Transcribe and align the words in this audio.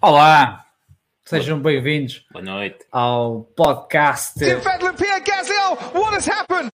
Olá, 0.00 0.64
sejam 1.24 1.60
bem-vindos 1.60 2.24
Boa 2.32 2.42
noite. 2.44 2.78
ao 2.90 3.42
podcast. 3.56 4.38
Vettel 4.38 4.94
Pierre 4.94 5.20
Gasly, 5.22 5.54
what 5.94 6.16
has 6.16 6.28
happened? 6.28 6.70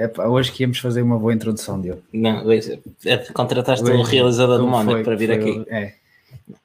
Epá, 0.00 0.26
hoje 0.26 0.52
que 0.52 0.62
íamos 0.62 0.78
fazer 0.78 1.02
uma 1.02 1.18
boa 1.18 1.32
introdução, 1.34 1.80
Diogo. 1.80 2.02
Não, 2.12 2.44
é, 2.52 3.16
contrataste 3.32 3.84
o 3.84 4.00
Hoje- 4.00 4.12
realizador 4.12 4.58
do 4.58 4.66
Mónaco 4.66 5.02
para 5.04 5.16
vir 5.16 5.28
foi- 5.28 5.36
aqui. 5.60 5.70
É, 5.70 5.94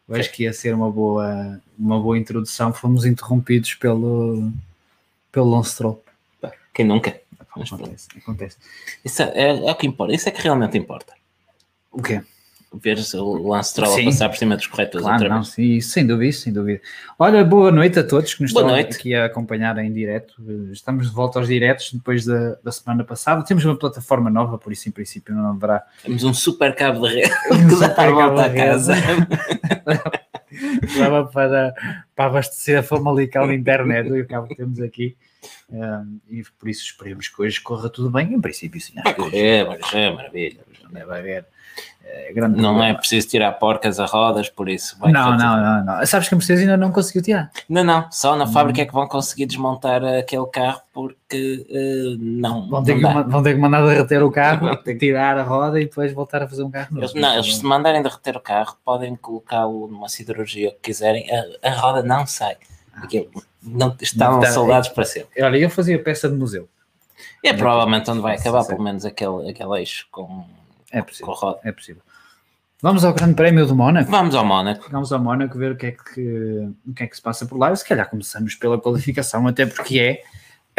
hoje 0.07 0.29
que 0.29 0.43
ia 0.43 0.53
ser 0.53 0.73
uma 0.73 0.91
boa, 0.91 1.59
uma 1.77 1.99
boa 1.99 2.17
introdução, 2.17 2.73
fomos 2.73 3.05
interrompidos 3.05 3.73
pelo, 3.75 4.51
pelo 5.31 5.49
Lance 5.49 5.81
Quem 6.73 6.85
nunca? 6.85 7.19
Acontece, 7.39 8.07
acontece. 8.17 8.57
Isso 9.03 9.21
é, 9.23 9.31
é, 9.33 9.67
é 9.67 9.71
o 9.71 9.75
que 9.75 9.87
importa. 9.87 10.13
Isso 10.13 10.27
é 10.27 10.31
que 10.31 10.41
realmente 10.41 10.77
importa. 10.77 11.13
O 11.91 12.01
quê? 12.01 12.21
Ver 12.73 12.97
o 13.15 13.47
Lance 13.49 13.73
Sim. 13.73 14.05
passar 14.05 14.29
por 14.29 14.37
cima 14.37 14.57
dos 14.57 14.67
corretores 14.67 15.01
Claro, 15.05 15.21
outra 15.23 15.29
não, 15.35 15.43
vez. 15.43 15.53
sim, 15.53 15.79
sem 15.79 16.05
dúvida, 16.05 16.33
sem 16.33 16.51
dúvida. 16.51 16.81
Olha, 17.17 17.43
boa 17.43 17.71
noite 17.71 17.99
a 17.99 18.03
todos 18.03 18.33
que 18.33 18.41
nos 18.41 18.51
Boa 18.51 18.63
estão 18.63 18.75
noite. 18.75 18.97
aqui 18.97 19.15
a 19.15 19.25
acompanhar 19.25 19.77
em 19.77 19.91
direto. 19.93 20.33
Estamos 20.71 21.07
de 21.09 21.15
volta 21.15 21.39
aos 21.39 21.47
diretos 21.47 21.93
depois 21.93 22.25
da, 22.25 22.55
da 22.63 22.71
semana 22.71 23.03
passada. 23.03 23.43
Temos 23.45 23.63
uma 23.63 23.77
plataforma 23.77 24.29
nova, 24.29 24.57
por 24.57 24.73
isso, 24.73 24.89
em 24.89 24.91
princípio, 24.91 25.33
não 25.33 25.51
haverá 25.51 25.83
Temos 26.03 26.23
um 26.23 26.33
super 26.33 26.75
cabo 26.75 27.07
de 27.07 27.15
rede 27.15 27.31
Um 27.51 27.67
que 27.69 27.75
dá 27.79 27.89
super 27.89 28.07
a 28.07 28.11
volta 28.11 28.45
à 28.45 28.53
casa. 28.53 28.93
leva 30.97 31.25
para, 31.25 31.73
para 32.15 32.25
abastecer 32.25 32.79
a 32.79 32.83
Famalicão 32.83 33.47
de 33.47 33.55
internet 33.55 34.07
e 34.09 34.21
o 34.21 34.27
cabo 34.27 34.47
que 34.47 34.55
temos 34.55 34.79
aqui. 34.81 35.15
Um, 35.69 36.19
e 36.29 36.43
por 36.59 36.69
isso 36.69 36.83
esperemos 36.83 37.27
que 37.27 37.41
hoje 37.41 37.61
corra 37.61 37.89
tudo 37.89 38.09
bem. 38.09 38.33
Em 38.33 38.41
princípio, 38.41 38.79
sim. 38.81 38.93
É, 39.33 39.59
é 39.93 40.11
maravilha. 40.11 40.59
não 40.83 40.91
deve 40.91 41.13
haver 41.13 41.45
eh, 42.05 42.31
grande 42.33 42.61
Não 42.61 42.69
é 42.69 42.73
problema. 42.73 42.97
preciso 42.99 43.27
tirar 43.27 43.51
porcas 43.53 43.99
a 43.99 44.05
rodas, 44.05 44.47
por 44.49 44.69
isso. 44.69 44.97
vai 44.99 45.11
Não, 45.11 45.35
não, 45.37 45.57
não, 45.57 45.85
não. 45.85 46.05
Sabes 46.05 46.27
que 46.29 46.35
a 46.35 46.37
Mercedes 46.37 46.61
ainda 46.61 46.77
não 46.77 46.91
conseguiu 46.91 47.21
tirar. 47.21 47.51
Não, 47.67 47.83
não. 47.83 48.11
Só 48.11 48.33
Hum. 48.33 48.37
na 48.37 48.47
fábrica 48.47 48.81
é 48.81 48.85
que 48.85 48.93
vão 48.93 49.07
conseguir 49.07 49.45
desmontar 49.47 50.03
aquele 50.03 50.45
carro 50.47 50.81
porque 50.93 51.65
eh, 51.69 52.15
não. 52.19 52.69
Vão 52.69 52.83
ter, 52.83 52.95
não 53.01 53.23
que, 53.23 53.29
vão 53.29 53.43
ter 53.43 53.53
que 53.55 53.59
mandar 53.59 53.85
derreter 53.85 54.23
o 54.23 54.31
carro, 54.31 54.75
tirar 54.99 55.37
a 55.37 55.43
roda 55.43 55.79
e 55.81 55.85
depois 55.85 56.13
voltar 56.13 56.43
a 56.43 56.47
fazer 56.47 56.63
um 56.63 56.71
carro 56.71 56.87
novo. 56.91 57.03
Eles, 57.05 57.13
não, 57.13 57.33
eles 57.33 57.55
se 57.57 57.65
mandarem 57.65 58.01
derreter 58.01 58.37
o 58.37 58.39
carro, 58.41 58.77
podem 58.85 59.15
colocá-lo 59.15 59.87
numa 59.87 60.07
siderurgia 60.09 60.71
que 60.71 60.77
quiserem, 60.83 61.25
a, 61.63 61.67
a 61.69 61.71
roda 61.73 62.03
não 62.03 62.25
sai. 62.25 62.55
Aquilo, 62.95 63.29
não, 63.61 63.93
estão 63.99 64.37
Então, 64.37 64.51
soldados 64.53 64.87
para 64.89 65.03
sempre. 65.03 65.43
Olha, 65.43 65.57
eu 65.57 65.69
fazia 65.69 66.01
peça 66.01 66.29
de 66.29 66.35
museu. 66.35 66.69
É 67.43 67.51
provavelmente 67.53 68.09
onde 68.09 68.21
vai 68.21 68.35
acabar, 68.37 68.63
pelo 68.65 68.81
menos 68.81 69.05
aquele, 69.05 69.49
aquele 69.49 69.79
eixo 69.79 70.07
com, 70.11 70.45
É 70.95 71.01
possível. 71.01 71.59
É 71.63 71.71
possível. 71.73 72.01
Vamos 72.81 73.03
ao 73.03 73.13
Grande 73.13 73.33
Prémio 73.33 73.65
do 73.65 73.75
Mónaco. 73.75 74.09
Vamos 74.09 74.33
ao 74.33 74.45
Mónaco. 74.45 74.87
Vamos 74.89 75.11
ao 75.11 75.19
Mónaco 75.19 75.57
ver 75.57 75.73
o 75.73 75.75
que, 75.75 75.87
é 75.87 75.91
que, 75.91 76.69
o 76.87 76.93
que 76.93 77.03
é 77.03 77.07
que 77.07 77.15
se 77.15 77.21
passa 77.21 77.45
por 77.45 77.57
lá. 77.57 77.71
E 77.71 77.75
se 77.75 77.85
calhar 77.85 78.09
começamos 78.09 78.55
pela 78.55 78.79
qualificação, 78.79 79.45
até 79.47 79.65
porque 79.65 79.99
é 79.99 80.23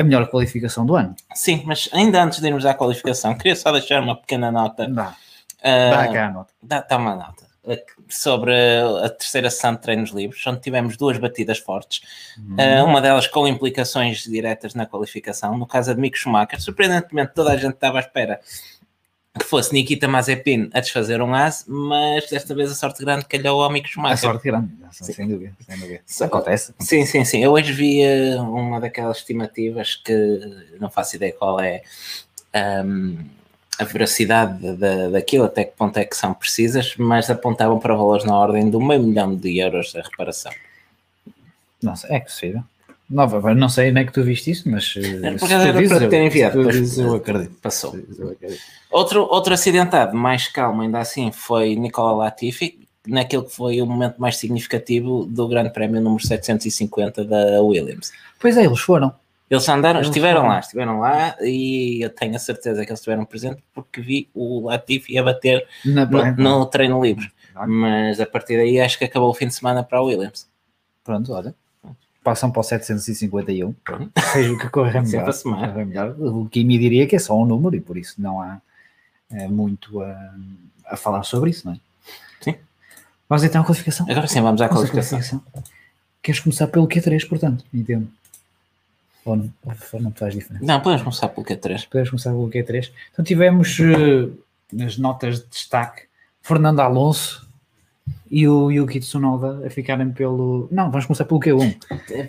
a 0.01 0.03
melhor 0.03 0.27
qualificação 0.29 0.87
do 0.87 0.97
ano. 0.97 1.15
Sim, 1.35 1.63
mas 1.67 1.89
ainda 1.93 2.23
antes 2.23 2.41
de 2.41 2.47
irmos 2.47 2.65
à 2.65 2.73
qualificação, 2.73 3.37
queria 3.37 3.57
só 3.57 3.71
deixar 3.73 4.03
uma 4.03 4.17
pequena 4.17 4.51
nota. 4.51 4.87
Dá, 4.89 5.15
ah, 5.63 5.91
dá 5.91 6.13
cá 6.13 6.27
a 6.27 6.31
nota. 6.31 6.55
dá, 6.63 6.81
dá 6.81 6.97
uma 6.97 7.15
nota. 7.15 7.45
Sobre 8.09 8.55
a 9.05 9.09
terceira 9.09 9.51
sessão 9.51 9.75
de 9.75 9.81
treinos 9.81 10.11
livres, 10.11 10.47
onde 10.47 10.61
tivemos 10.61 10.97
duas 10.97 11.19
batidas 11.19 11.59
fortes, 11.59 12.01
Ah, 12.57 12.85
uma 12.85 13.01
delas 13.01 13.27
com 13.27 13.49
implicações 13.49 14.23
diretas 14.23 14.75
na 14.75 14.87
qualificação, 14.87 15.59
no 15.59 15.67
caso 15.67 15.93
de 15.95 16.01
Mick 16.01 16.17
Schumacher. 16.17 16.63
Surpreendentemente, 16.63 17.33
toda 17.35 17.51
a 17.53 17.57
gente 17.57 17.75
estava 17.75 17.99
à 17.99 18.01
espera 18.01 18.41
que 19.39 19.45
fosse 19.45 19.73
Nikita 19.73 20.09
Mazepin 20.09 20.71
a 20.73 20.81
desfazer 20.81 21.21
um 21.21 21.35
as, 21.35 21.65
mas 21.69 22.29
desta 22.29 22.55
vez 22.55 22.71
a 22.71 22.75
sorte 22.75 23.05
grande 23.05 23.25
calhou 23.27 23.63
ao 23.63 23.71
Mick 23.71 23.87
A 23.87 23.91
Schumacher. 23.91 24.19
sorte 24.19 24.45
grande, 24.45 24.71
sem 24.91 25.29
dúvida. 25.29 25.53
Sem 25.67 25.79
dúvida. 25.79 26.01
Isso 26.07 26.25
acontece. 26.25 26.75
Sim, 26.81 27.05
sim, 27.05 27.25
sim. 27.25 27.43
Eu 27.43 27.53
hoje 27.53 27.73
vi 27.73 28.03
eh, 28.03 28.37
uma 28.41 28.81
daquelas 28.81 29.19
estimativas 29.19 29.97
que 29.97 30.41
não 30.81 30.91
faço 30.91 31.17
ideia 31.17 31.33
qual 31.33 31.61
é 31.61 31.83
ahm, 32.55 33.17
a 33.79 33.85
veracidade 33.85 34.73
da, 34.77 35.09
daquilo, 35.11 35.45
até 35.45 35.65
que 35.65 35.77
ponto 35.77 35.99
é 35.99 36.05
que 36.05 36.17
são 36.17 36.33
precisas, 36.33 36.95
mas 36.97 37.29
apontavam 37.29 37.79
para 37.79 37.95
valores 37.95 38.25
na 38.25 38.37
ordem 38.37 38.71
de 38.71 38.77
um 38.77 38.85
meio 38.85 39.03
milhão 39.03 39.35
de 39.35 39.59
euros 39.59 39.95
a 39.95 40.01
reparação. 40.01 40.53
Nossa, 41.83 42.13
é 42.13 42.21
possível. 42.21 42.63
Nova, 43.09 43.55
não 43.55 43.69
sei 43.69 43.93
nem 43.93 44.05
que 44.05 44.13
tu 44.13 44.23
viste 44.25 44.51
isso, 44.51 44.69
mas. 44.69 44.95
eh, 44.97 45.33
Por 45.39 45.47
se 45.49 45.55
era 45.55 45.73
dizes, 45.73 45.97
para 45.97 46.09
ter 46.09 46.23
enviado, 46.25 46.55
tu 46.55 46.59
depois 46.59 46.77
dizes, 46.77 46.99
eu 46.99 47.15
acredito. 47.15 47.55
Passou. 47.63 47.95
Eu. 47.97 48.37
Outro, 48.91 49.23
outro 49.31 49.55
acidentado 49.55 50.17
mais 50.17 50.49
calmo, 50.49 50.83
ainda 50.83 50.99
assim, 50.99 51.31
foi 51.31 51.77
Nicola 51.77 52.13
Latifi, 52.25 52.81
naquele 53.07 53.45
que 53.45 53.53
foi 53.53 53.81
o 53.81 53.87
momento 53.87 54.17
mais 54.21 54.37
significativo 54.39 55.25
do 55.25 55.47
Grande 55.47 55.71
Prémio 55.71 56.01
número 56.01 56.27
750 56.27 57.25
da 57.25 57.63
Williams. 57.63 58.13
Pois 58.41 58.57
é, 58.57 58.65
eles 58.65 58.81
foram. 58.81 59.15
Eles 59.49 59.69
andaram, 59.69 60.01
Eles 60.01 60.09
estiveram 60.09 60.41
foram. 60.41 60.53
lá, 60.55 60.59
estiveram 60.59 60.99
lá 60.99 61.37
e 61.41 62.03
eu 62.05 62.11
tenho 62.11 62.35
a 62.35 62.39
certeza 62.41 62.85
que 62.85 62.91
eles 62.91 62.99
estiveram 62.99 63.25
presentes 63.25 63.63
porque 63.73 64.01
vi 64.01 64.29
o 64.35 64.67
Latifi 64.67 65.17
a 65.17 65.23
bater 65.23 65.65
no, 65.85 66.59
no 66.59 66.67
treino 66.67 67.01
livre. 67.01 67.31
Mas 67.69 68.21
a 68.21 68.27
partir 68.27 68.57
daí 68.57 68.81
acho 68.81 68.99
que 68.99 69.05
acabou 69.05 69.31
o 69.31 69.35
fim 69.35 69.47
de 69.47 69.55
semana 69.55 69.85
para 69.85 69.99
a 69.99 70.03
Williams. 70.03 70.49
Pronto, 71.05 71.33
olha. 71.33 71.55
Passam 72.27 72.51
para 72.51 72.59
o 72.59 72.65
751. 72.65 73.73
Seja 74.33 74.53
o 74.53 74.59
que 74.59 74.65
Sempre 74.65 75.31
melhor. 75.45 75.87
melhor. 75.87 76.17
O 76.19 76.49
que 76.49 76.65
me 76.65 76.77
diria 76.77 77.07
que 77.07 77.15
é 77.15 77.21
só 77.21 77.41
um 77.41 77.47
número 77.47 77.77
e 77.77 77.81
por 77.81 77.97
isso 77.97 78.21
não 78.21 78.43
há 78.43 78.61
eh, 79.31 79.47
muito 79.47 80.03
a, 80.03 80.35
a 80.87 80.97
falar 80.97 81.23
sobre 81.23 81.51
isso, 81.51 81.69
não 81.69 81.75
é? 81.75 81.81
Sim. 82.41 82.57
Vamos 83.29 83.45
então 83.45 83.63
à 83.63 83.65
qualificação. 83.65 84.11
Agora 84.11 84.27
sim, 84.27 84.41
vamos 84.41 84.61
à 84.61 84.67
Vamos 84.67 84.91
à 84.91 84.91
qualificação. 84.91 85.41
Queres 86.21 86.41
começar 86.41 86.67
pelo 86.67 86.89
Q3, 86.89 87.29
portanto? 87.29 87.65
Entendo. 87.73 88.09
Ou 89.25 89.37
não, 89.37 89.53
ou 89.93 90.01
não 90.01 90.11
te 90.11 90.19
faz 90.19 90.35
diferença? 90.35 90.65
Não, 90.65 90.81
podemos 90.81 91.05
começar 91.05 91.29
pelo 91.29 91.47
Q3. 91.47 91.87
Podemos 91.89 92.11
começar 92.11 92.31
pelo 92.31 92.51
Q3. 92.51 92.91
Então 93.13 93.25
tivemos 93.25 93.79
eh, 93.79 94.29
nas 94.73 94.99
notas 94.99 95.39
de 95.39 95.47
destaque 95.47 96.03
Fernando 96.43 96.81
Alonso 96.81 97.46
e 98.31 98.47
o 98.49 98.71
Yuki 98.71 99.01
Tsunoda 99.01 99.67
a 99.67 99.71
ficarem 99.71 100.11
pelo. 100.11 100.69
Não, 100.71 100.91
vamos 100.91 101.07
começar 101.07 101.25
pelo 101.25 101.41
Q1. 101.41 101.77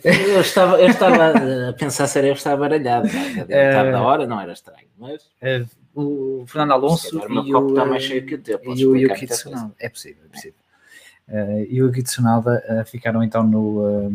Eu 0.03 0.41
estava, 0.41 0.79
eu 0.79 0.89
estava 0.89 1.33
a 1.69 1.73
pensar 1.73 2.07
se 2.07 2.17
era 2.17 2.27
eu 2.27 2.33
que 2.33 2.39
estava 2.39 2.57
baralhado. 2.57 3.07
Estava 3.07 3.91
da 3.91 4.01
hora, 4.01 4.27
não 4.27 4.39
era 4.39 4.53
estranho. 4.53 4.87
Mas 4.97 5.23
Eh, 5.41 5.65
o 5.95 6.43
Fernando 6.47 6.73
Alonso 6.73 7.19
o 7.19 7.29
meu 7.31 7.43
e 7.45 7.51
copo 7.51 7.67
o, 7.67 7.69
está 7.71 7.81
eh, 7.83 7.85
mais 7.85 8.03
cheio 8.03 8.25
que 8.25 8.35
o 8.35 8.37
teu. 8.37 8.59
podes 8.59 8.79
e 8.81 8.85
o 8.85 8.95
Yuki. 8.95 9.25
Tsunoda. 9.27 9.71
É 9.79 9.89
possível, 9.89 10.23
é 10.25 10.35
possível. 10.35 10.59
Eh, 11.29 11.67
e 11.71 11.81
o 11.81 11.87
Yuki 11.87 12.03
Tsunoda 12.03 12.63
eh, 12.67 12.83
ficaram 12.85 13.23
então 13.23 13.43
no, 13.43 14.07
eh, 14.07 14.11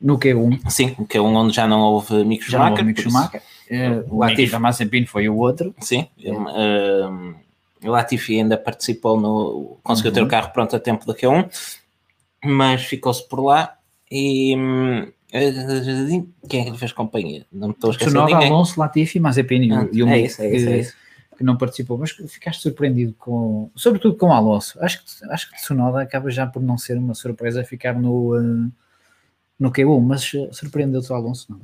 no 0.00 0.18
Q1. 0.18 0.70
Sim, 0.70 0.94
é 1.12 1.20
um 1.20 1.34
onde 1.34 1.54
já 1.54 1.66
não 1.66 1.80
houve 1.80 2.22
Mick 2.24 2.48
Já 2.50 2.58
não 2.58 2.70
houve 2.70 2.76
Schumacher. 2.82 2.86
Mick 2.86 3.02
Schumacher. 3.02 3.42
Eh, 3.70 4.04
o 4.10 4.18
Latifi. 4.18 4.58
Mazepin 4.58 5.06
foi 5.06 5.28
o 5.28 5.36
outro. 5.36 5.74
Sim, 5.80 6.06
ele, 6.18 6.36
um, 6.36 7.30
o 7.30 7.34
Latifi 7.84 8.36
ainda 8.38 8.56
participou 8.56 9.20
no. 9.20 9.78
conseguiu 9.82 10.12
ter 10.12 10.20
Uhum. 10.20 10.26
o 10.26 10.30
carro 10.30 10.50
pronto 10.52 10.74
a 10.76 10.80
tempo 10.80 11.04
do 11.06 11.14
Q1, 11.14 11.48
mas 12.44 12.82
ficou-se 12.84 13.26
por 13.28 13.40
lá 13.44 13.76
e. 14.10 14.56
hum, 14.56 15.06
eh, 15.32 15.52
quem 16.48 16.60
é 16.60 16.64
que 16.64 16.70
lhe 16.70 16.78
fez 16.78 16.92
companhia? 16.92 17.46
Não 17.50 17.68
me 17.68 17.74
estou 17.74 17.88
a 17.88 17.92
esquecer 17.92 18.12
ninguém. 18.14 18.34
Alonso, 18.48 18.78
Latifi, 18.78 19.18
Mazepin 19.18 19.62
e, 19.62 19.72
Ah, 19.72 19.88
e 19.92 20.02
o 20.02 20.08
é 20.08 20.20
isso, 20.20 20.42
é 20.42 20.54
isso, 20.54 20.66
que, 20.66 20.72
é 20.72 20.78
isso. 20.78 20.94
que 21.38 21.44
não 21.44 21.56
participou. 21.56 21.96
Mas 21.98 22.10
ficaste 22.10 22.60
surpreendido 22.62 23.14
com, 23.18 23.70
sobretudo 23.74 24.16
com 24.16 24.26
o 24.26 24.32
Alonso. 24.32 24.78
Acho 24.82 25.02
que, 25.02 25.24
acho 25.30 25.50
que 25.50 25.56
Tsunoda 25.56 26.02
acaba 26.02 26.30
já 26.30 26.46
por 26.46 26.62
não 26.62 26.76
ser 26.76 26.98
uma 26.98 27.14
surpresa 27.14 27.64
ficar 27.64 27.98
no, 27.98 28.36
eh, 28.36 28.70
no 29.58 29.72
Q1, 29.72 30.00
mas 30.00 30.30
surpreendeu-te 30.54 31.10
o 31.10 31.14
Alonso, 31.14 31.46
não? 31.50 31.60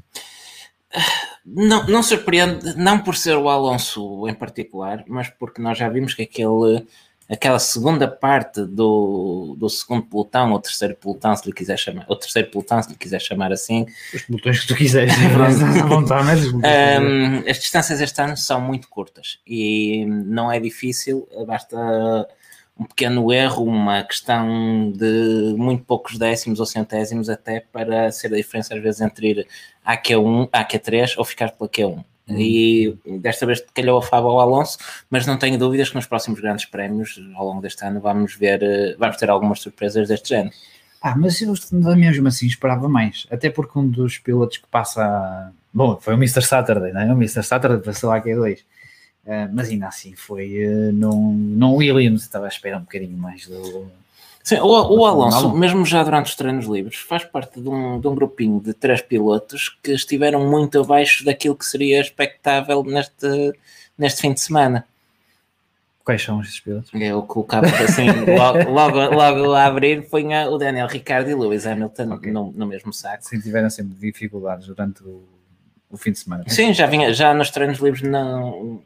Não, 1.55 1.87
não 1.87 2.03
surpreende, 2.03 2.77
não 2.77 2.99
por 2.99 3.17
ser 3.17 3.37
o 3.37 3.49
Alonso 3.49 4.29
em 4.29 4.35
particular, 4.35 5.05
mas 5.07 5.29
porque 5.31 5.63
nós 5.63 5.79
já 5.79 5.89
vimos 5.89 6.13
que 6.13 6.23
aquele, 6.23 6.85
aquela 7.29 7.59
segunda 7.59 8.07
parte 8.07 8.65
do, 8.65 9.57
do 9.59 9.69
segundo 9.71 10.03
pelotão, 10.03 10.53
ou 10.53 10.59
terceiro 10.61 10.95
pelotão, 10.95 11.35
se 11.35 11.47
lhe 11.47 11.53
quiser 11.53 11.79
chamar, 11.79 12.05
ou 12.07 12.17
terceiro 12.17 12.51
pelotão, 12.51 12.83
se 12.83 12.91
lhe 12.91 12.97
quiser 12.97 13.21
chamar 13.21 13.51
assim, 13.53 13.87
Os 14.15 14.25
botões 14.29 14.61
que 14.61 14.69
tu 14.69 14.75
quiseres, 14.75 15.15
à 15.83 15.87
vontade. 15.87 16.49
Um, 16.49 17.49
as 17.49 17.59
distâncias 17.59 18.01
este 18.01 18.21
ano 18.21 18.37
são 18.37 18.61
muito 18.61 18.89
curtas 18.89 19.39
e 19.47 20.05
não 20.07 20.53
é 20.53 20.61
difícil, 20.61 21.27
basta 21.47 21.77
um 22.79 22.85
pequeno 22.85 23.33
erro, 23.33 23.65
uma 23.65 24.03
questão 24.05 24.93
de 24.93 25.55
muito 25.57 25.85
poucos 25.85 26.17
décimos 26.17 26.61
ou 26.61 26.67
centésimos 26.67 27.29
até 27.29 27.61
para 27.61 28.11
ser 28.13 28.33
a 28.33 28.37
diferença 28.37 28.75
às 28.75 28.83
vezes 28.83 29.01
entre 29.01 29.31
ir 29.31 29.47
à 29.85 29.97
Q1, 29.97 30.49
à 30.53 30.65
Q3 30.65 31.15
ou 31.19 31.25
ficar 31.25 31.51
pela 31.53 31.69
Q1. 31.69 32.05
E 32.31 32.95
desta 33.21 33.47
vez 33.47 33.65
calhou 33.75 33.99
a 33.99 34.03
fava 34.03 34.29
ao 34.29 34.39
Alonso, 34.39 34.77
mas 35.09 35.27
não 35.27 35.39
tenho 35.39 35.59
dúvidas 35.59 35.89
que 35.89 35.95
nos 35.95 36.07
próximos 36.07 36.41
grandes 36.41 36.67
prémios 36.67 37.19
ao 37.35 37.47
longo 37.47 37.63
deste 37.63 37.83
ano 37.85 38.01
vamos 38.01 38.37
ver, 38.37 38.63
eh, 38.63 38.95
vamos 38.99 39.17
ter 39.17 39.31
algumas 39.31 39.61
surpresas 39.61 40.09
deste 40.09 40.29
género. 40.29 40.55
Ah, 41.01 41.17
mas 41.17 41.41
eu 41.41 41.55
mesmo 41.97 42.29
assim 42.29 42.47
esperava 42.47 42.89
mais. 42.89 43.27
Até 43.31 43.49
porque 43.49 43.79
um 43.79 43.89
dos 43.89 44.19
pilotos 44.19 44.59
que 44.59 44.67
passa. 44.67 45.53
Bom, 45.73 45.97
foi 46.01 46.15
o 46.15 46.17
Mr. 46.17 46.43
Saturday, 46.43 46.93
não 46.93 47.01
é? 47.01 47.07
O 47.07 47.17
Mr. 47.17 47.43
Saturday 47.43 47.81
passou 47.81 48.11
à 48.11 48.21
Q2. 48.21 48.59
Uh, 49.29 49.47
mas 49.53 49.69
ainda 49.69 49.89
assim 49.89 50.15
foi. 50.15 50.67
Uh, 50.67 50.91
não, 50.91 51.33
não 51.33 51.77
Williams 51.77 52.23
estava 52.23 52.47
a 52.47 52.49
esperar 52.49 52.79
um 52.79 52.85
bocadinho 52.85 53.19
mais 53.19 53.47
do. 53.47 53.87
Sim, 54.43 54.61
o, 54.61 54.69
o 54.69 55.05
Alonso, 55.05 55.55
mesmo 55.55 55.85
já 55.85 56.03
durante 56.03 56.31
os 56.31 56.35
treinos 56.35 56.65
livres, 56.65 56.97
faz 56.97 57.27
parte 57.27 57.61
de 57.61 57.69
um, 57.69 58.01
de 58.01 58.09
um 58.09 58.15
grupinho 58.15 58.59
de 58.59 58.73
três 58.73 59.03
pilotos 59.03 59.77
que 59.83 59.93
estiveram 59.93 60.49
muito 60.49 60.81
abaixo 60.81 61.23
daquilo 61.27 61.55
que 61.55 61.67
seria 61.67 62.01
expectável 62.01 62.83
neste, 62.83 63.53
neste 63.99 64.23
fim 64.23 64.33
de 64.33 64.41
semana. 64.41 64.87
Quais 66.03 66.23
são 66.23 66.41
esses 66.41 66.59
pilotos? 66.59 66.91
Eu 66.95 67.21
colocava 67.25 67.67
assim, 67.67 68.07
logo, 68.35 68.71
logo, 68.71 68.99
logo 69.15 69.53
a 69.53 69.67
abrir, 69.67 70.09
punha 70.09 70.49
o 70.49 70.57
Daniel 70.57 70.87
Ricardo 70.87 71.29
e 71.29 71.35
Lewis 71.35 71.67
Hamilton 71.67 72.15
okay. 72.15 72.33
no, 72.33 72.51
no 72.53 72.67
mesmo 72.67 72.95
saco. 72.95 73.23
Sim, 73.27 73.41
tiveram 73.41 73.69
sempre 73.69 73.95
dificuldades 73.99 74.67
durante 74.67 75.03
o, 75.03 75.23
o 75.91 75.99
fim 75.99 76.13
de 76.13 76.21
semana. 76.21 76.45
Sim, 76.47 76.73
já, 76.73 76.87
vinha, 76.87 77.13
já 77.13 77.35
nos 77.35 77.51
treinos 77.51 77.79
livres 77.79 78.01
não, 78.01 78.83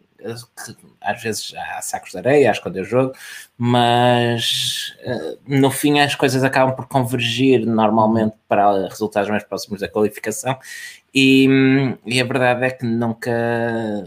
às 1.01 1.23
vezes 1.23 1.53
há 1.57 1.83
sacos 1.83 2.13
de 2.13 2.19
areia 2.19 2.49
a 2.49 2.53
esconder 2.53 2.81
o 2.81 2.85
jogo, 2.85 3.13
mas 3.57 4.95
eh, 5.01 5.37
no 5.47 5.71
fim 5.71 6.01
as 6.01 6.15
coisas 6.15 6.45
acabam 6.45 6.75
por 6.75 6.87
convergir 6.87 7.67
normalmente 7.67 8.35
para 8.49 8.89
resultados 8.89 9.31
mais 9.31 9.45
próximos 9.45 9.81
da 9.81 9.89
qualificação 9.89 10.59
e, 11.15 11.47
e, 12.07 12.21
a 12.21 12.25
verdade 12.25 12.65
é 12.65 12.71
que 12.71 12.87
nunca, 12.87 13.31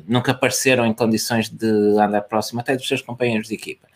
nunca 0.08 0.32
apareceram 0.32 0.86
em 0.86 0.94
condições 0.94 1.50
de 1.50 1.68
andar 2.00 2.22
próximo 2.22 2.60
até 2.62 2.76
dos 2.76 2.88
seus 2.88 3.02
companheiros 3.02 3.48
de 3.48 3.54
equipa. 3.54 3.88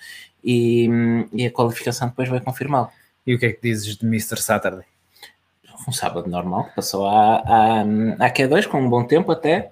E, 0.44 0.88
e 1.34 1.46
a 1.46 1.52
qualificação 1.52 2.10
depois 2.10 2.30
vai 2.30 2.40
confirmá-lo. 2.40 2.90
E 3.26 3.34
o 3.34 3.40
que 3.40 3.48
é 3.48 3.52
que 3.52 3.62
dizes 3.64 3.98
de 3.98 4.06
Mr. 4.06 4.40
Saturday? 4.40 4.86
Um 5.88 5.92
sábado 5.92 6.30
normal, 6.30 6.70
passou 6.76 7.08
à, 7.08 7.38
à, 7.38 7.82
à 7.82 8.32
Q2 8.32 8.68
com 8.68 8.80
um 8.80 8.90
bom 8.90 9.04
tempo 9.04 9.32
até. 9.32 9.72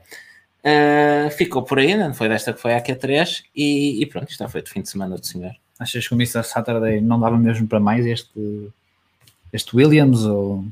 Uh, 0.68 1.30
ficou 1.32 1.64
por 1.64 1.80
aí, 1.80 1.96
não 1.96 2.14
foi 2.14 2.28
desta 2.28 2.52
que 2.52 2.60
foi 2.60 2.74
a 2.74 2.84
Q3 2.84 3.44
e, 3.56 4.02
e 4.02 4.06
pronto, 4.06 4.30
está 4.30 4.50
feito 4.50 4.68
o 4.68 4.70
fim 4.70 4.82
de 4.82 4.90
semana 4.90 5.16
do 5.16 5.26
senhor. 5.26 5.56
Achas 5.80 6.06
que 6.06 6.14
o 6.14 6.18
Mr. 6.18 6.44
Saturday 6.44 7.00
não 7.00 7.18
dava 7.18 7.38
mesmo 7.38 7.68
para 7.68 7.80
mais 7.80 8.06
este, 8.06 8.70
este 9.54 9.74
Williams 9.74 10.26
ou 10.26 10.66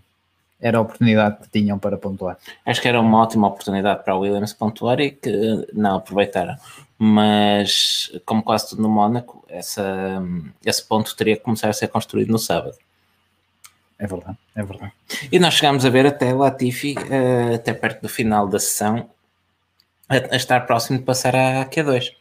era 0.60 0.80
a 0.80 0.82
oportunidade 0.82 1.38
que 1.44 1.50
tinham 1.50 1.80
para 1.80 1.98
pontuar. 1.98 2.38
Acho 2.66 2.82
que 2.82 2.88
era 2.90 3.00
uma 3.00 3.20
ótima 3.20 3.48
oportunidade 3.48 4.04
para 4.04 4.16
o 4.16 4.20
Williams 4.20 4.52
pontuar 4.52 5.00
e 5.00 5.12
que 5.12 5.68
não 5.72 5.98
aproveitaram. 5.98 6.58
Mas, 6.98 8.12
como 8.26 8.44
quase 8.44 8.70
tudo 8.70 8.82
no 8.82 8.90
Mónaco, 8.90 9.46
essa, 9.48 10.22
esse 10.66 10.84
ponto 10.84 11.16
teria 11.16 11.38
que 11.38 11.44
começar 11.44 11.70
a 11.70 11.74
ser 11.74 11.88
construído 11.88 12.32
no 12.32 12.40
sábado. 12.40 12.76
É 13.98 14.08
verdade, 14.08 14.38
é 14.56 14.64
verdade. 14.64 14.92
E 15.32 15.40
nós 15.40 15.54
chegámos 15.54 15.86
a 15.86 15.90
ver 15.90 16.06
até 16.06 16.34
Latifi, 16.34 16.96
eh, 17.10 17.56
até 17.56 17.74
perto 17.74 18.02
do 18.02 18.10
final 18.10 18.46
da 18.46 18.60
sessão, 18.60 19.10
a, 20.10 20.36
estar 20.36 20.62
próximo 20.62 21.00
de 21.00 21.06
passar 21.06 21.36
à 21.36 21.66
Q2. 21.66 22.12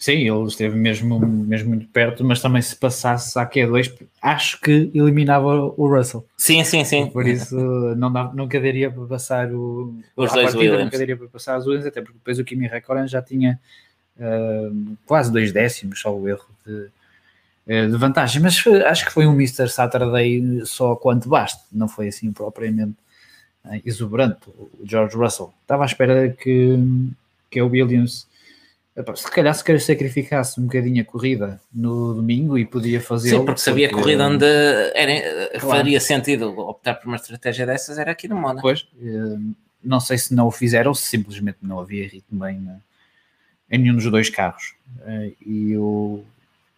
Sim, 0.00 0.12
ele 0.12 0.46
esteve 0.46 0.74
mesmo, 0.76 1.20
mesmo 1.20 1.68
muito 1.68 1.86
perto, 1.88 2.24
mas 2.24 2.40
também 2.40 2.62
se 2.62 2.74
passasse 2.74 3.38
a 3.38 3.44
Q2, 3.44 3.92
acho 4.22 4.58
que 4.58 4.90
eliminava 4.94 5.74
o 5.76 5.86
Russell. 5.86 6.24
Sim, 6.38 6.64
sim, 6.64 6.84
sim. 6.84 7.06
Por 7.08 7.26
isso 7.26 7.54
não 7.96 8.10
dá, 8.10 8.32
nunca 8.32 8.58
daria 8.58 8.90
para 8.90 9.04
passar 9.04 9.52
o. 9.52 9.94
Os 10.16 10.32
dois 10.32 10.44
partida, 10.44 10.58
Williams. 10.58 10.84
Nunca 10.86 10.98
daria 10.98 11.16
para 11.18 11.28
passar 11.28 11.58
os 11.58 11.66
Williams, 11.66 11.86
até 11.86 12.00
porque 12.00 12.16
depois 12.16 12.38
o 12.38 12.44
Kimi 12.44 12.66
Räikkönen 12.66 13.08
já 13.08 13.20
tinha 13.20 13.60
uh, 14.16 14.96
quase 15.04 15.30
dois 15.30 15.52
décimos, 15.52 16.00
só 16.00 16.16
o 16.16 16.26
erro 16.26 16.48
de, 16.66 16.88
uh, 17.66 17.90
de 17.90 17.96
vantagem. 17.98 18.40
Mas 18.40 18.58
foi, 18.58 18.82
acho 18.82 19.04
que 19.04 19.12
foi 19.12 19.26
um 19.26 19.34
Mr. 19.34 19.68
Saturday 19.68 20.62
só 20.64 20.96
quanto 20.96 21.28
basta, 21.28 21.60
não 21.70 21.88
foi 21.88 22.08
assim 22.08 22.32
propriamente 22.32 22.96
uh, 23.66 23.82
exuberante. 23.84 24.48
O 24.48 24.70
George 24.82 25.14
Russell 25.14 25.52
estava 25.60 25.82
à 25.82 25.86
espera 25.86 26.30
que, 26.30 26.78
que 27.50 27.60
o 27.60 27.68
Williams 27.68 28.30
se 29.14 29.30
calhar 29.30 29.54
se 29.54 29.64
queres 29.64 29.84
sacrificasse 29.84 30.60
um 30.60 30.64
bocadinho 30.64 31.00
a 31.02 31.04
corrida 31.04 31.60
no 31.72 32.14
domingo 32.14 32.58
e 32.58 32.66
podia 32.66 33.00
fazer. 33.00 33.30
Sim, 33.30 33.44
porque 33.44 33.60
sabia 33.60 33.88
porque... 33.88 34.00
a 34.00 34.02
corrida 34.02 34.26
onde 34.26 34.44
era, 34.94 35.58
claro. 35.58 35.76
faria 35.76 36.00
sentido 36.00 36.58
optar 36.58 36.94
por 36.94 37.06
uma 37.06 37.16
estratégia 37.16 37.64
dessas 37.64 37.98
era 37.98 38.12
aqui 38.12 38.28
no 38.28 38.36
Mónaco. 38.36 38.62
Pois, 38.62 38.86
eh, 39.00 39.38
não 39.82 40.00
sei 40.00 40.18
se 40.18 40.34
não 40.34 40.46
o 40.46 40.50
fizeram 40.50 40.92
se 40.92 41.04
simplesmente 41.04 41.58
não 41.62 41.78
havia 41.78 42.06
ritmo 42.06 42.40
bem 42.40 42.68
em 43.70 43.78
nenhum 43.78 43.94
dos 43.94 44.10
dois 44.10 44.28
carros. 44.28 44.74
Eh, 45.02 45.32
e 45.46 45.76
o, 45.76 46.24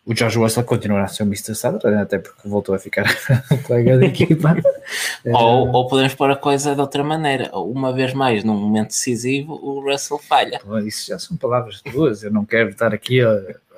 o 0.04 0.14
George 0.14 0.36
Russell 0.36 0.64
continuará 0.64 1.04
a 1.04 1.08
ser 1.08 1.22
o 1.22 1.26
Mr. 1.26 1.54
Saturday, 1.54 1.94
até 1.94 2.18
porque 2.18 2.48
voltou 2.48 2.74
a 2.74 2.78
ficar 2.78 3.04
colega 3.66 3.98
de 3.98 4.06
equipa. 4.06 4.56
ou, 5.26 5.70
ou 5.70 5.86
podemos 5.86 6.14
pôr 6.14 6.30
a 6.30 6.36
coisa 6.36 6.74
de 6.74 6.80
outra 6.80 7.04
maneira. 7.04 7.56
Uma 7.56 7.92
vez 7.92 8.12
mais, 8.12 8.42
num 8.42 8.56
momento 8.56 8.88
decisivo, 8.88 9.54
o 9.54 9.80
Russell 9.80 10.18
falha. 10.18 10.60
Isso 10.84 11.06
já 11.08 11.18
são 11.18 11.36
palavras 11.36 11.80
tuas. 11.80 12.24
Eu 12.24 12.32
não 12.32 12.44
quero 12.44 12.70
estar 12.70 12.92
aqui 12.92 13.20
a, 13.20 13.30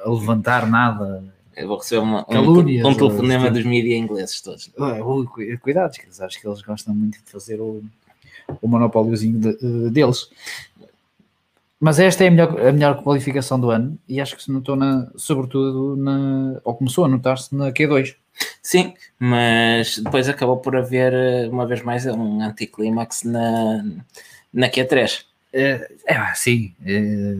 a 0.02 0.10
levantar 0.10 0.66
nada. 0.66 1.22
Eu 1.54 1.68
vou 1.68 1.76
receber 1.76 2.00
uma, 2.00 2.26
um, 2.28 2.88
um 2.88 2.94
telefonema 2.94 3.50
dos 3.50 3.64
mídias 3.64 3.98
ingleses 3.98 4.40
todos. 4.40 4.70
Ui, 4.76 5.58
cuidado, 5.58 5.92
acho 6.20 6.40
que 6.40 6.48
eles 6.48 6.62
gostam 6.62 6.94
muito 6.94 7.22
de 7.22 7.30
fazer 7.30 7.60
o, 7.60 7.82
o 8.62 8.66
monopóliozinho 8.66 9.38
de, 9.38 9.90
deles. 9.90 10.30
Mas 11.84 12.00
esta 12.00 12.24
é 12.24 12.28
a 12.28 12.30
melhor, 12.30 12.66
a 12.66 12.72
melhor 12.72 13.02
qualificação 13.02 13.60
do 13.60 13.68
ano 13.68 13.98
e 14.08 14.18
acho 14.18 14.34
que 14.34 14.42
se 14.42 14.50
notou 14.50 14.74
na, 14.74 15.06
sobretudo 15.16 15.94
na, 15.96 16.58
ou 16.64 16.74
começou 16.74 17.04
a 17.04 17.08
notar-se 17.08 17.54
na 17.54 17.70
Q2. 17.72 18.16
Sim, 18.62 18.94
mas 19.18 19.98
depois 19.98 20.26
acabou 20.26 20.56
por 20.56 20.74
haver 20.76 21.46
uma 21.50 21.66
vez 21.66 21.82
mais 21.82 22.06
um 22.06 22.40
anticlímax 22.40 23.24
na, 23.24 23.84
na 24.50 24.70
Q3. 24.70 25.26
É, 25.52 25.92
é 26.06 26.34
sim. 26.34 26.74
É, 26.86 27.36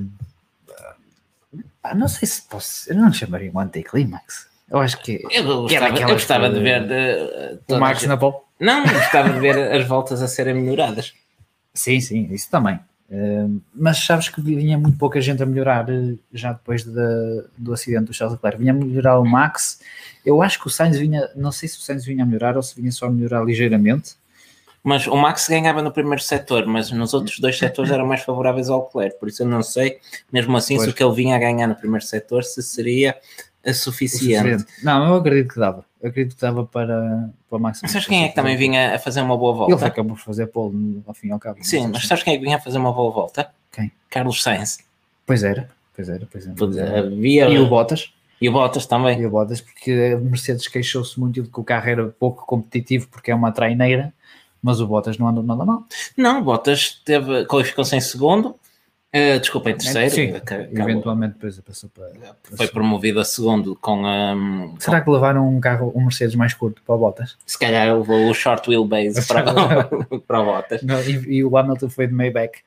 não 1.94 2.06
sei 2.06 2.28
se 2.28 2.42
posso. 2.42 2.92
Eu 2.92 2.96
não 2.96 3.10
chamaria 3.14 3.50
um 3.50 3.58
anticlímax. 3.58 4.46
Eu 4.70 4.78
acho 4.78 5.00
que. 5.00 5.22
Eu 5.30 5.62
gostava, 5.62 5.98
eu 5.98 6.08
gostava 6.08 6.50
de 6.50 6.60
ver. 6.60 6.86
De, 6.86 7.74
o 7.74 7.78
Max 7.78 8.02
na 8.02 8.18
pole? 8.18 8.36
Não, 8.60 8.82
gostava 8.82 9.30
de 9.30 9.40
ver 9.40 9.72
as 9.72 9.88
voltas 9.88 10.20
a 10.20 10.28
serem 10.28 10.52
melhoradas. 10.52 11.14
Sim, 11.72 11.98
sim, 11.98 12.28
isso 12.30 12.50
também 12.50 12.78
mas 13.74 13.98
sabes 13.98 14.28
que 14.28 14.40
vinha 14.40 14.78
muito 14.78 14.98
pouca 14.98 15.20
gente 15.20 15.42
a 15.42 15.46
melhorar 15.46 15.88
eh, 15.90 16.14
já 16.32 16.52
depois 16.52 16.84
de, 16.84 17.44
do 17.56 17.72
acidente 17.72 18.06
do 18.06 18.14
Charles 18.14 18.36
Leclerc. 18.36 18.58
Vinha 18.58 18.72
a 18.72 18.76
melhorar 18.76 19.18
o 19.18 19.24
Max. 19.24 19.80
Eu 20.24 20.42
acho 20.42 20.58
que 20.58 20.66
o 20.66 20.70
Sainz 20.70 20.98
vinha, 20.98 21.28
não 21.36 21.52
sei 21.52 21.68
se 21.68 21.78
o 21.78 21.82
Sainz 21.82 22.04
vinha 22.04 22.24
a 22.24 22.26
melhorar 22.26 22.56
ou 22.56 22.62
se 22.62 22.74
vinha 22.74 22.90
só 22.90 23.06
a 23.06 23.10
melhorar 23.10 23.44
ligeiramente. 23.44 24.16
Mas 24.82 25.06
o 25.06 25.16
Max 25.16 25.48
ganhava 25.48 25.80
no 25.80 25.90
primeiro 25.90 26.22
setor, 26.22 26.66
mas 26.66 26.90
nos 26.90 27.14
outros 27.14 27.38
dois 27.38 27.58
setores 27.58 27.90
eram 27.90 28.06
mais 28.06 28.22
favoráveis 28.22 28.68
ao 28.68 28.84
Leclerc, 28.84 29.18
por 29.18 29.28
isso 29.28 29.42
eu 29.42 29.48
não 29.48 29.62
sei, 29.62 29.98
mesmo 30.30 30.54
assim, 30.58 30.76
pois. 30.76 30.84
se 30.84 30.90
o 30.90 30.94
que 30.94 31.02
ele 31.02 31.14
vinha 31.14 31.36
a 31.36 31.38
ganhar 31.38 31.66
no 31.66 31.74
primeiro 31.74 32.04
setor, 32.04 32.44
se 32.44 32.62
seria 32.62 33.16
suficiente. 33.72 34.58
suficiente. 34.58 34.84
Não, 34.84 35.08
eu 35.08 35.14
acredito 35.14 35.54
que 35.54 35.58
dava. 35.58 35.86
Acredito 36.04 36.36
que 36.36 36.42
dava 36.42 36.66
para, 36.66 37.30
para 37.48 37.56
o 37.56 37.60
máximo. 37.60 37.88
Sabes 37.88 38.06
quem 38.06 38.24
é 38.24 38.28
que 38.28 38.34
também 38.34 38.56
vinha 38.56 38.94
a 38.94 38.98
fazer 38.98 39.22
uma 39.22 39.36
boa 39.38 39.54
volta? 39.54 39.74
Ele 39.74 39.84
acabou 39.84 40.14
por 40.14 40.22
fazer 40.22 40.46
pole 40.48 41.02
ao 41.06 41.14
fim 41.14 41.28
e 41.28 41.32
ao 41.32 41.38
cabo. 41.38 41.58
Sim, 41.62 41.88
mas 41.88 42.06
sabes 42.06 42.22
quem 42.22 42.34
é 42.34 42.36
que 42.36 42.44
vinha 42.44 42.56
a 42.56 42.60
fazer 42.60 42.76
uma 42.76 42.92
boa 42.92 43.10
volta? 43.10 43.50
Quem? 43.72 43.90
Carlos 44.10 44.42
Sainz. 44.42 44.78
Pois 45.24 45.42
era, 45.42 45.70
pois 45.96 46.08
era, 46.10 46.28
pois 46.30 46.46
era. 46.46 46.54
Pois 46.54 46.76
era. 46.76 46.98
Havia... 46.98 47.48
E 47.48 47.58
o 47.58 47.66
Bottas. 47.66 48.12
E 48.38 48.48
o 48.48 48.52
Bottas 48.52 48.84
também. 48.84 49.18
E 49.18 49.24
o 49.24 49.30
Bottas, 49.30 49.62
porque 49.62 50.12
a 50.14 50.20
Mercedes 50.20 50.68
queixou-se 50.68 51.18
muito 51.18 51.42
de 51.42 51.48
que 51.48 51.58
o 51.58 51.64
carro 51.64 51.88
era 51.88 52.06
pouco 52.08 52.44
competitivo 52.44 53.08
porque 53.08 53.30
é 53.30 53.34
uma 53.34 53.50
traineira, 53.50 54.12
mas 54.62 54.80
o 54.80 54.86
Bottas 54.86 55.16
não 55.16 55.28
andou 55.28 55.42
nada 55.42 55.64
mal. 55.64 55.84
Não, 56.16 56.40
o 56.40 56.44
Bottas 56.44 57.00
teve, 57.02 57.46
qualificou-se 57.46 57.96
em 57.96 58.00
segundo, 58.00 58.56
Uh, 59.14 59.38
desculpa, 59.38 59.70
em 59.70 59.76
terceiro. 59.76 60.10
Sim, 60.10 60.34
eventualmente 60.72 61.34
depois 61.34 61.60
passou 61.60 61.88
para. 61.88 62.10
Foi 62.56 62.66
promovido 62.66 63.20
a 63.20 63.24
segundo 63.24 63.76
com 63.76 64.04
a. 64.04 64.34
Um, 64.34 64.74
Será 64.80 64.98
com... 64.98 65.04
que 65.04 65.10
levaram 65.12 65.48
um 65.48 65.60
carro, 65.60 65.92
um 65.94 66.00
Mercedes 66.00 66.34
mais 66.34 66.52
curto 66.52 66.82
para 66.84 66.96
o 66.96 66.98
Bottas? 66.98 67.36
Se 67.46 67.56
calhar 67.56 67.96
levou 67.96 68.28
o 68.28 68.34
short 68.34 68.68
wheelbase 68.68 69.24
para, 69.28 69.44
para 70.26 70.40
o 70.40 70.44
Bottas. 70.44 70.82
Não, 70.82 71.00
e, 71.00 71.36
e, 71.36 71.44
o 71.44 71.56
Hamilton 71.56 71.88
foi 71.90 72.08
de 72.08 72.12
Maybach. 72.12 72.58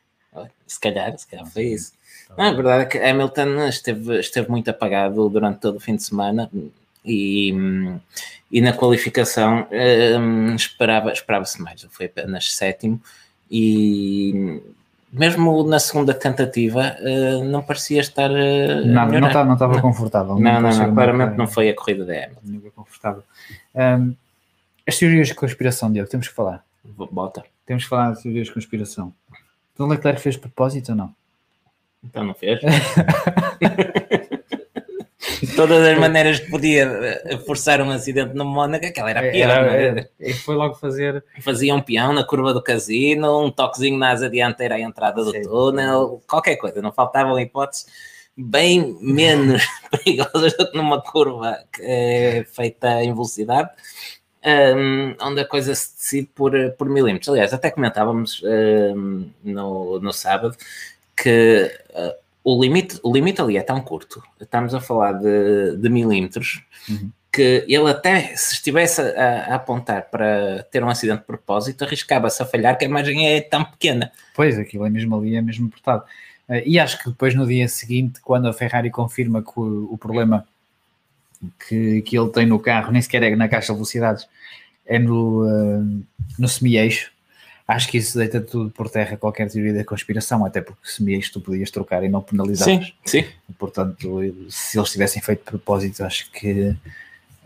Se 0.65 0.79
calhar, 0.79 1.17
se 1.17 1.27
calhar 1.27 1.45
foi 1.45 1.63
isso. 1.63 1.91
Não, 2.37 2.45
a 2.45 2.53
verdade 2.53 2.83
é 2.83 2.85
que 2.85 2.97
Hamilton 2.97 3.67
esteve, 3.67 4.19
esteve 4.19 4.49
muito 4.49 4.69
apagado 4.69 5.27
durante 5.27 5.59
todo 5.59 5.75
o 5.75 5.79
fim 5.81 5.97
de 5.97 6.03
semana 6.03 6.49
e, 7.03 7.53
e 8.49 8.61
na 8.61 8.71
qualificação 8.71 9.67
um, 10.17 10.55
esperava, 10.55 11.11
esperava-se 11.11 11.61
mais. 11.61 11.85
Foi 11.89 12.05
apenas 12.05 12.53
sétimo 12.53 13.01
e 13.49 14.61
mesmo 15.17 15.63
na 15.63 15.79
segunda 15.79 16.13
tentativa, 16.13 16.95
uh, 16.99 17.43
não 17.43 17.61
parecia 17.61 18.01
estar. 18.01 18.29
Uh, 18.29 18.85
não, 18.85 19.07
não, 19.07 19.27
estava, 19.27 19.45
não 19.45 19.53
estava 19.53 19.81
confortável. 19.81 20.39
Não, 20.39 20.61
não, 20.61 20.69
não, 20.69 20.93
claramente 20.93 21.37
não 21.37 21.47
foi 21.47 21.69
a 21.69 21.75
corrida 21.75 22.05
da 22.05 22.13
Hamilton. 22.13 22.41
Não 22.43 22.61
foi 22.61 22.71
confortável. 22.71 23.23
Um, 23.75 24.15
as 24.87 24.97
teorias 24.97 25.27
de 25.27 25.35
conspiração, 25.35 25.91
Diego, 25.91 26.07
temos 26.09 26.27
que 26.27 26.33
falar. 26.33 26.63
Bota. 27.11 27.43
Temos 27.65 27.83
que 27.83 27.89
falar 27.89 28.13
de 28.13 28.23
teorias 28.23 28.47
de 28.47 28.53
conspiração. 28.53 29.13
Então 29.73 29.87
Leclerc 29.87 30.21
fez 30.21 30.37
propósito 30.37 30.89
ou 30.89 30.95
não? 30.95 31.13
Então 32.03 32.23
não 32.23 32.33
fez. 32.33 32.59
todas 35.57 35.83
as 35.83 35.97
maneiras 35.97 36.39
que 36.39 36.49
podia 36.49 36.83
eh, 36.83 37.37
forçar 37.39 37.81
um 37.81 37.89
acidente 37.89 38.35
no 38.35 38.45
Mónaco, 38.45 38.85
aquela 38.85 39.09
era 39.09 39.31
pior. 39.31 39.49
Era, 39.49 40.09
e 40.19 40.31
foi 40.33 40.55
logo 40.55 40.75
fazer. 40.75 41.23
Fazia 41.41 41.73
um 41.73 41.81
peão 41.81 42.13
na 42.13 42.23
curva 42.23 42.53
do 42.53 42.61
casino, 42.61 43.43
um 43.43 43.51
toquezinho 43.51 43.97
na 43.97 44.11
asa 44.11 44.29
dianteira 44.29 44.75
à 44.75 44.79
entrada 44.79 45.23
do 45.23 45.31
Sim. 45.31 45.41
túnel, 45.41 46.21
qualquer 46.27 46.57
coisa, 46.57 46.81
não 46.81 46.91
faltavam 46.91 47.39
hipóteses 47.39 47.87
bem 48.37 48.95
menos 49.01 49.63
perigosas 49.89 50.55
do 50.55 50.69
que 50.69 50.77
numa 50.77 51.01
curva 51.01 51.57
que 51.73 51.81
é 51.81 52.45
feita 52.45 53.03
em 53.03 53.11
velocidade, 53.11 53.71
um, 54.45 55.15
onde 55.19 55.41
a 55.41 55.45
coisa 55.45 55.73
se 55.73 55.95
decide 55.95 56.29
por, 56.35 56.53
por 56.77 56.87
milímetros. 56.87 57.29
Aliás, 57.29 57.51
até 57.51 57.71
comentávamos 57.71 58.43
um, 58.43 59.27
no, 59.43 59.99
no 59.99 60.13
sábado 60.13 60.55
que 61.15 61.71
uh, 61.89 62.26
o, 62.49 62.61
limite, 62.61 62.97
o 63.03 63.11
limite 63.11 63.41
ali 63.41 63.57
é 63.57 63.61
tão 63.61 63.81
curto, 63.81 64.23
estamos 64.39 64.73
a 64.73 64.79
falar 64.79 65.13
de, 65.13 65.75
de 65.77 65.89
milímetros, 65.89 66.61
Uhum. 66.89 67.11
que 67.33 67.65
ele 67.67 67.89
até, 67.89 68.33
se 68.37 68.53
estivesse 68.55 69.01
a, 69.01 69.47
a 69.51 69.55
apontar 69.55 70.03
para 70.09 70.63
ter 70.71 70.81
um 70.83 70.89
acidente 70.89 71.19
de 71.19 71.25
propósito, 71.25 71.83
arriscava-se 71.83 72.41
a 72.41 72.45
falhar, 72.45 72.77
que 72.77 72.85
a 72.85 72.87
imagem 72.87 73.27
é 73.27 73.41
tão 73.41 73.65
pequena. 73.65 74.11
Pois, 74.33 74.57
aquilo 74.57 74.85
é 74.85 74.89
mesmo 74.89 75.17
ali, 75.17 75.35
é 75.35 75.41
mesmo 75.41 75.67
apertado. 75.67 76.03
Eh, 76.47 76.63
E 76.65 76.79
acho 76.79 76.97
que 77.03 77.09
depois 77.09 77.35
no 77.35 77.45
dia 77.45 77.67
seguinte, 77.67 78.21
quando 78.21 78.47
a 78.47 78.53
Ferrari 78.53 78.89
confirma 78.89 79.43
que 79.43 79.51
o, 79.59 79.89
o 79.91 79.97
problema 79.97 80.47
que, 81.67 82.01
que 82.03 82.17
ele 82.17 82.29
tem 82.29 82.45
no 82.45 82.59
carro 82.59 82.91
nem 82.93 83.01
sequer 83.01 83.23
é 83.23 83.35
na 83.35 83.49
caixa 83.49 83.73
de 83.73 83.77
velocidades, 83.77 84.25
é 84.85 84.97
no, 84.97 85.45
eh, 85.45 86.03
no 86.39 86.47
semi-eixo, 86.47 87.11
acho 87.67 87.89
que 87.89 87.97
isso 87.97 88.17
deita 88.17 88.39
tudo 88.39 88.69
por 88.71 88.89
terra 88.89 89.17
qualquer 89.17 89.49
teoria 89.51 89.73
da 89.73 89.83
conspiração, 89.83 90.45
até 90.45 90.61
porque 90.61 90.81
semi-eixo 90.89 91.33
tu 91.33 91.41
podias 91.41 91.69
trocar 91.69 92.03
e 92.03 92.09
não 92.09 92.21
penalizavas. 92.21 92.93
sim. 93.05 93.25
Portanto, 93.59 94.19
se 94.49 94.77
eles 94.79 94.91
tivessem 94.91 95.21
feito 95.21 95.39
de 95.39 95.45
propósito, 95.45 96.03
acho 96.03 96.31
que 96.31 96.75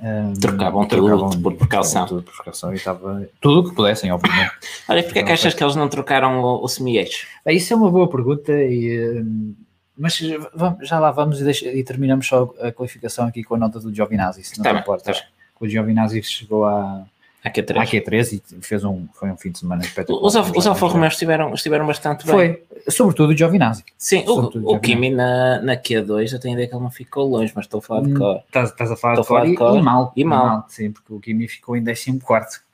eh, 0.04 0.34
Trocavam 0.40 0.86
tudo 0.88 1.40
por 1.42 1.54
precaução. 1.56 2.06
Tudo 2.06 2.24
por 2.24 2.34
precaução 2.34 2.72
e 2.74 2.76
estava 2.76 3.28
tudo 3.40 3.60
o 3.62 3.70
que 3.70 3.76
pudessem, 3.76 4.12
obviamente. 4.12 4.52
Olha, 4.88 5.04
porque 5.04 5.20
é 5.20 5.24
que 5.24 5.32
achas 5.32 5.54
que 5.54 5.64
eles 5.64 5.76
não 5.76 5.88
trocaram 5.88 6.42
o, 6.42 6.64
o 6.64 6.68
semi-eixo? 6.68 7.28
Ah, 7.46 7.52
Isso 7.54 7.72
é 7.74 7.76
uma 7.76 7.90
boa 7.90 8.10
pergunta, 8.10 8.52
e, 8.52 9.20
hum, 9.22 9.54
mas 9.98 10.20
vamos- 10.56 10.88
já 10.88 11.00
lá 11.00 11.12
vamos 11.12 11.40
e, 11.40 11.44
deixa- 11.44 11.68
e 11.72 11.84
terminamos 11.84 12.28
só 12.28 12.54
a 12.60 12.72
qualificação 12.72 13.26
aqui 13.28 13.44
com 13.44 13.56
a 13.56 13.58
nota 13.58 13.80
do 13.80 13.94
Giovinazzi, 13.94 14.44
se 14.44 14.58
não 14.58 14.64
Tá 14.64 14.72
importas. 14.74 15.20
tá 15.20 15.26
O 15.60 15.68
Giovinazzi 15.68 16.22
chegou 16.24 16.66
à 16.66 17.06
atrás. 17.50 17.90
Q3 17.90 18.42
e 18.58 18.62
fez 18.62 18.84
um, 18.84 19.08
foi 19.14 19.32
um 19.32 19.38
fim 19.38 19.50
de 19.52 19.60
semana 19.60 19.82
espetacular. 19.82 20.26
Os, 20.26 20.36
Alfa- 20.36 20.54
os 20.58 20.68
Alfa 20.68 20.88
Romeo 20.88 21.08
estiveram, 21.08 21.54
estiveram 21.54 21.88
bastante 21.88 22.26
bem. 22.26 22.34
Foi, 22.34 22.64
sobretudo 22.90 23.32
o 23.32 23.38
Giovinazzi. 23.38 23.84
Sim, 23.98 24.24
Sobretudo, 24.26 24.68
o, 24.68 24.76
o. 24.76 24.80
Kimi 24.80 25.10
na, 25.10 25.60
na 25.62 25.76
Q2, 25.76 26.34
eu 26.34 26.40
tenho 26.40 26.54
a 26.54 26.58
ideia 26.58 26.68
que 26.68 26.76
ele 26.76 26.84
não 26.84 26.92
ficou 26.92 27.28
longe, 27.28 27.52
mas 27.56 27.66
estou 27.66 27.80
a 27.80 27.82
falar 27.82 28.02
de 28.04 28.12
Hum. 28.14 28.18
cor. 28.18 28.44
Estás, 28.46 28.70
estás 28.70 28.92
a 28.92 28.96
falar 28.96 29.14
Estou 29.14 29.24
de 29.24 29.28
falar 29.28 29.46
de 29.46 29.52
e, 29.52 29.56
cor. 29.56 29.78
e 29.78 29.82
mal. 29.82 30.14
E 30.16 30.24
mal. 30.24 30.66
Sim, 30.70 30.92
porque 30.92 31.14
o 31.14 31.20
Kimi 31.20 31.48
ficou 31.48 31.76
em 31.76 31.84
14 31.84 32.22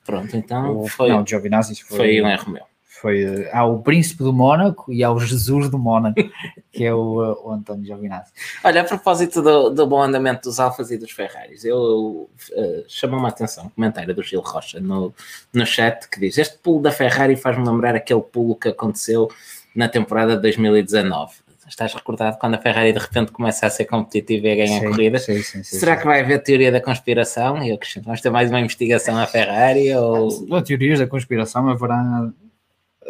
Pronto, 0.06 0.36
então 0.38 0.82
o, 0.82 0.88
foi, 0.88 1.10
Não, 1.10 1.22
o 1.24 1.28
Giovinazzi 1.28 1.82
foi, 1.84 1.98
foi 1.98 2.22
um 2.22 2.28
erro 2.28 2.52
meu. 2.52 2.64
Foi 3.02 3.24
eh, 3.24 3.50
há 3.54 3.66
o 3.66 3.80
príncipe 3.82 4.24
do 4.24 4.34
Mónaco 4.34 4.92
e 4.92 5.04
há 5.04 5.12
o 5.12 5.20
Jesus 5.20 5.70
do 5.70 5.78
Mónaco, 5.78 6.20
que 6.72 6.84
é 6.84 6.94
o, 6.94 7.24
eh, 7.24 7.36
o 7.44 7.52
António 7.52 7.86
Giovinazzi. 7.86 8.32
Olha, 8.64 8.82
a 8.82 8.84
propósito 8.84 9.42
do, 9.42 9.70
do 9.70 9.88
bom 9.88 10.02
andamento 10.02 10.50
dos 10.50 10.60
Alfas 10.60 10.92
e 10.92 10.98
dos 10.98 11.12
Ferraris, 11.12 11.64
eu 11.64 12.30
uh, 12.52 12.84
chamou-me 12.88 13.26
a 13.26 13.30
atenção 13.30 13.66
um 13.66 13.70
comentário 13.70 14.14
do 14.14 14.24
Gil 14.24 14.42
Rocha 14.42 14.80
no, 14.80 15.14
no 15.54 15.66
chat 15.66 16.10
que 16.10 16.20
diz: 16.20 16.38
Este 16.38 16.58
pulo 16.58 16.82
da 16.82 16.92
Ferrari 16.92 17.36
faz-me 17.36 17.68
lembrar 17.68 17.96
aquele 17.96 18.22
pulo 18.22 18.56
que 18.56 18.70
aconteceu 18.70 19.30
na 19.76 19.88
temporada 19.88 20.36
de 20.36 20.42
2019. 20.42 21.48
Estás 21.68 21.94
recordado 21.94 22.38
quando 22.40 22.56
a 22.56 22.58
Ferrari 22.58 22.94
de 22.94 23.00
repente 23.00 23.32
começa 23.32 23.68
a 23.68 23.70
ser 23.70 23.86
competitiva 23.86 24.48
e 24.48 24.52
a 24.54 24.56
ganhar 24.56 24.80
Sim, 24.80 24.90
corridas? 24.90 25.26
sim, 25.26 25.42
sim, 25.44 25.64
sim, 25.64 25.78
Será 25.78 25.98
que 25.98 26.06
vai 26.06 26.22
haver 26.22 26.42
teoria 26.42 26.72
da 26.72 26.80
conspiração? 26.80 27.62
E 27.62 27.70
eu 27.70 27.76
acrescento, 27.76 28.06
vamos 28.06 28.22
ter 28.22 28.30
mais 28.30 28.50
uma 28.50 28.62
investigação 28.62 29.18
à 29.18 29.28
Ferrari? 29.28 29.94
Ou... 29.94 30.48
Não, 30.48 30.62
teorias 30.64 31.00
da 31.00 31.08
conspiração 31.08 31.68
haverá, 31.68 32.32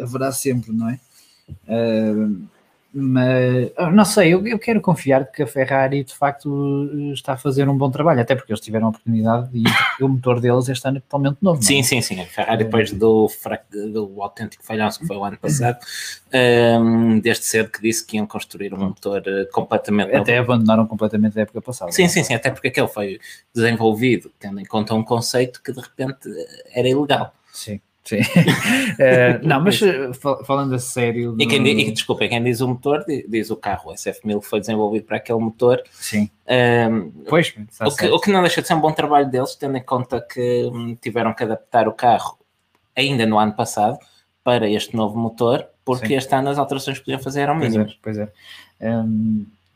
haverá 0.02 0.32
sempre, 0.32 0.72
não 0.72 0.90
é? 0.90 1.00
Ah, 1.68 2.48
mas 3.00 3.72
ah, 3.78 3.92
não 3.92 4.06
sei, 4.06 4.34
eu, 4.34 4.48
eu 4.48 4.58
quero 4.58 4.82
confiar 4.82 5.30
que 5.32 5.44
a 5.44 5.48
Ferrari 5.48 6.04
de 6.04 6.16
facto 6.16 6.90
está 7.14 7.34
a 7.34 7.38
fazer 7.38 7.70
um 7.70 7.78
bom 7.78 7.92
trabalho, 7.92 8.22
até 8.22 8.34
porque 8.34 8.52
eles 8.52 8.62
tiveram 8.62 8.88
a 8.88 8.90
oportunidade 8.90 9.50
e 9.54 9.64
o 10.04 10.08
motor 10.08 10.40
deles 10.40 10.68
este 10.68 10.88
ano 10.88 10.98
é 10.98 11.02
totalmente 11.02 11.38
novo. 11.42 11.60
é? 11.60 11.64
Sim, 11.64 11.84
sim, 11.84 12.02
sim. 12.02 12.20
A 12.20 12.26
Ferrari, 12.26 12.64
depois 12.64 12.92
do, 12.92 13.30
do 13.92 14.22
autêntico 14.22 14.64
falhanço 14.64 15.00
que 15.00 15.06
foi 15.06 15.18
o 15.18 15.24
ano 15.24 15.38
passado, 15.38 15.78
hum, 16.82 17.20
desde 17.20 17.46
cedo 17.46 17.70
que 17.70 17.82
disse 17.82 18.06
que 18.06 18.18
iam 18.18 18.26
construir 18.26 18.74
um 18.74 18.80
motor 18.80 19.22
completamente 19.52 20.08
novo. 20.08 20.22
Até 20.22 20.38
abandonaram 20.38 20.88
completamente 20.88 21.38
a 21.38 21.44
época 21.44 21.62
passada. 21.62 21.92
Sim, 21.92 22.08
sim, 22.08 22.24
sim, 22.24 22.34
até 22.34 22.50
porque 22.50 22.70
aquele 22.70 22.88
foi 22.88 23.20
desenvolvido 23.54 24.32
tendo 24.40 24.60
em 24.60 24.66
conta 24.66 24.96
um 24.96 25.04
conceito 25.04 25.62
que 25.62 25.72
de 25.72 25.82
repente 25.82 26.30
era 26.74 26.88
ilegal. 26.88 27.34
Sim, 27.54 27.80
sim. 28.08 28.18
Eh, 29.00 29.40
não, 29.44 29.62
mas 29.62 29.82
eh, 29.82 30.12
fal- 30.14 30.44
falando 30.44 30.74
a 30.74 30.80
sério. 30.80 31.36
E 31.40 31.46
quem, 31.46 31.66
e, 31.68 31.92
desculpa, 31.92 32.28
quem 32.28 32.44
diz 32.44 32.62
o 32.62 32.68
motor, 32.68 33.04
di- 33.06 33.26
diz 33.30 33.50
o 33.52 33.56
carro. 33.56 33.92
O 33.92 33.94
SF1000 33.94 34.42
foi 34.42 34.60
desenvolvido 34.60 35.06
para 35.06 35.18
aquele 35.18 35.40
motor. 35.40 35.82
Sim, 35.92 36.30
Hum, 36.50 37.12
pois, 37.28 37.54
o, 37.86 37.96
que, 37.96 38.08
o 38.08 38.20
que 38.20 38.32
não 38.32 38.42
deixa 38.42 38.62
de 38.62 38.68
ser 38.68 38.74
um 38.74 38.80
bom 38.80 38.92
trabalho 38.94 39.30
deles, 39.30 39.54
tendo 39.56 39.76
em 39.78 39.84
conta 39.84 40.22
que 40.22 40.64
hum, 40.74 40.96
tiveram 41.02 41.34
que 41.34 41.44
adaptar 41.44 41.88
o 41.88 41.92
carro 41.94 42.38
ainda 42.96 43.26
no 43.26 43.38
ano 43.38 43.52
passado 43.54 43.98
para 44.44 44.70
este 44.70 44.96
novo 44.96 45.18
motor, 45.20 45.68
porque 45.84 46.08
Sim. 46.08 46.16
este 46.16 46.34
ano 46.34 46.50
as 46.50 46.58
alterações 46.58 46.98
que 47.00 47.04
podiam 47.06 47.20
fazer 47.20 47.42
eram 47.42 47.60
Pois 47.60 47.72
mínimas. 47.74 47.92
é, 47.92 47.96
pois 48.02 48.18
é. 48.18 48.30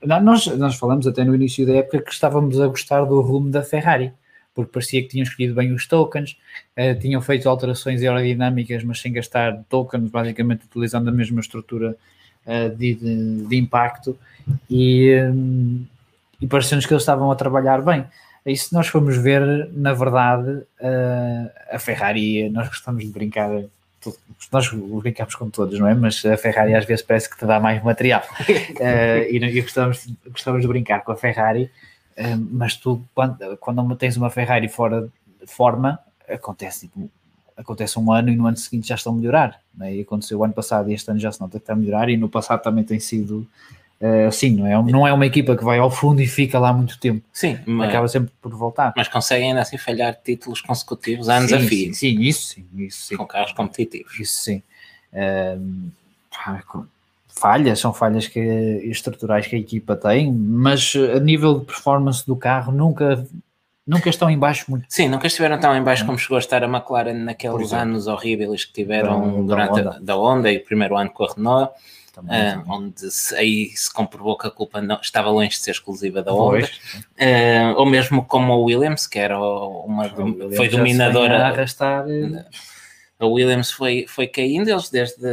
Não, 0.04 0.20
nós, 0.22 0.48
nós 0.48 0.76
falamos 0.76 1.06
até 1.06 1.24
no 1.24 1.36
início 1.36 1.66
da 1.66 1.74
época 1.76 2.02
que 2.02 2.12
estávamos 2.12 2.60
a 2.60 2.68
gostar 2.68 3.04
do 3.06 3.22
rumo 3.22 3.50
da 3.52 3.62
Ferrari, 3.64 4.12
porque 4.53 4.72
parecia 4.72 5.01
que 5.01 5.08
tinham 5.08 5.24
escolhido 5.24 5.55
bem 5.55 5.72
os 5.74 5.88
tokens, 5.88 6.38
eh, 6.75 6.93
tinham 6.96 7.22
feito 7.22 7.48
alterações 7.50 8.01
aerodinâmicas, 8.01 8.84
mas 8.84 9.00
sem 9.00 9.12
gastar 9.13 9.63
tokens, 9.70 10.10
basicamente 10.10 10.65
utilizando 10.65 11.08
a 11.10 11.12
mesma 11.12 11.39
estrutura 11.39 11.96
eh, 12.46 12.70
de, 12.70 12.96
de- 12.96 13.46
de 13.48 13.55
impacto, 13.55 14.17
e, 14.70 15.15
hum, 15.31 15.86
e 16.41 16.48
pareceu-nos 16.48 16.86
que 16.86 16.93
eles 16.93 17.03
estavam 17.03 17.31
a 17.31 17.36
trabalhar 17.36 17.81
bem. 17.81 18.03
E 18.46 18.58
se 18.58 18.74
nós 18.74 18.88
formos 18.88 19.15
ver, 19.17 19.70
na 19.72 19.93
verdade, 19.93 20.63
eh, 20.79 21.51
a 21.72 21.79
Ferrari, 21.79 22.50
nós 22.50 22.67
gostamos 22.67 23.03
de 23.05 23.12
brincar 23.12 23.50
nós 24.51 24.67
brincamos 25.03 25.36
com 25.36 25.48
todos, 25.51 25.79
não 25.79 25.88
é? 25.88 25.93
Mas 25.93 26.25
a 26.25 26.36
Ferrari 26.36 26.74
às 26.74 26.86
vezes 26.86 27.05
parece 27.05 27.29
que 27.29 27.38
te 27.38 27.46
dá 27.46 27.60
mais 27.60 27.84
material. 27.84 28.24
Eh, 28.79 29.27
e 29.31 29.38
e 29.38 29.62
gostamos, 29.62 30.08
gostamos 30.27 30.62
de 30.63 30.67
brincar 30.67 31.03
com 31.03 31.12
a 31.12 31.15
Ferrari, 31.15 31.63
eh, 31.63 31.70
mas 32.38 32.75
tu, 32.75 33.01
quando, 33.13 33.58
quando 33.58 33.96
tens 33.96 34.18
uma 34.18 34.30
Ferrari 34.30 34.68
fora 34.68 35.10
de 35.40 35.48
forma, 35.48 36.00
acontece, 36.30 36.88
tipo, 36.88 37.10
acontece 37.58 38.00
um 38.00 38.12
ano 38.12 38.30
e 38.30 38.36
no 38.36 38.48
ano 38.48 38.58
seguinte 38.58 38.88
já 38.88 38.96
estão 38.96 39.13
a 39.13 39.16
melhorar. 39.16 39.60
Não 39.75 39.86
é? 39.86 39.96
E 39.96 40.01
aconteceu 40.01 40.40
o 40.40 40.44
ano 40.44 40.54
passado 40.54 40.90
e 40.90 40.94
este 40.94 41.10
ano 41.10 41.20
já 41.20 41.32
se 41.32 41.40
nota 41.42 41.58
que 41.58 41.63
está 41.63 41.74
a 41.74 41.75
melhorar, 41.75 42.10
e 42.10 42.18
no 42.18 42.30
passado 42.30 42.62
também 42.62 42.84
tem 42.84 43.00
sido 43.00 43.48
eh, 44.00 44.25
assim, 44.25 44.51
não 44.56 44.66
é? 44.66 44.92
Não 44.92 45.08
é 45.08 45.13
uma 45.13 45.25
equipa 45.25 45.56
que 45.56 45.63
vai 45.63 45.78
ao 45.78 45.92
fundo 45.92 46.22
e 46.22 46.28
fica 46.28 46.58
lá 46.58 46.74
muito 46.74 47.00
tempo, 47.00 47.24
Sim, 47.32 47.60
mas, 47.66 47.90
acaba 47.90 48.08
sempre 48.08 48.32
por 48.42 48.51
voltar. 48.56 48.94
mas 48.98 49.08
conseguem 49.08 49.50
ainda 49.50 49.62
assim 49.62 49.78
falhar 49.78 50.18
títulos 50.24 50.60
consecutivos 50.60 51.30
anos 51.30 51.54
a 51.54 51.60
fio, 51.60 51.94
sim, 51.94 52.18
sim, 52.18 52.22
isso 52.22 52.48
sim, 52.48 52.66
isso 52.78 53.08
sim. 53.08 53.18
com 53.18 53.25
carros 53.28 53.51
competitivos. 53.54 54.20
Isso 54.20 54.44
sim. 54.44 54.63
Com- 56.68 56.86
falhas, 57.36 57.80
são 57.80 57.94
falhas 57.94 58.28
que, 58.28 58.40
estruturais 58.84 59.48
que 59.48 59.56
a 59.56 59.60
equipa 59.60 59.96
tem, 59.96 60.32
mas 60.32 60.94
a 61.16 61.20
nível 61.20 61.60
de 61.60 61.66
performance 61.66 62.26
do 62.26 62.36
carro 62.36 62.72
nunca, 62.72 63.26
nunca 63.88 64.10
estão 64.10 64.30
em 64.30 64.38
baixo 64.38 64.66
muito. 64.70 64.86
Sim, 64.90 65.08
nunca 65.10 65.28
estiveram 65.28 65.60
tão 65.60 65.76
em 65.76 65.84
baixo 65.84 66.06
como 66.06 66.18
chegou 66.18 66.36
a 66.38 66.40
estar 66.40 66.64
a 66.64 66.68
McLaren 66.68 67.14
naqueles 67.14 67.74
anos 67.74 68.08
horríveis 68.08 68.66
que 68.66 68.74
tiveram 68.74 69.46
Da- 69.48 69.56
da 69.56 69.68
durante 69.68 69.80
a, 69.80 69.84
Honda. 69.92 70.00
da 70.02 70.16
Honda 70.16 70.52
e 70.52 70.58
o 70.58 70.64
primeiro 70.64 70.96
ano 70.98 71.10
com 71.10 71.24
a 71.24 71.34
Renault, 71.34 71.72
ah, 72.30 72.62
onde 72.68 73.10
se- 73.10 73.36
aí 73.36 73.68
se 73.70 73.92
comprovou 73.92 74.38
que 74.38 74.46
a 74.46 74.52
culpa 74.52 74.82
não, 74.82 75.00
estava 75.02 75.30
longe 75.30 75.50
de 75.52 75.58
ser 75.58 75.72
exclusiva 75.72 76.22
da 76.22 76.32
Honda. 76.34 76.70
Ah, 77.20 77.74
ou 77.78 77.86
mesmo 77.86 78.24
como 78.26 78.54
o 78.54 78.64
Williams, 78.66 79.08
que 79.08 79.18
era 79.18 79.40
uma, 79.40 80.08
foi 80.10 80.68
a 80.68 80.70
dominadora. 80.70 81.46
arrastar, 81.48 82.06
eh, 82.10 82.46
A 83.22 83.25
Williams 83.28 83.72
foi, 83.72 84.06
foi 84.08 84.25
caindo, 84.28 84.68
eles 84.70 84.90
desde 84.90 85.24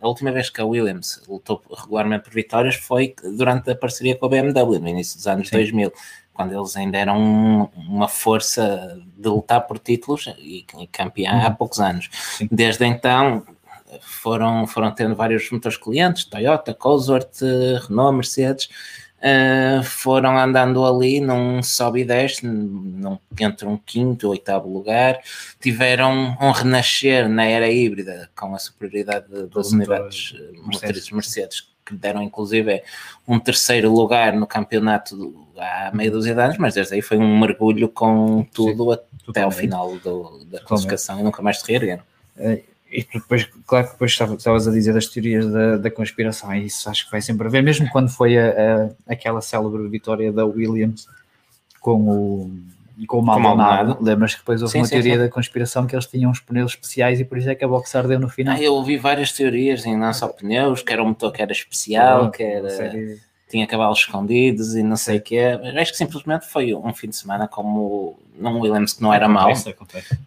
a 0.00 0.08
última 0.08 0.32
vez 0.32 0.50
que 0.50 0.60
a 0.60 0.64
Williams 0.64 1.22
lutou 1.28 1.62
regularmente 1.78 2.24
por 2.24 2.32
vitórias 2.34 2.74
foi 2.74 3.14
durante 3.36 3.70
a 3.70 3.76
parceria 3.76 4.16
com 4.16 4.26
a 4.26 4.28
BMW, 4.28 4.78
no 4.80 4.88
início 4.88 5.16
dos 5.16 5.26
anos 5.28 5.48
Sim. 5.48 5.56
2000, 5.58 5.92
quando 6.34 6.52
eles 6.58 6.76
ainda 6.76 6.98
eram 6.98 7.16
um- 7.18 7.68
uma 7.88 8.08
força 8.08 9.00
de 9.16 9.28
lutar 9.28 9.66
por 9.66 9.78
títulos 9.78 10.26
e, 10.38 10.66
e 10.80 10.86
campeã 10.88 11.30
há 11.44 11.48
Uhum. 11.48 11.54
poucos 11.54 11.78
anos. 11.80 12.08
Sim. 12.12 12.48
Desde 12.50 12.84
então 12.84 13.44
foram, 14.02 14.66
foram 14.66 14.90
tendo 14.92 15.14
vários 15.14 15.48
motores 15.50 15.78
clientes, 15.78 16.24
Toyota, 16.24 16.74
Cosworth, 16.74 17.40
Renault, 17.88 18.16
Mercedes, 18.16 18.68
Uh, 19.18 19.82
foram 19.82 20.38
andando 20.38 20.84
ali 20.84 21.20
num 21.20 21.62
sobe 21.62 22.02
e 22.02 22.04
desce, 22.04 22.46
num, 22.46 23.18
entre 23.40 23.66
um 23.66 23.76
quinto 23.78 24.26
e 24.26 24.28
oitavo 24.28 24.68
lugar, 24.72 25.18
tiveram 25.58 26.36
um 26.40 26.50
renascer 26.50 27.26
na 27.28 27.44
era 27.44 27.68
híbrida 27.68 28.28
com 28.36 28.54
a 28.54 28.58
superioridade 28.58 29.26
de- 29.28 29.46
das 29.46 29.72
unidades 29.72 30.32
Mercedes. 30.32 30.60
motrizes 30.66 31.10
Mercedes, 31.10 31.68
que 31.84 31.94
deram 31.94 32.22
inclusive 32.22 32.82
um 33.26 33.38
terceiro 33.40 33.90
lugar 33.92 34.34
no 34.34 34.46
campeonato 34.46 35.34
há 35.56 35.90
meia 35.94 36.10
dúzia 36.10 36.34
de 36.34 36.40
anos, 36.40 36.58
mas 36.58 36.74
desde 36.74 36.94
aí 36.94 37.00
foi 37.02 37.16
um 37.16 37.38
mergulho 37.40 37.88
com 37.88 38.46
tudo 38.52 38.92
até 38.92 39.02
ao 39.02 39.22
totalmente. 39.24 39.56
final 39.58 39.96
do- 39.98 40.44
da 40.44 40.60
classificação 40.60 41.18
e 41.20 41.22
nunca 41.22 41.40
mais 41.42 41.58
se 41.60 41.66
reergueram. 41.66 42.02
E 42.90 43.06
depois, 43.12 43.48
claro 43.66 43.86
que 43.86 43.92
depois 43.92 44.12
estavas 44.12 44.68
a 44.68 44.70
dizer 44.70 44.94
das 44.94 45.06
teorias 45.06 45.46
da, 45.50 45.76
da 45.76 45.90
conspiração, 45.90 46.54
e 46.54 46.66
isso 46.66 46.88
acho 46.88 47.04
que 47.04 47.10
vai 47.10 47.20
sempre 47.20 47.46
haver, 47.46 47.62
mesmo 47.62 47.88
quando 47.90 48.08
foi 48.08 48.38
a, 48.38 48.50
a, 49.08 49.12
aquela 49.12 49.40
célebre 49.40 49.88
vitória 49.88 50.32
da 50.32 50.44
Williams 50.46 51.08
com 51.80 52.08
o, 52.08 52.50
com 53.06 53.18
o 53.18 53.22
Maldonado. 53.22 53.98
Lembras 54.00 54.34
que 54.34 54.40
depois 54.40 54.62
houve 54.62 54.72
sim, 54.72 54.78
uma 54.78 54.86
sim, 54.86 54.94
teoria 54.94 55.14
sim. 55.14 55.18
da 55.20 55.28
conspiração 55.28 55.86
que 55.86 55.94
eles 55.94 56.06
tinham 56.06 56.30
uns 56.30 56.40
pneus 56.40 56.72
especiais 56.72 57.20
e 57.20 57.24
por 57.24 57.38
isso 57.38 57.50
é 57.50 57.54
que 57.54 57.64
a 57.64 57.68
box 57.68 57.94
ardeu 57.94 58.20
no 58.20 58.28
final. 58.28 58.54
Ah, 58.56 58.62
eu 58.62 58.74
ouvi 58.74 58.96
várias 58.96 59.32
teorias, 59.32 59.84
em 59.84 59.96
não 59.96 60.12
só 60.12 60.28
pneus, 60.28 60.82
que 60.82 60.92
era 60.92 61.02
um 61.02 61.08
motor 61.08 61.32
que 61.32 61.42
era 61.42 61.52
especial, 61.52 62.30
que 62.30 62.42
era 62.42 62.68
tinha 63.48 63.66
cavalos 63.66 64.00
escondidos 64.00 64.74
e 64.74 64.82
não 64.82 64.96
sei 64.96 65.18
o 65.18 65.20
que 65.20 65.36
é. 65.36 65.80
Acho 65.80 65.92
que 65.92 65.98
simplesmente 65.98 66.46
foi 66.46 66.74
um 66.74 66.92
fim 66.92 67.08
de 67.08 67.16
semana 67.16 67.46
como 67.46 68.18
não 68.38 68.60
Williams 68.60 68.94
que 68.94 69.02
não 69.02 69.12
era 69.12 69.28
mau. 69.28 69.52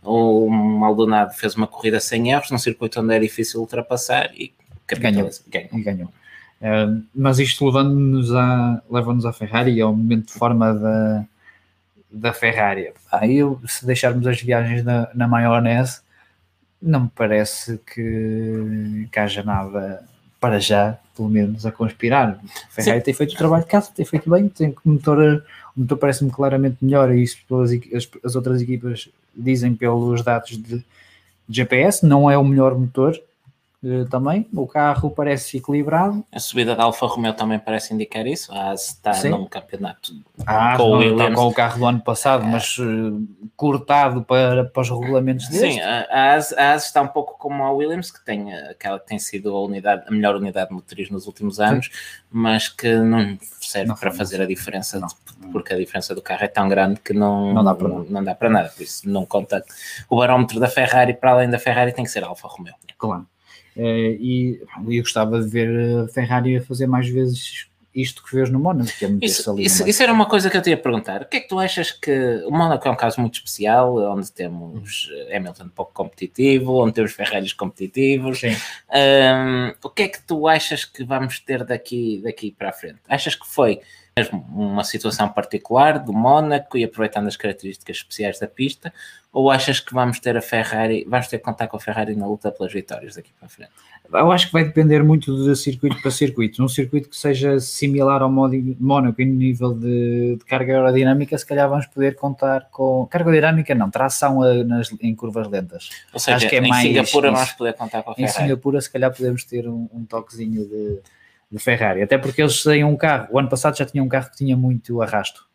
O 0.03 0.49
Maldonado 0.49 1.33
fez 1.33 1.55
uma 1.55 1.67
corrida 1.67 1.99
sem 1.99 2.31
erros 2.31 2.49
num 2.49 2.57
circuito 2.57 3.01
onde 3.01 3.13
é 3.13 3.19
difícil 3.19 3.59
ultrapassar 3.59 4.31
e 4.33 4.53
ganhou. 4.87 5.29
ganhou. 5.47 5.69
Ganhou. 5.73 6.13
Uh, 6.61 7.03
mas 7.13 7.39
isto 7.39 7.65
levando-nos 7.65 8.33
a, 8.33 8.81
leva-nos 8.89 9.25
à 9.25 9.31
Ferrari 9.31 9.73
e 9.73 9.81
ao 9.81 9.95
momento 9.95 10.27
de 10.27 10.33
forma 10.33 10.73
da, 10.73 11.25
da 12.11 12.33
Ferrari. 12.33 12.91
Aí, 13.11 13.39
se 13.65 13.85
deixarmos 13.85 14.25
as 14.27 14.41
viagens 14.41 14.83
na, 14.83 15.09
na 15.13 15.27
maionese, 15.27 16.01
não 16.81 17.01
me 17.01 17.11
parece 17.13 17.79
que, 17.85 19.07
que 19.11 19.19
haja 19.19 19.43
nada 19.43 20.03
para 20.39 20.59
já, 20.59 20.97
pelo 21.15 21.29
menos, 21.29 21.65
a 21.65 21.71
conspirar. 21.71 22.39
Ferrari 22.69 22.99
Sim. 22.99 23.05
tem 23.05 23.13
feito 23.13 23.33
o 23.33 23.37
trabalho 23.37 23.63
de 23.63 23.69
casa, 23.69 23.91
tem 23.93 24.05
feito 24.05 24.29
bem, 24.29 24.47
tem 24.47 24.75
o 24.85 24.89
motor, 24.89 25.43
o 25.75 25.81
motor 25.81 25.97
parece-me 25.97 26.31
claramente 26.31 26.77
melhor 26.81 27.13
e 27.13 27.21
isso 27.21 27.37
pelas, 27.47 27.71
as, 27.71 28.09
as 28.23 28.35
outras 28.35 28.61
equipas 28.61 29.09
dizem 29.35 29.75
pelos 29.75 30.23
dados 30.23 30.57
de, 30.57 30.83
GPS, 31.49 32.05
não 32.05 32.29
é 32.29 32.37
o 32.37 32.43
melhor 32.43 32.77
motor, 32.77 33.19
também. 34.09 34.45
O 34.53 34.67
carro 34.67 35.09
parece 35.09 35.57
equilibrado. 35.57 36.25
A 36.31 36.39
subida 36.39 36.75
da 36.75 36.83
Alfa 36.83 37.05
Romeo 37.05 37.33
também 37.33 37.57
parece 37.57 37.93
indicar 37.93 38.27
isso. 38.27 38.51
A 38.51 38.71
AS 38.71 38.89
está 38.89 39.13
Sim. 39.13 39.29
num 39.29 39.45
campeonato 39.45 40.11
com, 40.75 40.83
o 40.83 41.01
está 41.01 41.31
com 41.31 41.47
o 41.47 41.53
carro 41.53 41.79
do 41.79 41.85
ano 41.85 42.01
passado, 42.01 42.43
é. 42.43 42.47
mas 42.47 42.77
uh, 42.77 43.25
cortado 43.55 44.21
para, 44.23 44.65
para 44.65 44.81
os 44.81 44.89
regulamentos 44.89 45.47
deste. 45.47 45.75
Sim, 45.75 45.79
a 45.79 46.33
AS, 46.33 46.51
a 46.53 46.75
está 46.75 47.01
um 47.01 47.07
pouco 47.07 47.37
como 47.37 47.63
a 47.63 47.71
Williams, 47.71 48.11
que 48.11 48.23
tem 48.25 48.53
aquela 48.53 48.99
que 48.99 49.07
tem 49.07 49.17
sido 49.17 49.55
a, 49.55 49.61
unidade, 49.61 50.03
a 50.07 50.11
melhor 50.11 50.35
unidade 50.35 50.73
motriz 50.73 51.09
nos 51.09 51.25
últimos 51.25 51.61
anos, 51.61 51.85
Sim. 51.85 51.91
mas 52.29 52.67
que 52.67 52.93
não 52.97 53.37
serve 53.61 53.87
não 53.87 53.95
para 53.95 54.11
fazer 54.11 54.41
a 54.41 54.45
diferença, 54.45 54.99
não. 54.99 55.07
porque 55.51 55.73
a 55.73 55.77
diferença 55.77 56.13
do 56.13 56.21
carro 56.21 56.43
é 56.43 56.49
tão 56.49 56.67
grande 56.67 56.99
que 56.99 57.13
não, 57.13 57.53
não, 57.53 57.63
dá, 57.63 57.73
para 57.73 57.87
não, 57.87 58.03
não 58.03 58.23
dá 58.23 58.35
para 58.35 58.49
nada. 58.49 58.69
Por 58.75 58.83
isso, 58.83 59.07
não 59.07 59.25
conta. 59.25 59.63
O 60.09 60.17
barómetro 60.17 60.59
da 60.59 60.67
Ferrari, 60.67 61.13
para 61.13 61.31
além 61.31 61.49
da 61.49 61.57
Ferrari, 61.59 61.93
tem 61.93 62.03
que 62.03 62.11
ser 62.11 62.25
a 62.25 62.27
Alfa 62.27 62.49
Romeo. 62.49 62.75
Claro. 62.97 63.25
Uh, 63.75 64.15
e 64.19 64.61
eu 64.87 65.01
gostava 65.01 65.41
de 65.41 65.47
ver 65.47 65.69
a 66.03 66.07
Ferrari 66.07 66.57
a 66.57 66.61
fazer 66.61 66.87
mais 66.87 67.07
vezes 67.07 67.69
isto 67.93 68.23
que 68.23 68.35
vês 68.35 68.49
no 68.49 68.59
Mónaco, 68.59 68.91
que 68.97 69.05
é 69.05 69.07
muito 69.07 69.25
isso, 69.25 69.59
isso, 69.59 69.87
isso, 69.87 70.03
era 70.03 70.13
uma 70.13 70.27
coisa 70.27 70.49
que 70.49 70.55
eu 70.55 70.61
te 70.61 70.69
ia 70.69 70.77
perguntar. 70.77 71.23
O 71.23 71.25
que 71.25 71.37
é 71.37 71.39
que 71.39 71.47
tu 71.47 71.59
achas 71.59 71.91
que 71.91 72.43
o 72.45 72.51
Mónaco 72.51 72.87
é 72.87 72.91
um 72.91 72.95
caso 72.95 73.19
muito 73.19 73.35
especial, 73.35 73.95
onde 74.13 74.31
temos 74.31 75.09
eh, 75.11 75.37
Hamilton 75.37 75.69
pouco 75.69 75.91
competitivo, 75.93 76.83
onde 76.83 76.93
temos 76.93 77.11
Ferraris 77.13 77.51
competitivos. 77.53 78.41
Um, 78.43 79.73
o 79.83 79.89
que 79.89 80.03
é 80.03 80.07
que 80.07 80.21
tu 80.21 80.47
achas 80.47 80.85
que 80.85 81.03
vamos 81.03 81.39
ter 81.39 81.63
daqui, 81.63 82.21
daqui 82.23 82.51
para 82.51 82.69
a 82.69 82.73
frente? 82.73 82.99
Achas 83.07 83.35
que 83.35 83.47
foi 83.47 83.81
mesmo 84.19 84.45
uma 84.51 84.83
situação 84.83 85.29
particular 85.29 85.99
do 85.99 86.11
Mónaco 86.11 86.77
e 86.77 86.83
aproveitando 86.83 87.27
as 87.27 87.37
características 87.37 87.97
especiais 87.97 88.39
da 88.39 88.47
pista, 88.47 88.93
ou 89.31 89.49
achas 89.49 89.79
que 89.79 89.93
vamos 89.93 90.19
ter 90.19 90.35
a 90.35 90.41
Ferrari, 90.41 91.05
vamos 91.07 91.27
ter 91.27 91.37
que 91.37 91.43
contar 91.43 91.67
com 91.67 91.77
a 91.77 91.79
Ferrari 91.79 92.15
na 92.15 92.27
luta 92.27 92.51
pelas 92.51 92.73
vitórias 92.73 93.15
daqui 93.15 93.31
para 93.39 93.47
frente? 93.47 93.71
Eu 94.11 94.31
acho 94.31 94.47
que 94.47 94.53
vai 94.53 94.63
depender 94.63 95.03
muito 95.03 95.45
de 95.45 95.55
circuito 95.55 96.01
para 96.01 96.09
circuito. 96.09 96.59
Num 96.59 96.67
circuito 96.67 97.09
que 97.09 97.15
seja 97.15 97.59
similar 97.59 98.23
ao 98.23 98.31
Mónaco 98.31 99.21
em 99.21 99.27
nível 99.27 99.71
de, 99.71 100.35
de, 100.35 100.45
carga 100.45 100.73
aerodinâmica, 100.73 101.37
se 101.37 101.45
calhar 101.45 101.69
vamos 101.69 101.85
poder 101.85 102.15
contar 102.15 102.69
com. 102.71 103.05
Carga 103.05 103.29
aerodinâmica 103.29 103.75
não, 103.75 103.91
tração 103.91 104.41
a, 104.41 104.63
nas, 104.63 104.89
em 104.99 105.13
curvas 105.13 105.47
lentas. 105.47 105.89
Ou 106.11 106.19
seja, 106.19 106.37
acho 106.37 106.49
que 106.49 106.55
é 106.55 106.59
em 106.59 106.69
mais 106.69 106.87
Singapura 106.87 107.31
vamos 107.31 107.51
poder 107.51 107.73
contar 107.73 108.01
com 108.01 108.09
a 108.09 108.15
Ferrari. 108.15 108.33
Em 108.33 108.35
Singapura, 108.35 108.81
se 108.81 108.91
calhar, 108.91 109.15
podemos 109.15 109.43
ter 109.43 109.69
um, 109.69 109.87
um 109.93 110.03
toquezinho 110.03 110.65
de, 110.65 110.99
de 111.51 111.59
Ferrari. 111.59 112.01
Até 112.01 112.17
porque 112.17 112.41
eles 112.41 112.61
têm 112.63 112.83
um 112.83 112.95
carro. 112.95 113.27
O 113.31 113.39
ano 113.39 113.49
passado 113.49 113.77
já 113.77 113.85
tinham 113.85 114.05
um 114.05 114.09
carro 114.09 114.29
que 114.29 114.37
tinha 114.37 114.55
muito 114.55 115.01
arrasto. 115.01 115.47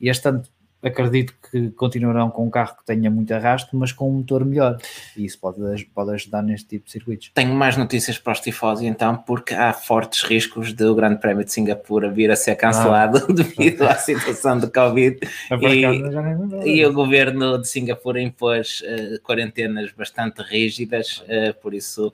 E 0.00 0.08
este 0.08 0.28
ano 0.28 0.42
acredito 0.82 1.34
que 1.50 1.70
continuarão 1.70 2.30
com 2.30 2.46
um 2.46 2.50
carro 2.50 2.76
que 2.76 2.84
tenha 2.84 3.10
muito 3.10 3.32
arrasto, 3.32 3.76
mas 3.76 3.92
com 3.92 4.08
um 4.08 4.18
motor 4.18 4.44
melhor. 4.44 4.78
E 5.16 5.24
isso 5.24 5.38
pode, 5.38 5.84
pode 5.86 6.12
ajudar 6.12 6.42
neste 6.42 6.68
tipo 6.68 6.86
de 6.86 6.92
circuitos. 6.92 7.30
Tenho 7.34 7.54
mais 7.54 7.76
notícias 7.76 8.18
para 8.18 8.32
os 8.32 8.40
tifosi 8.40 8.86
então, 8.86 9.16
porque 9.16 9.54
há 9.54 9.72
fortes 9.72 10.22
riscos 10.22 10.72
do 10.72 10.94
Grande 10.94 11.20
Prémio 11.20 11.44
de 11.44 11.52
Singapura 11.52 12.10
vir 12.10 12.30
a 12.30 12.36
ser 12.36 12.54
cancelado 12.56 13.26
ah. 13.28 13.32
devido 13.32 13.82
à 13.82 13.94
situação 13.94 14.58
do 14.58 14.70
Covid. 14.70 15.18
e, 16.64 16.70
e 16.70 16.86
o 16.86 16.92
governo 16.92 17.58
de 17.58 17.68
Singapura 17.68 18.20
impôs 18.20 18.82
uh, 18.82 19.20
quarentenas 19.22 19.92
bastante 19.92 20.42
rígidas, 20.42 21.22
uh, 21.22 21.54
por 21.60 21.74
isso 21.74 22.12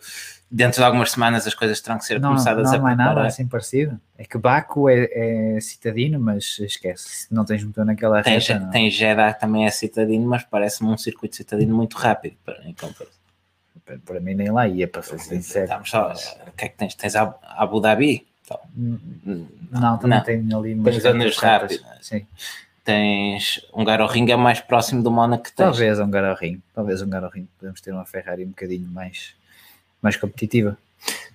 dentro 0.52 0.80
de 0.80 0.84
algumas 0.84 1.10
semanas 1.10 1.46
as 1.46 1.54
coisas 1.54 1.80
terão 1.80 1.96
que 1.96 2.04
ser 2.04 2.20
não, 2.20 2.30
começadas 2.30 2.64
não 2.64 2.70
a 2.70 2.72
preparar. 2.72 2.96
Não 2.96 3.04
é 3.04 3.14
nada 3.14 3.26
assim 3.26 3.48
parecido. 3.48 3.98
É 4.18 4.24
que 4.24 4.36
Baku 4.36 4.88
é, 4.88 5.08
é 5.56 5.60
citadino, 5.60 6.20
mas 6.20 6.58
esquece, 6.58 7.26
não 7.30 7.44
tens 7.44 7.64
motor 7.64 7.86
naquela 7.86 8.22
tem, 8.22 8.38
reta. 8.38 8.68
Tem 8.70 8.90
Jeddah 8.90 9.32
também 9.32 9.64
é 9.64 9.70
citadino, 9.70 10.26
mas 10.28 10.44
parece-me 10.44 10.90
um 10.90 10.98
circuito 10.98 11.36
citadino 11.36 11.74
muito 11.74 11.96
rápido 11.96 12.36
para, 12.44 12.62
em 12.64 12.74
comparação. 12.74 13.22
Para, 13.84 13.98
para 13.98 14.20
mim 14.20 14.34
nem 14.34 14.50
lá 14.50 14.68
ia, 14.68 14.86
para 14.86 15.02
ser 15.02 15.18
sincero. 15.18 15.64
Estamos 15.64 15.90
só, 15.90 16.12
o 16.46 16.52
que 16.52 16.66
é 16.66 16.68
que 16.68 16.76
tens? 16.76 16.94
Tens 16.94 17.16
Abu 17.16 17.80
Dhabi? 17.80 18.26
Então, 18.44 18.60
não, 19.70 19.98
também 19.98 20.18
não. 20.18 20.24
tem 20.24 20.54
ali 20.54 20.74
umas 20.74 20.96
zonas 20.96 21.36
rápidas. 21.38 21.82
Sim. 22.02 22.26
Tens 22.84 23.64
um 23.72 23.84
Garoringa 23.84 24.36
mais 24.36 24.60
próximo 24.60 25.02
do 25.02 25.10
Mónaco 25.10 25.44
que 25.44 25.52
tens. 25.52 25.64
Talvez 25.64 26.00
um 26.00 26.10
Garorinho, 26.10 26.60
talvez 26.74 27.00
um 27.00 27.08
Garorinho. 27.08 27.48
Podemos 27.58 27.80
ter 27.80 27.92
uma 27.92 28.04
Ferrari 28.04 28.44
um 28.44 28.48
bocadinho 28.48 28.88
mais 28.88 29.34
mais 30.02 30.16
competitiva. 30.16 30.76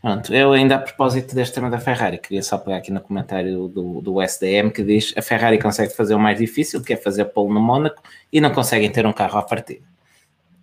Pronto, 0.02 0.34
eu 0.34 0.54
ainda 0.54 0.76
a 0.76 0.80
propósito 0.80 1.34
deste 1.34 1.56
tema 1.56 1.70
da 1.70 1.80
Ferrari, 1.80 2.20
queria 2.20 2.44
só 2.44 2.58
pegar 2.58 2.78
aqui 2.78 2.92
no 2.92 3.02
comentário 3.02 3.68
do, 3.68 4.00
do 4.02 4.22
SDM 4.22 4.70
que 4.70 4.84
diz 4.84 5.14
a 5.18 5.22
Ferrari 5.22 5.60
consegue 5.60 5.94
fazer 5.94 6.14
o 6.14 6.20
mais 6.20 6.38
difícil, 6.38 6.82
que 6.82 6.94
é 6.94 6.96
fazer 6.96 7.26
pole 7.26 7.54
no 7.54 7.60
Mónaco, 7.60 8.02
e 8.32 8.40
não 8.40 8.52
conseguem 8.52 8.92
ter 8.92 9.06
um 9.06 9.14
carro 9.14 9.40
à 9.40 9.44
partida. 9.44 9.86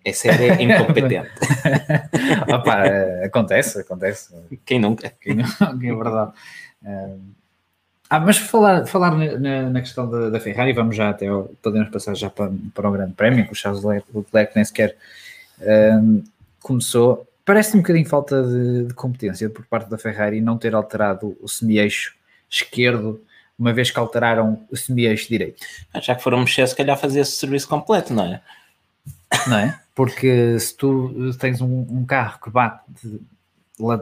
Esse 0.04 0.28
é 0.28 0.62
incompetente. 0.62 1.30
Opa, 2.52 2.84
acontece, 3.24 3.80
acontece. 3.80 4.34
Quem 4.64 4.78
nunca? 4.78 5.12
Quem 5.20 5.34
nunca, 5.34 5.64
é 5.64 5.94
verdade. 5.94 6.32
Ah, 8.08 8.20
mas 8.20 8.36
falar, 8.36 8.86
falar 8.86 9.16
na, 9.16 9.70
na 9.70 9.80
questão 9.80 10.08
da, 10.08 10.28
da, 10.28 10.38
Ferrari, 10.38 10.72
vamos 10.74 10.94
já 10.94 11.08
até, 11.08 11.26
podemos 11.62 11.88
passar 11.88 12.14
já 12.14 12.28
para, 12.28 12.52
para 12.74 12.88
o 12.88 12.92
Grande 12.92 13.14
Prémio, 13.14 13.46
que 13.46 13.52
o 13.52 13.56
Charles 13.56 13.82
Leclerc 13.82 14.52
nem 14.54 14.64
sequer 14.64 14.94
um, 16.00 16.22
começou 16.60 17.26
Parece-me 17.44 17.78
um 17.78 17.82
bocadinho 17.82 18.08
falta 18.08 18.42
de, 18.42 18.84
de, 18.86 18.94
competência 18.94 19.50
por 19.50 19.66
parte 19.66 19.90
da 19.90 19.98
Ferrari 19.98 20.40
não 20.40 20.56
ter 20.56 20.74
alterado 20.74 21.36
o 21.40 21.48
semi-eixo 21.48 22.14
esquerdo, 22.48 23.22
uma 23.58 23.72
vez 23.72 23.90
que 23.90 23.98
alteraram 23.98 24.64
o 24.70 24.76
semi-eixo 24.76 25.28
direito. 25.28 25.64
Ah, 25.92 26.00
já 26.00 26.14
que 26.14 26.22
foram 26.22 26.40
mexer, 26.40 26.66
se 26.66 26.74
calhar 26.74 26.98
fazia 26.98 27.22
esse 27.22 27.32
serviço 27.32 27.68
completo, 27.68 28.14
não 28.14 28.24
é? 28.24 28.40
Não 29.46 29.58
é? 29.58 29.78
Porque 29.94 30.58
se 30.58 30.74
tu 30.74 31.34
tens 31.38 31.60
um, 31.60 31.86
um 31.90 32.04
carro 32.06 32.40
que 32.40 32.50
bate 32.50 32.82
de, 33.02 33.20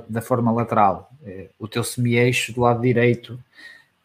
da 0.09 0.22
forma 0.22 0.52
lateral, 0.52 1.11
é, 1.24 1.48
o 1.59 1.66
teu 1.66 1.83
semi-eixo 1.83 2.52
do 2.52 2.61
lado 2.61 2.81
direito, 2.81 3.38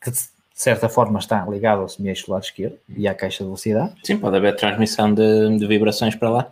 que 0.01 0.09
de 0.11 0.19
certa 0.53 0.89
forma 0.89 1.19
está 1.19 1.45
ligado 1.45 1.81
ao 1.81 1.89
semi-eixo 1.89 2.25
do 2.25 2.31
lado 2.31 2.43
esquerdo 2.43 2.77
e 2.89 3.07
à 3.07 3.13
caixa 3.13 3.39
de 3.39 3.43
velocidade. 3.43 3.93
Sim, 4.03 4.17
pode 4.17 4.35
haver 4.35 4.55
transmissão 4.55 5.13
de, 5.13 5.59
de 5.59 5.67
vibrações 5.67 6.15
para 6.15 6.29
lá. 6.29 6.51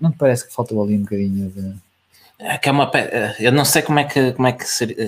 Não 0.00 0.10
te 0.10 0.18
parece 0.18 0.46
que 0.46 0.52
faltou 0.52 0.82
ali 0.82 0.96
um 0.96 1.02
bocadinho 1.02 1.48
de 1.50 1.85
é 2.38 2.58
que 2.58 2.68
é 2.68 2.72
uma, 2.72 2.90
eu 3.40 3.50
não 3.50 3.64
sei 3.64 3.80
como 3.82 3.98
é 3.98 4.04
que, 4.04 4.32
como 4.32 4.46
é 4.46 4.52
que 4.52 4.64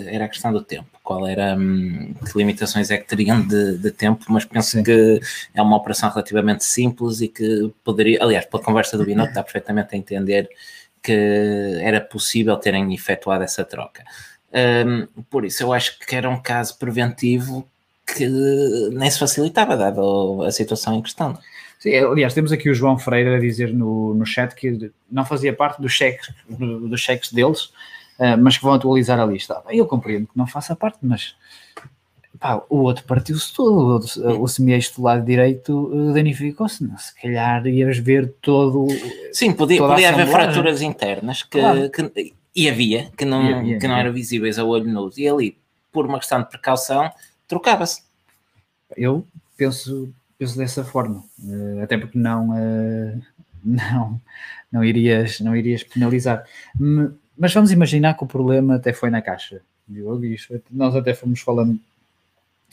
era 0.09 0.25
a 0.25 0.29
questão 0.29 0.51
do 0.51 0.63
tempo, 0.63 0.89
qual 1.03 1.27
era, 1.27 1.55
hum, 1.57 2.15
que 2.15 2.39
limitações 2.39 2.91
é 2.91 2.97
que 2.97 3.07
teriam 3.07 3.47
de, 3.47 3.77
de 3.77 3.91
tempo, 3.91 4.25
mas 4.29 4.47
penso 4.47 4.71
Sim. 4.71 4.83
que 4.83 5.21
é 5.55 5.61
uma 5.61 5.77
operação 5.77 6.09
relativamente 6.09 6.65
simples 6.65 7.21
e 7.21 7.29
que 7.29 7.71
poderia, 7.85 8.23
aliás, 8.23 8.47
pela 8.47 8.63
conversa 8.63 8.97
do 8.97 9.05
Binotto 9.05 9.31
está 9.31 9.43
perfeitamente 9.43 9.95
a 9.95 9.99
entender 9.99 10.49
que 11.03 11.79
era 11.83 12.01
possível 12.01 12.57
terem 12.57 12.93
efetuado 12.95 13.45
essa 13.45 13.65
troca. 13.65 14.05
Um, 14.53 15.07
por 15.25 15.45
isso, 15.45 15.63
eu 15.63 15.73
acho 15.73 15.99
que 15.99 16.17
era 16.17 16.29
um 16.29 16.41
caso 16.41 16.79
preventivo 16.79 17.69
que 18.07 18.27
nem 18.91 19.11
se 19.11 19.19
facilitava, 19.19 19.77
dado 19.77 20.43
a 20.43 20.51
situação 20.51 20.95
em 20.95 21.03
questão. 21.03 21.39
Sim, 21.79 21.95
aliás, 21.95 22.35
temos 22.35 22.51
aqui 22.53 22.69
o 22.69 22.75
João 22.75 22.99
Freire 22.99 23.35
a 23.37 23.39
dizer 23.39 23.73
no, 23.73 24.13
no 24.15 24.27
chat 24.27 24.55
que 24.55 24.91
não 25.11 25.25
fazia 25.25 25.53
parte 25.53 25.81
dos 25.81 25.93
cheques, 25.93 26.29
dos 26.49 27.01
cheques 27.01 27.33
deles, 27.33 27.67
uh, 28.19 28.37
mas 28.41 28.57
que 28.57 28.65
vão 28.65 28.73
atualizar 28.75 29.19
a 29.21 29.25
lista. 29.25 29.63
Eu 29.69 29.87
compreendo 29.87 30.27
que 30.27 30.37
não 30.37 30.47
faça 30.47 30.75
parte, 30.75 30.99
mas 31.03 31.37
pá, 32.41 32.61
o 32.69 32.79
outro 32.79 33.05
partiu-se 33.05 33.53
todo, 33.55 34.05
o, 34.17 34.43
o 34.43 34.49
semi-eixo 34.49 34.97
do 34.97 35.03
lado 35.03 35.25
direito 35.25 35.91
eh, 36.11 36.15
danificou-se. 36.15 36.83
Não, 36.85 36.99
Se 36.99 37.15
calhar 37.21 37.65
ias 37.67 37.99
ver 37.99 38.33
todo. 38.43 38.87
Sim, 39.33 39.53
podia, 39.53 39.79
podia 39.81 40.09
haver 40.11 40.27
fraturas 40.27 40.83
internas 40.83 41.43
que, 41.45 41.61
Claro. 41.61 41.91
que- 41.91 42.35
e 42.57 42.69
havia, 42.69 43.09
que 43.17 43.25
não, 43.25 43.43
E 43.51 43.55
havia, 43.55 43.79
que 43.79 43.87
não 43.87 43.97
eram 43.97 44.13
visíveis 44.13 44.59
a 44.59 44.65
olho 44.65 44.85
nu. 44.93 45.11
E 45.17 45.29
ali, 45.29 45.57
por 45.93 46.07
uma 46.07 46.19
questão 46.19 46.41
de 46.43 46.49
precaução, 46.49 47.09
trocava-se. 47.47 48.03
Eu 48.97 49.25
penso, 49.57 50.13
penso 50.39 50.57
dessa 50.57 50.85
forma, 50.85 51.25
eh, 51.49 51.83
até 51.83 51.99
porque 51.99 52.19
não, 52.19 52.57
eh, 52.57 53.19
não, 53.65 54.21
não, 54.73 54.85
irias, 54.85 55.41
não 55.41 55.57
irias 55.57 55.83
penalizar. 55.83 56.45
Mas 57.37 57.53
vamos 57.55 57.71
imaginar 57.73 58.15
que 58.17 58.25
o 58.25 58.27
problema 58.27 58.77
até 58.77 58.93
foi 58.93 59.11
na 59.11 59.23
caixa. 59.23 59.61
Diogo, 59.87 60.25
isto- 60.25 60.61
nós 60.71 60.95
até 60.95 61.15
fomos 61.15 61.41
falando 61.41 61.79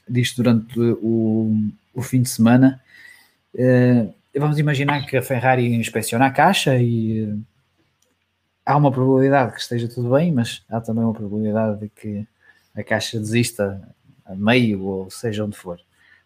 disto 0.08 0.38
durante 0.44 0.80
o, 0.80 1.56
o 1.94 2.02
fim 2.02 2.22
de 2.22 2.30
semana. 2.30 2.82
Eh, 3.56 4.08
vamos 4.38 4.60
imaginar 4.60 5.06
que 5.06 5.18
a 5.18 5.22
Ferrari 5.24 5.74
inspeciona 5.74 6.28
a 6.28 6.32
caixa 6.32 6.78
e 6.78 7.34
há 8.66 8.76
uma 8.78 8.92
probabilidade 8.92 9.54
que 9.54 9.60
esteja 9.62 9.88
tudo 9.88 10.12
bem, 10.12 10.32
mas 10.32 10.64
há 10.70 10.82
também 10.82 11.04
uma 11.04 11.14
probabilidade 11.14 11.80
de 11.80 11.90
que 11.90 12.28
a 12.76 12.84
caixa 12.84 13.20
desista 13.20 13.82
a 14.26 14.36
meio 14.36 14.82
ou 14.84 15.10
seja 15.10 15.46
onde 15.46 15.56
for. 15.56 15.80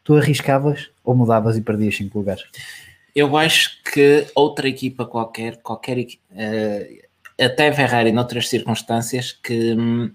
Tu 0.10 0.18
arriscavas 0.18 0.90
ou 1.04 1.14
mudavas 1.14 1.56
e 1.56 1.62
perdias 1.62 1.96
5 1.96 2.18
lugares? 2.18 2.44
Eu 3.16 3.38
acho 3.38 3.80
que 3.84 4.26
outra 4.34 4.68
equipa 4.68 5.06
qualquer, 5.06 5.58
qualquer 5.58 6.04
eh, 6.36 7.06
até 7.40 7.68
a 7.68 7.74
Ferrari, 7.74 8.12
noutras 8.12 8.50
circunstâncias, 8.50 9.34
que 9.34 9.76
hum, 9.76 10.12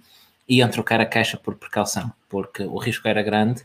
iam 0.49 0.69
trocar 0.69 1.01
a 1.01 1.07
caixa 1.07 1.37
por 1.37 1.55
precaução, 1.55 2.13
porque 2.29 2.65
o 2.65 2.77
risco 2.77 3.07
era 3.07 3.23
grande, 3.23 3.63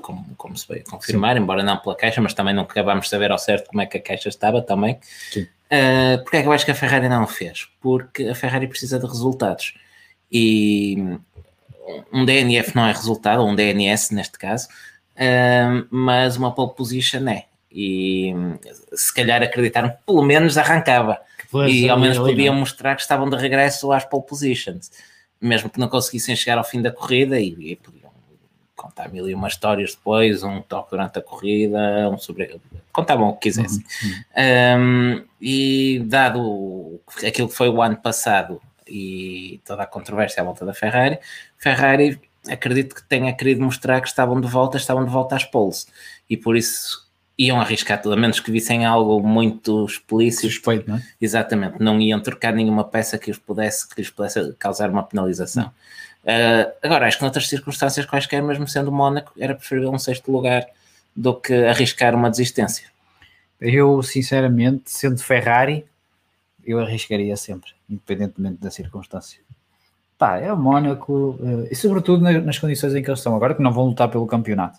como, 0.00 0.24
como 0.36 0.56
se 0.56 0.68
veio 0.68 0.84
confirmar, 0.84 1.36
embora 1.36 1.64
não 1.64 1.76
pela 1.78 1.96
caixa, 1.96 2.20
mas 2.20 2.34
também 2.34 2.54
não 2.54 2.62
acabámos 2.62 3.06
de 3.06 3.10
saber 3.10 3.32
ao 3.32 3.38
certo 3.38 3.66
como 3.66 3.82
é 3.82 3.86
que 3.86 3.98
a 3.98 4.00
caixa 4.00 4.28
estava 4.28 4.62
também. 4.62 4.96
Sim. 5.32 5.42
Uh, 5.42 6.22
porque 6.22 6.36
é 6.36 6.42
que 6.42 6.46
eu 6.46 6.52
acho 6.52 6.64
que 6.64 6.70
a 6.70 6.76
Ferrari 6.76 7.08
não 7.08 7.24
o 7.24 7.26
fez? 7.26 7.68
Porque 7.80 8.28
a 8.28 8.34
Ferrari 8.36 8.68
precisa 8.68 8.96
de 8.96 9.06
resultados. 9.06 9.74
E 10.30 11.18
um 12.12 12.24
DNF 12.24 12.76
não 12.76 12.86
é 12.86 12.92
resultado, 12.92 13.42
ou 13.42 13.48
um 13.48 13.56
DNS 13.56 14.14
neste 14.14 14.38
caso, 14.38 14.68
uh, 15.16 15.86
mas 15.90 16.36
uma 16.36 16.54
pole 16.54 16.74
position 16.74 17.28
é. 17.28 17.46
E 17.70 18.32
se 18.92 19.12
calhar 19.12 19.42
acreditaram 19.42 19.90
que 19.90 19.98
pelo 20.06 20.22
menos 20.22 20.56
arrancava 20.56 21.18
e 21.68 21.88
ao 21.88 21.98
menos 21.98 22.18
podiam 22.18 22.54
mostrar 22.54 22.94
que 22.94 23.02
estavam 23.02 23.28
de 23.28 23.36
regresso 23.36 23.90
às 23.90 24.04
pole 24.04 24.24
positions, 24.24 24.90
mesmo 25.40 25.68
que 25.68 25.80
não 25.80 25.88
conseguissem 25.88 26.36
chegar 26.36 26.58
ao 26.58 26.64
fim 26.64 26.80
da 26.80 26.92
corrida 26.92 27.38
e, 27.40 27.72
e 27.72 27.76
podiam 27.76 28.04
contar 28.84 29.08
mil 29.08 29.28
e 29.28 29.34
uma 29.34 29.48
histórias 29.48 29.94
depois, 29.94 30.42
um 30.42 30.60
toque 30.60 30.90
durante 30.90 31.18
a 31.18 31.22
corrida, 31.22 32.08
um 32.10 32.18
sobre... 32.18 32.60
contavam 32.92 33.28
o 33.28 33.32
que 33.34 33.48
quisessem. 33.48 33.84
Um, 34.78 35.24
e 35.40 36.02
dado 36.06 37.00
aquilo 37.26 37.48
que 37.48 37.54
foi 37.54 37.68
o 37.68 37.80
ano 37.80 37.96
passado 37.96 38.60
e 38.86 39.60
toda 39.64 39.82
a 39.82 39.86
controvérsia 39.86 40.42
à 40.42 40.44
volta 40.44 40.66
da 40.66 40.74
Ferrari, 40.74 41.18
Ferrari 41.56 42.20
acredito 42.48 42.94
que 42.94 43.02
tenha 43.02 43.32
querido 43.32 43.62
mostrar 43.62 44.00
que 44.00 44.08
estavam 44.08 44.40
de 44.40 44.48
volta, 44.48 44.76
estavam 44.76 45.04
de 45.04 45.10
volta 45.10 45.36
às 45.36 45.44
poles 45.44 45.86
e 46.28 46.36
por 46.36 46.56
isso 46.56 47.04
iam 47.36 47.60
arriscar 47.60 48.00
tudo, 48.00 48.12
a 48.12 48.16
menos 48.16 48.38
que 48.38 48.50
vissem 48.50 48.84
algo 48.84 49.20
muito 49.20 49.84
explícito 49.86 50.46
suspeito, 50.46 50.88
não 50.88 50.96
é? 50.96 51.02
Exatamente, 51.20 51.80
não 51.80 52.00
iam 52.00 52.20
trocar 52.20 52.52
nenhuma 52.52 52.84
peça 52.84 53.18
que, 53.18 53.30
os 53.30 53.38
pudesse, 53.38 53.88
que 53.88 54.00
lhes 54.00 54.10
pudesse 54.10 54.52
causar 54.54 54.90
uma 54.90 55.02
penalização. 55.02 55.72
Uh, 56.22 56.72
agora, 56.82 57.06
acho 57.06 57.18
que 57.18 57.22
noutras 57.22 57.48
circunstâncias 57.48 58.06
quaisquer, 58.06 58.42
mesmo 58.42 58.66
sendo 58.68 58.92
Mónaco, 58.92 59.32
era 59.38 59.54
preferível 59.54 59.90
um 59.90 59.98
sexto 59.98 60.30
lugar 60.30 60.64
do 61.14 61.34
que 61.34 61.52
arriscar 61.52 62.14
uma 62.14 62.30
desistência. 62.30 62.88
Eu, 63.60 64.02
sinceramente, 64.02 64.84
sendo 64.86 65.22
Ferrari, 65.22 65.84
eu 66.64 66.80
arriscaria 66.80 67.36
sempre, 67.36 67.70
independentemente 67.88 68.58
da 68.58 68.70
circunstância. 68.70 69.40
Pá, 70.18 70.38
é 70.38 70.52
o 70.52 70.56
Mónaco, 70.56 71.38
eh, 71.42 71.68
e 71.72 71.74
sobretudo 71.76 72.22
na- 72.22 72.40
nas 72.40 72.58
condições 72.58 72.94
em 72.94 73.02
que 73.02 73.08
eles 73.10 73.18
estão 73.20 73.34
agora, 73.34 73.54
que 73.54 73.62
não 73.62 73.72
vão 73.72 73.86
lutar 73.86 74.08
pelo 74.08 74.26
campeonato. 74.26 74.78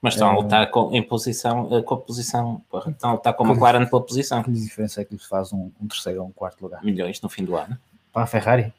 Mas 0.00 0.14
estão 0.14 0.30
a 0.30 0.32
É. 0.32 0.36
lutar 0.36 0.70
com, 0.70 0.92
em 0.92 1.02
posição, 1.02 1.66
uh, 1.70 1.82
com 1.82 1.94
a 1.94 1.96
posição, 1.98 2.60
porra, 2.68 2.90
estão 2.90 3.10
a 3.10 3.12
lutar 3.12 3.34
com 3.34 3.44
a 3.44 3.48
McLaren 3.50 3.86
pela 3.86 4.02
posição. 4.02 4.42
Que 4.42 4.50
diferença 4.50 5.00
é 5.00 5.04
que 5.04 5.14
lhes 5.14 5.24
faz 5.26 5.52
um, 5.52 5.70
um 5.80 5.86
terceiro 5.86 6.22
ou 6.22 6.26
um 6.28 6.32
quarto 6.32 6.60
lugar? 6.62 6.82
Milhões 6.82 7.20
no 7.20 7.28
fim 7.28 7.44
do 7.44 7.54
ano. 7.54 7.78
Para 8.12 8.24
a 8.24 8.26
Ferrari? 8.26 8.72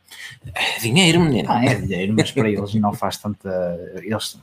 É 0.54 0.80
dinheiro, 0.80 1.22
menino. 1.22 1.50
Ah, 1.50 1.64
é 1.64 1.76
dinheiro, 1.76 2.14
mas 2.14 2.30
para 2.32 2.50
eles 2.50 2.74
não 2.76 2.92
faz 2.94 3.18
tanta. 3.18 3.50
Eles 4.04 4.38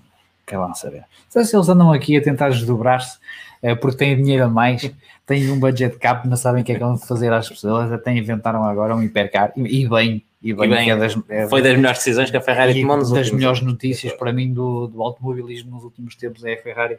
querem 0.47 0.65
lá 0.65 0.73
saber. 0.75 1.05
Então, 1.29 1.45
se 1.45 1.55
eles 1.55 1.69
andam 1.69 1.93
aqui 1.93 2.17
a 2.17 2.23
tentar 2.23 2.49
desdobrar-se 2.49 3.19
eh, 3.63 3.75
porque 3.75 3.99
têm 3.99 4.17
dinheiro 4.17 4.45
a 4.47 4.49
mais, 4.49 4.91
têm 5.27 5.51
um 5.51 5.61
budget 5.61 5.99
cap, 5.99 6.27
não 6.27 6.37
sabem 6.37 6.63
o 6.63 6.65
que 6.65 6.73
é 6.73 6.75
que 6.77 6.81
vão 6.81 6.97
fazer 6.97 7.31
às 7.33 7.47
pessoas, 7.49 7.93
até 7.93 8.11
inventaram 8.13 8.65
agora 8.65 8.97
um 8.97 9.03
hipercar 9.03 9.53
e, 9.55 9.83
e 9.85 9.89
bem, 9.89 10.25
e 10.43 10.55
bem, 10.55 10.67
E 10.71 10.75
bem, 10.75 10.91
é 10.91 10.97
das, 10.97 11.19
é- 11.29 11.49
Foi 11.49 11.61
das 11.63 11.77
melhores 11.77 11.99
decisões 11.99 12.31
que 12.31 12.37
a 12.37 12.41
Ferrari 12.41 12.81
tomou 12.81 12.97
nos 12.97 13.11
das 13.11 13.19
últimos 13.19 13.39
melhores 13.39 13.61
notícias 13.61 14.13
para 14.15 14.33
mim 14.33 14.53
do, 14.53 14.87
do 14.87 15.03
automobilismo 15.03 15.73
nos 15.73 15.85
últimos 15.85 16.15
tempos 16.15 16.45
é 16.45 16.55
a 16.55 16.63
Ferrari 16.63 16.99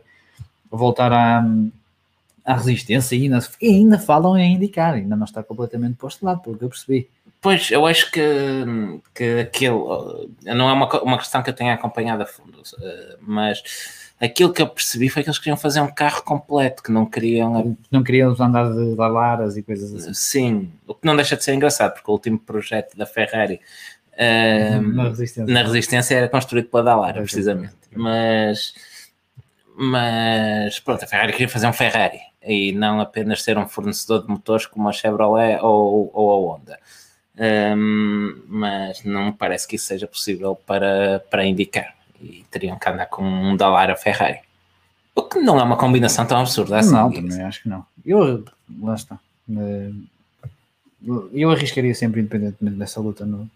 voltar 0.69 1.11
à, 1.11 1.43
à 2.45 2.53
resistência 2.55 3.15
e 3.15 3.23
ainda, 3.23 3.39
e 3.61 3.67
ainda 3.69 3.99
falam 3.99 4.37
em 4.37 4.53
indicar, 4.55 4.93
ainda 4.93 5.15
não 5.15 5.25
está 5.25 5.43
completamente 5.43 5.95
posto 5.95 6.19
de 6.19 6.25
lado, 6.25 6.41
pelo 6.41 6.57
que 6.57 6.63
eu 6.63 6.69
percebi. 6.69 7.09
Pois, 7.41 7.71
eu 7.71 7.85
acho 7.87 8.11
que, 8.11 8.21
que 9.15 9.39
aquilo 9.39 10.29
não 10.43 10.69
é 10.69 10.73
uma, 10.73 11.01
uma 11.01 11.17
questão 11.17 11.41
que 11.41 11.49
eu 11.49 11.55
tenha 11.55 11.73
acompanhado 11.73 12.21
a 12.21 12.25
fundo, 12.27 12.61
eh, 12.79 13.17
mas 13.19 13.63
aquilo 14.21 14.53
que 14.53 14.61
eu 14.61 14.67
percebi 14.67 15.09
foi 15.09 15.23
que 15.23 15.29
eles 15.29 15.39
queriam 15.39 15.57
fazer 15.57 15.81
um 15.81 15.91
carro 15.91 16.23
completo, 16.23 16.83
que 16.83 16.91
não 16.91 17.05
queriam. 17.05 17.75
Não 17.89 18.03
queriam 18.03 18.35
andar 18.39 18.71
de 18.71 18.95
laras 18.95 19.57
e 19.57 19.63
coisas 19.63 19.93
assim. 19.93 20.13
Sim, 20.13 20.71
o 20.85 20.93
que 20.93 21.05
não 21.05 21.15
deixa 21.15 21.35
de 21.35 21.43
ser 21.43 21.53
engraçado, 21.55 21.93
porque 21.93 22.09
o 22.09 22.13
último 22.13 22.37
projeto 22.37 22.95
da 22.95 23.05
Ferrari 23.05 23.59
eh, 24.13 24.79
na 24.79 25.09
resistência. 25.09 25.53
na 25.53 25.63
resistência 25.63 26.15
era 26.15 26.29
construído 26.29 26.67
pela 26.69 26.83
Dallara, 26.83 27.19
é. 27.19 27.23
precisamente. 27.23 27.75
Mas, 27.95 28.73
mas 29.75 30.79
pronto, 30.79 31.03
a 31.03 31.07
Ferrari 31.07 31.31
queria 31.31 31.49
fazer 31.49 31.67
um 31.67 31.73
Ferrari 31.73 32.19
e 32.43 32.71
não 32.71 32.99
apenas 32.99 33.41
ser 33.41 33.57
um 33.57 33.67
fornecedor 33.67 34.21
de 34.21 34.29
motores 34.29 34.65
como 34.67 34.87
a 34.87 34.91
Chevrolet 34.91 35.59
ou, 35.61 36.11
ou 36.13 36.31
a 36.31 36.55
Honda. 36.55 36.79
Hum, 37.75 38.43
mas 38.47 39.03
não 39.03 39.27
me 39.27 39.31
parece 39.31 39.67
que 39.67 39.75
isso 39.75 39.85
seja 39.85 40.05
possível 40.05 40.55
para, 40.55 41.23
para 41.29 41.45
indicar. 41.45 41.95
E 42.21 42.45
teriam 42.51 42.77
que 42.77 42.87
andar 42.87 43.07
com 43.07 43.23
um 43.23 43.55
Dallara 43.57 43.95
Ferrari. 43.95 44.39
O 45.15 45.23
que 45.23 45.39
não 45.39 45.59
é 45.59 45.63
uma 45.63 45.75
combinação 45.75 46.25
tão 46.25 46.39
absurda 46.39 46.79
assim. 46.79 46.93
Não, 46.93 47.11
também 47.11 47.41
acho 47.41 47.63
que 47.63 47.69
não. 47.69 47.85
Eu, 48.05 48.45
lá 48.81 48.95
está. 48.95 49.19
Eh, 49.49 49.91
Eu 51.33 51.49
arriscaria 51.51 51.93
sempre, 51.95 52.21
independentemente 52.21 52.77
dessa 52.77 53.01
luta 53.01 53.25
no, 53.25 53.49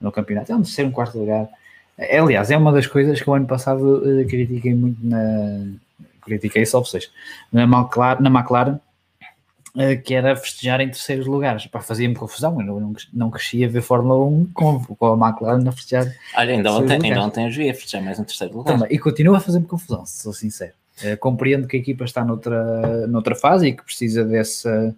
no 0.00 0.10
campeonato. 0.12 0.52
É 0.52 0.56
um 0.56 0.62
terceiro, 0.62 0.90
um 0.90 0.92
quarto 0.92 1.18
lugar. 1.18 1.48
É, 1.96 2.18
Aliás, 2.18 2.50
é 2.50 2.56
uma 2.56 2.72
das 2.72 2.86
coisas 2.86 3.20
que 3.20 3.30
o 3.30 3.34
ano 3.34 3.46
passado 3.46 4.02
eh, 4.20 4.24
critiquei 4.24 4.74
muito 4.74 4.98
na. 5.06 5.18
Critiquei 6.22 6.66
só 6.66 6.80
vocês. 6.80 7.10
Na 7.52 7.62
McLaren, 7.64 8.20
na 8.20 8.30
McLaren 8.30 8.78
que 10.04 10.14
era 10.14 10.36
festejar 10.36 10.80
em 10.80 10.88
terceiros 10.88 11.26
lugares. 11.26 11.68
Fazia-me 11.82 12.14
confusão. 12.14 12.60
Eu 12.60 12.80
não, 12.80 12.92
não 13.12 13.30
crescia 13.30 13.68
ver 13.68 13.82
Fórmula 13.82 14.24
1 14.24 14.50
com, 14.54 14.84
com 14.84 15.06
a 15.06 15.28
McLaren 15.28 15.68
a 15.68 15.72
festejar 15.72 16.14
Olha, 16.36 16.52
ainda 16.52 16.72
ontem, 16.72 16.98
ainda 17.02 17.22
ontem 17.22 17.48
os 17.48 17.56
vi 17.56 17.68
a 17.68 17.74
festejar 17.74 18.02
mais 18.02 18.18
um 18.18 18.24
terceiro 18.24 18.56
lugar. 18.56 18.74
Também, 18.74 18.94
e 18.94 18.98
continua 18.98 19.38
a 19.38 19.40
fazer-me 19.40 19.66
confusão, 19.66 20.06
se 20.06 20.22
sou 20.22 20.32
sincero. 20.32 20.72
Eh, 21.02 21.16
compreendo 21.16 21.66
que 21.66 21.76
a 21.76 21.80
equipa 21.80 22.04
está 22.04 22.24
noutra, 22.24 23.06
noutra 23.08 23.34
fase 23.34 23.68
e 23.68 23.72
que 23.72 23.82
precisa 23.82 24.24
dessa, 24.24 24.94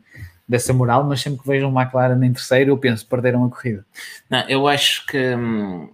dessa 0.47 0.73
moral, 0.73 1.05
mas 1.05 1.23
sempre 1.23 1.41
que 1.41 1.49
vejo 1.49 1.67
um 1.67 1.81
McLaren 1.81 2.23
em 2.23 2.33
terceiro, 2.33 2.73
eu 2.73 2.79
penso 2.79 3.07
perderam 3.07 3.45
a 3.45 3.49
corrida. 3.49 3.85
Não, 4.29 4.47
eu 4.47 4.69
acho 4.69 5.07
que 5.07 5.35
hum, 5.35 5.89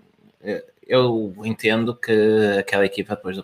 eu 0.87 1.33
entendo 1.45 1.95
que 1.95 2.13
aquela 2.59 2.85
equipa 2.85 3.15
depois 3.15 3.41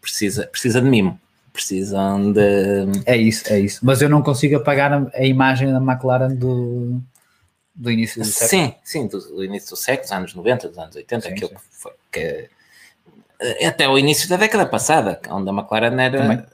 precisa, 0.00 0.46
precisa 0.46 0.80
de 0.80 0.88
mimo. 0.88 1.18
Precisam 1.56 2.32
de. 2.32 2.40
É 3.06 3.16
isso, 3.16 3.50
é 3.50 3.58
isso. 3.58 3.80
Mas 3.82 4.02
eu 4.02 4.08
não 4.10 4.22
consigo 4.22 4.56
apagar 4.56 4.92
a, 4.92 5.10
a 5.14 5.24
imagem 5.24 5.72
da 5.72 5.78
McLaren 5.78 6.34
do, 6.34 7.00
do 7.74 7.90
início 7.90 8.22
do 8.22 8.28
século. 8.28 8.48
Sim, 8.62 8.74
sim, 8.84 9.06
do, 9.06 9.18
do 9.18 9.42
início 9.42 9.70
do 9.70 9.76
século, 9.76 10.02
dos 10.02 10.12
anos 10.12 10.34
90, 10.34 10.68
dos 10.68 10.78
anos 10.78 10.94
80, 10.94 11.26
Sim, 11.26 11.32
aquilo 11.32 11.48
sim. 11.48 11.54
que 11.54 11.60
foi. 11.70 11.92
Que, 12.12 12.50
eh, 13.40 13.66
até 13.66 13.88
o 13.88 13.98
início 13.98 14.28
da 14.28 14.36
década 14.36 14.66
passada, 14.66 15.18
onde 15.30 15.48
a 15.48 15.52
McLaren 15.52 15.98
era 15.98 16.46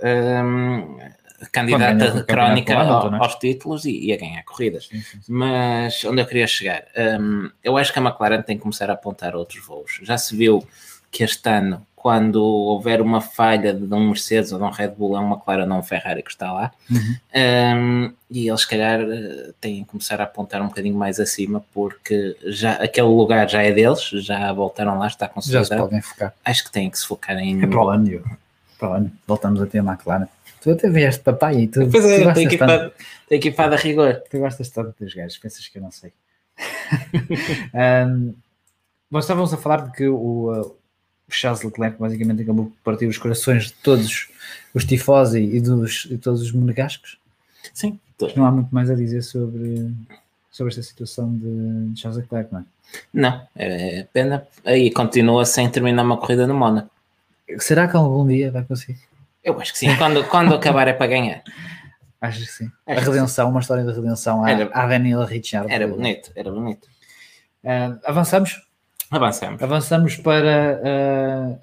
candidata 1.50 1.94
ganhou 1.94 2.08
o 2.10 2.24
campeonato 2.24 2.26
crónica 2.26 2.74
ao- 2.74 3.14
é? 3.14 3.18
aos 3.18 3.34
títulos 3.36 3.84
e, 3.84 4.06
e 4.06 4.12
a 4.12 4.16
ganhar 4.16 4.42
corridas. 4.44 4.86
Sim, 4.86 5.00
sim, 5.00 5.20
sim. 5.22 5.32
Mas 5.32 6.04
onde 6.04 6.20
eu 6.22 6.26
queria 6.26 6.46
chegar? 6.46 6.84
Hum, 7.20 7.50
eu 7.64 7.76
acho 7.76 7.92
que 7.92 7.98
a 7.98 8.02
McLaren 8.02 8.42
tem 8.42 8.56
que 8.56 8.62
começar 8.62 8.88
a 8.88 8.92
apontar 8.94 9.34
outros 9.34 9.64
voos. 9.64 9.98
Já 10.02 10.16
se 10.16 10.36
viu 10.36 10.64
que 11.10 11.24
este 11.24 11.48
ano, 11.48 11.84
quando 12.02 12.42
houver 12.42 13.00
uma 13.00 13.20
falha 13.20 13.72
de 13.72 13.94
um 13.94 14.08
Mercedes 14.08 14.50
ou 14.50 14.58
de 14.58 14.64
um 14.64 14.70
Red 14.70 14.88
Bull, 14.88 15.16
é 15.16 15.20
uma 15.20 15.36
McLaren 15.36 15.72
ou 15.72 15.78
um 15.78 15.82
Ferrari 15.84 16.20
que 16.20 16.32
está 16.32 16.52
lá. 16.52 16.72
Uhum. 16.90 17.16
Um, 17.32 18.12
e 18.28 18.48
eles, 18.48 18.62
se 18.62 18.68
calhar, 18.68 19.00
eh, 19.02 19.52
têm 19.60 19.84
que 19.84 19.90
começar 19.90 20.20
a 20.20 20.24
apontar 20.24 20.60
um 20.60 20.66
bocadinho 20.66 20.96
mais 20.96 21.20
acima, 21.20 21.64
porque 21.72 22.36
já, 22.44 22.72
aquele 22.72 23.06
lugar 23.06 23.48
já 23.48 23.62
é 23.62 23.70
deles, 23.70 24.02
já 24.14 24.52
voltaram 24.52 24.98
lá, 24.98 25.06
está 25.06 25.26
Já 25.26 25.28
se 25.28 25.34
consolidado. 25.34 25.82
podem 25.82 26.02
focar. 26.02 26.34
Acho 26.44 26.64
que 26.64 26.72
têm 26.72 26.90
que 26.90 26.98
se 26.98 27.06
focar 27.06 27.38
em. 27.38 27.62
É 27.62 27.66
para 27.68 27.84
o 27.84 27.88
ano. 27.88 28.38
Para 28.76 28.90
o 28.90 28.92
ano. 28.94 29.12
Voltamos 29.24 29.62
a 29.62 29.66
ter 29.66 29.78
a 29.78 29.82
McLaren. 29.84 30.26
Tu 30.60 30.72
até 30.72 30.90
vieste 30.90 31.22
papai 31.22 31.60
e 31.60 31.68
tu, 31.68 31.88
Pois 31.88 32.04
é, 32.04 32.32
tem 32.32 32.46
equipada, 32.46 32.92
tem 33.28 33.38
equipada 33.38 33.76
a 33.76 33.78
rigor. 33.78 34.20
tu 34.28 34.40
gostas 34.40 34.68
tanto 34.70 34.92
dos 34.98 35.14
gajos, 35.14 35.38
pensas 35.38 35.68
que 35.68 35.78
eu 35.78 35.82
não 35.82 35.92
sei. 35.92 36.12
um, 38.08 38.34
nós 39.08 39.22
estávamos 39.22 39.54
a 39.54 39.56
falar 39.56 39.82
de 39.86 39.92
que 39.92 40.08
o, 40.08 40.16
o 40.50 40.76
Charles 41.34 41.62
Leclerc 41.62 41.98
basicamente 41.98 42.42
acabou 42.42 42.66
por 42.66 42.92
partir 42.92 43.06
os 43.06 43.18
corações 43.18 43.66
de 43.66 43.72
todos 43.74 44.28
os 44.74 44.84
tifosi 44.84 45.40
e, 45.40 45.60
dos, 45.60 46.06
e 46.10 46.16
todos 46.18 46.40
os 46.42 46.52
monegascos. 46.52 47.18
Sim, 47.72 47.98
Não 48.36 48.44
há 48.46 48.50
muito 48.50 48.74
mais 48.74 48.90
a 48.90 48.94
dizer 48.94 49.22
sobre, 49.22 49.90
sobre 50.50 50.70
esta 50.70 50.82
situação 50.82 51.32
de, 51.36 51.92
de 51.92 52.00
Charles 52.00 52.20
Leclerc, 52.22 52.52
não 52.52 52.60
é? 52.60 52.64
não, 53.12 53.46
é 53.56 54.06
pena. 54.12 54.46
Aí 54.64 54.90
continua 54.90 55.44
sem 55.46 55.68
terminar 55.70 56.02
uma 56.02 56.16
corrida 56.18 56.46
no 56.46 56.54
Mónaco. 56.54 56.90
Será 57.58 57.88
que 57.88 57.96
algum 57.96 58.26
dia 58.26 58.50
vai 58.50 58.62
conseguir? 58.64 58.98
Eu 59.44 59.58
acho 59.60 59.72
que 59.72 59.78
sim, 59.78 59.94
quando, 59.96 60.24
quando 60.28 60.54
acabar 60.54 60.86
é 60.88 60.92
para 60.92 61.06
ganhar. 61.06 61.42
Acho 62.20 62.38
que 62.38 62.46
sim. 62.46 62.70
Acho 62.86 63.00
a 63.10 63.14
redenção, 63.14 63.50
uma 63.50 63.58
história 63.58 63.82
de 63.82 63.90
redenção 63.92 64.44
à, 64.44 64.50
Era- 64.52 64.70
à 64.72 64.86
Daniela 64.86 65.26
Ricciardo. 65.26 65.68
Era 65.68 65.88
bonito, 65.88 66.30
era 66.36 66.52
bonito. 66.52 66.86
Ah, 67.64 67.98
avançamos? 68.04 68.62
Avançamos. 69.12 69.62
Avançamos 69.62 70.16
para. 70.16 70.80
ah, 70.84 71.58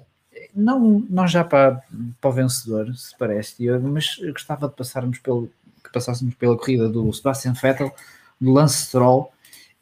não, 0.54 1.04
não 1.10 1.28
já 1.28 1.44
para, 1.44 1.82
para 2.20 2.30
o 2.30 2.32
vencedor, 2.32 2.94
se 2.94 3.16
parece, 3.18 3.56
Diogo, 3.58 3.88
mas 3.88 4.16
gostava 4.32 4.68
de 4.68 4.74
passarmos 4.74 5.18
pelo, 5.18 5.50
que 5.82 5.92
passássemos 5.92 6.34
pela 6.34 6.56
corrida 6.56 6.88
do 6.88 7.12
Sebastian 7.12 7.52
Vettel, 7.52 7.92
do 8.40 8.52
Lance 8.52 8.86
Stroll 8.86 9.32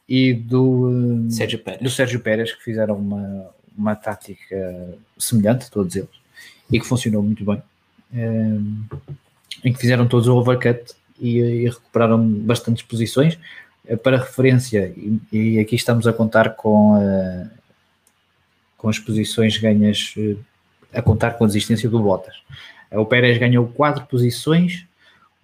e 0.08 0.32
do, 0.34 1.26
ah, 1.26 1.30
Sérgio 1.30 1.58
do 1.58 1.64
Pérez. 1.64 1.94
Sérgio 1.94 2.20
Pérez, 2.20 2.52
que 2.52 2.64
fizeram 2.64 2.96
uma, 2.96 3.46
uma 3.76 3.94
tática 3.94 4.88
semelhante, 5.18 5.70
todos 5.70 5.94
eles, 5.94 6.08
e 6.70 6.80
que 6.80 6.86
funcionou 6.86 7.22
muito 7.22 7.44
bem. 7.44 7.62
Um, 8.12 8.84
em 9.62 9.72
que 9.72 9.78
fizeram 9.78 10.08
todos 10.08 10.26
o 10.28 10.36
overcut 10.36 10.94
e, 11.20 11.38
e 11.38 11.64
recuperaram 11.68 12.26
bastantes 12.26 12.82
posições. 12.82 13.38
Eh, 13.86 13.96
Para 13.96 14.18
referência, 14.18 14.92
e, 14.96 15.20
e 15.32 15.58
aqui 15.58 15.74
estamos 15.74 16.06
a 16.06 16.12
contar 16.12 16.50
com, 16.54 16.96
eh, 16.96 17.46
com 18.78 18.88
as 18.88 18.98
posições 18.98 19.58
ganhas, 19.58 20.14
eh, 20.16 20.36
a 20.94 21.02
contar 21.02 21.32
com 21.32 21.44
a 21.44 21.46
desistência 21.46 21.90
do 21.90 22.00
Bottas. 22.00 22.36
O 22.92 23.04
Pérez 23.04 23.36
ganhou 23.36 23.66
4 23.68 24.06
posições, 24.06 24.86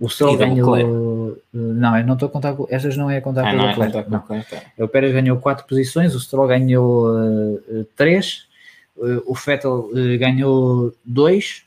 o 0.00 0.08
Stroll 0.08 0.36
ganhou. 0.38 1.36
eh, 1.36 1.40
Não, 1.52 1.98
eu 1.98 2.06
não 2.06 2.14
estou 2.14 2.28
a 2.28 2.32
contar 2.32 2.54
com. 2.54 2.66
Estas 2.70 2.96
não 2.96 3.10
é 3.10 3.18
a 3.18 3.20
contar 3.20 3.42
Ah, 3.46 3.50
com 3.50 3.56
o 3.58 3.60
é 3.60 3.66
Leclerc, 3.66 3.92
contar 3.92 4.02
com 4.04 4.10
não. 4.34 4.40
o 4.40 4.42
Leclerc. 4.42 4.82
O 4.82 4.88
Pérez 4.88 5.12
ganhou 5.12 5.36
4 5.38 5.66
posições, 5.66 6.14
o 6.14 6.20
Stroll 6.20 6.46
ganhou 6.48 7.60
3, 7.96 8.46
o 9.26 9.34
Vettel 9.34 9.90
eh, 9.94 10.16
ganhou 10.16 10.94
2 11.04 11.64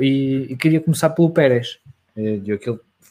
e, 0.00 0.46
e 0.50 0.56
queria 0.56 0.80
começar 0.80 1.10
pelo 1.10 1.30
Pérez. 1.30 1.78
Ele, 2.16 2.48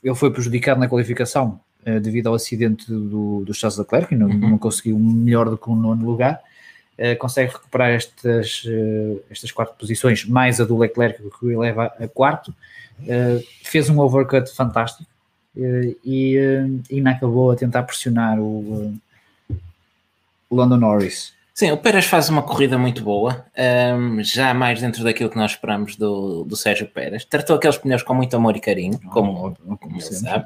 ele 0.04 0.16
foi 0.16 0.32
prejudicado 0.32 0.80
na 0.80 0.88
qualificação 0.88 1.60
devido 2.02 2.28
ao 2.28 2.34
acidente 2.34 2.92
do, 2.92 3.44
do 3.46 3.54
Charles 3.54 3.78
Leclerc 3.78 4.12
e 4.14 4.18
não, 4.18 4.28
Uhum. 4.28 4.50
não 4.52 4.58
conseguiu 4.58 4.98
melhor 4.98 5.48
do 5.50 5.56
que 5.58 5.70
um 5.70 5.76
nono 5.76 6.04
lugar. 6.04 6.42
Eh, 6.98 7.16
consegue 7.16 7.52
recuperar 7.52 7.92
estas, 7.92 8.64
eh, 8.66 9.18
estas 9.30 9.52
quatro 9.52 9.76
posições, 9.78 10.24
mais 10.24 10.62
a 10.62 10.66
do 10.66 10.78
Leclerc, 10.78 11.22
que 11.22 11.46
o 11.46 11.52
eleva 11.52 11.94
a 12.00 12.08
quarto. 12.08 12.56
Eh, 13.06 13.44
fez 13.64 13.90
um 13.90 14.00
overcut 14.00 14.50
fantástico 14.56 15.10
e, 16.04 16.38
ainda 16.92 17.12
acabou 17.12 17.52
a 17.52 17.56
tentar 17.56 17.84
pressionar 17.84 18.40
o, 18.40 18.94
Lando 20.50 20.78
Norris. 20.78 21.34
Sim, 21.54 21.72
o 21.72 21.78
Pérez 21.78 22.06
faz 22.06 22.30
uma 22.30 22.44
corrida 22.44 22.78
muito 22.78 23.02
boa, 23.02 23.46
ahm, 23.58 24.22
já 24.22 24.54
mais 24.54 24.82
dentro 24.82 25.04
daquilo 25.04 25.30
que 25.30 25.38
nós 25.38 25.52
esperamos 25.52 25.96
do, 25.96 26.44
do 26.44 26.56
Sérgio 26.56 26.88
Pérez. 26.88 27.24
Tratou 27.24 27.56
aqueles 27.56 27.78
pneus 27.78 28.04
com 28.04 28.14
muito 28.14 28.36
amor 28.36 28.58
e 28.58 28.60
carinho, 28.60 29.00
como, 29.10 29.56
como 29.56 29.96
ele 29.96 30.02
sabe. 30.02 30.46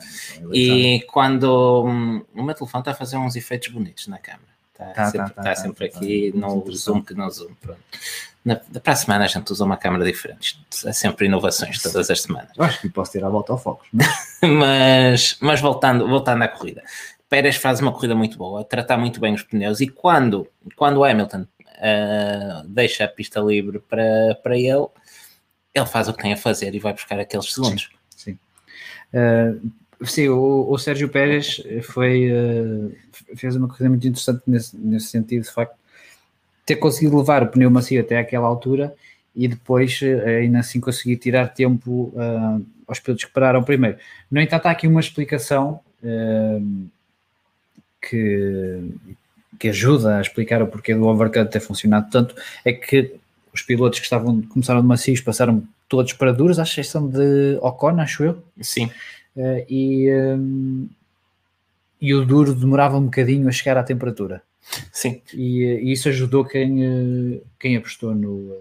E 0.53 1.03
quando 1.07 1.85
hum, 1.85 2.23
o 2.35 2.43
meu 2.43 2.53
telefone 2.53 2.81
está 2.81 2.91
a 2.91 2.95
fazer 2.95 3.17
uns 3.17 3.35
efeitos 3.35 3.69
bonitos 3.69 4.07
na 4.07 4.19
câmera. 4.19 4.59
Está 4.80 4.94
Tá, 4.94 5.06
sempre, 5.06 5.20
tá, 5.20 5.34
tá, 5.34 5.34
tá 5.44 5.50
tá, 5.50 5.56
sempre 5.56 5.86
aqui 5.88 6.28
interessante. 6.30 6.78
zoom 6.78 7.02
que 7.02 7.13
não 7.13 7.30
zoom. 7.30 7.54
Pronto. 7.62 7.80
Na, 8.46 8.56
para 8.56 8.94
a 8.94 8.96
semana 8.96 9.26
a 9.26 9.28
gente 9.28 9.52
usa 9.52 9.65
uma 9.65 9.76
câmera 9.76 10.06
diferente. 10.06 10.60
Isto 10.72 10.88
É 10.88 10.94
sempre 10.94 11.26
inovações 11.26 11.82
todas 11.82 12.10
as 12.10 12.22
semanas. 12.22 12.50
Eu 12.58 12.63
acho 12.63 12.80
que 12.82 12.89
posso 12.89 13.12
tirar 13.12 13.28
a 13.28 13.30
volta 13.30 13.52
ao 13.52 13.58
Focus. 13.58 13.88
mas- 14.42 15.38
mas, 15.42 15.60
voltando, 15.60 16.08
voltando 16.08 16.42
à 16.44 16.48
corrida, 16.48 16.82
Pérez 17.28 17.58
faz 17.58 17.80
uma 17.82 17.92
corrida 17.92 18.15
muito 18.15 18.38
boa, 18.38 18.63
tratar 18.63 18.98
muito 18.98 19.20
bem 19.20 19.34
os 19.34 19.44
pneus 19.44 19.82
e 19.82 19.88
quando, 19.88 20.48
quando 20.76 20.98
o 20.98 21.04
Hamilton 21.04 21.46
ah, 21.82 22.63
deixa 22.65 23.04
a 23.04 23.08
pista 23.08 23.39
livre 23.39 23.80
para, 23.80 24.36
para 24.42 24.58
ele, 24.58 24.88
ele 25.74 25.86
faz 25.86 26.08
o 26.08 26.13
que 26.13 26.22
tem 26.24 26.34
a 26.34 26.38
fazer 26.38 26.74
e 26.74 26.80
vai 26.80 26.94
buscar 26.94 27.20
aqueles 27.20 27.54
segundos. 27.54 27.89
Sim. 28.15 28.39
Uh, 29.13 29.70
sim, 30.03 30.29
o, 30.29 30.67
o 30.69 30.77
Sérgio 30.77 31.09
Pérez 31.09 31.62
foi, 31.83 32.31
uh, 32.31 32.95
fez 33.35 33.55
uma 33.55 33.67
corrida 33.67 33.89
muito 33.89 34.07
interessante 34.07 34.41
nesse, 34.47 34.77
nesse 34.77 35.07
sentido, 35.07 35.43
de 35.43 35.51
facto, 35.51 35.75
ter 36.65 36.75
conseguido 36.75 37.17
levar 37.17 37.43
o 37.43 37.47
pneu 37.47 37.69
macio 37.69 37.99
até 37.99 38.17
aquela 38.17 38.47
altura 38.47 38.93
e 39.35 39.47
depois 39.47 39.99
uh, 40.01 40.27
ainda 40.27 40.59
assim 40.59 40.79
conseguir 40.79 41.17
tirar 41.17 41.47
tempo 41.47 42.13
uh, 42.15 42.65
aos 42.88 42.99
pilotos 42.99 43.25
que 43.25 43.31
pararam 43.31 43.63
primeiro. 43.63 43.97
No 44.29 44.41
entanto, 44.41 44.67
há 44.67 44.71
aqui 44.71 44.88
uma 44.88 44.99
explicação 44.99 45.79
uh, 46.03 46.88
que, 48.01 48.81
que 49.59 49.69
ajuda 49.69 50.17
a 50.17 50.21
explicar 50.21 50.62
o 50.62 50.67
porquê 50.67 50.93
do 50.93 51.07
overcut 51.07 51.49
ter 51.49 51.59
funcionado 51.59 52.09
tanto, 52.12 52.35
é 52.63 52.71
que 52.71 53.15
os 53.53 53.62
pilotos 53.62 53.99
que 53.99 54.05
estavam, 54.05 54.41
começaram 54.43 54.81
de 54.81 54.88
macios 54.88 55.21
passaram 55.21 55.63
todos 55.88 56.13
para 56.13 56.31
duros, 56.31 56.59
à 56.59 56.63
exceção 56.63 57.07
de 57.07 57.57
Ocon, 57.62 57.99
acho 57.99 58.23
eu, 58.23 58.43
Sim, 58.62 58.91
eh, 59.39 59.65
e, 59.69 60.12
um, 60.13 60.89
e 62.02 62.13
o 62.13 62.25
duro 62.25 62.54
demorava 62.54 62.97
um 62.97 63.06
bocadinho 63.06 63.47
a 63.47 63.52
chegar 63.52 63.78
à 63.78 63.84
temperatura. 63.84 64.43
sim. 64.91 65.21
E, 65.34 65.63
eh, 65.63 65.82
e 65.82 65.91
isso 65.93 66.10
ajudou 66.10 66.43
quem, 66.45 66.84
eh, 66.84 67.41
quem 67.60 67.75
apostou 67.78 68.13
no, 68.13 68.54
eh, 68.54 68.60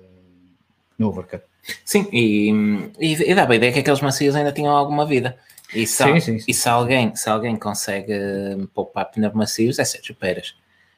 no 0.99 1.09
overcut. 1.09 1.43
Sim, 1.85 2.07
e, 2.13 2.51
e, 2.99 3.31
e 3.31 3.35
dava 3.35 3.53
a 3.53 3.57
ideia 3.57 3.73
que 3.73 3.81
aqueles 3.81 4.01
macios 4.01 4.35
ainda 4.37 4.53
tinham 4.53 4.75
alguma 4.75 5.05
vida. 5.05 5.37
E 5.75 5.87
se, 5.87 6.03
Sim, 6.03 6.21
sim, 6.21 6.39
sim. 6.39 6.45
E 6.49 6.55
se 6.55 6.69
alguém, 6.69 7.15
se 7.15 7.29
alguém 7.29 7.57
consegue 7.57 8.15
poupar 8.73 9.05
pneus 9.11 9.35
macios, 9.35 9.79
é 9.79 9.85
Sérgio 9.85 10.15
Pérez. 10.15 10.55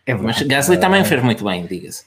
É 0.06 0.14
Mas. 0.14 0.42
Gasly 0.42 0.76
Eh, 0.76 0.78
também 0.78 1.04
fez 1.04 1.22
muito 1.22 1.44
bem, 1.44 1.66
diga-se. 1.66 2.04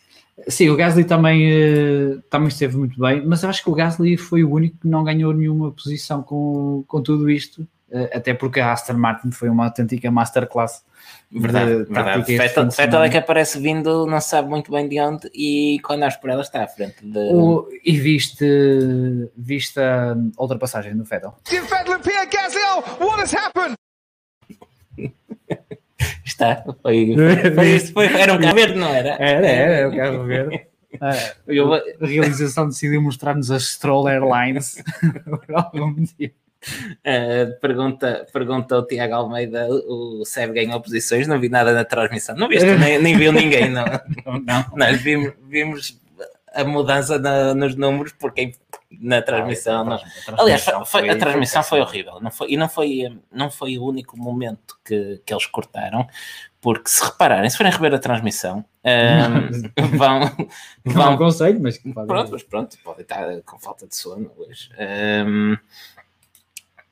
Sim, 0.47 0.69
o 0.69 0.75
Gasly 0.75 1.03
também, 1.05 1.47
eh, 1.51 2.17
também 2.29 2.47
esteve 2.47 2.75
muito 2.75 2.99
bem, 2.99 3.23
mas 3.25 3.43
eu 3.43 3.49
acho 3.49 3.63
que 3.63 3.69
o 3.69 3.73
Gasly 3.73 4.17
foi 4.17 4.43
o 4.43 4.51
único 4.51 4.77
que 4.79 4.87
não 4.87 5.03
ganhou 5.03 5.31
nenhuma 5.33 5.71
posição 5.71 6.23
com, 6.23 6.83
com 6.87 7.01
tudo 7.01 7.29
isto, 7.29 7.67
eh, 7.91 8.09
até 8.13 8.33
porque 8.33 8.59
a 8.59 8.71
Aston 8.73 8.93
Martin 8.93 9.31
foi 9.31 9.47
uma 9.49 9.65
autêntica 9.65 10.09
masterclass. 10.09 10.83
de 11.31 11.39
Verdade, 11.39 11.83
verdade. 11.87 12.37
Fettel 12.37 12.71
semana. 12.71 13.05
é 13.05 13.09
que 13.09 13.17
aparece 13.17 13.59
vindo, 13.59 14.05
não 14.07 14.19
se 14.19 14.29
sabe 14.29 14.49
muito 14.49 14.71
bem 14.71 14.87
de 14.89 14.99
onde, 14.99 15.29
e 15.35 15.79
quando 15.83 15.99
nós 16.01 16.15
por 16.17 16.29
ela 16.31 16.41
está 16.41 16.63
à 16.63 16.67
frente 16.67 17.05
de. 17.05 17.17
O- 17.19 17.67
e 17.85 17.97
viste, 17.99 18.45
viste 19.37 19.79
a 19.79 20.15
ultrapassagem 20.39 20.95
do 20.97 21.03
Vettel? 21.03 21.35
Vettel 21.47 21.99
Pierre 21.99 22.27
Gasly. 22.27 22.61
Oh, 22.99 23.05
what 23.05 23.21
has 23.21 23.33
happened? 23.33 23.75
Está, 26.25 26.63
foi, 26.81 27.15
foi, 27.55 27.79
foi- 27.79 28.21
era 28.21 28.33
um 28.33 28.39
carro 28.39 28.55
verde, 28.55 28.77
não 28.79 28.87
era? 28.93 29.09
Era, 29.19 29.47
era, 29.47 29.89
o 29.89 29.95
carro 29.95 30.23
verde. 30.25 30.61
Ah, 31.01 31.15
Eu- 31.47 31.73
a 31.73 31.81
realização 32.01 32.67
decidiu 32.67 33.01
mostrar-nos 33.01 33.49
as 33.49 33.63
Stroll 33.71 34.07
Airlines 34.07 34.75
por 35.01 35.43
algum 35.55 35.87
motivo. 35.87 36.33
Uh, 37.03 37.59
pergunta, 37.59 38.27
pergunta 38.31 38.77
o 38.77 38.85
Tiago 38.85 39.15
Almeida, 39.15 39.67
o 39.69 40.21
o 40.21 40.25
Seb 40.25 40.53
ganhou 40.53 40.79
posições, 40.79 41.27
não 41.27 41.39
vi 41.39 41.49
nada 41.49 41.73
na 41.73 41.83
transmissão. 41.83 42.35
Não 42.35 42.47
viste, 42.47 42.67
nem, 42.75 42.99
nem 43.01 43.17
viu 43.17 43.31
ninguém, 43.33 43.69
não. 43.71 43.83
Não, 44.23 44.39
não. 44.45 44.65
Nós 44.77 45.01
vimos, 45.01 45.33
vimos 45.49 45.99
a 46.53 46.63
mudança 46.63 47.17
na- 47.17 47.55
nos 47.55 47.75
números, 47.75 48.13
porque 48.17 48.53
na 49.01 49.21
transmissão. 49.21 49.83
não- 49.83 49.99
Aliás, 50.37 50.63
foi- 50.63 50.85
foi- 50.85 51.09
a 51.09 51.17
transmissão 51.17 51.63
foi 51.63 51.79
horrível. 51.81 52.19
Não 52.21 52.31
foi, 52.31 52.51
e 52.51 52.57
não 52.57 52.69
foi, 52.69 53.17
não 53.31 53.49
foi 53.51 53.77
o 53.77 53.85
único 53.85 54.17
momento 54.17 54.77
que, 54.85 55.21
que 55.25 55.33
eles 55.33 55.45
cortaram, 55.45 56.07
porque 56.61 56.89
se 56.89 57.03
repararem, 57.03 57.49
se 57.49 57.57
forem 57.57 57.71
rever 57.71 57.93
a 57.93 57.99
transmissão, 57.99 58.63
um, 58.85 59.71
vão. 59.97 60.19
Não 60.85 60.93
vão 60.93 61.13
aconselho, 61.13 61.59
mas 61.61 61.77
que 61.77 61.91
pode- 61.93 62.07
Pronto, 62.07 62.31
mas 62.31 62.43
pronto, 62.43 62.77
pode 62.83 63.01
estar 63.01 63.41
com 63.45 63.59
falta 63.59 63.87
de 63.87 63.95
sono 63.95 64.31
hoje. 64.37 64.69
Um, 65.27 65.57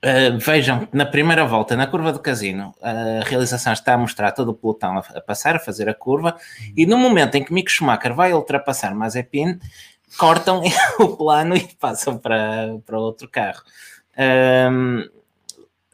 Uh, 0.04 0.36
vejam, 0.40 0.88
na 0.92 1.06
primeira 1.06 1.46
volta, 1.46 1.76
na 1.76 1.86
curva 1.86 2.12
do 2.12 2.18
casino, 2.20 2.74
a 2.82 3.24
realização 3.24 3.72
está 3.72 3.94
a 3.94 3.98
mostrar 4.00 4.32
todo 4.32 4.50
o 4.50 4.54
pelotão 4.56 4.98
a, 4.98 5.02
a 5.16 5.22
passar, 5.22 5.56
a 5.58 5.60
fazer 5.60 5.88
a 5.88 5.94
curva, 5.94 6.36
e 6.76 6.88
no 6.88 6.98
momento 6.98 7.36
em 7.36 7.44
que 7.44 7.54
Mick 7.54 7.70
Schumacher 7.72 8.12
vai 8.16 8.34
ultrapassar 8.34 8.96
Mazepin, 8.96 9.60
cortam 10.18 10.62
o 11.00 11.16
plano 11.16 11.56
e 11.56 11.68
passam 11.76 12.18
para, 12.18 12.78
para 12.86 13.00
outro 13.00 13.30
carro. 13.30 13.62
Um, 14.18 15.08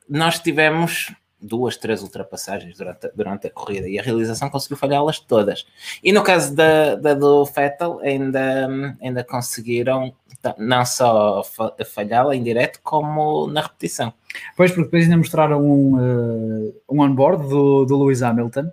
nós 0.10 0.40
tivemos 0.40 1.14
duas, 1.40 1.78
três 1.78 2.02
ultrapassagens 2.02 2.78
durante, 2.78 3.12
durante 3.16 3.48
a 3.48 3.52
corrida 3.52 3.88
e 3.88 4.00
a 4.00 4.02
realização 4.02 4.50
conseguiu 4.50 4.78
falhá-las 4.78 5.20
todas. 5.20 5.66
E 6.04 6.12
no 6.12 6.24
caso 6.24 6.56
da, 6.56 6.96
da 6.96 7.14
do 7.14 7.46
Vettel, 7.46 8.00
ainda, 8.00 8.68
ainda 9.02 9.24
conseguiram 9.24 10.14
não 10.58 10.86
só 10.86 11.44
falhá-la 11.86 12.36
em 12.36 12.44
direto, 12.44 12.80
como 12.84 13.48
na 13.48 13.62
repetição. 13.62 14.14
Pois, 14.56 14.72
porque 14.72 14.86
depois 14.86 15.04
ainda 15.04 15.18
mostraram 15.18 15.62
um, 15.62 15.96
uh, 15.98 16.76
um 16.90 17.02
on-board 17.02 17.48
do, 17.48 17.86
do 17.86 17.98
Lewis 17.98 18.22
Hamilton. 18.22 18.72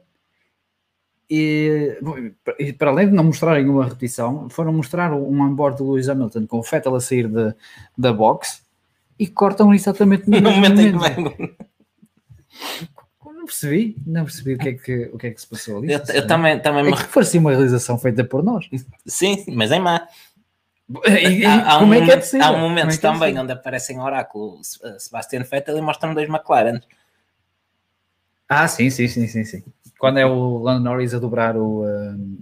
E, 1.37 1.99
e, 2.61 2.73
para 2.73 2.91
além 2.91 3.09
de 3.09 3.15
não 3.15 3.25
mostrarem 3.25 3.69
uma 3.69 3.85
repetição, 3.85 4.49
foram 4.49 4.73
mostrar 4.73 5.13
um 5.13 5.43
on-board 5.43 5.79
do 5.79 5.91
Lewis 5.91 6.09
Hamilton 6.09 6.47
com 6.47 6.59
o 6.59 6.63
Vettel 6.63 6.95
a 6.95 7.01
sair 7.01 7.27
de, 7.27 7.53
da 7.99 8.13
box 8.13 8.63
e 9.19 9.27
cortam 9.27 9.75
exatamente 9.75 10.31
no, 10.31 10.39
no 10.41 10.53
momento 10.53 10.81
em 10.81 10.93
que 10.93 11.57
não 13.25 13.47
percebi, 13.47 13.97
não 14.07 14.25
percebi 14.25 14.55
o 14.55 14.59
que 14.59 14.69
é 14.69 14.73
que, 14.73 15.11
o 15.13 15.19
que, 15.19 15.27
é 15.27 15.31
que 15.33 15.41
se 15.41 15.47
passou 15.47 15.79
ali. 15.79 15.93
Eu, 15.93 16.01
eu 16.15 16.27
também, 16.27 16.61
também 16.61 16.87
é 16.87 16.91
me... 16.91 17.05
parecia 17.13 17.41
uma 17.41 17.51
realização 17.51 17.99
feita 17.99 18.25
por 18.25 18.43
nós. 18.43 18.69
Sim, 19.07 19.45
mas 19.49 19.71
em 19.71 19.81
má. 19.81 20.09
E, 21.07 21.45
há, 21.45 21.73
há, 21.73 21.79
um 21.79 21.93
é 21.93 22.01
momento, 22.01 22.37
é 22.37 22.41
há 22.41 22.51
um 22.53 22.61
momento 22.61 22.95
é 22.95 22.97
também 22.97 23.39
onde 23.39 23.53
aparecem 23.53 23.99
Oráculo 23.99 24.61
Sebastian 24.99 25.43
Vettel 25.43 25.79
e 25.79 25.81
mostram 25.81 26.15
dois 26.15 26.29
McLaren. 26.29 26.81
Ah, 28.49 28.69
sim, 28.69 28.89
sim, 28.89 29.09
sim, 29.09 29.27
sim, 29.27 29.45
sim. 29.45 29.65
Quando 30.05 30.19
é 30.19 30.27
o 30.27 30.59
Lando 30.59 30.85
Norris 30.85 31.15
a 31.15 31.19
dobrar 31.19 31.57
o 31.57 31.83
um, 31.83 32.39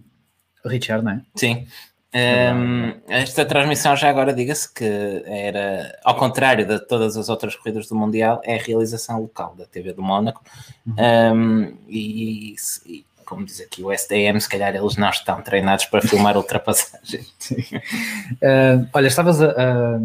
Richard, 0.65 1.05
não 1.05 1.13
é? 1.13 1.23
Sim. 1.37 1.65
Um, 2.13 2.93
esta 3.07 3.45
transmissão, 3.45 3.95
já 3.95 4.11
agora 4.11 4.35
diga-se 4.35 4.75
que 4.75 5.23
era, 5.25 5.97
ao 6.03 6.17
contrário 6.17 6.67
de 6.67 6.81
todas 6.81 7.17
as 7.17 7.29
outras 7.29 7.55
corridas 7.55 7.87
do 7.87 7.95
Mundial, 7.95 8.41
é 8.43 8.57
a 8.57 8.61
realização 8.61 9.21
local 9.21 9.55
da 9.57 9.65
TV 9.65 9.93
do 9.93 10.03
Mónaco. 10.03 10.43
Uhum. 10.85 10.97
Um, 10.99 11.79
e, 11.87 12.57
e, 12.85 13.07
como 13.25 13.47
diz 13.47 13.61
aqui 13.61 13.81
o 13.81 13.93
SDM, 13.93 14.41
se 14.41 14.49
calhar 14.49 14.75
eles 14.75 14.97
não 14.97 15.11
estão 15.11 15.41
treinados 15.41 15.85
para 15.85 16.03
filmar 16.03 16.35
ultrapassagem. 16.37 17.25
Uh, 17.53 18.89
olha, 18.93 19.07
estavas 19.07 19.41
a, 19.41 19.51
a, 19.51 20.01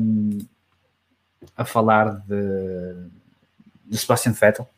a 1.58 1.66
falar 1.66 2.22
de, 2.28 3.10
de 3.84 3.98
Sebastian 3.98 4.34
Vettel, 4.34 4.70
eh, 4.70 4.77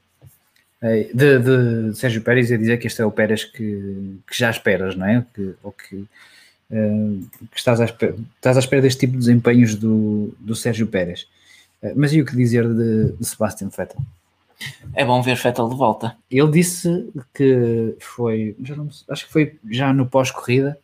de, 0.81 1.39
de, 1.39 1.97
Sérgio 1.97 2.21
Pérez, 2.21 2.51
a 2.51 2.57
dizer 2.57 2.77
que 2.77 2.87
este 2.87 3.01
é 3.01 3.05
o 3.05 3.11
Pérez 3.11 3.43
que, 3.43 4.19
que 4.25 4.37
já 4.37 4.49
esperas, 4.49 4.95
não 4.95 5.05
é? 5.05 5.25
Que, 5.33 5.53
ou 5.61 5.71
que 5.71 6.07
uh, 6.69 7.29
que 7.51 7.57
estás 7.57 7.81
à, 7.81 7.85
espera, 7.85 8.15
estás 8.35 8.57
à 8.57 8.59
espera 8.59 8.81
deste 8.81 8.99
tipo 8.99 9.13
de 9.13 9.19
desempenhos 9.19 9.75
do, 9.75 10.33
do 10.39 10.55
Sérgio 10.55 10.87
Pérez. 10.87 11.27
Uh, 11.81 11.93
mas 11.95 12.13
e 12.13 12.21
o 12.21 12.25
que 12.25 12.35
dizer 12.35 12.67
de, 12.67 13.11
de 13.13 13.25
Sebastian 13.25 13.69
Vettel? 13.69 14.01
É 14.93 15.05
bom 15.05 15.21
ver 15.21 15.37
Vettel 15.37 15.69
de 15.69 15.75
volta. 15.75 16.15
Ele 16.29 16.51
disse 16.51 17.09
que 17.33 17.95
foi, 17.99 18.55
não, 18.59 18.89
acho 19.09 19.25
que 19.25 19.31
foi 19.31 19.57
já 19.69 19.93
no 19.93 20.05
pós-corrida, 20.05 20.77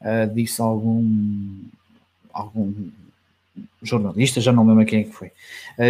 uh, 0.00 0.32
disse 0.34 0.60
algum, 0.60 1.60
algum 2.32 2.72
jornalista, 3.82 4.40
já 4.40 4.52
não 4.52 4.66
lembro 4.66 4.84
quem 4.86 5.00
é 5.00 5.04
que 5.04 5.12
foi, 5.12 5.30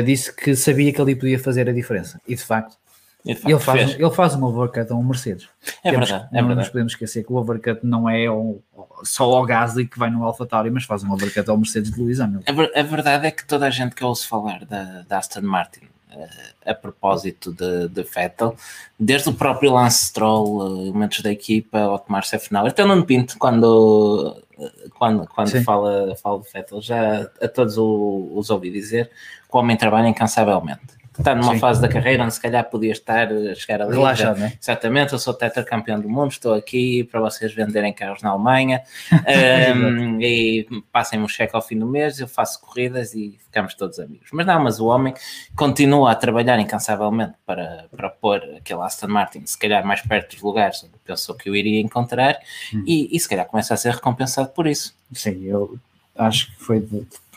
disse 0.04 0.34
que 0.34 0.56
sabia 0.56 0.92
que 0.92 1.00
ali 1.00 1.14
podia 1.14 1.38
fazer 1.38 1.68
a 1.68 1.72
diferença. 1.72 2.20
E 2.26 2.34
de 2.34 2.42
facto, 2.42 2.76
ele 3.24 3.58
faz, 3.58 3.94
ele 3.94 4.10
faz 4.10 4.34
um 4.34 4.42
overcut 4.44 4.90
a 4.90 4.96
um 4.96 5.02
Mercedes. 5.02 5.48
É 5.84 5.90
Temos, 5.90 6.08
verdade, 6.08 6.28
é 6.32 6.40
não 6.40 6.48
verdade. 6.48 6.66
nos 6.66 6.68
podemos 6.68 6.92
esquecer 6.92 7.24
que 7.24 7.32
o 7.32 7.36
overcut 7.36 7.80
não 7.84 8.10
é 8.10 8.28
o, 8.28 8.60
só 9.04 9.30
o 9.30 9.46
Gasly 9.46 9.86
que 9.86 9.98
vai 9.98 10.10
no 10.10 10.24
AlphaTauri, 10.24 10.70
mas 10.70 10.84
faz 10.84 11.04
um 11.04 11.12
overcut 11.12 11.48
ao 11.48 11.56
Mercedes 11.56 11.92
de 11.92 12.00
Lewis 12.00 12.18
Hamilton. 12.18 12.44
A, 12.50 12.80
a, 12.80 12.82
verdade 12.82 13.26
é 13.26 13.30
que 13.30 13.46
toda 13.46 13.66
a 13.66 13.70
gente 13.70 13.94
que 13.94 14.04
ouve 14.04 14.24
falar 14.24 14.64
da, 14.64 15.02
da 15.02 15.18
Aston 15.18 15.42
Martin 15.42 15.84
uh, 16.12 16.28
a 16.66 16.74
propósito 16.74 17.52
de, 17.52 17.88
de 17.88 18.02
Vettel, 18.02 18.56
desde 18.98 19.28
o 19.28 19.34
próprio 19.34 19.72
Lance 19.72 20.06
Stroll, 20.06 20.56
uh, 20.56 20.82
elementos 20.82 21.20
da 21.20 21.30
equipa, 21.30 21.78
Otmar 21.78 22.24
Sefnauer, 22.24 22.72
até 22.72 22.82
o 22.82 22.88
Nuno 22.88 23.06
Pinto, 23.06 23.38
quando, 23.38 24.36
uh, 24.58 24.90
quando, 24.98 25.28
quando 25.28 25.62
fala, 25.62 26.16
fala 26.16 26.40
de 26.40 26.50
Vettel, 26.52 26.80
já 26.80 27.30
a 27.40 27.46
todos 27.46 27.78
o, 27.78 28.32
os 28.34 28.50
ouvi 28.50 28.72
dizer 28.72 29.10
que 29.48 29.56
o 29.56 29.60
homem 29.60 29.76
trabalha 29.76 30.08
incansavelmente 30.08 31.01
está 31.18 31.34
numa 31.34 31.54
Sim. 31.54 31.58
fase 31.58 31.80
da 31.80 31.88
carreira 31.88 32.24
onde 32.24 32.34
se 32.34 32.40
calhar 32.40 32.64
podia 32.68 32.92
estar 32.92 33.30
a 33.30 33.54
chegar 33.54 33.82
ali. 33.82 33.92
Relaxado, 33.92 34.38
né? 34.38 34.52
Exatamente, 34.60 35.12
eu 35.12 35.18
sou 35.18 35.34
tetracampeão 35.34 36.00
do 36.00 36.08
mundo, 36.08 36.32
estou 36.32 36.54
aqui 36.54 37.04
para 37.04 37.20
vocês 37.20 37.52
venderem 37.52 37.92
carros 37.92 38.22
na 38.22 38.30
Alemanha 38.30 38.82
um, 39.76 40.20
e 40.20 40.66
passem-me 40.90 41.24
um 41.24 41.28
cheque 41.28 41.54
ao 41.54 41.62
fim 41.62 41.78
do 41.78 41.86
mês, 41.86 42.18
eu 42.18 42.26
faço 42.26 42.60
corridas 42.60 43.14
e 43.14 43.38
ficamos 43.44 43.74
todos 43.74 43.98
amigos. 43.98 44.28
Mas 44.32 44.46
não, 44.46 44.62
mas 44.62 44.80
o 44.80 44.86
homem 44.86 45.12
continua 45.54 46.12
a 46.12 46.14
trabalhar 46.14 46.58
incansavelmente 46.58 47.34
para, 47.44 47.86
para 47.94 48.08
pôr 48.08 48.42
aquele 48.56 48.80
Aston 48.80 49.08
Martin, 49.08 49.44
se 49.44 49.58
calhar 49.58 49.84
mais 49.86 50.00
perto 50.00 50.32
dos 50.32 50.42
lugares 50.42 50.82
onde 50.82 50.94
pensou 51.04 51.34
que 51.34 51.48
eu 51.48 51.54
iria 51.54 51.80
encontrar 51.80 52.38
hum. 52.74 52.84
e, 52.86 53.14
e 53.14 53.20
se 53.20 53.28
calhar 53.28 53.46
começa 53.46 53.74
a 53.74 53.76
ser 53.76 53.92
recompensado 53.92 54.48
por 54.48 54.66
isso. 54.66 54.94
Sim, 55.12 55.44
eu 55.44 55.78
acho 56.16 56.50
que 56.52 56.64
foi, 56.64 56.88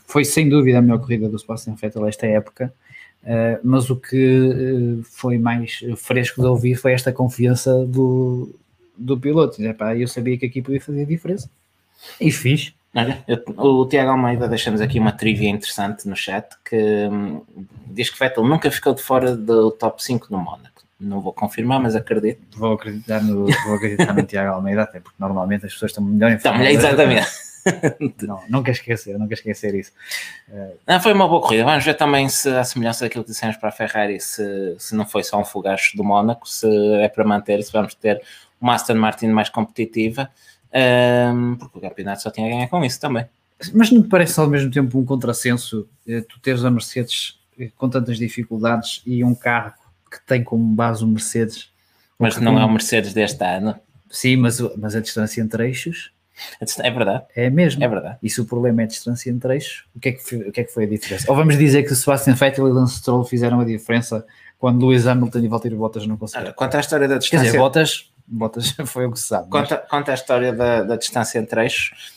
foi 0.08 0.24
sem 0.24 0.48
dúvida 0.48 0.80
a 0.80 0.82
melhor 0.82 1.00
corrida 1.00 1.28
do 1.28 1.38
Sebastian 1.38 1.76
Vettel 1.76 2.08
esta 2.08 2.26
época 2.26 2.74
Uh, 3.26 3.60
mas 3.64 3.90
o 3.90 3.96
que 3.96 4.40
uh, 4.40 5.04
foi 5.04 5.40
mais 5.40 5.80
fresco 5.98 6.42
de 6.42 6.48
ouvir 6.48 6.76
foi 6.76 6.94
esta 6.94 7.12
confiança 7.12 7.86
do, 7.86 8.54
do 8.96 9.18
piloto. 9.18 9.62
Epá, 9.64 9.96
eu 9.96 10.08
sabia 10.08 10.38
que 10.38 10.46
aqui 10.46 10.62
podia 10.62 10.80
fazer 10.80 11.06
diferença 11.06 11.50
e 12.22 12.32
fiz. 12.32 12.74
Olha, 12.94 13.24
eu, 13.28 13.44
o 13.58 13.86
Tiago 13.88 14.12
Almeida 14.12 14.48
deixa-nos 14.48 14.80
aqui 14.80 15.00
uma 15.00 15.12
trivia 15.12 15.50
interessante 15.50 16.08
no 16.08 16.16
chat 16.16 16.48
que 16.64 16.78
hum, 17.12 17.42
diz 17.88 18.10
que 18.10 18.18
Vettel 18.18 18.46
nunca 18.46 18.72
ficou 18.72 18.94
de 18.94 19.02
fora 19.02 19.36
do 19.36 19.72
top 19.72 20.04
5 20.04 20.28
no 20.30 20.38
Mónaco. 20.38 20.84
Não 20.98 21.20
vou 21.20 21.34
confirmar, 21.34 21.82
mas 21.82 21.94
acredito. 21.94 22.40
Vou 22.58 22.74
acreditar 22.74 23.22
no, 23.22 23.48
vou 23.66 23.76
acreditar 23.76 24.14
no 24.14 24.24
Tiago 24.24 24.54
Almeida, 24.54 24.84
até 24.84 25.00
porque 25.00 25.18
normalmente 25.20 25.66
as 25.66 25.74
pessoas 25.74 25.92
estão 25.92 26.04
melhor 26.04 26.32
informadas. 26.32 26.74
Exatamente. 26.74 27.45
não, 28.22 28.42
nunca 28.50 28.72
esquecer, 28.72 29.18
nunca 29.18 29.34
esquecer 29.34 29.74
isso. 29.74 29.92
Não, 30.88 31.00
foi 31.00 31.14
uma 31.14 31.28
boa 31.28 31.42
corrida. 31.42 31.64
Vamos 31.64 31.84
ver 31.84 31.96
também 31.96 32.30
se 32.30 32.50
a 32.50 32.64
semelhança 32.64 33.06
daquilo 33.06 33.24
que 33.24 33.32
dissemos 33.32 33.58
para 33.58 33.70
a 33.70 33.72
Ferrari, 33.72 34.20
se, 34.20 34.76
se 34.78 34.96
não 34.96 35.06
foi 35.06 35.24
só 35.24 35.40
um 35.40 35.46
fogacho 35.46 35.98
do 35.98 36.04
Mónaco, 36.04 36.48
se 36.48 36.68
é 37.02 37.08
para 37.08 37.24
manter, 37.24 37.64
se 37.64 37.72
vamos 37.72 37.96
ter 37.96 38.22
uma 38.62 38.76
Aston 38.76 38.96
Martin 38.96 39.28
mais 39.28 39.50
competitiva, 39.50 40.30
um, 41.34 41.56
porque 41.56 41.78
o 41.78 41.82
campeonato 41.82 42.22
só 42.22 42.30
tinha 42.30 42.48
a 42.48 42.50
ganhar 42.50 42.68
com 42.68 42.84
isso 42.84 43.00
também. 43.00 43.26
Mas 43.74 43.92
não 43.92 44.04
te 44.04 44.10
parece 44.10 44.40
ao 44.40 44.48
mesmo 44.48 44.70
tempo 44.70 45.00
um 45.00 45.06
contrassenso 45.06 45.88
eh, 46.08 46.22
tu 46.22 46.40
teres 46.42 46.64
a 46.66 46.70
Mercedes 46.70 47.40
eh, 47.58 47.72
com 47.78 47.90
tantas 47.90 48.18
dificuldades 48.18 49.02
e 49.06 49.24
um 49.24 49.34
carro 49.34 49.74
que 50.12 50.22
tem 50.26 50.44
como 50.44 50.76
base 50.76 51.04
o 51.04 51.08
Mercedes? 51.08 51.70
Mas 52.20 52.38
não 52.38 52.60
é 52.60 52.66
o 52.66 52.70
Mercedes 52.70 53.14
deste 53.14 53.44
ano. 53.44 53.76
Sim, 54.10 54.38
mas, 54.38 54.60
mas 54.78 54.96
a 54.96 55.00
distância 55.00 55.42
entre 55.42 55.68
eixos 55.68 56.12
é 56.80 56.92
verdade. 56.92 57.24
É 57.36 57.50
mesmo. 57.50 57.84
É 57.84 57.88
verdade. 57.88 58.18
E 58.22 58.30
se 58.30 58.42
o 58.42 58.46
problema 58.46 58.82
é 58.82 58.86
a 58.86 58.88
distância 58.88 59.30
entre 59.30 59.54
eixos, 59.54 59.86
o 59.96 60.00
que 60.00 60.10
é 60.10 60.12
que 60.12 60.24
foi, 60.24 60.38
o 60.40 60.52
que 60.52 60.62
é 60.62 60.64
que 60.64 60.74
foi 60.74 60.84
a 60.84 60.88
diferença? 60.88 61.26
Ou 61.30 61.36
vamos 61.36 61.58
dizer 61.58 61.84
que 61.84 61.96
Sebastian 61.96 62.34
Vettel 62.34 62.68
e 62.68 62.72
Lance 62.72 62.98
Stroll 63.00 63.24
fizeram 63.24 63.60
a 63.60 63.66
diferença 63.66 64.26
quando 64.58 64.86
Lewis 64.86 65.08
Hamilton 65.08 65.40
e 65.40 65.48
Valtteri 65.48 65.76
Bottas 65.76 66.08
não 66.08 66.18
conseguiram? 66.18 66.54
Quanto 66.54 66.76
à 66.76 66.80
história 66.80 67.08
da 67.08 67.18
distância... 67.18 67.44
Quer 67.44 67.46
dizer, 67.48 67.58
Bottas, 67.58 68.12
Bottas 68.28 68.72
foi 68.86 69.06
o 69.06 69.12
que 69.12 69.20
se 69.20 69.28
sabe. 69.28 69.50
Quanto, 69.50 69.72
mas... 69.72 69.90
quanto 69.90 70.12
à 70.12 70.14
história 70.14 70.54
da, 70.54 70.84
da 70.84 70.96
distância 70.96 71.40
entre 71.40 71.62
eixos, 71.62 72.14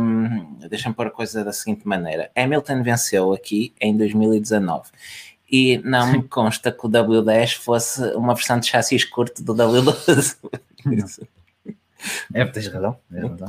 um, 0.00 0.56
deixa-me 0.68 0.94
pôr 0.94 1.08
a 1.08 1.10
coisa 1.10 1.44
da 1.44 1.52
seguinte 1.52 1.86
maneira. 1.86 2.30
Hamilton 2.36 2.82
venceu 2.82 3.32
aqui 3.32 3.74
em 3.80 3.96
2019 3.96 4.88
e 5.50 5.78
não 5.84 6.12
me 6.12 6.22
consta 6.22 6.70
que 6.70 6.86
o 6.86 6.88
W10 6.88 7.56
fosse 7.56 8.02
uma 8.14 8.34
versão 8.34 8.60
de 8.60 8.66
chassis 8.66 9.04
curto 9.04 9.42
do 9.42 9.54
W12. 9.54 10.36
É, 12.34 12.44
tens 12.44 12.68
razão, 12.68 12.96
tens 13.10 13.22
razão. 13.22 13.48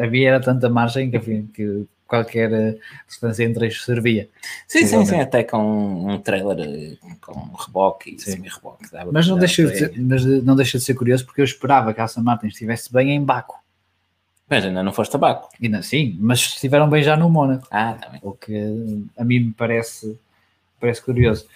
Havia 0.00 0.28
era 0.28 0.40
tanta 0.40 0.68
margem 0.70 1.10
que, 1.10 1.42
que 1.54 1.86
qualquer 2.12 2.52
eh, 2.52 2.78
distância 3.08 3.42
entre 3.42 3.64
eixos 3.64 3.86
servia. 3.86 4.28
Sim, 4.68 4.86
sim, 4.86 5.06
sim, 5.06 5.18
até 5.18 5.42
com 5.42 6.12
um 6.12 6.18
trailer 6.18 6.58
eh, 6.60 6.96
com 7.22 7.32
reboque 7.56 8.14
e 8.14 8.20
semi-reboque. 8.20 8.84
Mas 9.10 9.26
não, 9.26 9.38
deixa 9.38 9.66
de 9.66 9.78
ser, 9.78 9.92
mas 9.96 10.22
não 10.24 10.54
deixa 10.54 10.76
de 10.76 10.84
ser 10.84 10.92
curioso 10.92 11.24
porque 11.24 11.40
eu 11.40 11.44
esperava 11.44 11.94
que 11.94 12.02
a 12.02 12.04
Aston 12.04 12.20
Martin 12.20 12.48
estivesse 12.48 12.92
bem 12.92 13.12
em 13.12 13.24
Baco. 13.24 13.58
Mas 14.46 14.62
ainda 14.62 14.82
não 14.82 14.92
foste 14.92 15.16
a 15.16 15.18
Baco. 15.18 15.48
Ainda 15.60 15.80
sim, 15.82 16.14
mas 16.20 16.40
estiveram 16.40 16.90
bem 16.90 17.02
já 17.02 17.16
no 17.16 17.30
Mónaco. 17.30 17.66
Ah, 17.70 17.94
também. 17.94 18.20
Tá 18.20 18.28
o 18.28 18.32
que 18.32 19.02
a 19.16 19.24
mim 19.24 19.40
me 19.40 19.52
parece, 19.52 20.20
parece 20.78 21.00
curioso. 21.00 21.46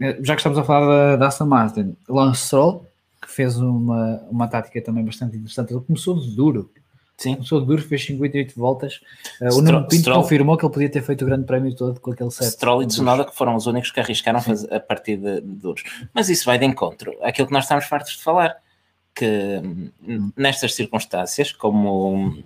Eh, 0.00 0.18
já 0.22 0.34
que 0.34 0.40
estamos 0.40 0.58
a 0.58 0.64
falar 0.64 0.86
da, 0.88 1.16
da 1.16 1.28
Aston 1.28 1.46
Martin, 1.46 1.96
Lance 2.08 2.46
Stroll 2.46 2.87
que 3.28 3.34
fez 3.34 3.58
uma, 3.58 4.22
uma 4.30 4.48
tática 4.48 4.80
também 4.80 5.04
bastante 5.04 5.36
interessante. 5.36 5.72
Ele 5.72 5.82
começou 5.82 6.18
de 6.18 6.34
duro 6.34 6.70
Sim. 7.18 7.34
Começou 7.34 7.60
de 7.60 7.66
duro, 7.66 7.82
fez 7.82 8.04
58 8.06 8.54
voltas. 8.56 9.00
Uh, 9.40 9.46
o 9.46 9.50
Stroll- 9.50 9.62
Nuno 9.64 9.88
Pinto 9.88 10.02
Stroll- 10.02 10.22
confirmou 10.22 10.56
que 10.56 10.64
ele 10.64 10.72
podia 10.72 10.88
ter 10.88 11.02
feito 11.02 11.22
o 11.22 11.26
grande 11.26 11.44
prémio 11.46 11.74
todo 11.74 11.98
com 11.98 12.12
aquele 12.12 12.30
set. 12.30 12.52
Stroll 12.52 12.84
e 12.84 12.86
de 12.86 12.92
Tsunoda 12.92 13.24
que 13.24 13.34
foram 13.34 13.56
os 13.56 13.66
únicos 13.66 13.90
que 13.90 13.98
arriscaram 13.98 14.40
fazer 14.40 14.72
a 14.72 14.78
partir 14.78 15.16
de, 15.16 15.40
de 15.40 15.46
duros. 15.56 15.82
Mas 16.14 16.28
isso 16.30 16.44
vai 16.44 16.60
de 16.60 16.64
encontro 16.64 17.12
àquilo 17.20 17.48
que 17.48 17.52
nós 17.52 17.64
estamos 17.64 17.86
fartos 17.86 18.12
de 18.12 18.22
falar, 18.22 18.56
que 19.16 19.60
hum, 20.06 20.30
nestas 20.36 20.74
circunstâncias, 20.76 21.50
como 21.50 22.38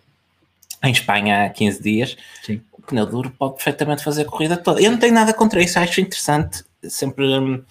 em 0.83 0.91
Espanha 0.91 1.45
há 1.45 1.51
15 1.51 1.83
dias, 1.83 2.17
Sim. 2.43 2.63
o 2.73 2.81
pneu 2.81 3.05
duro 3.05 3.31
pode 3.31 3.57
perfeitamente 3.57 4.03
fazer 4.03 4.23
a 4.23 4.25
corrida 4.25 4.57
toda. 4.57 4.81
Eu 4.81 4.91
não 4.91 4.99
tenho 4.99 5.13
nada 5.13 5.35
contra 5.35 5.63
isso, 5.63 5.79
acho 5.79 6.01
interessante, 6.01 6.65
sempre, 6.85 7.27
hum, 7.39 7.63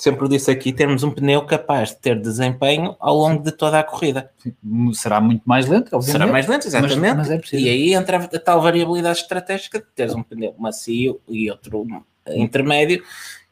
sempre 0.00 0.26
disse 0.28 0.50
aqui, 0.50 0.72
termos 0.72 1.02
um 1.02 1.10
pneu 1.10 1.42
capaz 1.44 1.90
de 1.90 1.96
ter 1.98 2.18
desempenho 2.18 2.96
ao 2.98 3.14
longo 3.14 3.42
de 3.42 3.52
toda 3.52 3.78
a 3.78 3.84
corrida. 3.84 4.30
Sim. 4.38 4.54
Será 4.94 5.20
muito 5.20 5.42
mais 5.44 5.66
lento, 5.66 5.94
obviamente. 5.94 6.12
Será 6.12 6.26
mais 6.26 6.46
lento, 6.46 6.66
exatamente. 6.66 7.16
mas 7.16 7.30
é 7.30 7.38
possível. 7.38 7.66
e 7.66 7.68
aí 7.68 7.94
entra 7.94 8.16
a 8.16 8.38
tal 8.38 8.62
variabilidade 8.62 9.18
estratégica 9.18 9.78
de 9.78 9.84
teres 9.94 10.14
um 10.14 10.22
pneu 10.22 10.54
macio 10.58 11.20
e 11.28 11.50
outro 11.50 11.86
intermédio 12.34 13.02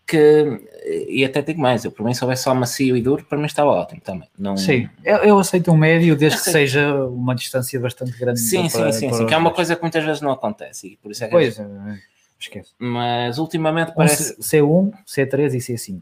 que, 0.06 0.62
e 1.10 1.22
até 1.22 1.42
digo 1.42 1.60
mais, 1.60 1.84
eu 1.84 1.92
para 1.92 2.02
mim 2.02 2.14
se 2.14 2.24
houvesse 2.24 2.44
só 2.44 2.54
macio 2.54 2.96
e 2.96 3.02
duro, 3.02 3.26
para 3.26 3.36
mim 3.36 3.44
estava 3.44 3.68
ótimo 3.70 4.00
também. 4.00 4.26
Não... 4.38 4.56
Sim, 4.56 4.88
eu, 5.04 5.16
eu 5.18 5.38
aceito 5.38 5.70
um 5.70 5.76
médio 5.76 6.16
desde 6.16 6.38
que 6.42 6.50
seja 6.50 6.94
uma 7.04 7.34
distância 7.34 7.78
bastante 7.78 8.18
grande. 8.18 8.40
Sim, 8.40 8.70
sim, 8.70 8.78
para- 8.78 8.92
sim, 8.92 9.08
para 9.10 9.18
sim, 9.18 9.26
que 9.26 9.34
é 9.34 9.36
uma 9.36 9.50
coisa 9.52 9.76
que 9.76 9.82
muitas 9.82 10.02
vezes 10.02 10.22
não 10.22 10.30
acontece 10.32 10.88
e 10.94 10.96
por 10.96 11.10
isso 11.12 11.24
é 11.24 11.26
que 11.26 11.32
Pois, 11.32 11.58
é, 11.58 11.66
esquece. 12.40 12.70
mas 12.78 13.36
ultimamente 13.38 13.90
Um 13.90 13.94
parece, 13.96 14.34
C- 14.42 14.58
C1, 14.62 14.92
C3 15.06 15.52
e 15.54 15.58
C5. 15.58 15.98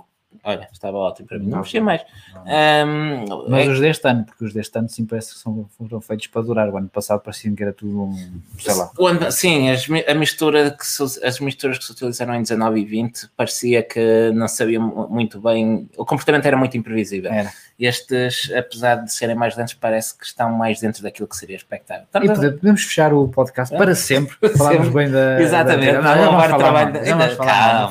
Olha, 0.47 0.68
estava 0.72 0.97
ótimo 0.97 1.28
para 1.28 1.38
mim, 1.38 1.44
não 1.44 1.51
Não. 1.53 1.59
mexia 1.59 1.82
mais. 1.82 2.03
Ahm, 2.47 3.24
Mas 3.49 3.66
é- 3.66 3.70
os 3.70 3.80
deste 3.80 4.09
ano, 4.09 4.24
porque 4.24 4.44
os 4.44 4.53
deste 4.55 4.78
ano 4.78 4.88
sim 4.88 5.05
parece 5.05 5.34
que 5.34 5.40
são, 5.40 5.68
foram 5.76 6.01
feitos 6.01 6.26
para 6.28 6.42
durar. 6.42 6.68
O 6.70 6.76
ano 6.76 6.88
passado 6.88 7.20
parecia 7.20 7.51
que 7.53 7.62
era 7.62 7.72
tudo 7.72 8.05
um, 8.05 8.40
sei 8.59 8.74
lá. 8.74 8.90
Ano- 8.99 9.30
sim, 9.32 9.70
as, 9.70 9.86
a 10.09 10.14
mistura 10.14 10.70
que 10.70 10.86
se- 10.86 11.24
as 11.24 11.40
misturas 11.40 11.78
que 11.78 11.84
se 11.84 11.92
utilizaram 11.92 12.34
em 12.34 12.42
19 12.42 12.80
e 12.80 12.84
20 12.84 13.28
parecia 13.36 13.82
que 13.82 14.30
não 14.34 14.49
sabiam 14.49 14.82
mu- 14.82 15.09
muito 15.09 15.40
bem, 15.40 15.88
o 15.97 16.05
comportamento 16.05 16.47
era 16.47 16.57
muito 16.57 16.76
imprevisível. 16.76 17.30
Era. 17.32 17.51
Estes, 17.78 18.51
apesar 18.57 18.97
de 19.05 19.12
serem 19.12 19.34
mais 19.36 19.55
lentos, 19.55 19.74
parece 19.74 20.16
que 20.16 20.24
estão 20.24 20.51
mais 20.51 20.80
dentro 20.80 21.03
daquilo 21.03 21.28
que 21.28 21.36
seria 21.36 21.57
expectável. 21.57 22.07
E 22.14 22.26
pode- 22.26 22.53
podemos 22.53 22.82
fechar 22.84 23.12
o 23.12 23.28
podcast 23.28 23.74
Ah. 23.74 23.78
para 23.78 23.94
sempre. 23.94 24.34
Falarmos 24.57 24.86
sempre. 24.86 25.05
bem 25.05 25.11
da. 25.12 25.42
Exatamente, 25.42 25.92
da- 25.92 26.01
não, 26.03 26.11
ainda 26.11 26.26
há 26.26 26.30
muito, 26.30 26.99
ainda 26.99 27.12
há 27.12 27.16
muito 27.16 27.30
que 27.30 27.36
falar. 27.36 27.90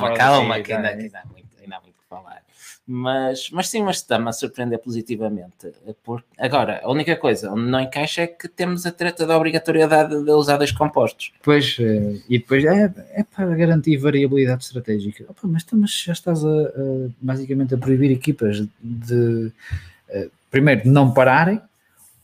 Mas, 2.87 3.49
mas 3.49 3.67
sim, 3.69 3.81
mas 3.81 3.97
está-me 3.97 4.29
a 4.29 4.31
surpreender 4.31 4.77
positivamente. 4.79 5.71
Porque, 6.03 6.27
agora, 6.37 6.81
a 6.83 6.91
única 6.91 7.15
coisa 7.15 7.51
onde 7.51 7.63
não 7.69 7.79
encaixa 7.79 8.21
é 8.21 8.27
que 8.27 8.47
temos 8.47 8.85
a 8.85 8.91
treta 8.91 9.25
da 9.25 9.35
obrigatoriedade 9.35 10.23
de 10.23 10.31
usar 10.31 10.57
dois 10.57 10.71
compostos. 10.71 11.31
Depois, 11.39 11.77
eh, 11.79 12.21
e 12.29 12.37
depois 12.37 12.63
é, 12.63 12.93
é 13.13 13.23
para 13.23 13.55
garantir 13.55 13.97
variabilidade 13.97 14.65
estratégica. 14.65 15.25
Opa, 15.27 15.47
mas, 15.47 15.63
então, 15.63 15.79
mas 15.79 15.91
já 15.99 16.13
estás 16.13 16.45
a, 16.45 16.47
a, 16.47 17.09
basicamente 17.19 17.73
a 17.73 17.77
proibir 17.77 18.11
equipas 18.11 18.63
de 18.79 19.51
eh, 20.09 20.29
primeiro 20.51 20.83
de 20.83 20.89
não 20.89 21.11
pararem 21.11 21.59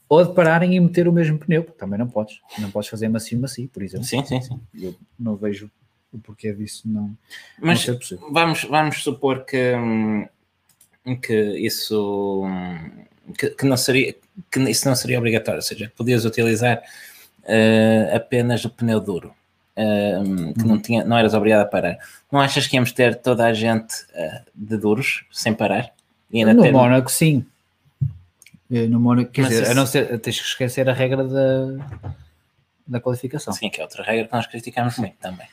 ou 0.07 0.24
de 0.24 0.34
pararem 0.34 0.76
e 0.76 0.80
meter 0.80 1.07
o 1.07 1.12
mesmo 1.14 1.39
pneu, 1.39 1.64
também 1.64 1.97
não 1.97 2.07
podes. 2.07 2.39
Não 2.59 2.70
podes 2.70 2.89
fazer 2.89 3.07
macio-macio, 3.09 3.68
por 3.70 3.82
exemplo. 3.82 4.05
Sim, 4.05 4.24
sim, 4.26 4.41
sim. 4.41 4.59
Eu 4.80 4.93
não 5.18 5.36
vejo 5.36 5.72
o 6.14 6.20
porquê 6.20 6.53
disso 6.53 6.84
não, 6.86 7.16
Mas 7.59 7.80
não 7.80 7.86
ser 7.86 7.95
possível. 7.95 8.30
vamos, 8.32 8.64
vamos 8.66 9.01
supor 9.01 9.45
que, 9.45 9.74
hum, 9.74 10.28
que 11.22 11.34
isso 11.58 12.43
hum, 12.45 13.06
que, 13.38 13.49
que 13.49 13.66
não 13.66 13.78
seria 13.78 14.16
que 14.49 14.60
isso 14.70 14.88
não 14.88 14.95
seria 14.95 15.18
obrigatório, 15.18 15.60
ou 15.60 15.64
seja, 15.64 15.88
que 15.88 15.95
podias 15.95 16.26
utilizar 16.26 16.82
eh, 17.43 18.12
apenas 18.16 18.64
o 18.66 18.70
pneu 18.70 18.99
duro, 18.99 19.34
hum, 19.78 20.54
que 20.54 20.64
não, 20.66 20.80
tinha, 20.80 21.04
não 21.04 21.18
eras 21.18 21.34
obrigado 21.34 21.62
a 21.62 21.66
parar. 21.66 21.97
Não 22.32 22.39
achas 22.39 22.68
que 22.68 22.76
íamos 22.76 22.91
ter 22.91 23.16
toda 23.16 23.45
a 23.45 23.54
gente 23.54 23.93
eh, 24.14 24.43
de 24.56 24.78
duros 24.78 25.26
sem 25.32 25.54
parar? 25.54 25.91
No 26.32 26.62
ter- 26.64 26.72
Mónaco, 26.72 27.12
sim. 27.12 27.45
No 28.70 28.99
Mónaco, 29.02 29.32
quer 29.32 29.41
Mas 29.41 29.49
dizer, 29.52 29.70
a 29.70 29.74
não 29.74 29.86
ser, 29.86 30.18
tens 30.20 30.39
que 30.39 30.47
esquecer 30.47 30.89
a 30.89 30.93
regra 30.93 31.26
da, 31.26 32.14
da 32.88 32.99
qualificação. 33.02 33.54
Sim, 33.54 33.70
que 33.70 33.82
é 33.82 33.84
outra 33.84 34.02
regra 34.02 34.28
que 34.28 34.34
nós 34.34 34.47
criticamos 34.47 34.97
muito 34.97 35.18
também. 35.18 35.47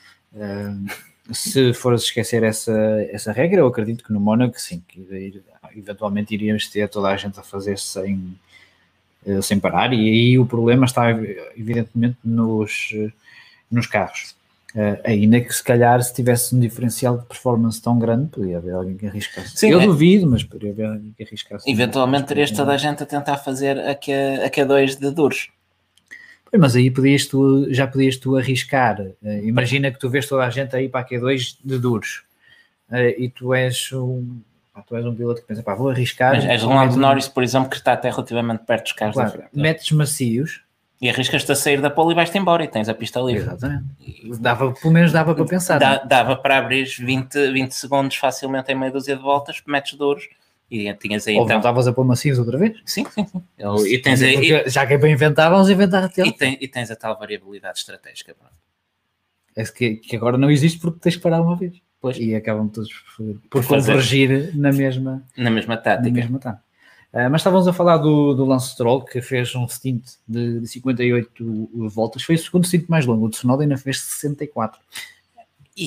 Se 1.31 1.73
fores 1.73 2.03
esquecer 2.03 2.43
essa, 2.43 2.73
essa 3.11 3.31
regra, 3.31 3.61
eu 3.61 3.67
acredito 3.67 4.03
que 4.03 4.13
no 4.13 4.19
Mónaco 4.19 4.59
sim, 4.59 4.83
que 4.87 5.41
eventualmente 5.75 6.33
iríamos 6.33 6.67
ter 6.67 6.89
toda 6.89 7.09
a 7.09 7.17
gente 7.17 7.39
a 7.39 7.43
fazer 7.43 7.77
sem, 7.77 8.35
eh, 9.25 9.41
sem 9.41 9.59
parar, 9.59 9.93
e 9.93 9.97
aí 9.97 10.39
o 10.39 10.45
problema 10.45 10.85
está 10.85 11.11
evidentemente 11.55 12.17
nos, 12.23 12.89
nos 13.69 13.87
carros. 13.87 14.35
Uh, 14.75 15.01
ainda 15.03 15.41
que 15.41 15.51
se 15.51 15.63
calhar 15.63 15.99
se 16.03 16.13
tivesse 16.13 16.55
um 16.55 16.59
diferencial 16.59 17.17
de 17.17 17.25
performance 17.25 17.81
tão 17.81 17.97
grande, 17.97 18.27
poderia 18.27 18.57
haver 18.57 18.75
alguém 18.75 18.95
que 18.95 19.07
arriscasse. 19.07 19.57
Sim, 19.57 19.69
eu 19.69 19.81
é. 19.81 19.85
duvido, 19.85 20.27
mas 20.27 20.43
poderia 20.43 20.71
haver 20.71 20.85
alguém 20.85 21.11
que 21.17 21.23
arriscasse. 21.23 21.69
Eventualmente 21.69 22.27
terias 22.27 22.51
toda 22.51 22.73
a 22.73 22.77
gente 22.77 23.01
a 23.01 23.05
tentar 23.05 23.37
fazer 23.37 23.79
a 23.79 23.95
Q2 23.95 24.99
de 24.99 25.09
duros. 25.09 25.49
Mas 26.57 26.75
aí 26.75 26.89
podias 26.89 27.25
tu, 27.27 27.67
já 27.71 27.85
podias 27.87 28.17
tu 28.17 28.35
arriscar. 28.35 28.99
Eh, 29.23 29.41
imagina 29.43 29.91
que 29.91 29.99
tu 29.99 30.09
vês 30.09 30.27
toda 30.27 30.43
a 30.45 30.49
gente 30.49 30.75
aí 30.75 30.89
para 30.89 31.01
a 31.01 31.07
Q2 31.07 31.57
de 31.63 31.77
duros 31.77 32.23
Eh, 32.91 33.15
e 33.25 33.29
tu 33.29 33.53
és 33.53 33.91
um, 33.93 34.39
pá, 34.73 34.81
tu 34.81 34.95
és 34.95 35.05
um 35.05 35.13
piloto 35.13 35.41
que 35.41 35.47
pensa, 35.47 35.61
pá, 35.61 35.75
vou 35.75 35.89
arriscar. 35.89 36.33
Mas 36.35 36.45
és 36.45 36.63
Ronaldo 36.63 36.85
metes- 36.93 36.97
Norris, 36.97 37.27
por 37.27 37.43
exemplo, 37.43 37.69
que 37.69 37.75
está 37.75 37.93
até 37.93 38.09
relativamente 38.09 38.63
perto 38.65 38.83
dos 38.85 38.93
carros 38.93 39.15
da 39.15 39.23
Claro, 39.25 39.37
frente. 39.37 39.49
metes 39.53 39.91
macios. 39.91 40.61
E 41.01 41.07
arriscas-te 41.09 41.49
a 41.51 41.55
sair 41.55 41.79
da 41.79 41.89
pole 41.89 42.11
e 42.11 42.15
vais-te 42.15 42.37
embora 42.37 42.61
e 42.63 42.67
tens 42.67 42.89
a 42.89 42.93
pista 42.93 43.19
livre. 43.21 43.43
Exatamente. 43.43 43.85
Dava, 44.39 44.73
pelo 44.73 44.91
menos 44.93 45.11
dava 45.13 45.33
para 45.35 45.45
pensar. 45.45 45.81
É? 45.81 46.05
dava 46.05 46.35
para 46.35 46.57
abrir 46.57 46.85
20, 46.99 47.51
20 47.53 47.71
segundos 47.71 48.17
facilmente 48.17 48.69
em 48.71 48.75
meia 48.75 48.91
dúzia 48.91 49.15
de 49.15 49.21
voltas, 49.21 49.61
metes 49.65 49.93
duros 49.97 50.27
e 50.71 50.93
tinhas 50.95 51.27
aí 51.27 51.35
Ou 51.35 51.43
então. 51.43 51.55
voltavas 51.57 51.87
a 51.87 51.93
pôr 51.93 52.05
macios 52.05 52.37
outra 52.39 52.57
vez. 52.57 52.77
Sim, 52.85 53.05
sim, 53.09 53.25
sim. 53.25 53.43
E 53.87 53.97
tens, 53.99 54.21
aí, 54.21 54.51
e, 54.51 54.69
já 54.69 54.85
que 54.85 54.93
é 54.93 54.97
para 54.97 55.09
inventar, 55.09 55.49
vamos 55.49 55.69
inventar 55.69 56.03
até. 56.03 56.25
e 56.25 56.31
tem- 56.31 56.57
e 56.61 56.67
tens 56.67 56.91
a 56.91 56.95
tal 56.95 57.17
variabilidade 57.17 57.79
estratégica. 57.79 58.33
pronto. 58.35 58.53
É 59.55 59.63
que, 59.63 59.95
que 59.95 60.15
agora 60.15 60.37
não 60.37 60.49
existe 60.49 60.79
porque 60.79 60.99
tens 60.99 61.15
que 61.15 61.21
parar 61.21 61.41
uma 61.41 61.55
vez. 61.55 61.73
Pois. 61.99 62.17
E 62.17 62.33
acabam 62.33 62.69
todos 62.69 62.89
por, 63.17 63.35
Por 63.49 63.65
convergir 63.67 64.55
na 64.55 64.71
mesma. 64.71 65.21
Na 65.35 65.49
mesma 65.49 65.75
na 65.75 65.81
tática. 65.81 66.11
mesma 66.11 66.39
tá. 66.39 66.61
Ah, 67.11 67.27
mas 67.29 67.41
estávamos 67.41 67.67
a 67.67 67.73
falar 67.73 67.97
do, 67.97 68.35
do 68.35 68.45
Lance 68.45 68.69
Stroll, 68.69 69.03
que 69.03 69.19
fez 69.21 69.53
um 69.55 69.67
stint 69.67 70.05
de, 70.27 70.59
de 70.61 70.67
58 70.67 71.69
voltas. 71.89 72.21
Foi 72.23 72.35
o 72.35 72.37
segundo 72.37 72.65
stint 72.67 72.87
mais 72.87 73.05
longo. 73.05 73.25
O 73.25 73.29
Tsunoda 73.29 73.63
ainda 73.63 73.77
fez 73.77 73.99
64. 73.99 74.79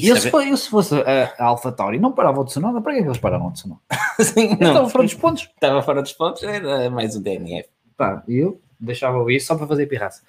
E 0.00 0.08
eu, 0.08 0.16
se, 0.16 0.22
sabe- 0.22 0.30
fo- 0.30 0.40
eu, 0.40 0.56
se 0.56 0.68
fosse 0.68 0.94
a, 0.94 1.34
a 1.38 1.44
Alpha 1.46 1.70
Tauri, 1.72 1.98
não 1.98 2.12
parava 2.12 2.40
o 2.40 2.44
Tsunoda, 2.44 2.80
para 2.80 2.92
que 2.94 2.98
é 2.98 3.02
que 3.02 3.08
eles 3.08 3.18
pararam 3.18 3.46
o 3.48 3.52
Tsunoda? 3.52 3.80
Sim, 4.20 4.50
Não, 4.50 4.56
não, 4.58 4.68
Estava 4.68 4.88
fora 4.90 5.04
dos 5.04 5.14
pontos. 5.14 5.42
estava 5.54 5.82
fora 5.82 6.02
dos 6.02 6.12
pontos, 6.12 6.42
era 6.42 6.90
mais 6.90 7.14
um 7.16 7.22
DNF. 7.22 7.68
Pá, 7.96 8.22
eu 8.28 8.60
deixava-o 8.80 9.30
ir 9.30 9.38
só 9.40 9.54
para 9.56 9.66
fazer 9.66 9.86
pirraça. 9.86 10.22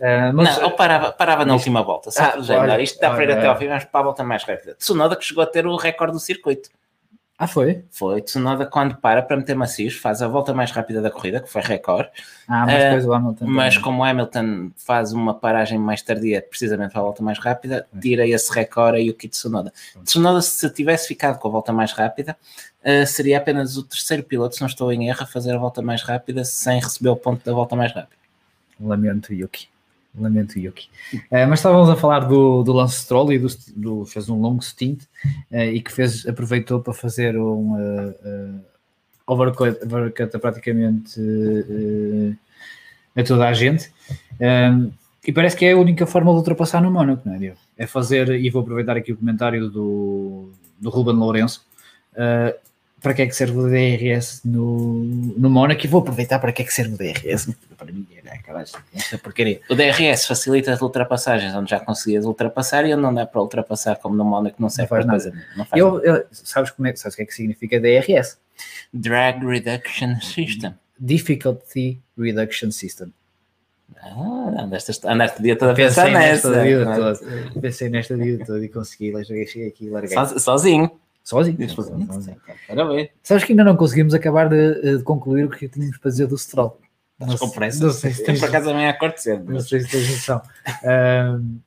Ah, 0.00 0.32
mas, 0.32 0.56
não, 0.56 0.64
ou 0.64 0.70
parava, 0.72 1.12
parava 1.12 1.44
na 1.44 1.54
Isto- 1.56 1.66
última 1.66 1.82
volta, 1.82 2.10
só 2.10 2.22
Ah, 2.22 2.28
para 2.30 2.60
olha, 2.60 2.80
isto 2.80 2.98
dá 3.00 3.10
para 3.10 3.24
ir 3.24 3.30
até 3.32 3.46
ao 3.46 3.56
fim, 3.58 3.68
vamos 3.68 3.84
para 3.84 4.00
a 4.00 4.02
volta 4.04 4.24
mais 4.24 4.44
rápida. 4.44 4.74
Tsunoda 4.76 5.14
que 5.16 5.24
chegou 5.24 5.42
a 5.42 5.46
ter 5.46 5.66
o 5.66 5.76
recorde 5.76 6.12
do 6.14 6.20
circuito. 6.20 6.70
Ah, 7.40 7.46
foi? 7.46 7.84
Foi 7.90 8.20
Tsunoda 8.20 8.66
quando 8.66 8.96
para 8.96 9.22
para 9.22 9.36
meter 9.36 9.54
macios, 9.54 9.94
faz 9.94 10.20
a 10.22 10.26
volta 10.26 10.52
mais 10.52 10.72
rápida 10.72 11.00
da 11.00 11.08
corrida, 11.08 11.38
que 11.40 11.48
foi 11.48 11.62
recorde, 11.62 12.10
Ah, 12.48 12.66
mas 12.66 12.82
depois 12.82 13.06
o 13.06 13.12
Hamilton. 13.12 13.46
mas 13.46 13.74
também. 13.74 13.84
como 13.84 14.00
o 14.00 14.04
Hamilton 14.04 14.70
faz 14.76 15.12
uma 15.12 15.32
paragem 15.34 15.78
mais 15.78 16.02
tardia, 16.02 16.42
precisamente 16.42 16.90
para 16.90 17.00
a 17.00 17.04
volta 17.04 17.22
mais 17.22 17.38
rápida, 17.38 17.86
tira 18.00 18.26
esse 18.26 18.52
recorde 18.52 18.98
e 19.00 19.08
o 19.10 19.14
Kit 19.14 19.30
Tsunoda. 19.30 19.72
Tsunoda, 20.04 20.42
se 20.42 20.68
tivesse 20.70 21.06
ficado 21.06 21.38
com 21.38 21.46
a 21.46 21.50
volta 21.52 21.72
mais 21.72 21.92
rápida, 21.92 22.36
eh, 22.82 23.06
seria 23.06 23.38
apenas 23.38 23.76
o 23.76 23.84
terceiro 23.84 24.24
piloto, 24.24 24.56
se 24.56 24.60
não 24.60 24.66
estou 24.68 24.92
em 24.92 25.08
erro, 25.08 25.22
a 25.22 25.26
fazer 25.26 25.54
a 25.54 25.58
volta 25.58 25.80
mais 25.80 26.02
rápida 26.02 26.42
sem 26.44 26.80
receber 26.80 27.10
o 27.10 27.16
ponto 27.16 27.44
da 27.44 27.52
volta 27.52 27.76
mais 27.76 27.92
rápida. 27.92 28.16
Lamento, 28.80 29.32
Yuki. 29.32 29.68
Lamento, 30.22 30.58
Yuki. 30.58 30.88
Eh, 31.30 31.46
mas 31.46 31.58
estávamos 31.60 31.88
a 31.90 31.96
falar 31.96 32.20
do, 32.20 32.62
do 32.62 32.72
Lance 32.72 33.00
Stroll 33.02 33.32
e 33.32 33.38
do, 33.38 33.48
do- 33.76 34.04
fez 34.04 34.28
um 34.28 34.40
longo 34.40 34.62
stint 34.62 35.02
eh, 35.50 35.72
e 35.72 35.80
que 35.80 35.92
fez, 35.92 36.26
aproveitou 36.26 36.80
para 36.80 36.92
fazer 36.92 37.36
um 37.36 37.76
eh, 37.78 38.14
eh, 38.24 38.50
overcut, 39.26 39.78
overcut 39.84 40.38
praticamente 40.38 41.20
a 43.16 43.22
toda 43.22 43.48
a 43.48 43.52
gente. 43.52 43.90
Um, 44.40 44.90
e 45.26 45.32
parece 45.32 45.56
que 45.56 45.64
é 45.64 45.72
a 45.72 45.76
única 45.76 46.06
forma 46.06 46.30
de 46.30 46.36
ultrapassar 46.38 46.80
no 46.80 46.90
Mónaco, 46.90 47.28
não 47.28 47.34
é, 47.34 47.38
Diogo? 47.38 47.58
É 47.76 47.86
fazer, 47.86 48.28
e 48.30 48.48
vou 48.50 48.62
aproveitar 48.62 48.96
aqui 48.96 49.12
o 49.12 49.16
comentário 49.16 49.68
do, 49.68 50.50
do 50.80 50.88
Ruben 50.88 51.14
Lourenço, 51.16 51.66
para 53.02 53.14
que 53.14 53.22
é 53.22 53.26
que 53.26 53.36
serve 53.36 53.58
o 53.58 53.68
DRS 53.68 54.40
no, 54.44 55.04
no 55.36 55.50
Mónaco, 55.50 55.84
e 55.84 55.88
vou 55.88 56.00
aproveitar 56.00 56.38
para 56.38 56.52
que 56.52 56.62
é 56.62 56.64
que 56.64 56.72
serve 56.72 56.94
o 56.94 56.96
DRS, 56.96 57.54
esta 58.62 59.18
porcaria. 59.18 59.60
O 59.70 59.74
DRS 59.74 60.26
facilita 60.26 60.72
as 60.72 60.80
ultrapassagens, 60.82 61.54
onde 61.54 61.70
já 61.70 61.80
conseguias 61.80 62.24
ultrapassar 62.24 62.84
e 62.86 62.92
onde 62.92 63.02
não 63.02 63.12
dá 63.14 63.26
para 63.26 63.40
ultrapassar, 63.40 63.96
como 63.96 64.14
no 64.16 64.24
Mónaco, 64.24 64.60
não 64.60 64.68
serve 64.68 64.88
faz 64.88 65.04
para 65.04 65.12
nada. 65.16 65.22
coisa 65.30 65.36
nenhuma, 65.36 65.66
não 65.72 65.78
Eu, 65.78 66.00
eu- 66.04 66.26
sabes, 66.32 66.70
como 66.70 66.88
é, 66.88 66.94
sabes 66.96 67.14
o 67.14 67.16
que 67.16 67.22
é 67.22 67.26
que 67.26 67.34
significa 67.34 67.80
DRS? 67.80 68.38
Drag 68.92 69.44
Reduction 69.44 70.20
System. 70.20 70.74
Difficulty 70.98 72.00
Reduction 72.16 72.70
System. 72.70 73.12
Ah, 74.00 74.62
andaste, 74.64 74.92
andaste 75.06 75.40
o 75.40 75.42
dia 75.42 75.56
todo 75.56 75.70
a 75.70 75.74
pensar 75.74 76.04
Pensei 76.06 76.18
nesta 76.18 76.50
nessa. 76.50 76.62
vida 76.62 76.94
toda. 76.94 77.60
Pensei 77.60 77.88
nesta 77.88 78.16
vida 78.16 78.44
toda 78.44 78.64
e 78.64 78.68
consegui. 78.68 79.24
Cheguei, 79.24 79.46
cheguei 79.46 79.68
aqui 79.68 79.86
e 79.86 79.90
larguei. 79.90 80.14
So- 80.26 80.38
sozinho. 80.38 80.90
Sozinho. 81.24 81.68
Sozinho. 81.70 82.06
Sozinho. 82.12 82.36
Parabéns. 82.66 83.08
Sabes 83.22 83.44
que 83.44 83.52
ainda 83.52 83.64
não 83.64 83.76
conseguimos 83.76 84.14
acabar 84.14 84.48
de, 84.48 84.98
de 84.98 85.02
concluir 85.02 85.44
o 85.44 85.50
que 85.50 85.68
tínhamos 85.68 85.98
para 85.98 86.10
dizer 86.10 86.26
do 86.26 86.36
Stroll. 86.38 86.78
Estás 87.20 87.40
com 87.40 87.50
pressa? 87.50 87.84
Não 87.84 87.92
sei 87.92 88.12
se 88.12 88.24
tens, 88.24 88.38
por 88.40 88.48
acaso 88.48 88.66
também 88.66 88.86
acordo 88.88 89.16
cedo. 89.18 89.44
não 89.44 89.54
mas- 89.54 89.68
sei 89.68 89.80
se 89.80 89.88
tens 89.90 90.10
noção. 90.10 90.42
Ahm, 90.84 91.58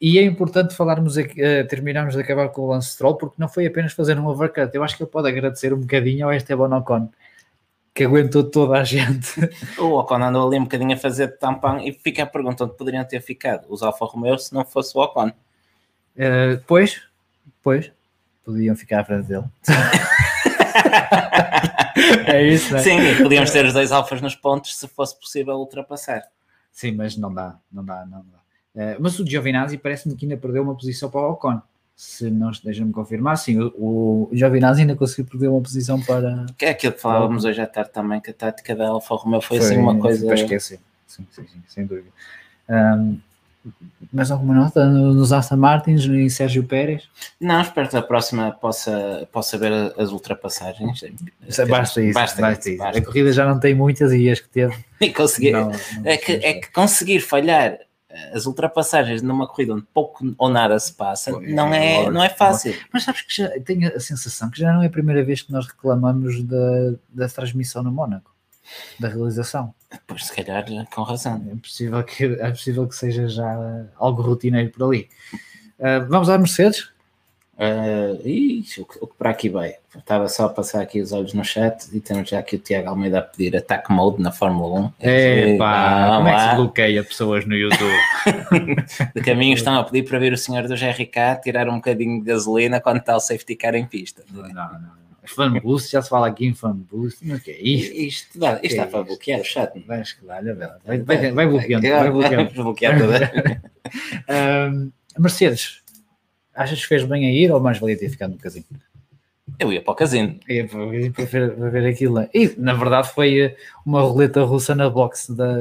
e 0.00 0.18
é 0.18 0.22
importante 0.22 0.74
falarmos 0.76 1.16
aqui, 1.18 1.42
eh, 1.42 1.64
terminarmos 1.64 2.14
de 2.14 2.20
acabar 2.20 2.48
com 2.50 2.62
o 2.62 2.66
Lance 2.68 2.90
Stroll, 2.90 3.16
porque 3.16 3.34
não 3.38 3.48
foi 3.48 3.66
apenas 3.66 3.92
fazer 3.94 4.18
um 4.18 4.26
overcut. 4.26 4.70
Eu 4.74 4.84
acho 4.84 4.96
que 4.96 5.02
ele 5.02 5.10
pode 5.10 5.28
agradecer 5.28 5.72
um 5.72 5.80
bocadinho 5.80 6.26
ao 6.26 6.32
Esteban 6.34 6.76
Ocon, 6.76 7.08
que 7.94 8.04
aguentou 8.04 8.44
toda 8.44 8.78
a 8.78 8.84
gente. 8.84 9.40
O 9.78 9.98
Ocon 9.98 10.22
andou 10.22 10.46
ali 10.46 10.58
um 10.58 10.64
bocadinho 10.64 10.92
a 10.94 10.96
fazer 10.96 11.28
de 11.28 11.38
tampão 11.38 11.80
e 11.80 11.92
fica 11.92 12.22
a 12.22 12.26
pergunta 12.26 12.64
onde 12.64 12.74
poderiam 12.76 13.04
ter 13.04 13.20
ficado 13.20 13.64
os 13.68 13.82
Alfa 13.82 14.04
Romeo 14.04 14.38
se 14.38 14.52
não 14.54 14.64
fosse 14.64 14.96
o 14.96 15.00
Ocon. 15.00 15.32
Eh, 16.16 16.60
pois, 16.66 17.00
pois, 17.62 17.90
podiam 18.44 18.76
ficar 18.76 19.00
à 19.00 19.04
frente 19.04 19.26
dele. 19.26 19.44
é 22.26 22.42
isso, 22.42 22.72
não 22.72 22.78
é? 22.78 22.82
Sim, 22.82 23.22
podíamos 23.22 23.50
ter 23.50 23.64
os 23.64 23.72
dois 23.72 23.92
Alfas 23.92 24.20
nos 24.20 24.34
pontos 24.34 24.76
se 24.76 24.88
fosse 24.88 25.18
possível 25.18 25.54
ultrapassar. 25.54 26.22
Sim, 26.72 26.92
mas 26.92 27.16
não 27.16 27.32
dá, 27.32 27.56
não 27.72 27.84
dá, 27.84 28.06
não 28.06 28.18
dá. 28.18 28.38
Eh, 28.76 28.96
mas 29.00 29.18
o 29.18 29.26
Giovinazzi 29.26 29.76
parece-me 29.76 30.14
que 30.14 30.24
ainda 30.24 30.36
perdeu 30.36 30.62
uma 30.62 30.74
posição 30.74 31.10
para 31.10 31.20
o 31.20 31.32
Ocon. 31.32 31.60
Se 31.96 32.30
não 32.30 32.52
deixa-me 32.62 32.92
confirmar, 32.92 33.36
sim, 33.36 33.58
o, 33.58 34.28
o 34.30 34.30
Giovinazzi 34.32 34.82
ainda 34.82 34.94
conseguiu 34.94 35.24
perder 35.24 35.48
uma 35.48 35.60
posição 35.60 36.00
para. 36.00 36.46
Que 36.56 36.66
é 36.66 36.70
aquilo 36.70 36.92
que 36.92 37.00
falávamos 37.00 37.44
hoje 37.44 37.60
à 37.60 37.66
tarde 37.66 37.90
também, 37.90 38.20
que 38.20 38.30
a 38.30 38.34
tática 38.34 38.76
da 38.76 38.86
Alfa 38.88 39.16
Romeo 39.16 39.40
foi, 39.40 39.58
assim 39.58 39.76
uma 39.76 39.98
coisa. 39.98 40.24
Para 40.24 40.36
esquecer. 40.36 40.78
Sim, 41.08 41.26
sim, 41.32 41.44
sim, 41.48 41.62
sem 41.66 41.86
dúvida. 41.86 42.10
Ahm, 42.68 43.16
mais 44.12 44.30
alguma 44.30 44.54
nota 44.54 44.86
no- 44.86 45.12
nos 45.14 45.32
Aston 45.32 45.56
Martins 45.56 46.04
e 46.04 46.28
Sérgio 46.30 46.64
Pérez? 46.64 47.08
Não, 47.40 47.60
espero 47.60 47.88
que 47.88 47.96
a 47.96 48.02
próxima 48.02 48.50
possa, 48.52 49.28
possa 49.32 49.56
ver 49.58 49.72
as 49.98 50.10
ultrapassagens. 50.10 51.00
Basta 51.68 52.02
isso, 52.02 52.14
basta, 52.14 52.40
Basta, 52.40 52.68
isso. 52.70 52.78
basta. 52.78 52.98
A 52.98 53.04
corrida 53.04 53.32
já 53.32 53.46
não 53.46 53.58
tem 53.60 53.74
muitas 53.74 54.12
e 54.12 54.28
as 54.30 54.40
que 54.40 54.48
teve. 54.48 54.76
E 55.00 55.12
conseguir, 55.12 55.52
não- 55.52 55.68
não 55.70 55.76
é, 56.04 56.16
que, 56.16 56.32
é 56.32 56.54
que 56.54 56.72
conseguir 56.72 57.20
falhar 57.20 57.78
as 58.34 58.46
ultrapassagens 58.46 59.22
numa 59.22 59.46
corrida 59.46 59.74
onde 59.74 59.84
pouco 59.94 60.34
ou 60.36 60.48
nada 60.48 60.76
se 60.80 60.92
passa 60.92 61.30
Pô, 61.30 61.40
é 61.42 61.46
não 61.52 61.72
é, 61.72 61.94
lógico, 61.94 62.12
não 62.12 62.24
é 62.24 62.28
fácil. 62.30 62.74
Mas 62.92 63.04
sabes 63.04 63.22
que 63.22 63.36
já 63.42 63.48
tenho 63.60 63.94
a 63.94 64.00
sensação 64.00 64.50
que 64.50 64.58
já 64.58 64.72
não 64.72 64.82
é 64.82 64.86
a 64.86 64.90
primeira 64.90 65.22
vez 65.22 65.42
que 65.42 65.52
nós 65.52 65.66
reclamamos 65.68 66.42
da, 66.42 66.94
da 67.10 67.28
transmissão 67.28 67.82
no 67.82 67.92
Mónaco, 67.92 68.30
da 68.98 69.08
realização. 69.08 69.74
Pois 70.06 70.26
se 70.26 70.34
calhar 70.34 70.64
com 70.94 71.02
razão. 71.02 71.44
É 71.50 71.56
possível 71.56 72.02
que, 72.02 72.24
é 72.24 72.50
possível 72.50 72.86
que 72.86 72.94
seja 72.94 73.28
já 73.28 73.86
algo 73.96 74.22
rotineiro 74.22 74.70
por 74.70 74.84
ali. 74.88 75.08
Ah, 75.80 76.00
vamos 76.00 76.28
à 76.28 76.36
Mercedes? 76.36 76.90
Uh, 77.58 78.14
o, 78.14 78.84
que, 78.84 78.98
o 79.00 79.06
que 79.08 79.14
para 79.18 79.30
aqui 79.30 79.48
vai? 79.48 79.74
Estava 79.96 80.28
só 80.28 80.44
a 80.46 80.48
passar 80.48 80.80
aqui 80.80 81.00
os 81.00 81.10
olhos 81.10 81.34
no 81.34 81.44
chat 81.44 81.88
e 81.92 81.98
temos 81.98 82.28
já 82.28 82.38
aqui 82.38 82.54
o 82.54 82.58
Tiago 82.60 82.88
Almeida 82.88 83.18
a 83.18 83.22
pedir 83.22 83.56
ataque 83.56 83.92
mode 83.92 84.22
na 84.22 84.30
Fórmula 84.30 84.92
1. 85.00 85.06
Epá, 85.08 86.06
Vamos 86.06 86.16
como 86.18 86.28
é 86.28 86.34
que 86.34 86.40
se 86.40 86.46
lá. 86.46 86.54
bloqueia 86.54 87.04
pessoas 87.04 87.46
no 87.46 87.56
YouTube? 87.56 87.96
De 89.12 89.22
caminho 89.22 89.54
estão 89.54 89.74
a 89.74 89.82
pedir 89.82 90.04
para 90.08 90.20
ver 90.20 90.32
o 90.32 90.38
senhor 90.38 90.68
do 90.68 90.76
GRK 90.76 91.40
tirar 91.42 91.68
um 91.68 91.76
bocadinho 91.76 92.20
de 92.20 92.26
gasolina 92.26 92.80
quando 92.80 92.98
está 92.98 93.16
o 93.16 93.20
safety 93.20 93.56
car 93.56 93.74
em 93.74 93.86
pista. 93.86 94.22
não, 94.32 94.42
não, 94.42 94.52
não. 94.52 95.07
Fan 95.28 95.60
boost, 95.60 95.90
já 95.92 96.00
se 96.02 96.08
fala 96.08 96.26
aqui 96.28 96.46
em 96.46 96.54
fan 96.54 96.74
boost, 96.74 97.24
mas 97.26 97.38
o 97.40 97.42
que 97.42 97.50
é 97.50 97.60
isto? 97.62 97.94
Isto, 97.96 98.38
dá, 98.38 98.52
isto 98.54 98.60
Que 98.60 98.66
está 98.68 98.82
é 98.82 98.86
para 98.86 99.00
isto? 99.00 99.06
bloquear 99.08 99.40
o 99.40 99.44
chat. 99.44 99.74
não 99.86 99.94
é? 99.94 100.02
Vai 100.84 100.98
vai, 100.98 100.98
vai, 101.18 101.32
vai 101.32 101.46
bloqueando, 101.46 101.88
vai 101.88 102.10
bloqueando. 102.10 102.54
bloquear 102.62 102.98
toda. 102.98 103.62
Ahm, 104.28 104.90
Mercedes, 105.18 105.82
achas 106.54 106.80
que 106.80 106.86
fez 106.86 107.04
bem 107.04 107.26
a 107.26 107.30
ir 107.30 107.50
ou 107.52 107.60
mais 107.60 107.78
valia 107.78 107.98
ter 107.98 108.08
ficado 108.08 108.30
no 108.32 108.38
casino? 108.38 108.66
Eu 109.58 109.72
ia 109.72 109.82
para 109.82 109.92
o 109.92 109.96
casino. 109.96 110.38
É, 110.48 110.62
para 110.64 110.86
ver, 110.86 111.12
para 111.12 111.24
ver- 111.24 111.50
para 111.56 111.70
ver 111.70 111.86
aquilo. 111.86 112.20
E, 112.34 112.54
na 112.58 112.74
verdade, 112.74 113.08
foi 113.12 113.40
eh, 113.40 113.56
uma 113.84 114.02
roleta 114.02 114.42
russa 114.44 114.74
na 114.74 114.88
box 114.90 115.30
da, 115.34 115.56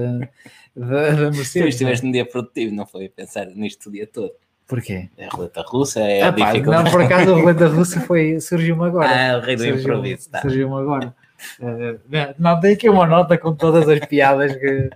da, 0.75 1.11
da 1.11 1.31
Tu 1.31 1.37
Mercedes. 1.37 1.73
estiveste 1.73 2.05
num 2.05 2.11
dia 2.11 2.25
produtivo, 2.25 2.75
não 2.75 2.85
foi 2.85 3.07
pensar 3.09 3.45
nisto 3.47 3.87
o 3.89 3.91
dia 3.91 4.05
todo. 4.05 4.33
Porquê? 4.67 5.09
É 5.17 5.25
a 5.25 5.29
roleta 5.29 5.61
russa, 5.65 5.99
é 6.01 6.21
a 6.23 6.27
Ah, 6.29 6.33
pá, 6.33 6.51
dificuldade. 6.51 6.83
não, 6.83 6.91
por 6.91 7.01
acaso, 7.01 7.31
a 7.33 7.35
roleta 7.39 7.67
russa 7.67 8.01
foi, 8.01 8.39
surgiu-me 8.41 8.83
agora. 8.85 9.07
Ah, 9.35 9.37
o 9.37 9.41
rei 9.41 9.55
do 9.55 9.63
Surgiu- 9.63 9.79
improviso. 9.79 10.29
Tá. 10.29 10.41
Surgiu-me 10.41 10.75
agora. 10.75 11.15
Eh, 11.61 12.35
não, 12.37 12.59
tem 12.59 12.73
aqui 12.73 12.89
uma 12.89 13.05
nota 13.05 13.37
com 13.37 13.53
todas 13.55 13.87
as 13.87 13.99
piadas 14.07 14.55
que 14.55 14.89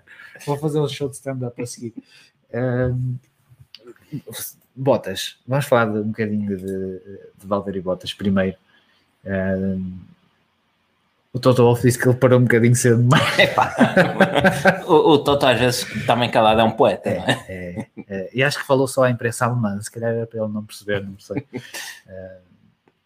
vou 0.46 0.58
fazer 0.58 0.80
um 0.80 0.88
show 0.90 1.08
de 1.08 1.16
stand-up 1.16 1.62
a 1.62 1.66
seguir. 1.66 1.94
Eh, 2.52 2.92
Botas, 4.76 5.38
vamos 5.48 5.66
falar 5.66 5.86
de, 5.92 6.00
um 6.00 6.08
bocadinho 6.08 6.58
de, 6.58 6.66
de 6.66 7.48
Valtteri 7.48 7.82
Bottas 7.82 8.14
primeiro. 8.14 8.58
Eh, 9.26 9.78
o 11.34 11.40
Toto 11.40 11.64
Wolff 11.64 11.82
disse 11.82 11.98
que 11.98 12.08
ele 12.08 12.18
parou 12.18 12.40
um 12.40 12.44
bocadinho 12.44 12.76
cedo 12.76 13.02
demais. 13.02 13.24
Epá. 13.40 13.74
o, 14.86 15.14
o 15.14 15.18
Toto 15.24 15.46
às 15.46 15.60
vezes 15.60 15.86
também 16.06 16.30
calado 16.30 16.60
é 16.62 16.64
um 16.64 16.72
poeta, 16.72 17.10
não 17.14 17.24
é? 17.26 17.46
É, 17.48 17.86
é, 18.10 18.30
e 18.34 18.44
acho 18.44 18.60
que 18.60 18.66
falou 18.68 18.88
só 18.88 19.04
à 19.04 19.10
imprensa 19.10 19.46
alemã, 19.46 19.80
se 19.82 19.90
calhar 19.90 20.12
era 20.14 20.28
para 20.28 20.40
ele 20.44 20.52
não 20.52 20.66
perceber, 20.66 21.02
não 21.04 21.18
sei. 21.20 21.46
Eh, 22.08 22.38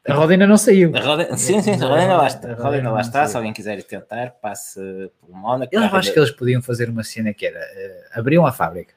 a 0.07 0.13
roda 0.13 0.33
ainda 0.33 0.45
não 0.47 0.57
saiu. 0.57 0.95
A 0.95 0.99
roda- 0.99 1.37
sim, 1.37 1.61
sim, 1.61 1.71
a 1.71 1.77
roda 1.77 1.95
ainda 1.95 2.17
lá 2.17 2.27
está. 2.27 2.47
A 2.47 2.51
A 2.51 2.53
roda 2.55 2.63
roda 2.63 2.75
ainda 2.77 2.89
não 2.89 2.95
lá 2.95 3.01
está. 3.01 3.27
Se 3.27 3.35
alguém 3.37 3.53
quiser 3.53 3.81
tentar, 3.83 4.31
passe 4.41 4.79
pelo 5.21 5.35
Mónaco. 5.37 5.73
Eu 5.75 5.81
acho 5.83 6.13
que 6.13 6.19
eles 6.19 6.31
podiam 6.31 6.61
fazer 6.61 6.89
uma 6.89 7.03
cena 7.03 7.33
que 7.33 7.45
era 7.45 7.59
eh, 7.59 8.03
abriam 8.13 8.45
a 8.45 8.51
fábrica. 8.51 8.93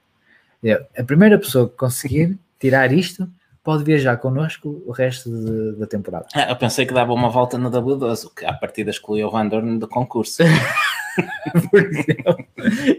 É, 0.64 0.84
A 0.98 1.04
primeira 1.04 1.38
pessoa 1.38 1.68
que 1.68 1.76
conseguir 1.76 2.38
tirar 2.58 2.92
isto 2.92 3.28
pode 3.68 3.84
viajar 3.84 4.16
connosco 4.16 4.82
o 4.86 4.92
resto 4.92 5.28
de- 5.28 5.78
da 5.78 5.86
temporada. 5.86 6.24
Ah, 6.34 6.48
eu 6.48 6.56
pensei 6.56 6.86
que 6.86 6.94
dava 6.94 7.12
uma 7.12 7.28
volta 7.28 7.58
no 7.58 7.70
W12, 7.70 8.24
o 8.24 8.30
que 8.30 8.46
à 8.46 8.54
partida 8.54 8.88
excluiu 8.88 9.28
o 9.28 9.30
Van 9.30 9.46
Dorn 9.46 9.78
do 9.78 9.86
concurso. 9.86 10.42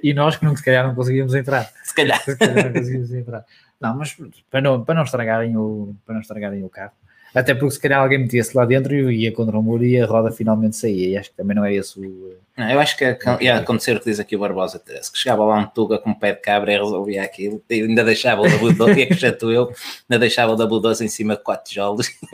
E 0.04 0.14
nós 0.14 0.36
que 0.36 0.46
não, 0.46 0.56
se 0.56 0.64
calhar 0.64 0.86
não 0.86 0.94
conseguíamos 0.94 1.34
entrar. 1.34 1.72
Se 1.84 1.96
calhar. 1.96 2.22
Se 2.22 2.36
calhar 2.38 2.66
não 2.66 2.74
conseguíamos 2.74 3.12
entrar. 3.14 3.46
Não, 3.82 3.96
mas 3.98 4.16
para 4.52 4.62
não, 4.62 4.84
para 4.84 4.96
não, 4.96 5.04
estragarem, 5.04 5.58
o, 5.58 5.96
para 6.06 6.14
não 6.14 6.22
estragarem 6.22 6.64
o 6.64 6.70
carro. 6.70 6.92
Até 7.34 7.54
porque 7.54 7.72
se 7.72 7.80
calhar 7.80 8.02
alguém 8.02 8.20
metia-se 8.20 8.58
lá 8.58 8.66
dentro 8.66 8.94
e 8.94 9.24
ia 9.24 9.32
contra 9.32 9.58
o 9.58 9.62
muro 9.62 9.84
e 9.84 10.00
a 10.00 10.06
roda 10.06 10.32
finalmente 10.32 10.76
saía. 10.76 11.10
E 11.10 11.18
acho 11.18 11.30
que 11.30 11.38
também 11.38 11.56
não 11.56 11.64
é 11.64 11.74
esse 11.74 12.00
o. 12.00 12.36
Não, 12.58 12.70
eu 12.70 12.80
acho 12.80 12.98
que 12.98 13.18
ia 13.40 13.58
acontecer 13.58 13.96
o 13.96 14.00
que 14.00 14.10
diz 14.10 14.20
aqui 14.20 14.36
o 14.36 14.40
Barbosa 14.40 14.80
que 14.80 15.00
chegava 15.14 15.46
lá 15.46 15.58
um 15.58 15.66
Tuga 15.66 16.00
com 16.00 16.10
um 16.10 16.14
pé 16.14 16.34
de 16.34 16.42
cabra 16.42 16.74
e 16.74 16.78
resolvia 16.78 17.24
aquilo, 17.24 17.64
e 17.70 17.82
ainda 17.82 18.04
deixava 18.04 18.42
o 18.42 18.46
W12, 18.46 18.98
e 18.98 19.04
acrescento 19.04 19.52
eu, 19.52 19.72
ainda 20.10 20.20
deixava 20.20 20.54
o 20.54 20.58
W12 20.58 21.06
em 21.06 21.08
cima 21.08 21.38
de 21.38 21.44
quatro 21.44 21.70
tijolos. 21.70 22.10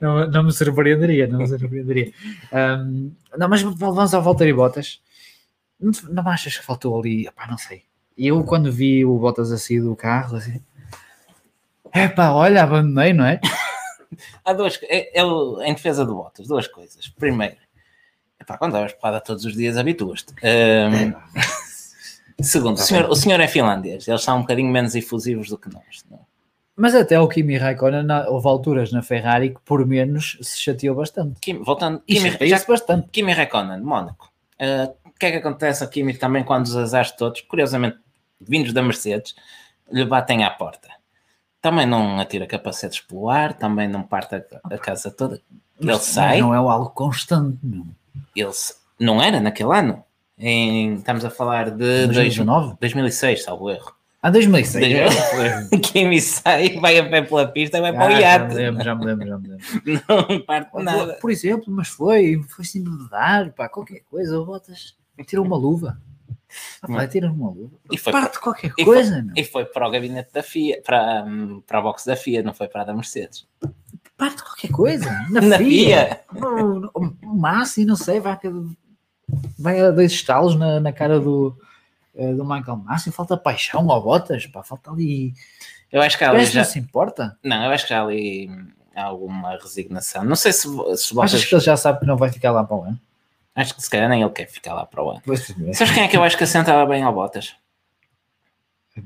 não, 0.00 0.28
não 0.28 0.44
me 0.44 0.52
surpreenderia, 0.52 1.26
não 1.26 1.40
me 1.40 1.48
surpreenderia. 1.48 2.12
Ahm, 2.52 3.10
não, 3.36 3.48
mas 3.48 3.62
vamos 3.62 4.14
ao 4.14 4.22
Valtteri 4.22 4.52
Bottas. 4.52 5.00
Não, 5.80 5.90
não 6.10 6.28
achas 6.28 6.56
que 6.56 6.64
faltou 6.64 6.98
ali? 6.98 7.26
Epá, 7.26 7.46
não 7.46 7.58
sei. 7.58 7.82
Eu, 8.16 8.42
quando 8.44 8.72
vi 8.72 9.04
o 9.04 9.18
Bottas 9.18 9.52
assim 9.52 9.80
do 9.82 9.94
carro, 9.94 10.36
assim, 10.36 10.60
epá, 11.94 12.30
olha, 12.32 12.62
abandonei, 12.62 13.12
não 13.12 13.24
é? 13.26 13.40
Há 14.44 14.52
duas, 14.52 14.78
é- 14.84 15.20
eu, 15.20 15.60
em 15.62 15.74
defesa 15.74 16.04
do 16.04 16.14
Bottas, 16.14 16.46
duas 16.46 16.66
coisas. 16.66 17.08
Primeiro, 17.08 17.56
epá, 18.40 18.56
quando 18.56 18.72
davas 18.72 18.92
porrada 18.92 19.20
todos 19.20 19.44
os 19.44 19.54
dias, 19.54 19.76
habituas-te. 19.76 20.32
Ahm, 20.42 21.12
segundo, 22.40 22.74
o 22.74 22.80
senhor, 22.80 23.10
o 23.10 23.14
senhor 23.16 23.40
é 23.40 23.48
finlandês, 23.48 24.06
eles 24.08 24.22
são 24.22 24.38
um 24.38 24.40
bocadinho 24.42 24.70
menos 24.70 24.94
efusivos 24.94 25.48
do 25.48 25.58
que 25.58 25.68
nós. 25.72 26.04
não 26.10 26.18
é? 26.18 26.20
Mas 26.78 26.94
até 26.94 27.18
o 27.18 27.26
Kimi 27.28 27.56
Raikkonen, 27.56 28.02
na- 28.04 28.28
houve 28.28 28.46
alturas 28.48 28.92
na 28.92 29.02
Ferrari 29.02 29.50
que 29.54 29.60
por 29.64 29.84
menos 29.86 30.38
se 30.42 30.60
chateou 30.60 30.94
bastante. 30.94 31.40
Kim, 31.40 31.62
voltando, 31.62 32.02
E 32.06 32.14
Kimi, 32.16 32.48
já, 32.48 32.62
bastante. 32.68 33.08
Kimi 33.10 33.32
Räikkönen, 33.32 33.80
Mónaco. 33.80 34.30
Ah, 34.60 34.90
o 35.04 35.10
que 35.18 35.26
é 35.26 35.30
que 35.32 35.36
acontece 35.38 35.82
ao 35.82 35.88
Kimi 35.90 36.14
também 36.14 36.44
quando 36.44 36.66
os 36.66 36.76
azares 36.76 37.12
todos, 37.12 37.40
curiosamente 37.42 37.96
vindos 38.40 38.72
da 38.72 38.82
Mercedes, 38.82 39.34
lhe 39.90 40.04
batem 40.04 40.44
à 40.44 40.50
porta? 40.50 40.88
Também 41.60 41.86
não 41.86 42.20
atira 42.20 42.46
capacetes 42.46 43.00
pelo 43.00 43.28
ar, 43.28 43.54
também 43.54 43.88
não 43.88 44.02
parte 44.02 44.34
a, 44.36 44.42
a 44.64 44.78
casa 44.78 45.10
toda. 45.10 45.40
Ele 45.80 45.98
sai, 45.98 46.40
Não 46.40 46.54
é 46.54 46.58
algo 46.58 46.90
constante, 46.90 47.58
não. 47.62 47.86
ele 48.34 48.50
não 49.00 49.22
era 49.22 49.40
naquele 49.40 49.72
ano. 49.76 50.02
Em- 50.38 50.94
estamos 50.94 51.24
a 51.24 51.30
falar 51.30 51.70
de 51.70 51.76
dois- 52.06 52.06
2019? 52.08 52.76
2006, 52.80 53.42
salvo 53.44 53.70
erro. 53.70 53.94
Ah, 54.22 54.30
2006. 54.30 54.84
Kimi 55.90 56.20
sai, 56.20 56.78
vai 56.80 56.98
a 56.98 57.08
pé 57.08 57.22
pela 57.22 57.46
pista 57.46 57.78
e 57.78 57.80
vai 57.80 57.92
para 57.92 58.02
o 58.04 58.06
Ah, 58.06 58.10
já 58.12 58.20
iate. 58.20 58.48
me 58.48 58.54
lembro, 58.54 58.84
já 58.84 58.94
me 58.94 59.04
lembro, 59.04 59.26
já 59.28 59.38
me 59.38 59.48
lembro. 59.48 59.66
Não 60.30 60.40
parte 60.42 60.82
nada. 60.82 61.14
Por 61.20 61.30
exemplo, 61.30 61.64
mas 61.68 61.88
foi, 61.88 62.42
foi 62.48 62.64
sim 62.64 62.82
de 62.82 63.08
dar, 63.08 63.50
pá, 63.52 63.68
qualquer 63.68 64.00
coisa, 64.10 64.38
Botas 64.44 64.94
tirou 65.26 65.44
uma 65.44 65.56
luva. 65.56 65.98
Ah, 66.82 66.86
pá, 66.86 67.06
tira 67.06 67.30
uma 67.30 67.50
luva. 67.50 67.76
E 67.90 67.98
foi 67.98 68.12
Parte 68.12 68.38
qualquer 68.38 68.72
e 68.78 68.84
coisa, 68.84 69.22
meu. 69.22 69.34
E 69.36 69.44
foi 69.44 69.64
para 69.64 69.86
o 69.86 69.90
gabinete 69.90 70.32
da 70.32 70.42
FIA, 70.42 70.80
para, 70.82 71.24
hum, 71.24 71.62
para 71.66 71.78
a 71.78 71.82
box 71.82 72.06
da 72.06 72.16
FIA, 72.16 72.42
não 72.42 72.54
foi 72.54 72.68
para 72.68 72.82
a 72.82 72.84
da 72.84 72.94
Mercedes. 72.94 73.46
Parte 74.16 74.42
qualquer 74.42 74.70
coisa. 74.70 75.10
Na, 75.30 75.40
Na 75.40 75.58
FIA. 75.58 76.20
No 76.32 76.90
Massi, 77.22 77.84
não 77.84 77.96
sei, 77.96 78.20
vai 78.20 78.38
vai 79.58 79.80
a 79.80 79.90
dois 79.90 80.12
estalos 80.12 80.54
na, 80.54 80.80
na 80.80 80.92
cara 80.92 81.18
do, 81.18 81.56
eh, 82.14 82.32
do 82.32 82.44
Michael 82.44 82.76
Massa, 82.76 83.12
falta 83.12 83.36
paixão 83.36 83.90
ao 83.90 84.02
Bottas, 84.02 84.46
pá, 84.46 84.62
falta 84.62 84.90
ali. 84.90 85.34
Eu 85.90 86.00
acho 86.02 86.16
que 86.16 86.24
ali 86.24 86.44
já... 86.46 86.60
não 86.60 86.68
se 86.68 86.78
importa. 86.78 87.36
Não, 87.42 87.64
eu 87.64 87.70
acho 87.70 87.86
que 87.86 87.94
há 87.94 88.02
ali 88.02 88.50
alguma 88.94 89.56
resignação. 89.56 90.24
Não 90.24 90.36
sei 90.36 90.52
se, 90.52 90.62
se 90.62 90.68
o 90.68 90.76
Achas 90.80 91.12
Bottas... 91.12 91.44
que 91.44 91.54
ele 91.54 91.62
já 91.62 91.76
sabe 91.76 92.00
que 92.00 92.06
não 92.06 92.16
vai 92.16 92.30
ficar 92.30 92.52
lá 92.52 92.64
para 92.64 92.76
o 92.76 92.84
ano? 92.84 93.00
Acho 93.56 93.74
que 93.74 93.82
se 93.82 93.90
calhar 93.90 94.08
nem 94.08 94.22
ele 94.22 94.30
quer 94.30 94.46
ficar 94.46 94.74
lá 94.74 94.86
para 94.86 95.02
o 95.02 95.10
ano. 95.10 95.22
Pois, 95.24 95.46
Sabes 95.72 95.92
quem 95.94 96.04
é 96.04 96.08
que 96.08 96.16
eu 96.16 96.22
acho 96.22 96.36
que 96.36 96.44
assentava 96.44 96.86
bem 96.86 97.02
ao 97.02 97.12
Bottas? 97.12 97.56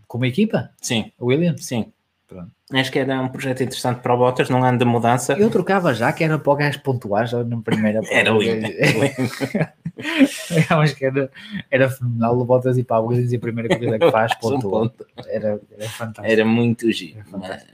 Como 0.06 0.24
equipa? 0.26 0.70
Sim, 0.80 1.10
O 1.18 1.26
Williams? 1.26 1.64
sim. 1.64 1.92
Pronto. 2.28 2.50
Acho 2.72 2.92
que 2.92 2.98
era 3.00 3.20
um 3.20 3.28
projeto 3.28 3.60
interessante 3.64 4.00
para 4.00 4.14
o 4.14 4.16
Bottas, 4.16 4.48
num 4.48 4.62
ano 4.62 4.78
de 4.78 4.84
mudança. 4.84 5.32
Eu 5.32 5.50
trocava 5.50 5.92
já, 5.92 6.12
que 6.12 6.22
era 6.22 6.38
para 6.38 6.52
o 6.52 6.56
gajo 6.56 6.80
pontuar 6.80 7.26
já 7.26 7.42
na 7.42 7.60
primeira 7.60 8.00
Era 8.08 8.30
lindo. 8.30 8.68
Eu 10.70 10.80
acho 10.80 10.94
que 10.96 11.04
era, 11.04 11.30
era 11.70 11.90
fenomenal 11.90 12.38
o 12.38 12.44
Bottas 12.44 12.78
e 12.78 12.84
para 12.84 12.96
a 12.98 13.00
Williams 13.00 13.32
e 13.32 13.36
a 13.36 13.40
primeira 13.40 13.68
corrida 13.68 13.98
que 13.98 14.10
faz 14.10 14.34
pontua. 14.38 14.92
Era, 15.26 15.60
era 15.76 15.88
fantástico. 15.90 16.26
Era 16.26 16.44
muito 16.44 16.90
giro. 16.92 17.20
É. 17.20 17.24
Mas 17.36 17.64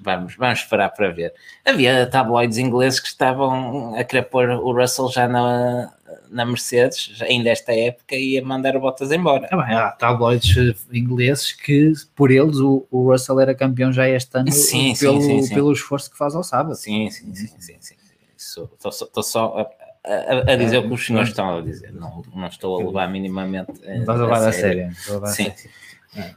vamos, 0.00 0.34
vamos 0.36 0.58
esperar 0.60 0.88
para 0.90 1.10
ver. 1.12 1.34
Havia 1.64 2.06
tabloides 2.06 2.58
ingleses 2.58 2.98
que 2.98 3.08
estavam 3.08 3.94
a 3.94 4.02
querer 4.04 4.22
pôr 4.22 4.48
o 4.50 4.72
Russell 4.72 5.08
já 5.10 5.28
na, 5.28 5.92
na 6.32 6.44
Mercedes, 6.46 7.12
ainda 7.22 7.50
esta 7.50 7.72
época, 7.72 8.16
e 8.16 8.38
a 8.38 8.44
mandar 8.44 8.74
o 8.76 8.80
Bottas 8.80 9.12
embora. 9.12 9.48
Ah, 9.50 9.56
bem, 9.56 9.74
há 9.76 9.90
tabloides 9.92 10.56
eh, 10.56 10.74
ingleses 10.96 11.52
que, 11.52 11.92
por 12.16 12.30
eles, 12.30 12.56
o, 12.58 12.86
o 12.90 13.10
Russell 13.12 13.38
era 13.38 13.54
campeão 13.54 13.92
já 13.92 14.08
este 14.08 14.36
ano 14.36 14.50
Sim, 14.50 14.94
pelo, 14.98 15.20
sim, 15.20 15.42
sim. 15.42 15.54
pelo 15.54 15.72
esforço 15.72 16.10
que 16.10 16.16
faz 16.16 16.34
ao 16.34 16.42
sábado. 16.42 16.74
Sim, 16.74 17.10
sim, 17.10 17.34
sim, 17.34 17.46
sim. 17.58 17.76
sim. 17.78 17.94
Estou 18.36 18.90
só, 18.90 19.04
estou 19.04 19.22
só 19.22 19.70
a, 20.04 20.10
a- 20.12 20.52
a 20.52 20.56
dizer 20.56 20.78
o 20.78 20.82
que 20.88 20.94
os 20.94 21.06
senhores 21.06 21.28
estão 21.28 21.58
a 21.58 21.60
dizer. 21.60 21.92
Não, 21.92 22.22
não 22.34 22.48
estou 22.48 22.80
a 22.80 22.84
levar 22.86 23.08
minimamente. 23.10 23.72
eh, 23.84 23.98
estás 23.98 24.18
a 24.20 24.24
levar 24.24 24.48
a 24.48 24.52
sério. 24.52 24.88
a 25.22 25.26
Sim. 25.26 25.52
sério. 25.54 26.36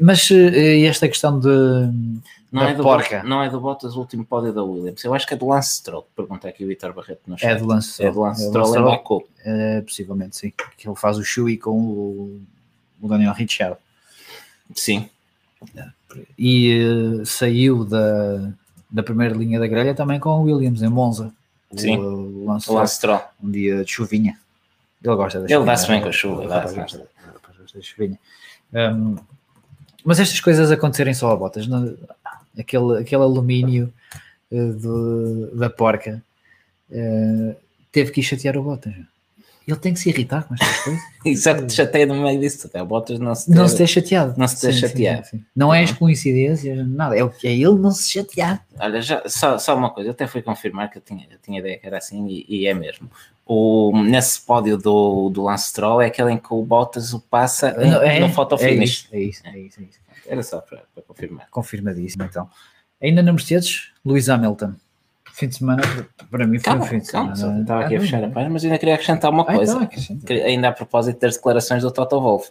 Mas 0.00 0.30
eh, 0.30 0.84
esta 0.84 1.08
questão 1.08 1.38
de. 1.40 1.48
Não 2.52 2.62
é, 2.68 2.74
do 2.74 2.82
porca. 2.82 3.22
Não 3.22 3.42
é 3.42 3.48
do 3.48 3.58
Bottas 3.58 3.96
o 3.96 4.00
último 4.00 4.24
pódio 4.26 4.52
da 4.52 4.62
Williams. 4.62 5.02
Eu 5.02 5.14
acho 5.14 5.26
que 5.26 5.32
é 5.32 5.36
do 5.38 5.48
Lance 5.48 5.76
Stroll. 5.76 6.06
Pergunta 6.14 6.46
aqui 6.46 6.64
o 6.64 6.68
Vitor 6.68 6.92
Barreto 6.92 7.22
no 7.26 7.38
chat. 7.38 7.48
É 7.50 7.54
do 7.56 7.66
Lance 7.66 8.04
É 8.04 8.10
do 8.10 8.20
Lance 8.20 8.42
É 8.42 8.44
do 8.44 8.48
Stroll 8.50 8.64
Lance 8.66 8.78
em 8.78 8.82
Stroll. 8.82 8.96
Baku. 8.98 9.28
Eh, 9.44 9.80
possivelmente, 9.80 10.36
sim. 10.36 10.52
Que 10.76 10.86
ele 10.86 10.96
faz 10.96 11.16
o 11.16 11.24
Shui 11.24 11.56
com 11.56 11.70
o, 11.80 12.42
o 13.00 13.08
Daniel 13.08 13.32
Ricciardo. 13.32 13.78
Sim. 14.74 15.08
E 16.38 17.20
eh, 17.20 17.24
saiu 17.24 17.84
da, 17.84 18.50
da 18.90 19.02
primeira 19.02 19.34
linha 19.34 19.58
da 19.58 19.66
grelha 19.66 19.94
também 19.94 20.20
com 20.20 20.30
o 20.30 20.42
Williams 20.42 20.82
em 20.82 20.88
Monza. 20.88 21.32
Sim. 21.74 21.96
O, 21.98 22.42
o 22.42 22.46
Lance 22.46 22.70
O 22.70 22.74
Lance 22.74 22.96
Stroll. 22.96 23.22
um 23.42 23.50
dia 23.50 23.82
de 23.84 23.90
chuvinha. 23.90 24.38
Ele 25.02 25.16
gosta 25.16 25.38
da 25.40 25.44
Ele 25.46 25.54
chuvinha. 25.54 25.66
dá-se 25.72 25.88
bem 25.88 26.02
com 26.02 26.08
a 26.08 26.12
chuva, 26.12 26.44
Ele 26.44 26.52
ele 26.52 26.74
gosta 26.74 26.98
da 27.74 27.80
chuvinha. 27.80 28.18
Um, 28.74 29.16
mas 30.04 30.18
estas 30.20 30.40
coisas 30.40 30.70
acontecerem 30.70 31.14
só 31.14 31.30
a 31.30 31.36
botas, 31.36 31.66
não- 31.66 31.96
aquele, 32.58 32.98
aquele 33.00 33.22
alumínio 33.22 33.92
eh, 34.50 34.66
do- 34.72 35.56
da 35.56 35.70
porca 35.70 36.22
eh, 36.90 37.56
teve 37.92 38.12
que 38.12 38.20
ir 38.20 38.24
chatear 38.24 38.56
o 38.56 38.62
Bottas. 38.62 38.94
Ele 39.66 39.76
tem 39.76 39.92
que 39.94 40.00
se 40.00 40.08
irritar 40.08 40.44
com 40.46 40.54
estas 40.54 40.78
coisas. 40.80 41.02
E 41.24 41.36
só 41.36 41.54
que 41.54 41.66
te 41.66 41.72
chateia 41.74 42.04
no 42.04 42.20
meio 42.20 42.40
disso. 42.40 42.68
É 42.74 42.82
o 42.82 42.86
Bottas 42.86 43.20
não 43.20 43.32
se 43.32 43.48
Não 43.48 43.62
ter- 43.62 43.68
se 43.70 43.76
ter 43.76 43.86
chateado. 43.86 44.34
Não 44.36 44.48
se 44.48 44.60
ter 44.60 44.72
Sim, 44.72 44.80
chateado. 44.80 45.24
sim, 45.24 45.38
sim. 45.38 45.44
Não 45.54 45.72
é 45.72 45.84
as 45.84 45.92
coincidências, 45.92 46.84
nada. 46.88 47.16
É 47.16 47.22
o 47.22 47.30
que 47.30 47.46
é 47.46 47.52
ele 47.52 47.76
não 47.78 47.92
se 47.92 48.10
chatear. 48.10 48.66
Olha, 48.80 49.00
já, 49.00 49.22
só, 49.26 49.56
só 49.56 49.76
uma 49.76 49.90
coisa, 49.90 50.08
eu 50.08 50.12
até 50.12 50.26
fui 50.26 50.42
confirmar 50.42 50.90
que 50.90 50.98
eu 50.98 51.02
tinha, 51.02 51.24
eu 51.30 51.38
tinha 51.40 51.60
ideia 51.60 51.78
que 51.78 51.86
era 51.86 51.98
assim 51.98 52.26
e, 52.26 52.44
e 52.48 52.66
é 52.66 52.74
mesmo. 52.74 53.08
O, 53.46 53.92
nesse 54.04 54.40
pódio 54.40 54.76
do, 54.76 55.30
do 55.30 55.42
Lance 55.44 55.68
Stroll 55.68 56.00
é 56.02 56.06
aquele 56.06 56.32
em 56.32 56.38
que 56.38 56.52
o 56.52 56.62
Bottas 56.64 57.12
o 57.12 57.20
passa 57.20 57.70
em, 57.80 57.90
Não, 57.90 58.02
é, 58.02 58.18
no 58.18 58.28
photo 58.30 58.56
é 58.56 58.58
finish. 58.58 58.90
isso, 59.04 59.08
é 59.12 59.20
isso, 59.20 59.42
é 59.46 59.58
isso, 59.60 59.80
é 59.80 59.84
isso. 59.84 59.98
Era 60.26 60.42
só 60.42 60.60
para, 60.60 60.82
para 60.92 61.02
confirmar. 61.04 61.46
Confirmadíssimo, 61.50 62.24
então. 62.24 62.48
Ainda 63.00 63.22
na 63.22 63.32
Mercedes, 63.32 63.92
Lewis 64.04 64.28
Hamilton. 64.28 64.74
Fim 65.34 65.48
de 65.48 65.56
semana, 65.56 65.82
para 66.30 66.46
mim, 66.46 66.58
foi 66.58 66.64
Calma, 66.64 66.84
um 66.84 66.86
fim 66.86 66.98
de 66.98 67.10
calma, 67.10 67.34
semana. 67.34 67.56
só 67.56 67.62
estava 67.62 67.84
aqui 67.84 67.94
a 67.94 67.98
Ah, 67.98 68.00
fechar 68.02 68.24
a 68.24 68.28
página, 68.28 68.50
mas 68.52 68.64
ainda 68.64 68.78
queria 68.78 68.94
acrescentar 68.94 69.30
uma 69.30 69.42
Ah, 69.42 69.54
coisa. 69.54 69.72
então, 69.72 69.84
acrescenta. 69.84 70.26
Que- 70.26 70.32
ainda 70.42 70.68
a 70.68 70.72
propósito 70.72 71.20
das 71.20 71.36
declarações 71.36 71.82
do 71.82 71.90
Toto 71.90 72.20
Wolff. 72.20 72.50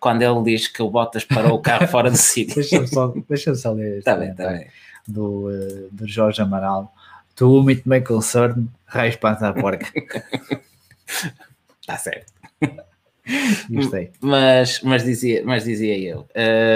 Quando 0.00 0.22
ele 0.22 0.42
diz 0.42 0.68
que 0.68 0.82
o 0.82 0.90
Bottas 0.90 1.24
parou 1.24 1.54
o 1.54 1.62
carro 1.62 1.86
fora 1.88 2.10
do 2.10 2.16
sítio. 2.16 2.54
Deixa-me 2.56 2.86
só, 2.88 3.12
deixa 3.28 3.54
só 3.54 3.72
ler 3.72 3.88
este 3.88 3.98
Está 4.00 4.14
bem, 4.16 4.30
está 4.30 4.44
comentário 4.44 4.70
bem. 5.06 5.14
do, 5.14 5.50
eh, 5.50 5.88
do 5.92 6.06
Jorge 6.08 6.40
Amaral. 6.42 6.92
To 7.36 7.46
whom 7.48 7.70
it 7.70 7.82
may 7.88 8.00
concern, 8.00 8.66
raios 8.86 9.16
para 9.16 9.48
a 9.48 9.52
porca. 9.52 9.86
Está 11.80 11.96
certo. 12.02 12.32
Gostei. 13.70 14.10
Mas, 14.20 14.80
mas, 14.82 15.04
dizia, 15.04 15.42
mas 15.44 15.64
dizia 15.64 15.98
eu, 15.98 16.26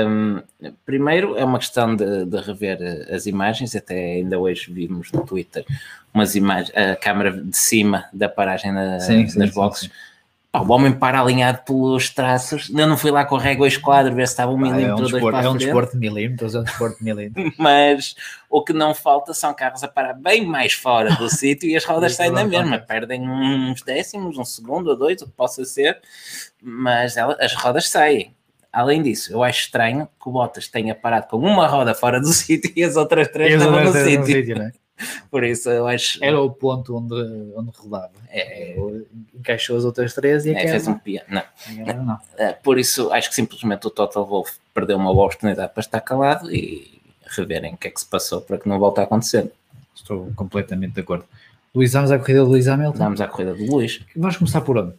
hum, 0.09 0.41
primeiro 0.85 1.37
é 1.37 1.45
uma 1.45 1.59
questão 1.59 1.95
de, 1.97 2.25
de 2.27 2.37
rever 2.39 2.79
eh, 2.81 3.15
as 3.15 3.27
imagens, 3.27 3.75
até 3.75 3.95
ainda 4.17 4.39
hoje 4.39 4.73
vimos 4.73 5.11
no 5.13 5.25
Twitter 5.25 5.65
umas 6.13 6.35
imagens, 6.35 6.77
a 6.77 6.95
câmara 6.97 7.31
de 7.33 7.57
cima 7.57 8.05
da 8.13 8.29
paragem 8.29 8.71
na- 8.73 9.01
sim, 9.01 9.23
nas 9.23 9.33
sim, 9.33 9.51
boxes. 9.55 9.89
sim. 9.89 10.12
Pá, 10.53 10.61
o 10.61 10.71
homem 10.71 10.93
para 10.93 11.19
alinhado 11.19 11.63
pelos 11.65 12.11
traços, 12.11 12.69
eu 12.69 12.87
não 12.87 12.99
fui 12.99 13.11
lá 13.11 13.25
com 13.25 13.37
a 13.37 13.41
régua 13.41 13.67
esquadro 13.67 14.15
ver 14.15 14.29
se 14.29 14.35
estava 14.35 14.53
um 14.53 14.61
Pá, 14.61 14.67
é 14.67 14.71
milímetro 14.71 14.91
um 14.91 15.05
ou 15.05 15.11
dois 15.11 15.13
desporto, 15.13 15.37
para 15.39 15.47
é 15.47 15.51
um 15.51 15.57
desporto 15.57 15.93
de 15.95 15.99
milímetros, 15.99 16.55
é 16.55 16.59
um 16.59 16.63
desporto 16.63 16.99
de 16.99 17.05
milímetros. 17.05 17.55
mas 17.57 18.15
o 18.51 18.63
que 18.63 18.75
não 18.75 18.95
falta 18.95 19.33
são 19.33 19.55
carros 19.55 19.83
a 19.83 19.89
parar 19.89 20.13
bem 20.13 20.45
mais 20.45 20.75
fora 20.75 21.15
do 21.17 21.27
sítio 21.35 21.71
e 21.71 21.75
as 21.75 21.87
rodas 21.87 22.15
saem 22.17 22.31
na 22.33 22.45
mesma, 22.45 22.79
perdem 22.79 23.27
uns 23.27 23.81
décimos, 23.81 24.37
um 24.37 24.45
segundo 24.45 24.89
ou 24.89 24.97
dois, 24.97 25.23
o 25.23 25.27
que 25.27 25.33
possa 25.33 25.65
ser, 25.65 25.99
mas 26.63 27.17
ela- 27.17 27.37
as 27.41 27.55
rodas 27.55 27.89
saem. 27.89 28.35
Além 28.71 29.03
disso, 29.03 29.33
eu 29.33 29.43
acho 29.43 29.61
estranho 29.61 30.07
que 30.23 30.29
o 30.29 30.33
Bottas 30.33 30.69
tenha 30.69 30.95
parado 30.95 31.29
com 31.29 31.39
uma 31.39 31.67
roda 31.67 31.95
fora 31.95 32.21
do 32.21 32.29
sítio 32.33 32.71
e 32.77 32.85
as 32.85 32.97
outras 32.97 33.29
três 33.29 33.55
estavam 33.55 33.83
no 33.85 33.89
um 33.89 33.93
sítio. 33.93 34.27
sítio, 34.27 34.59
né? 34.59 34.73
Por 35.31 35.45
isso, 35.45 35.69
eu 35.71 35.87
acho. 35.87 36.23
Era 36.23 36.41
o 36.41 36.51
ponto 36.51 36.97
onde, 36.97 37.15
onde 37.57 37.71
rodava. 37.77 38.11
É. 38.31 38.77
Encaixou 39.35 39.77
as 39.77 39.85
outras 39.85 40.15
três 40.15 40.45
e 40.47 40.51
É, 40.51 40.53
aquela. 40.53 40.71
fez 40.71 40.89
um 40.89 40.99
piano. 40.99 41.27
Não. 41.29 41.43
aquela 41.83 42.03
não. 42.03 42.19
Eh, 42.39 42.53
Por 42.53 42.79
isso, 42.79 43.13
acho 43.13 43.29
que 43.29 43.35
simplesmente 43.35 43.87
o 43.87 43.91
Total 43.91 44.25
Wolff 44.27 44.59
perdeu 44.75 44.97
uma 44.97 45.13
boa 45.13 45.27
oportunidade 45.27 45.73
para 45.73 45.81
estar 45.81 46.01
calado 46.01 46.53
e 46.55 47.01
reverem 47.27 47.75
o 47.75 47.77
que 47.77 47.89
é 47.89 47.91
que 47.91 48.01
se 48.01 48.07
passou 48.07 48.41
para 48.41 48.59
que 48.59 48.69
não 48.69 48.79
volte 48.79 49.01
a 49.01 49.05
acontecer. 49.05 49.51
Estou 49.95 50.33
completamente 50.35 50.95
de 50.95 51.01
acordo. 51.01 51.25
Luís, 51.75 51.93
vamos 51.93 52.11
à 52.11 52.19
corrida 52.19 52.41
do 52.45 52.51
Luís 52.51 52.69
Hamilton. 52.69 52.99
Vamos 52.99 53.21
à 53.21 53.27
corrida 53.29 53.55
do 53.55 53.65
Luís. 53.65 54.01
Vamos 54.15 54.37
começar 54.37 54.61
por 54.61 54.77
onde? 54.79 54.95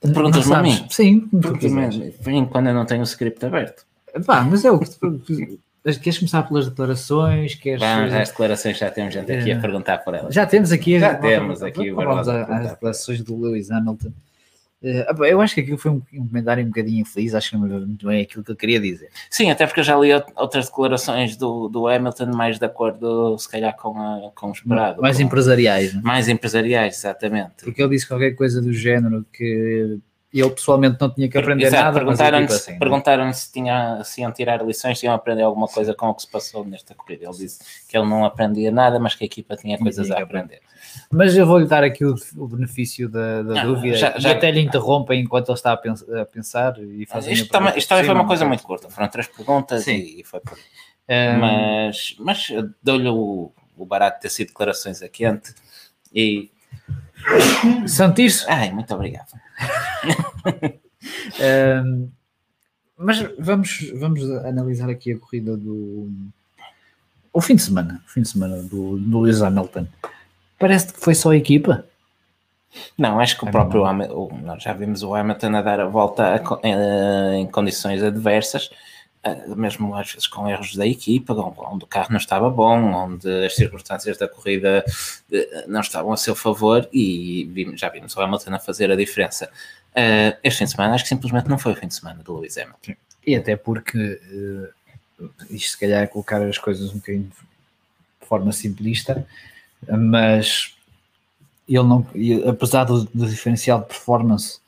Perguntas-me 0.00 0.50
Não 0.52 0.58
a 0.58 0.62
mim? 0.62 0.86
Sim, 0.90 1.20
Porque, 1.28 1.68
quiseres. 1.68 1.96
mas, 1.96 2.16
por 2.16 2.32
enquanto 2.32 2.66
eu 2.68 2.74
não 2.74 2.86
tenho 2.86 3.00
o 3.00 3.04
script 3.04 3.44
aberto. 3.44 3.84
Pá, 4.24 4.42
mas 4.42 4.64
é 4.64 4.70
o 4.70 4.78
que. 4.78 5.58
Queres 6.02 6.18
começar 6.18 6.42
pelas 6.42 6.68
declarações? 6.68 7.54
Queres... 7.54 7.80
Vamos 7.80 8.12
às 8.12 8.28
declarações, 8.30 8.76
já 8.78 8.90
temos 8.90 9.14
gente 9.14 9.30
aqui 9.30 9.52
a 9.52 9.56
É. 9.56 9.60
perguntar 9.60 9.98
por 9.98 10.14
elas. 10.14 10.34
Já 10.34 10.44
temos 10.46 10.72
aqui. 10.72 10.98
Já 10.98 11.14
temos 11.14 11.62
aqui 11.62 11.90
Vamos 11.92 12.28
às 12.28 12.70
declarações 12.72 13.22
do 13.22 13.38
Lewis 13.40 13.70
Hamilton. 13.70 14.12
Eh, 14.82 15.06
ah, 15.08 15.14
eu 15.26 15.40
acho 15.40 15.54
que 15.54 15.62
aquilo 15.62 15.78
foi 15.78 15.90
um, 15.90 16.00
comentário 16.28 16.62
um 16.62 16.66
bocadinho 16.68 17.00
infeliz, 17.00 17.34
acho 17.34 17.50
que 17.50 17.56
não 17.56 18.10
é 18.10 18.20
aquilo 18.20 18.44
que 18.44 18.52
eu 18.52 18.56
queria 18.56 18.78
dizer. 18.78 19.08
Sim, 19.30 19.50
até 19.50 19.66
porque 19.66 19.80
eu 19.80 19.84
já 19.84 19.96
li 19.96 20.12
out- 20.12 20.30
outras 20.36 20.66
declarações 20.66 21.34
do, 21.34 21.68
do 21.68 21.88
Hamilton 21.88 22.26
mais 22.34 22.58
de 22.58 22.66
acordo, 22.66 23.38
se 23.38 23.48
calhar, 23.48 23.74
com, 23.74 23.98
a, 23.98 24.30
com 24.34 24.48
o 24.48 24.52
esperado. 24.52 25.00
Mais 25.00 25.16
com- 25.16 25.22
empresariais, 25.22 25.94
não 25.94 26.00
é? 26.00 26.04
mais 26.04 26.28
empresariais, 26.28 26.98
exatamente. 26.98 27.64
porque 27.64 27.80
ele 27.82 27.90
disse 27.90 28.06
qualquer 28.06 28.32
coisa 28.32 28.60
do 28.60 28.70
género 28.72 29.24
que 29.32 29.98
ele 30.40 30.50
pessoalmente 30.50 30.96
não 31.00 31.08
tinha 31.12 31.28
que 31.28 31.36
aprender 31.38 31.64
Exato, 31.64 31.84
nada. 31.84 31.98
perguntaram-lhe 31.98 32.48
se, 32.48 32.54
assim, 32.54 32.72
é? 32.72 32.78
perguntaram 32.78 33.32
se, 33.32 33.52
tinha, 33.52 34.02
se 34.04 34.20
iam 34.20 34.32
tirar 34.32 34.64
lições, 34.64 34.98
se 34.98 35.06
iam 35.06 35.14
aprender 35.14 35.42
alguma 35.42 35.66
coisa 35.68 35.94
com 35.94 36.08
o 36.08 36.14
que 36.14 36.22
se 36.22 36.30
passou 36.30 36.64
nesta 36.64 36.94
corrida. 36.94 37.24
Ele 37.24 37.36
disse 37.36 37.58
que 37.88 37.96
ele 37.96 38.06
não 38.08 38.24
aprendia 38.24 38.70
nada, 38.70 38.98
mas 38.98 39.14
que 39.14 39.24
a 39.24 39.26
equipa 39.26 39.56
tinha 39.56 39.78
coisas 39.78 40.06
Tinha 40.06 40.18
a 40.18 40.22
aprender. 40.22 40.60
Mas 41.10 41.36
eu 41.36 41.46
vou-lhe 41.46 41.66
dar 41.66 41.82
aqui 41.84 42.04
o, 42.04 42.14
o 42.36 42.48
benefício 42.48 43.08
da, 43.08 43.42
da 43.42 43.60
Ah, 43.60 43.64
dúvida 43.64 43.96
já- 43.96 44.14
e 44.16 44.20
já- 44.20 44.32
até 44.32 44.50
lhe 44.50 44.60
interrompem 44.60 45.20
enquanto 45.20 45.48
ele 45.48 45.54
está 45.56 45.72
a, 45.72 45.76
pens- 45.76 46.08
a 46.08 46.24
pensar 46.26 46.78
e 46.78 47.06
faz 47.06 47.24
a 47.24 47.28
minha 47.28 47.40
Isto 47.42 47.50
também, 47.52 47.76
isto 47.78 47.88
também 47.88 48.04
foi 48.04 48.14
uma 48.14 48.26
coisa 48.26 48.44
muito 48.44 48.62
curta, 48.62 48.88
foram 48.90 49.08
três 49.08 49.26
perguntas 49.28 49.84
Sim. 49.84 49.94
e, 49.96 50.20
e 50.20 50.24
foi 50.24 50.40
por 50.40 50.58
é? 51.08 51.36
mas, 51.36 52.16
mas 52.18 52.50
eu 52.50 52.68
dou-lhe 52.82 53.08
o, 53.08 53.52
o 53.76 53.86
barato 53.86 54.16
de 54.16 54.22
ter 54.22 54.30
sido 54.30 54.48
declarações 54.48 55.02
a 55.02 55.08
quente 55.08 55.54
e 56.14 56.50
Um, 57.64 57.88
Santirce, 57.88 58.44
ai, 58.48 58.70
muito 58.70 58.94
obrigado. 58.94 59.28
Um, 61.40 62.08
mas 62.98 63.22
vamos, 63.38 63.92
vamos 63.94 64.22
analisar 64.44 64.88
aqui 64.88 65.12
a 65.12 65.18
corrida 65.18 65.56
do. 65.56 66.10
O 67.32 67.40
fim 67.40 67.56
de 67.56 67.62
semana, 67.62 68.02
o 68.06 68.10
fim 68.10 68.22
de 68.22 68.28
semana 68.28 68.62
do, 68.62 68.98
do 68.98 69.20
Lewis 69.20 69.42
Hamilton. 69.42 69.86
Parece 70.58 70.92
que 70.92 71.00
foi 71.00 71.14
só 71.14 71.30
a 71.30 71.36
equipa. 71.36 71.84
Não, 72.96 73.20
acho 73.20 73.38
que 73.38 73.44
o 73.44 73.50
próprio 73.50 73.84
Hamilton, 73.84 74.40
nós 74.42 74.62
já 74.62 74.72
vimos 74.72 75.02
o 75.02 75.14
Hamilton 75.14 75.56
a 75.56 75.62
dar 75.62 75.80
a 75.80 75.86
volta 75.86 76.34
a 76.34 76.58
eh, 76.62 77.36
em 77.36 77.46
condições 77.46 78.02
adversas 78.02 78.70
mesmo 79.56 79.94
às 79.94 80.12
vezes 80.12 80.26
com 80.26 80.48
erros 80.48 80.76
da 80.76 80.86
equipa, 80.86 81.34
onde 81.34 81.84
o 81.84 81.86
carro 81.86 82.08
não 82.10 82.18
estava 82.18 82.48
bom, 82.48 82.92
onde 82.92 83.28
as 83.44 83.54
circunstâncias 83.54 84.16
da 84.18 84.28
corrida 84.28 84.84
uh, 85.32 85.68
não 85.68 85.80
estavam 85.80 86.12
a 86.12 86.16
seu 86.16 86.34
favor 86.34 86.88
e 86.92 87.74
já 87.74 87.88
vimos 87.88 88.14
o 88.16 88.20
Hamilton 88.20 88.54
a 88.54 88.58
fazer 88.58 88.90
a 88.90 88.96
diferença. 88.96 89.50
Uh, 89.92 90.36
este 90.44 90.58
fim 90.58 90.64
de 90.64 90.70
semana 90.70 90.94
acho 90.94 91.04
que 91.04 91.08
simplesmente 91.08 91.48
não 91.48 91.58
foi 91.58 91.72
o 91.72 91.76
fim 91.76 91.88
de 91.88 91.94
semana 91.94 92.22
do 92.22 92.36
Lewis 92.36 92.56
Hamilton. 92.56 92.94
E 93.26 93.34
até 93.34 93.56
porque 93.56 94.20
isto 95.50 95.70
se 95.70 95.78
calhar 95.78 96.02
é 96.02 96.06
colocar 96.06 96.40
as 96.42 96.58
coisas 96.58 96.90
um 96.90 96.96
bocadinho 96.96 97.24
de 98.20 98.26
forma 98.28 98.52
simplista, 98.52 99.26
mas 99.88 100.76
ele 101.68 101.82
não, 101.82 102.06
apesar 102.48 102.84
do 102.84 103.08
diferencial 103.26 103.80
de 103.80 103.86
performance 103.86 104.60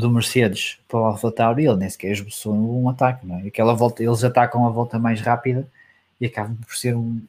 do 0.00 0.10
Mercedes 0.10 0.78
para 0.88 1.00
o 1.00 1.04
AlphaTauri, 1.04 1.66
ele 1.66 1.76
nem 1.76 1.90
sequer 1.90 2.12
esboçou 2.12 2.54
um 2.54 2.88
ataque, 2.88 3.26
não 3.26 3.38
é? 3.38 3.46
Aquela 3.46 3.74
volta, 3.74 4.02
eles 4.02 4.22
atacam 4.24 4.66
a 4.66 4.70
volta 4.70 4.98
mais 4.98 5.20
rápida 5.20 5.66
e 6.20 6.26
acabam 6.26 6.56
por 6.56 6.76
ser 6.76 6.94
um. 6.96 7.20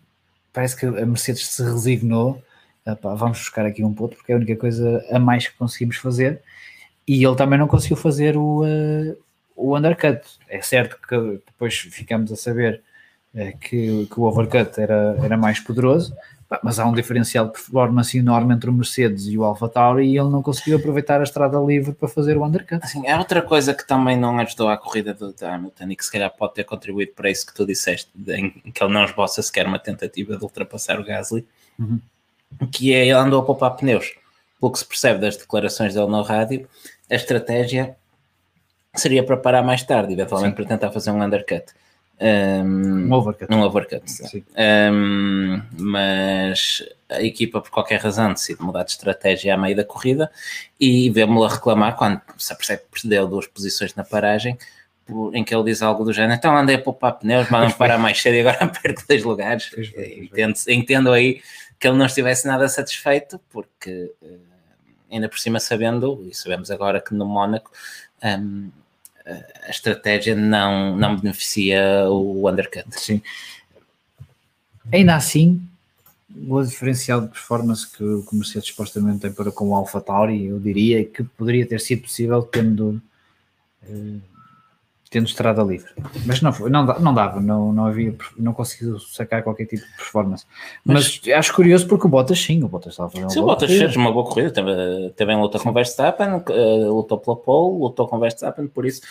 Parece 0.53 0.75
que 0.75 0.85
a 0.85 1.05
Mercedes 1.05 1.47
se 1.47 1.63
resignou. 1.63 2.41
Epá, 2.85 3.13
vamos 3.15 3.39
buscar 3.39 3.65
aqui 3.65 3.83
um 3.83 3.93
ponto 3.93 4.15
porque 4.15 4.31
é 4.31 4.35
a 4.35 4.37
única 4.37 4.55
coisa 4.55 5.05
a 5.11 5.19
mais 5.19 5.47
que 5.47 5.57
conseguimos 5.57 5.97
fazer. 5.97 6.41
E 7.07 7.23
ele 7.23 7.35
também 7.35 7.59
não 7.59 7.67
conseguiu 7.67 7.97
fazer 7.97 8.37
o, 8.37 8.63
uh, 8.63 9.17
o 9.55 9.77
undercut. 9.77 10.21
É 10.49 10.61
certo 10.61 10.97
que 11.07 11.41
depois 11.45 11.75
ficamos 11.77 12.31
a 12.31 12.35
saber 12.35 12.81
uh, 13.35 13.57
que, 13.59 14.05
que 14.05 14.19
o 14.19 14.23
overcut 14.23 14.79
era, 14.79 15.17
era 15.21 15.37
mais 15.37 15.59
poderoso, 15.59 16.15
mas 16.63 16.79
há 16.79 16.85
um 16.85 16.93
diferencial 16.93 17.45
de 17.45 17.51
performance 17.51 18.17
enorme 18.17 18.53
entre 18.53 18.69
o 18.69 18.73
Mercedes 18.73 19.27
e 19.27 19.37
o 19.37 19.43
AlphaTauri 19.43 20.05
e 20.07 20.17
ele 20.17 20.29
não 20.29 20.41
conseguiu 20.41 20.77
aproveitar 20.77 21.19
a 21.19 21.23
estrada 21.23 21.57
livre 21.59 21.91
para 21.91 22.07
fazer 22.07 22.37
o 22.37 22.45
undercut. 22.45 22.83
Assim, 22.83 23.05
é 23.05 23.17
outra 23.17 23.41
coisa 23.41 23.73
que 23.73 23.85
também 23.85 24.15
não 24.17 24.39
ajudou 24.39 24.69
à 24.69 24.77
corrida 24.77 25.13
do 25.13 25.33
Hamilton 25.41 25.89
e 25.89 25.95
que 25.95 26.05
se 26.05 26.11
calhar 26.11 26.31
pode 26.31 26.53
ter 26.53 26.63
contribuído 26.63 27.11
para 27.13 27.29
isso 27.29 27.45
que 27.45 27.53
tu 27.53 27.65
disseste, 27.65 28.09
em 28.29 28.71
que 28.71 28.81
ele 28.81 28.93
não 28.93 29.03
esboça 29.03 29.41
sequer 29.41 29.67
uma 29.67 29.77
tentativa 29.77 30.37
de 30.37 30.43
ultrapassar 30.43 30.99
o 30.99 31.03
Gasly, 31.03 31.45
uhum. 31.77 31.99
que 32.71 32.93
é 32.93 33.01
ele 33.03 33.11
andou 33.11 33.41
a 33.41 33.45
poupar 33.45 33.75
pneus. 33.75 34.13
Pelo 34.59 34.71
que 34.71 34.79
se 34.79 34.85
percebe 34.85 35.19
das 35.19 35.35
declarações 35.35 35.93
dele 35.93 36.07
no 36.07 36.21
rádio, 36.21 36.67
a 37.11 37.15
estratégia 37.15 37.95
seria 38.95 39.23
para 39.23 39.37
parar 39.37 39.61
mais 39.63 39.83
tarde, 39.83 40.13
eventualmente 40.13 40.51
Sim. 40.51 40.55
para 40.55 40.65
tentar 40.65 40.91
fazer 40.91 41.11
um 41.11 41.21
undercut. 41.21 41.65
Um, 42.19 43.07
um 43.07 43.13
overcut. 43.13 43.53
Um 43.53 43.61
overcut. 43.61 44.03
Um, 44.57 45.61
mas 45.77 46.83
a 47.09 47.21
equipa, 47.21 47.61
por 47.61 47.69
qualquer 47.69 48.01
razão, 48.01 48.33
decide 48.33 48.61
mudar 48.61 48.83
de 48.83 48.91
estratégia 48.91 49.53
à 49.53 49.57
meio 49.57 49.75
da 49.75 49.85
corrida 49.85 50.31
e 50.79 51.09
vemos-la 51.09 51.49
reclamar 51.49 51.95
quando 51.95 52.21
se 52.37 52.51
apercebe 52.51 52.83
que 52.83 53.01
perdeu 53.01 53.27
duas 53.27 53.47
posições 53.47 53.93
na 53.95 54.03
paragem. 54.03 54.57
Por, 55.05 55.33
em 55.33 55.41
que 55.41 55.55
ele 55.55 55.63
diz 55.63 55.81
algo 55.81 56.03
do 56.03 56.11
género, 56.11 56.33
então 56.33 56.55
andei 56.57 56.75
a 56.75 56.81
poupar 56.81 57.13
pneus, 57.13 57.49
mas 57.49 57.69
não 57.69 57.77
parar 57.77 57.97
mais 57.97 58.21
cedo 58.21 58.35
e 58.35 58.41
agora 58.41 58.67
perco 58.81 59.03
dois 59.07 59.23
lugares. 59.23 59.71
Entendo, 59.77 60.55
entendo 60.67 61.11
aí 61.13 61.41
que 61.79 61.87
ele 61.87 61.95
não 61.95 62.05
estivesse 62.05 62.45
nada 62.45 62.67
satisfeito, 62.67 63.39
porque 63.49 64.11
uh, 64.21 64.39
ainda 65.09 65.29
por 65.29 65.39
cima 65.39 65.61
sabendo, 65.61 66.25
e 66.29 66.35
sabemos 66.35 66.69
agora 66.71 66.99
que 66.99 67.13
no 67.13 67.25
Mónaco 67.25 67.71
um, 68.21 68.69
a 69.65 69.69
estratégia 69.69 70.35
não, 70.35 70.95
não 70.95 71.17
beneficia 71.17 72.09
o 72.09 72.49
undercut. 72.49 72.85
Sim. 72.91 73.21
Ainda 74.91 75.15
assim, 75.15 75.61
o 76.47 76.63
diferencial 76.63 77.21
de 77.21 77.27
performance 77.27 77.89
que 77.89 78.03
o 78.03 78.25
Mercedes 78.31 78.69
supostamente 78.69 79.19
tem 79.19 79.31
para 79.31 79.51
com 79.51 79.69
o 79.69 79.75
Alpha 79.75 79.99
Tauri, 79.99 80.45
eu 80.45 80.59
diria 80.59 81.03
que 81.03 81.23
poderia 81.23 81.67
ter 81.67 81.79
sido 81.81 82.03
possível 82.03 82.41
tendo 82.41 83.01
uh, 83.83 84.21
tendo 85.09 85.27
estrada 85.27 85.63
livre. 85.63 85.89
Mas 86.25 86.41
não, 86.41 86.51
foi, 86.51 86.69
não, 86.69 86.85
não 86.99 87.13
dava, 87.13 87.39
não, 87.39 87.71
não 87.71 87.85
havia, 87.85 88.15
não 88.37 88.53
conseguiu 88.53 88.99
sacar 88.99 89.43
qualquer 89.43 89.65
tipo 89.65 89.85
de 89.85 89.95
performance. 89.95 90.45
Mas, 90.83 91.21
Mas 91.23 91.33
acho 91.35 91.53
curioso 91.53 91.87
porque 91.87 92.07
o 92.07 92.09
Bottas 92.09 92.39
sim, 92.39 92.63
o 92.63 92.67
Bottas 92.67 92.93
estava 92.93 93.07
a 93.07 93.11
fazer 93.11 93.23
uma 93.23 93.29
sim, 93.29 93.39
boa 93.39 93.45
o 93.45 93.55
Bottas 93.55 93.69
fez 93.69 93.95
uma 93.95 94.11
boa 94.11 94.25
corrida, 94.25 94.51
teve, 94.51 95.09
teve 95.15 95.31
em 95.31 95.39
luta 95.39 95.57
sim. 95.57 95.63
com 95.63 95.73
Verstappen, 95.73 96.27
uh, 96.35 96.93
lutou 96.93 97.17
pela 97.17 97.37
pole, 97.37 97.79
lutou 97.79 98.07
com 98.07 98.19
Verstappen, 98.19 98.67
por 98.67 98.85
isso 98.85 99.01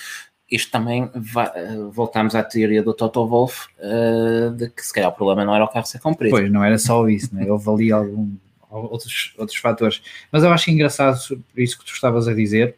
isto 0.51 0.71
também 0.71 1.11
vai, 1.15 1.49
uh, 1.49 1.91
voltamos 1.91 2.35
à 2.35 2.43
teoria 2.43 2.83
do 2.83 2.95
Toto 2.95 3.27
Wolff 3.27 3.67
uh, 3.79 4.51
de 4.51 4.71
que 4.71 4.85
se 4.85 4.93
calhar 4.93 5.11
o 5.11 5.15
problema 5.15 5.45
não 5.45 5.55
era 5.55 5.65
o 5.65 5.69
carro 5.69 5.87
ser 5.87 6.01
comprido. 6.01 6.31
Pois, 6.31 6.51
não 6.51 6.63
era 6.63 6.79
só 6.79 7.09
isso, 7.09 7.35
né? 7.35 7.51
houve 7.51 7.69
ali 7.69 7.93
algum, 7.93 8.31
outros, 8.71 9.35
outros 9.39 9.59
fatores. 9.59 10.03
Mas 10.31 10.45
eu 10.45 10.51
acho 10.53 10.71
engraçado 10.71 11.19
isso 11.57 11.79
que 11.79 11.85
tu 11.85 11.93
estavas 11.93 12.29
a 12.29 12.35
dizer, 12.35 12.77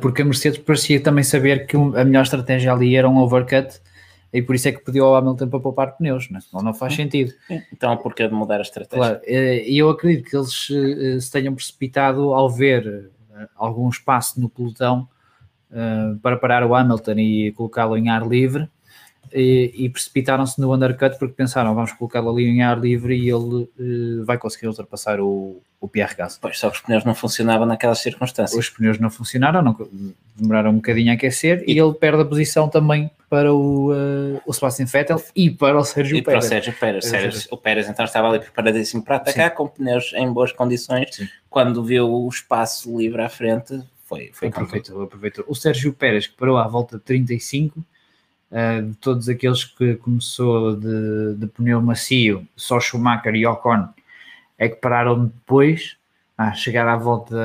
porque 0.00 0.22
a 0.22 0.24
Mercedes 0.24 0.58
parecia 0.58 1.00
também 1.00 1.22
saber 1.24 1.66
que 1.66 1.76
a 1.76 2.04
melhor 2.04 2.22
estratégia 2.22 2.72
ali 2.72 2.96
era 2.96 3.08
um 3.08 3.18
overcut 3.18 3.80
e 4.34 4.42
por 4.42 4.56
isso 4.56 4.66
é 4.66 4.72
que 4.72 4.84
pediu 4.84 5.04
ao 5.04 5.14
Hamilton 5.14 5.48
para 5.48 5.60
poupar 5.60 5.96
pneus, 5.96 6.28
mas 6.28 6.50
não, 6.52 6.60
não 6.60 6.74
faz 6.74 6.94
sentido. 6.96 7.32
Então, 7.72 7.96
porquê 7.96 8.26
de 8.26 8.34
mudar 8.34 8.58
a 8.58 8.62
estratégia? 8.62 8.98
Claro, 8.98 9.20
eh, 9.24 9.62
e 9.64 9.78
eu 9.78 9.88
acredito 9.88 10.28
que 10.28 10.36
eles 10.36 10.68
eh, 10.72 11.20
se 11.20 11.30
tenham 11.30 11.54
precipitado 11.54 12.34
ao 12.34 12.50
ver 12.50 13.12
eh, 13.32 13.46
algum 13.54 13.88
espaço 13.88 14.40
no 14.40 14.48
pelotão 14.48 15.08
para 16.22 16.36
parar 16.36 16.64
o 16.64 16.72
Hamilton 16.72 17.18
e 17.18 17.52
colocá-lo 17.52 17.96
em 17.96 18.08
ar 18.08 18.24
livre 18.24 18.68
e, 19.32 19.72
e 19.74 19.88
precipitaram-se 19.88 20.60
no 20.60 20.74
undercut 20.74 21.18
porque 21.18 21.34
pensaram 21.34 21.74
vamos 21.74 21.92
colocá-lo 21.92 22.30
ali 22.30 22.44
em 22.44 22.62
ar 22.62 22.78
livre 22.78 23.16
e 23.16 23.30
ele 23.30 23.68
uh, 23.78 24.24
vai 24.24 24.38
conseguir 24.38 24.66
ultrapassar 24.66 25.20
o, 25.20 25.60
o 25.80 25.88
Pierre 25.88 26.14
Gasly. 26.14 26.38
Pois, 26.40 26.58
só 26.58 26.70
que 26.70 26.76
os 26.76 26.82
pneus 26.82 27.04
não 27.04 27.14
funcionavam 27.14 27.66
naquelas 27.66 27.98
circunstâncias. 27.98 28.58
Os 28.58 28.70
pneus 28.70 28.98
não 28.98 29.10
funcionaram, 29.10 29.62
não, 29.62 29.76
demoraram 30.36 30.70
um 30.70 30.76
bocadinho 30.76 31.10
a 31.10 31.14
aquecer 31.14 31.62
e, 31.66 31.74
e 31.74 31.78
ele 31.78 31.94
perde 31.94 32.22
a 32.22 32.24
posição 32.24 32.68
também 32.68 33.10
para 33.28 33.52
o, 33.52 33.92
uh, 33.92 34.40
o 34.46 34.52
Sebastian 34.52 34.86
Vettel 34.86 35.22
e 35.34 35.50
para 35.50 35.76
o 35.76 35.84
Sérgio 35.84 36.16
e 36.16 36.22
Pérez. 36.22 36.44
Para 36.44 36.46
o 36.46 36.48
Sérgio 36.48 36.78
Pérez. 36.78 37.04
Sérgio, 37.04 37.48
o 37.50 37.56
Pérez 37.56 37.88
então 37.88 38.04
estava 38.04 38.28
ali 38.28 38.38
preparadíssimo 38.38 39.02
para 39.02 39.16
atacar 39.16 39.50
Sim. 39.50 39.56
com 39.56 39.68
pneus 39.68 40.12
em 40.14 40.32
boas 40.32 40.52
condições. 40.52 41.08
Sim. 41.14 41.28
Quando 41.50 41.82
viu 41.84 42.08
o 42.08 42.28
espaço 42.28 42.96
livre 42.96 43.22
à 43.22 43.28
frente, 43.28 43.82
foi, 44.04 44.30
foi 44.32 44.48
aproveitou, 44.48 45.02
aproveitou. 45.02 45.44
O 45.48 45.54
Sérgio 45.54 45.92
Pérez, 45.92 46.26
que 46.26 46.36
parou 46.36 46.56
à 46.58 46.68
volta 46.68 46.98
de 46.98 47.02
35, 47.02 47.80
uh, 47.80 47.84
de 48.82 48.94
todos 48.96 49.28
aqueles 49.28 49.64
que 49.64 49.96
começou 49.96 50.76
de, 50.76 51.34
de 51.36 51.46
pneu 51.48 51.82
macio, 51.82 52.46
só 52.56 52.78
Schumacher 52.78 53.34
e 53.34 53.46
Ocon 53.46 53.88
é 54.56 54.68
que 54.68 54.76
pararam 54.76 55.26
depois 55.26 55.96
a 56.38 56.52
chegar 56.52 56.86
à 56.86 56.96
volta 56.96 57.36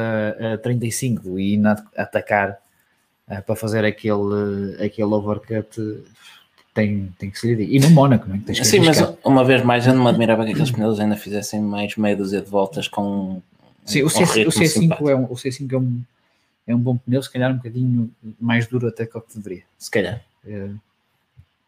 a 0.54 0.58
35 0.58 1.40
e 1.40 1.60
atacar 1.98 2.60
uh, 3.28 3.42
para 3.44 3.56
fazer 3.56 3.86
aquele, 3.86 4.84
aquele 4.84 5.14
overcut 5.14 6.04
tem, 6.74 7.14
tem 7.18 7.30
que 7.30 7.40
se 7.40 7.54
lhe 7.54 7.76
E 7.76 7.80
no 7.80 7.90
Mónaco, 7.90 8.28
não 8.28 8.36
é? 8.36 8.54
Sim, 8.54 8.80
mas 8.82 8.98
uma 9.24 9.44
vez 9.44 9.64
mais 9.64 9.86
eu 9.88 9.94
não 9.94 10.04
me 10.04 10.10
admirava 10.10 10.46
que 10.46 10.52
aqueles 10.52 10.72
pneus 10.72 11.00
ainda 11.00 11.16
fizessem 11.16 11.62
mais 11.62 11.96
meia 11.96 12.16
dúzia 12.16 12.42
de 12.42 12.50
voltas 12.50 12.88
com 12.88 13.42
Sim, 13.86 14.04
o, 14.04 14.10
C, 14.10 14.22
o 14.46 14.52
C5, 14.52 15.10
é 15.10 15.16
um, 15.16 15.24
o 15.24 15.36
C5 15.36 15.74
é 15.74 15.78
um, 15.78 16.02
é 16.68 16.76
um 16.76 16.80
bom 16.80 16.96
pneu, 16.96 17.24
se 17.24 17.32
calhar 17.32 17.52
um 17.52 17.56
bocadinho 17.56 18.12
mais 18.40 18.68
duro 18.68 18.88
até 18.88 19.06
que 19.08 19.18
o 19.18 19.22
que 19.22 19.36
deveria. 19.36 19.64
Se 19.80 19.90
calhar. 19.90 20.22
É, 20.46 20.70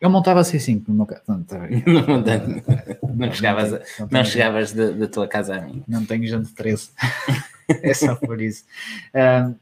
eu 0.01 0.09
montava 0.09 0.41
C5 0.41 0.85
no 0.87 0.95
meu 0.95 1.05
caso. 1.05 1.21
Não, 1.27 1.43
tá 1.43 1.59
não, 1.85 2.07
não, 2.17 3.15
não, 3.15 3.31
chegavas, 3.31 3.71
não, 3.99 4.07
não 4.09 4.25
chegavas 4.25 4.73
da 4.73 5.07
tua 5.07 5.27
casa 5.27 5.55
a 5.55 5.61
mim. 5.61 5.83
Não 5.87 6.03
tenho 6.03 6.27
gente 6.27 6.51
13. 6.53 6.89
é 7.69 7.93
só 7.93 8.15
por 8.15 8.41
isso. 8.41 8.65
Uh, 9.13 9.55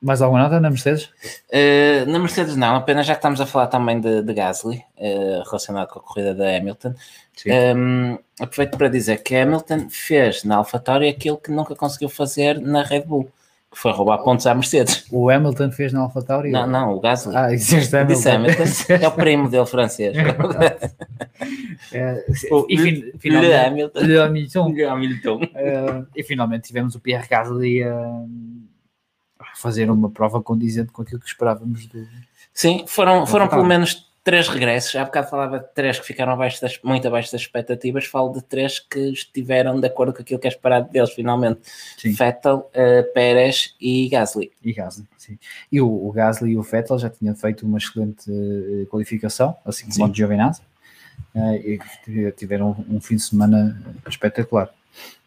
mais 0.00 0.20
alguma 0.20 0.42
nota 0.42 0.60
na 0.60 0.68
Mercedes? 0.68 1.04
Uh, 1.50 2.06
na 2.06 2.18
Mercedes 2.18 2.54
não, 2.54 2.76
apenas 2.76 3.06
já 3.06 3.14
que 3.14 3.18
estamos 3.18 3.40
a 3.40 3.46
falar 3.46 3.68
também 3.68 3.98
de, 3.98 4.22
de 4.22 4.34
Gasly, 4.34 4.84
uh, 4.98 5.42
relacionado 5.46 5.88
com 5.88 5.98
a 5.98 6.02
corrida 6.02 6.34
da 6.34 6.54
Hamilton. 6.54 6.94
Um, 7.46 8.18
aproveito 8.38 8.76
para 8.76 8.88
dizer 8.88 9.22
que 9.22 9.34
Hamilton 9.34 9.88
fez 9.88 10.44
na 10.44 10.56
AlphaTauri 10.56 11.08
aquilo 11.08 11.38
que 11.38 11.50
nunca 11.50 11.74
conseguiu 11.74 12.10
fazer 12.10 12.60
na 12.60 12.82
Red 12.82 13.02
Bull 13.02 13.30
que 13.70 13.78
foi 13.78 13.92
roubar 13.92 14.18
pontos 14.18 14.46
à 14.46 14.54
Mercedes. 14.54 15.04
O 15.10 15.28
Hamilton 15.28 15.70
fez 15.70 15.92
na 15.92 16.00
AlphaTauri? 16.00 16.50
Não, 16.50 16.66
não, 16.66 16.94
o 16.94 17.00
Gasly. 17.00 17.36
Ah, 17.36 17.52
existe 17.52 17.94
Hamilton. 17.94 18.14
Disse 18.14 18.28
Hamilton. 18.30 19.04
é 19.04 19.08
o 19.08 19.12
primo 19.12 19.48
dele 19.48 19.66
francês. 19.66 20.16
é, 21.92 22.24
o, 22.50 22.66
e 22.68 22.78
fin, 22.78 23.12
finalmente, 23.18 23.50
Le 23.50 23.54
Hamilton. 23.54 24.00
Le 24.00 24.20
Hamilton. 24.20 24.72
Le 24.72 24.84
Hamilton. 24.84 25.36
Uh, 25.36 26.06
e 26.16 26.22
finalmente 26.22 26.68
tivemos 26.68 26.94
o 26.94 27.00
Pierre 27.00 27.28
Gasly 27.28 27.82
a 27.84 28.24
fazer 29.54 29.90
uma 29.90 30.10
prova 30.10 30.42
condizente 30.42 30.90
com 30.90 31.02
aquilo 31.02 31.20
que 31.20 31.28
esperávamos 31.28 31.86
do. 31.86 32.06
Sim, 32.54 32.84
foram, 32.88 33.26
foram 33.26 33.48
pelo 33.48 33.64
menos 33.64 34.07
três 34.24 34.48
regressos. 34.48 34.94
Há 34.96 35.04
bocado 35.04 35.28
falava 35.28 35.58
de 35.58 35.66
três 35.74 35.98
que 35.98 36.06
ficaram 36.06 36.32
abaixo 36.32 36.60
das, 36.60 36.78
muito 36.82 37.06
abaixo 37.06 37.32
das 37.32 37.40
expectativas. 37.40 38.04
Falo 38.04 38.32
de 38.32 38.42
três 38.42 38.78
que 38.78 38.98
estiveram 39.10 39.80
de 39.80 39.86
acordo 39.86 40.12
com 40.12 40.22
aquilo 40.22 40.38
que 40.38 40.46
é 40.46 40.50
esperado 40.50 40.90
deles, 40.90 41.10
finalmente. 41.12 41.60
Sim. 41.96 42.12
Vettel, 42.12 42.58
uh, 42.58 43.12
Pérez 43.14 43.74
e 43.80 44.08
Gasly. 44.08 44.50
E 44.62 44.72
Gasly, 44.72 45.06
sim. 45.16 45.38
E 45.70 45.80
o, 45.80 45.88
o, 45.88 46.12
Gasly 46.12 46.52
e 46.52 46.58
o 46.58 46.62
Vettel 46.62 46.98
já 46.98 47.08
tinham 47.08 47.34
feito 47.34 47.66
uma 47.66 47.78
excelente 47.78 48.30
uh, 48.30 48.86
qualificação, 48.86 49.56
assim 49.64 49.88
como 49.90 50.10
o 50.10 50.14
Giovinazzi. 50.14 50.62
Uh, 51.34 51.54
e 51.54 52.32
tiveram 52.32 52.84
um 52.88 53.00
fim 53.00 53.16
de 53.16 53.22
semana 53.22 53.80
espetacular. 54.06 54.70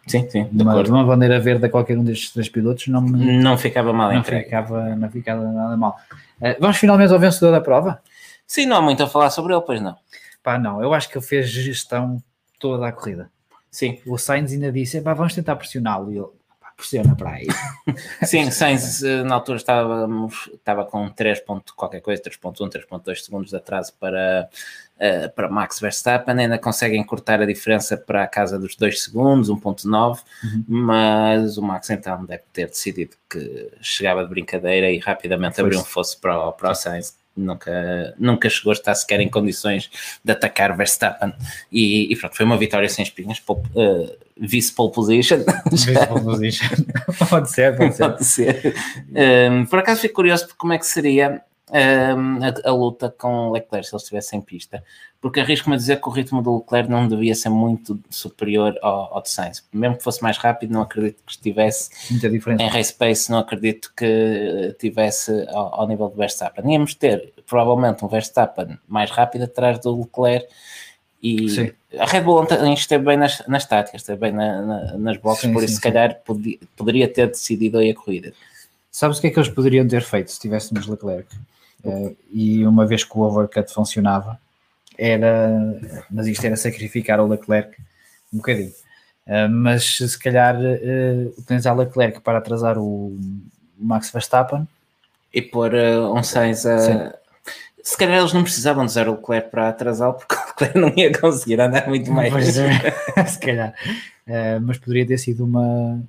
Sim, 0.07 0.27
sim. 0.29 0.47
De 0.51 0.63
uma, 0.63 0.83
de 0.83 0.89
uma, 0.89 1.03
bandeira 1.05 1.39
verde 1.39 1.65
a 1.65 1.69
qualquer 1.69 1.97
um 1.97 2.03
destes 2.03 2.31
três 2.31 2.49
pilotos 2.49 2.87
não, 2.87 3.01
me, 3.01 3.37
não 3.37 3.55
ficava 3.55 3.93
mal 3.93 4.11
não 4.11 4.23
ficava, 4.23 4.95
não 4.95 5.09
ficava 5.09 5.43
nada 5.43 5.77
mal. 5.77 5.97
Uh, 6.41 6.55
vamos 6.59 6.77
finalmente 6.77 7.13
ao 7.13 7.19
vencedor 7.19 7.51
da 7.51 7.61
prova? 7.61 8.01
Sim, 8.51 8.65
não 8.65 8.75
há 8.75 8.81
muito 8.81 9.01
a 9.01 9.07
falar 9.07 9.29
sobre 9.29 9.53
ele, 9.53 9.61
pois 9.61 9.81
não. 9.81 9.95
Pá, 10.43 10.59
não, 10.59 10.83
eu 10.83 10.93
acho 10.93 11.07
que 11.09 11.17
ele 11.17 11.25
fez 11.25 11.47
gestão 11.49 12.21
toda 12.59 12.85
a 12.85 12.91
corrida. 12.91 13.31
Sim, 13.69 13.97
O 14.05 14.17
Sainz 14.17 14.51
ainda 14.51 14.69
disse, 14.73 14.99
pá, 14.99 15.13
vamos 15.13 15.33
tentar 15.33 15.55
pressioná-lo. 15.55 16.11
E 16.11 16.17
ele, 16.17 16.27
pá, 16.59 16.73
pressiona 16.75 17.15
para 17.15 17.29
aí. 17.29 17.47
sim, 18.27 18.51
Sainz 18.51 19.01
eh, 19.03 19.23
na 19.23 19.35
altura 19.35 19.55
estávamos, 19.57 20.49
estava 20.53 20.83
com 20.83 21.07
3 21.09 21.39
ponto 21.39 21.73
qualquer 21.73 22.01
coisa, 22.01 22.21
3.1, 22.23 22.69
3.2 22.69 23.15
segundos 23.23 23.51
de 23.51 23.55
atraso 23.55 23.93
para, 23.97 24.49
eh, 24.99 25.29
para 25.29 25.47
Max 25.47 25.79
Verstappen, 25.79 26.37
ainda 26.37 26.57
conseguem 26.59 27.01
cortar 27.05 27.41
a 27.41 27.45
diferença 27.45 27.95
para 27.95 28.21
a 28.23 28.27
casa 28.27 28.59
dos 28.59 28.75
2 28.75 29.01
segundos, 29.01 29.49
1.9, 29.49 30.19
Uhum. 30.43 30.65
mas 30.67 31.57
o 31.57 31.61
Max 31.61 31.89
então 31.89 32.25
deve 32.25 32.43
ter 32.51 32.67
decidido 32.67 33.15
que 33.29 33.71
chegava 33.79 34.23
de 34.25 34.29
brincadeira 34.29 34.91
e 34.91 34.97
rapidamente 34.99 35.55
Foi-se. 35.55 35.61
abriu 35.61 35.79
um 35.79 35.85
fosso 35.85 36.19
para 36.19 36.51
para 36.51 36.71
o 36.71 36.75
Sainz. 36.75 37.20
Nunca, 37.35 38.13
nunca 38.19 38.49
chegou 38.49 38.71
a 38.71 38.73
estar 38.73 38.93
sequer 38.93 39.21
em 39.21 39.29
condições 39.29 39.89
de 40.23 40.31
atacar 40.33 40.75
Verstappen 40.75 41.33
e, 41.71 42.11
e 42.11 42.15
pronto, 42.17 42.35
foi 42.35 42.45
uma 42.45 42.57
vitória 42.57 42.89
sem 42.89 43.03
espinhas, 43.03 43.39
pole- 43.39 43.61
eh, 43.75 44.15
vice 44.37 44.73
pole 44.73 44.91
position, 44.91 45.37
pode 47.29 47.49
ser, 47.49 47.77
pode 47.77 47.95
ser. 47.95 48.03
Pode 48.09 48.25
ser. 48.25 48.75
Um, 49.49 49.65
por 49.65 49.79
acaso 49.79 50.01
fico 50.01 50.15
curioso 50.15 50.45
por 50.47 50.55
como 50.57 50.73
é 50.73 50.77
que 50.77 50.85
seria 50.85 51.41
a, 51.73 52.69
a 52.69 52.73
luta 52.73 53.13
com 53.17 53.51
Leclerc 53.51 53.87
se 53.87 53.95
ele 53.95 54.01
estivesse 54.01 54.35
em 54.35 54.41
pista, 54.41 54.83
porque 55.21 55.39
arrisco-me 55.39 55.75
a 55.75 55.77
dizer 55.77 56.01
que 56.01 56.07
o 56.09 56.11
ritmo 56.11 56.41
do 56.41 56.57
Leclerc 56.57 56.89
não 56.89 57.07
devia 57.07 57.33
ser 57.35 57.49
muito 57.49 57.99
superior 58.09 58.77
ao, 58.81 59.15
ao 59.15 59.21
de 59.21 59.29
Sainz. 59.29 59.63
Mesmo 59.71 59.97
que 59.97 60.03
fosse 60.03 60.21
mais 60.23 60.37
rápido, 60.37 60.71
não 60.73 60.81
acredito 60.81 61.21
que 61.25 61.31
estivesse 61.31 61.89
em 62.59 62.67
race 62.67 62.93
pace, 62.93 63.29
não 63.31 63.37
acredito 63.39 63.91
que 63.95 64.75
tivesse 64.79 65.45
ao, 65.49 65.81
ao 65.81 65.87
nível 65.87 66.09
do 66.09 66.15
Verstappen. 66.15 66.71
Íamos 66.73 66.93
ter 66.95 67.31
provavelmente 67.47 68.03
um 68.03 68.07
Verstappen 68.07 68.77
mais 68.87 69.11
rápido 69.11 69.43
atrás 69.43 69.79
do 69.79 69.95
Leclerc. 70.01 70.47
E 71.23 71.49
Sim. 71.49 71.71
a 71.99 72.05
Red 72.07 72.21
Bull 72.21 72.41
ontem 72.41 72.73
esteve 72.73 73.05
bem 73.05 73.15
nas, 73.15 73.43
nas 73.47 73.63
táticas, 73.63 74.01
esteve 74.01 74.19
bem 74.19 74.31
na- 74.31 74.59
na- 74.63 74.97
nas 74.97 75.17
boxes, 75.17 75.45
Sim, 75.45 75.53
por 75.53 75.59
sim, 75.59 75.65
isso 75.65 75.75
se 75.75 75.81
sim. 75.81 75.87
calhar 75.87 76.19
podi- 76.25 76.59
poderia 76.75 77.07
ter 77.07 77.27
decidido 77.27 77.77
aí 77.77 77.91
a 77.91 77.95
corrida. 77.95 78.33
Sabes 78.91 79.19
o 79.19 79.21
que 79.21 79.27
é 79.27 79.29
que 79.29 79.37
eles 79.37 79.47
poderiam 79.49 79.87
ter 79.87 80.01
feito 80.01 80.31
se 80.31 80.39
tivéssemos 80.39 80.87
Leclerc? 80.87 81.27
Eh, 81.83 82.15
e 82.31 82.65
uma 82.65 82.85
vez 82.85 83.03
que 83.03 83.17
o 83.17 83.21
overcut 83.21 83.71
funcionava, 83.71 84.39
era, 84.97 85.79
mas 86.09 86.27
isto 86.27 86.45
era 86.45 86.55
sacrificar 86.55 87.19
o 87.19 87.27
Leclerc 87.27 87.75
um 88.33 88.37
bocadinho. 88.37 88.73
Eh, 89.25 89.47
mas 89.47 89.97
se 89.97 90.19
calhar 90.19 90.55
eh, 90.61 91.31
utilizar 91.37 91.77
Leclerc 91.77 92.21
para 92.21 92.37
atrasar 92.39 92.77
o 92.77 93.17
Max 93.77 94.11
Verstappen, 94.11 94.67
E 95.33 95.41
pôr 95.41 95.73
uh, 95.73 96.13
um 96.13 96.23
Sainz 96.23 96.65
a. 96.65 96.79
Sim. 96.79 97.11
Se 97.83 97.97
calhar 97.97 98.19
eles 98.19 98.33
não 98.33 98.43
precisavam 98.43 98.85
de 98.85 98.91
usar 98.91 99.07
o 99.07 99.13
Leclerc 99.13 99.49
para 99.49 99.69
atrasá-lo, 99.69 100.13
porque 100.19 100.35
o 100.35 100.37
Leclerc 100.37 100.77
não 100.77 100.93
ia 100.95 101.11
conseguir 101.17 101.59
andar 101.59 101.87
muito 101.87 102.11
mais. 102.11 102.31
Pois 102.31 102.57
é, 102.57 102.69
se 103.25 103.39
calhar. 103.39 103.73
Eh, 104.27 104.59
mas 104.59 104.77
poderia 104.77 105.07
ter 105.07 105.17
sido 105.17 105.45
uma 105.45 105.99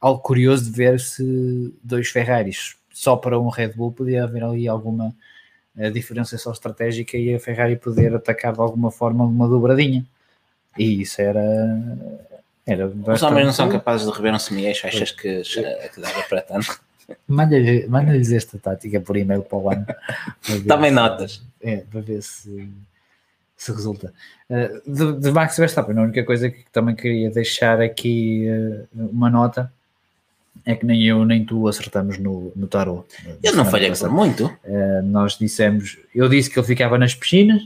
algo 0.00 0.20
curioso 0.20 0.64
de 0.64 0.70
ver 0.70 1.00
se 1.00 1.74
dois 1.82 2.08
Ferraris 2.08 2.76
só 2.96 3.14
para 3.14 3.38
um 3.38 3.48
Red 3.50 3.74
Bull 3.74 3.92
podia 3.92 4.24
haver 4.24 4.42
ali 4.42 4.66
alguma 4.66 5.14
eh, 5.76 5.90
diferenciação 5.90 6.50
estratégica 6.50 7.14
e 7.18 7.34
a 7.34 7.38
Ferrari 7.38 7.76
poder 7.76 8.14
atacar 8.14 8.54
de 8.54 8.60
alguma 8.60 8.90
forma 8.90 9.22
uma 9.22 9.46
dobradinha. 9.46 10.02
E 10.78 11.02
isso 11.02 11.20
era. 11.20 11.44
era 12.66 12.86
Os 12.88 13.22
homens 13.22 13.44
não 13.44 13.52
são 13.52 13.68
capazes 13.68 14.06
de 14.10 14.16
rever 14.16 14.32
um 14.32 14.38
semi-eixo, 14.38 14.86
achas 14.86 15.10
que, 15.10 15.42
que 15.42 16.00
dava 16.00 16.22
para 16.22 16.40
tanto? 16.40 16.80
Manda-lhe- 17.28 17.86
Manda-lhes 17.86 18.32
esta 18.32 18.58
tática 18.58 18.98
por 18.98 19.14
e-mail 19.18 19.42
para 19.42 19.58
o 19.58 19.70
ano. 19.70 19.86
Também 20.66 20.88
se- 20.88 20.96
notas. 20.96 21.42
É, 21.60 21.76
para 21.76 22.00
ver 22.00 22.22
se, 22.22 22.66
se 23.58 23.72
resulta. 23.72 24.10
Uh, 24.48 24.90
de, 24.90 25.20
de 25.20 25.30
Max 25.32 25.58
Verstappen, 25.58 25.98
a 25.98 26.02
única 26.02 26.24
coisa 26.24 26.48
que 26.48 26.64
também 26.72 26.94
queria 26.96 27.30
deixar 27.30 27.78
aqui 27.82 28.46
uh, 28.94 29.10
uma 29.10 29.28
nota 29.28 29.70
é 30.64 30.74
que 30.74 30.84
nem 30.86 31.02
eu 31.04 31.24
nem 31.24 31.44
tu 31.44 31.68
acertamos 31.68 32.18
no, 32.18 32.52
no 32.54 32.66
tarot. 32.66 33.04
Eu 33.42 33.54
não 33.54 33.64
falhei 33.64 33.90
por 33.90 34.10
muito. 34.10 34.46
Uh, 34.64 35.02
nós 35.04 35.36
dissemos, 35.36 35.98
eu 36.14 36.28
disse 36.28 36.50
que 36.50 36.58
ele 36.58 36.66
ficava 36.66 36.98
nas 36.98 37.14
piscinas, 37.14 37.62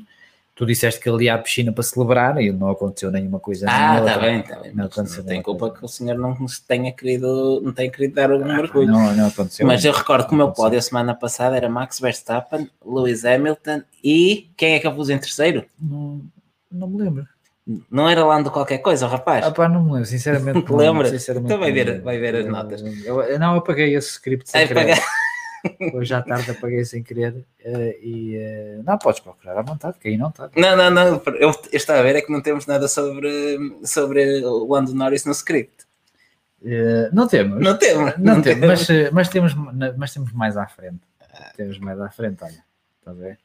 tu 0.60 0.66
disseste 0.66 1.00
que 1.00 1.08
ele 1.08 1.24
ia 1.24 1.34
à 1.34 1.38
piscina 1.38 1.72
para 1.72 1.82
celebrar 1.82 2.38
e 2.40 2.52
não 2.52 2.68
aconteceu 2.68 3.10
nenhuma 3.10 3.40
coisa. 3.40 3.64
Ah, 3.66 3.98
está 3.98 4.18
bem, 4.18 4.40
está 4.40 4.56
bem. 4.56 4.74
Não 4.74 4.84
aconteceu 4.84 5.22
Não 5.22 5.28
tem 5.28 5.42
culpa 5.42 5.70
que 5.70 5.82
o 5.82 5.88
senhor 5.88 6.18
não 6.18 6.46
se 6.46 6.62
tenha 6.66 6.92
querido, 6.92 7.62
não 7.64 7.72
tenha 7.72 7.90
querido 7.90 8.14
dar 8.14 8.30
um 8.30 8.44
mergulho. 8.44 8.86
Não, 8.86 9.16
não 9.16 9.28
aconteceu. 9.28 9.66
Mas 9.66 9.84
eu 9.84 9.92
recordo 9.92 10.28
que 10.28 10.34
o 10.34 10.36
meu 10.36 10.50
pódio 10.52 10.78
a 10.78 10.82
semana 10.82 11.14
passada 11.14 11.56
era 11.56 11.68
Max 11.68 11.98
Verstappen, 11.98 12.68
Lewis 12.84 13.24
Hamilton 13.24 13.82
e 14.04 14.50
quem 14.54 14.74
é 14.74 14.78
que 14.78 14.86
eu 14.86 14.94
pus 14.94 15.08
em 15.08 15.18
terceiro? 15.18 15.64
Não, 15.80 16.20
não 16.70 16.88
me 16.88 17.04
lembro. 17.04 17.26
Não 17.90 18.08
era 18.08 18.24
Lando 18.24 18.50
qualquer 18.50 18.78
coisa, 18.78 19.06
rapaz? 19.06 19.44
Ah, 19.46 19.50
pá, 19.50 19.68
não 19.68 19.82
me 19.84 19.92
lembro, 19.92 20.06
sinceramente. 20.06 20.64
não 20.70 20.76
Lembra? 20.76 21.08
sinceramente, 21.08 21.46
Então 21.52 21.58
vai 21.60 21.68
não 21.68 21.74
ver- 21.74 22.00
vai 22.00 22.18
ver 22.18 22.34
as 22.36 22.46
Eu- 22.46 22.52
notas. 22.52 22.82
Eu, 23.04 23.22
eu 23.22 23.38
não 23.38 23.56
apaguei 23.56 23.94
esse 23.94 24.10
script 24.12 24.48
sem 24.50 24.66
querer. 24.66 24.98
Hoje 25.94 26.14
à 26.14 26.22
tarde 26.22 26.50
apaguei 26.50 26.84
sem 26.86 27.02
querer. 27.02 27.44
eh, 27.62 27.98
e 28.02 28.36
eh, 28.36 28.80
não, 28.82 28.96
podes 28.96 29.20
procurar 29.20 29.58
à 29.58 29.62
vontade, 29.62 29.98
que 29.98 30.08
aí 30.08 30.16
não 30.16 30.30
está. 30.30 30.48
Não, 30.56 30.74
não, 30.76 30.90
não. 30.90 31.22
Eu, 31.38 31.50
eu 31.50 31.52
estava 31.72 32.00
a 32.00 32.02
ver 32.02 32.16
é 32.16 32.22
que 32.22 32.32
não 32.32 32.40
temos 32.40 32.66
nada 32.66 32.88
sobre, 32.88 33.58
sobre 33.84 34.42
o 34.44 34.66
Lando 34.72 34.94
Norris 34.94 35.24
no 35.26 35.32
script. 35.32 35.84
Eh, 36.64 37.10
não 37.12 37.28
temos. 37.28 37.62
Não 37.62 37.76
temos. 37.76 38.14
Não 38.18 38.40
temos, 38.40 38.66
mas, 38.66 38.90
eh, 38.90 39.10
mas, 39.12 39.28
temos, 39.28 39.54
mas 39.98 40.12
temos 40.14 40.32
mais 40.32 40.56
à 40.56 40.66
frente. 40.66 41.00
Temos 41.56 41.78
mais 41.78 42.00
à 42.00 42.08
frente, 42.10 42.42
olha. 42.42 42.64
Estás 42.98 43.18
a 43.18 43.20
ver? 43.20 43.38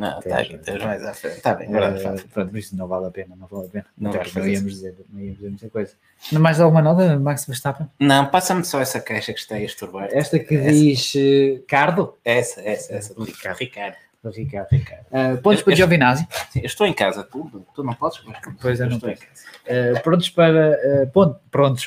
Não, 0.00 0.20
tá 0.20 0.44
tens 0.64 0.82
mais 0.82 1.04
à 1.04 1.12
frente. 1.14 1.36
Está 1.36 1.54
bem, 1.54 1.68
agora 1.68 1.96
Eh, 1.96 2.00
faz. 2.00 2.22
pronto, 2.24 2.56
isso 2.56 2.74
não 2.76 2.88
vale 2.88 3.06
a 3.06 3.10
pena, 3.10 3.36
não 3.36 3.46
vale 3.46 3.66
a 3.66 3.70
pena. 3.70 3.86
Não 3.98 4.10
porque 4.10 4.38
não 4.38 4.48
íamos 4.48 4.72
dizer, 4.72 4.94
não 5.10 5.20
íamos 5.20 5.36
dizer 5.36 5.48
muita 5.50 5.68
coisa. 5.68 5.92
Não 6.32 6.40
mais 6.40 6.58
alguma 6.60 6.80
nota, 6.82 7.18
Max 7.18 7.44
Verstappen? 7.46 7.86
Não, 8.00 8.26
passa-me 8.26 8.64
só 8.64 8.80
essa 8.80 9.00
caixa 9.00 9.32
que 9.32 9.38
está 9.40 9.56
aí 9.56 9.62
a 9.62 9.66
estorbar. 9.66 10.08
Esta 10.10 10.38
que 10.38 10.54
Essa. 10.56 10.70
diz 10.72 11.12
eh, 11.16 11.60
Cardo? 11.68 12.14
Essa, 12.24 12.60
essa, 12.62 12.94
essa. 12.94 13.14
Do 13.14 13.24
Ricardo. 13.24 13.58
Ricardo. 13.58 13.96
Do 14.22 14.30
Ricardo. 14.30 14.68
Ricardo. 14.70 15.04
Eh, 15.12 15.36
pontos 15.36 15.60
Eu- 15.60 15.64
para 15.64 15.72
eu- 15.72 15.76
Giovinazzi. 15.76 16.26
Sim, 16.50 16.60
eu 16.60 16.66
estou 16.66 16.86
em 16.86 16.92
casa, 16.92 17.22
tu, 17.24 17.64
tu 17.74 17.82
não 17.84 17.94
podes? 17.94 18.20
Mas, 18.24 18.38
Pois 18.60 18.80
é, 18.80 18.86
não 18.86 18.96
estou 18.96 19.08
em 19.10 19.16
casa. 19.16 19.28
Eh, 19.66 19.98
prontos 20.00 20.28
para. 20.30 20.78
eh, 20.82 21.06
pon- 21.12 21.36
prontos. 21.50 21.86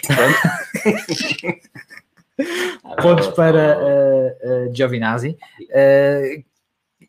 pontos 3.01 3.27
para 3.35 3.77
uh, 3.77 4.67
uh, 4.69 4.75
Giovinazzi. 4.75 5.37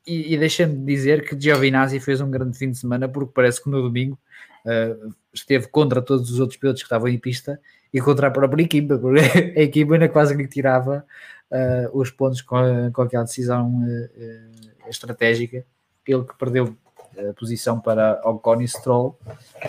E 0.07 0.35
e 0.35 0.39
deixa-me 0.39 0.85
dizer 0.85 1.27
que 1.27 1.39
Giovinazzi 1.39 1.99
fez 1.99 2.21
um 2.21 2.31
grande 2.31 2.59
fim 2.59 2.71
de 2.71 2.79
semana 2.79 3.09
porque 3.09 3.33
parece 3.35 3.63
que 3.63 3.71
no 3.71 3.83
domingo 3.83 4.19
uh, 4.65 5.15
esteve 5.33 5.69
contra 5.69 6.03
todos 6.03 6.31
os 6.31 6.41
outros 6.41 6.59
pilotos 6.59 6.83
que 6.83 6.87
estavam 6.87 7.09
em 7.09 7.19
pista 7.19 7.61
e 7.93 8.01
contra 8.01 8.29
a 8.29 8.31
própria 8.31 8.63
equipa, 8.63 8.99
porque 8.99 9.21
a 9.57 9.63
equipa 9.63 9.95
ainda 9.95 10.09
quase 10.09 10.35
lhe 10.35 10.47
tirava 10.47 11.05
uh, 11.51 11.99
os 11.99 12.11
pontos 12.11 12.43
com, 12.43 12.91
com 12.93 13.03
aquela 13.03 13.25
decisão 13.25 13.83
uh, 13.83 14.89
estratégica. 14.89 15.65
Ele 16.07 16.25
que 16.25 16.37
perdeu 16.37 16.77
a 17.17 17.33
posição 17.33 17.81
para 17.81 18.21
Ocon 18.25 18.61
e 18.61 18.69
Stroll, 18.69 19.19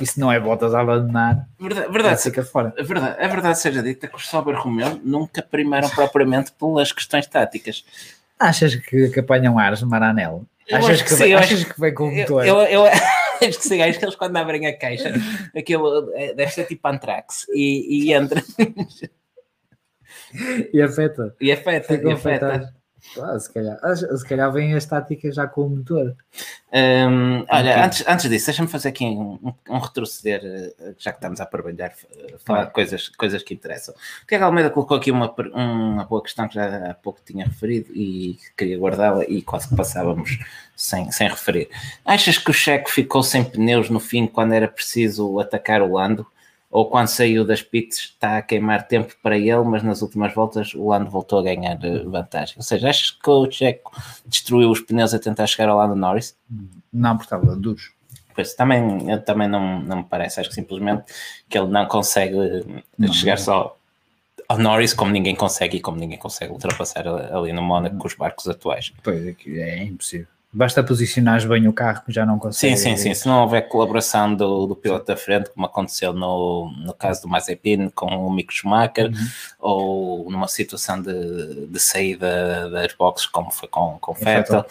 e 0.02 0.06
se 0.06 0.20
não 0.20 0.32
é 0.32 0.40
botas 0.40 0.74
a 0.74 0.82
abandonar, 0.82 1.48
Verdade, 1.60 1.92
verdade, 1.92 2.22
fica 2.22 2.44
fora. 2.44 2.74
a 2.78 2.84
verdade, 2.84 3.24
a 3.24 3.28
verdade 3.28 3.60
seja 3.60 3.84
dita 3.84 4.08
que 4.08 4.16
os 4.16 4.28
Sauber 4.28 4.60
Romeo 4.60 5.00
nunca 5.04 5.42
primaram 5.44 5.88
propriamente 5.90 6.52
pelas 6.54 6.92
questões 6.92 7.28
táticas. 7.28 7.86
Achas 8.40 8.76
que, 8.76 9.10
que 9.10 9.20
apanham 9.20 9.58
ares 9.58 9.82
no 9.82 9.88
Maranello? 9.90 10.48
Eu 10.68 10.78
Achas 10.78 11.02
que, 11.02 11.10
que 11.10 11.16
vem, 11.16 11.28
sim, 11.28 11.34
eu 11.34 11.38
achas 11.40 11.62
acho- 11.62 11.74
que 11.74 11.80
vem 11.80 11.94
com 11.94 12.08
o 12.08 12.12
Eu, 12.12 12.18
motor? 12.22 12.46
eu, 12.46 12.58
eu 12.64 12.86
acho 12.88 13.60
que 13.60 13.68
sim, 13.68 13.82
acho 13.82 14.00
que 14.00 14.06
eles 14.06 14.16
quando 14.16 14.36
abrem 14.38 14.66
a 14.66 14.78
caixa, 14.78 15.14
aquilo 15.56 16.12
é, 16.16 16.34
deve 16.34 16.52
ser 16.52 16.66
tipo 16.66 16.88
Antrax 16.88 17.46
e, 17.54 18.08
e 18.08 18.14
entra 18.14 18.42
E 20.74 20.82
afeta. 20.82 21.36
e 21.40 21.52
afeta, 21.52 21.94
Ficam 21.94 22.12
e 22.12 22.14
afeta. 22.14 22.48
afetados. 22.48 22.76
Ah, 23.22 23.40
se, 23.40 23.52
calhar, 23.54 23.78
ah, 23.82 23.96
se 23.96 24.28
calhar 24.28 24.52
vêm 24.52 24.74
as 24.74 24.86
táticas 24.86 25.36
já 25.36 25.48
com 25.48 25.62
o 25.62 25.70
motor. 25.70 26.16
Hum, 26.74 27.46
olha, 27.50 27.72
Ok. 27.72 27.84
antes, 27.84 28.04
antes 28.08 28.30
disso, 28.30 28.48
deixa-me 28.48 28.68
fazer 28.68 28.90
aqui 28.90 29.06
um, 29.06 29.40
um- 29.42 29.54
um 29.70 29.78
retroceder, 29.78 30.42
eh, 30.44 30.94
já 30.98 31.12
que 31.14 31.18
estamos 31.20 31.40
a 31.40 31.46
trabalhar, 31.46 31.94
falar 32.44 32.66
de 32.66 32.72
coisas, 32.74 33.08
coisas 33.08 33.42
que 33.42 33.54
interessam. 33.54 33.94
O 34.24 34.28
Tiago 34.28 34.44
Almeida 34.44 34.70
colocou 34.70 34.98
aqui 34.98 35.12
uma, 35.12 35.34
uma 35.54 36.04
boa 36.04 36.22
questão 36.22 36.48
que 36.50 36.56
já 36.56 36.92
há 36.92 36.94
pouco 36.94 37.22
tinha 37.26 37.46
referido 37.46 37.94
e 37.94 38.38
queria 38.58 38.78
guardá-la 38.78 39.24
e 39.24 39.42
quase 39.42 39.70
que 39.70 39.76
passávamos 39.78 40.38
sem, 40.76 41.10
sem 41.12 41.30
referir. 41.30 41.70
Achas 42.04 42.38
que 42.38 42.52
o 42.52 42.54
Checo 42.54 42.90
ficou 42.90 43.24
sem 43.24 43.44
pneus 43.46 43.90
no 43.90 44.00
fim 44.02 44.28
quando 44.28 44.54
era 44.54 44.68
preciso 44.68 45.40
atacar 45.40 45.82
o 45.82 45.94
Lando? 45.94 46.28
Ou 46.76 46.90
quando 46.90 47.08
saiu 47.08 47.46
das 47.46 47.62
pits 47.62 48.00
está 48.00 48.38
a 48.38 48.42
queimar 48.42 48.86
tempo 48.86 49.16
para 49.24 49.38
ele, 49.38 49.64
mas 49.64 49.82
nas 49.82 50.02
últimas 50.02 50.34
voltas 50.34 50.74
o 50.74 50.90
Lando 50.90 51.10
voltou 51.10 51.40
a 51.40 51.44
ganhar 51.44 51.80
eh, 51.82 52.04
vantagem? 52.04 52.56
Ou 52.58 52.64
seja, 52.64 52.90
achas 52.90 53.12
que 53.12 53.30
o 53.30 53.50
Checo 53.50 53.94
destruiu 54.26 54.70
os 54.70 54.82
pneus 54.82 55.14
a 55.14 55.20
tentar 55.20 55.48
chegar 55.48 55.70
ao 55.70 55.78
Lando 55.78 55.96
Norris? 55.96 56.38
Não, 56.92 57.16
porque 57.16 57.34
estava 57.34 57.56
duros. 57.56 57.94
Pois, 58.36 58.54
também, 58.56 59.10
eu 59.10 59.24
também 59.24 59.48
não, 59.48 59.80
não 59.84 59.98
me 60.00 60.04
parece. 60.04 60.42
Acho 60.42 60.50
que 60.50 60.56
simplesmente 60.56 61.06
que 61.48 61.58
ele 61.58 61.70
não 61.70 61.86
consegue 61.86 62.38
eh, 62.38 62.84
Não, 62.98 63.14
chegar 63.14 63.38
não. 63.38 63.44
só 63.46 63.78
ao 64.50 64.58
Norris 64.60 64.94
como 64.94 65.12
ninguém 65.12 65.34
consegue 65.34 65.78
e 65.78 65.80
como 65.80 65.98
ninguém 65.98 66.20
consegue 66.20 66.52
ultrapassar 66.52 67.08
ali 67.08 67.54
no 67.54 67.62
Mónaco 67.62 67.96
com 67.96 68.08
os 68.08 68.16
barcos 68.16 68.50
atuais. 68.50 68.92
Pois, 69.02 69.26
aqui 69.26 69.62
é 69.62 69.82
impossível. 69.86 70.28
Basta 70.56 70.82
posicionares 70.82 71.44
bem 71.44 71.68
o 71.68 71.74
carro 71.74 72.02
que 72.06 72.14
já 72.14 72.26
não 72.26 72.40
consegue. 72.40 72.78
Sim, 72.78 72.96
sim, 72.96 72.98
sim. 72.98 73.14
Se 73.14 73.28
não 73.28 73.42
houver 73.42 73.68
colaboração 73.68 74.34
do, 74.34 74.68
do 74.68 74.76
piloto 74.76 75.06
da 75.06 75.18
frente, 75.18 75.50
como 75.50 75.66
aconteceu 75.66 76.14
no, 76.14 76.72
no 76.78 76.94
caso 76.94 77.24
do 77.24 77.28
Mazepin 77.28 77.90
com 77.90 78.06
o 78.26 78.32
Mick 78.32 78.54
Schumacher, 78.54 79.06
Uhum. 79.06 79.28
ou 79.60 80.32
numa 80.32 80.48
situação 80.48 81.02
de, 81.02 81.68
de 81.68 81.80
saída 81.80 82.70
das 82.70 82.94
boxes, 82.94 83.28
como 83.28 83.52
foi 83.52 83.68
com, 83.68 83.98
com 84.00 84.14
Vettel. 84.14 84.64
Vettel, 84.64 84.66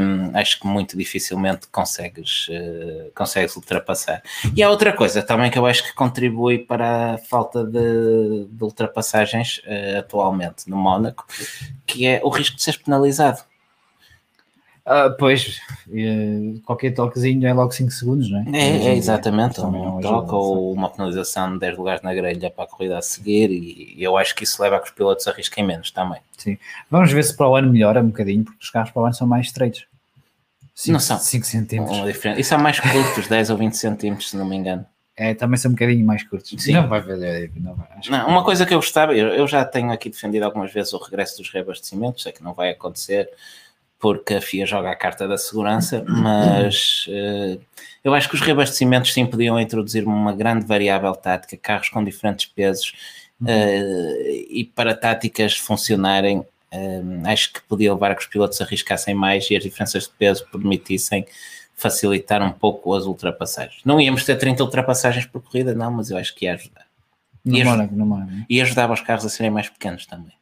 hum, 0.00 0.30
acho 0.34 0.60
que 0.60 0.66
muito 0.66 0.96
dificilmente 0.96 1.68
consegues, 1.68 2.46
eh, 2.50 3.10
consegues 3.14 3.54
ultrapassar. 3.56 4.22
E 4.54 4.62
há 4.62 4.70
outra 4.70 4.92
coisa 4.92 5.22
também 5.22 5.50
que 5.50 5.58
eu 5.58 5.66
acho 5.66 5.84
que 5.84 5.94
contribui 5.94 6.58
para 6.58 7.14
a 7.14 7.18
falta 7.18 7.64
de, 7.64 8.46
de 8.50 8.64
ultrapassagens 8.64 9.60
eh, 9.66 9.98
atualmente 9.98 10.68
no 10.70 10.76
Mónaco, 10.76 11.26
que 11.86 12.06
é 12.06 12.20
o 12.24 12.28
risco 12.30 12.56
de 12.56 12.62
seres 12.62 12.80
penalizado. 12.80 13.42
Ah, 14.88 15.10
pois, 15.10 15.60
qualquer 16.64 16.94
toquezinho 16.94 17.44
é 17.44 17.52
logo 17.52 17.72
5 17.72 17.90
segundos, 17.90 18.30
não 18.30 18.38
é? 18.38 18.44
É, 18.52 18.86
é 18.86 18.96
exatamente, 18.96 19.56
Também 19.56 19.80
um 19.80 19.98
ajuda, 19.98 20.02
troca 20.02 20.36
ou 20.36 20.72
uma 20.72 20.88
penalização 20.88 21.54
de 21.54 21.58
10 21.58 21.76
lugares 21.76 22.02
na 22.02 22.14
grelha 22.14 22.48
para 22.50 22.62
a 22.62 22.66
corrida 22.68 22.96
a 22.96 23.02
seguir 23.02 23.50
e 23.50 23.96
eu 23.98 24.16
acho 24.16 24.32
que 24.36 24.44
isso 24.44 24.62
leva 24.62 24.76
a 24.76 24.78
que 24.78 24.86
os 24.86 24.92
pilotos 24.92 25.26
arrisquem 25.26 25.64
menos 25.66 25.90
também. 25.90 26.20
Vamos 26.88 27.10
ver 27.10 27.24
se 27.24 27.36
para 27.36 27.48
o 27.48 27.56
ano 27.56 27.72
melhora 27.72 28.00
um 28.00 28.06
bocadinho, 28.06 28.44
porque 28.44 28.62
os 28.62 28.70
carros 28.70 28.92
para 28.92 29.02
o 29.02 29.04
ano 29.06 29.14
são 29.14 29.26
mais 29.26 29.46
estreitos. 29.46 29.86
Não 30.86 31.00
são. 31.00 31.18
5 31.18 31.44
centímetros. 31.44 31.98
E 32.38 32.44
são 32.44 32.58
mais 32.58 32.78
curtos, 32.78 33.26
10 33.26 33.50
ou 33.50 33.56
20 33.56 33.72
centímetros, 33.72 34.30
se 34.30 34.36
não 34.36 34.46
me 34.46 34.54
engano. 34.54 34.86
É, 35.16 35.34
também 35.34 35.56
são 35.56 35.70
um 35.70 35.74
bocadinho 35.74 36.06
mais 36.06 36.22
curtos. 36.22 36.54
Sim. 36.62 36.74
Não 36.74 36.86
vai 36.86 37.00
ver, 37.00 37.50
não 37.56 37.74
vai. 37.74 37.88
Não, 38.08 38.28
uma 38.28 38.44
coisa 38.44 38.64
que 38.64 38.74
eu 38.74 38.78
gostava, 38.78 39.16
eu, 39.16 39.28
eu 39.28 39.48
já 39.48 39.64
tenho 39.64 39.90
aqui 39.90 40.10
defendido 40.10 40.44
algumas 40.44 40.72
vezes 40.72 40.92
o 40.92 40.98
regresso 40.98 41.38
dos 41.38 41.50
reabastecimentos, 41.50 42.22
sei 42.22 42.30
que 42.30 42.44
não 42.44 42.52
vai 42.52 42.70
acontecer 42.70 43.28
porque 44.06 44.34
a 44.34 44.40
FIA 44.40 44.64
joga 44.66 44.88
a 44.88 44.94
carta 44.94 45.26
da 45.26 45.36
segurança, 45.36 46.04
mas 46.06 47.06
eh, 47.08 47.58
eu 48.04 48.14
acho 48.14 48.28
que 48.28 48.36
os 48.36 48.40
reabastecimentos 48.40 49.12
sim 49.12 49.26
podiam 49.26 49.58
introduzir 49.58 50.06
uma 50.06 50.32
grande 50.32 50.64
variável 50.64 51.12
tática, 51.12 51.56
carros 51.56 51.88
com 51.88 52.04
diferentes 52.04 52.46
pesos 52.46 52.92
eh, 53.44 54.44
e 54.48 54.64
para 54.64 54.94
táticas 54.94 55.56
funcionarem, 55.56 56.44
eh, 56.70 57.02
acho 57.24 57.52
que 57.52 57.60
podia 57.62 57.92
levar 57.92 58.12
a 58.12 58.14
que 58.14 58.20
os 58.22 58.28
pilotos 58.28 58.60
arriscassem 58.60 59.12
mais 59.12 59.50
e 59.50 59.56
as 59.56 59.62
diferenças 59.64 60.04
de 60.04 60.10
peso 60.10 60.46
permitissem 60.52 61.26
facilitar 61.74 62.40
um 62.42 62.52
pouco 62.52 62.94
as 62.94 63.06
ultrapassagens. 63.06 63.80
Não 63.84 64.00
íamos 64.00 64.24
ter 64.24 64.36
30 64.36 64.62
ultrapassagens 64.62 65.26
por 65.26 65.42
corrida, 65.42 65.74
não, 65.74 65.90
mas 65.90 66.10
eu 66.10 66.16
acho 66.16 66.32
que 66.32 66.44
ia 66.44 66.54
ajudar. 66.54 66.86
No 67.44 67.56
E 67.56 67.60
as- 67.62 67.66
Mónaco, 67.68 67.94
no 67.96 68.06
Mónaco. 68.06 68.30
né? 68.30 68.62
Ajudava 68.62 68.92
os 68.92 69.00
carros 69.00 69.24
a 69.26 69.28
serem 69.28 69.50
mais 69.50 69.68
pequenos 69.68 70.06
também. 70.06 70.32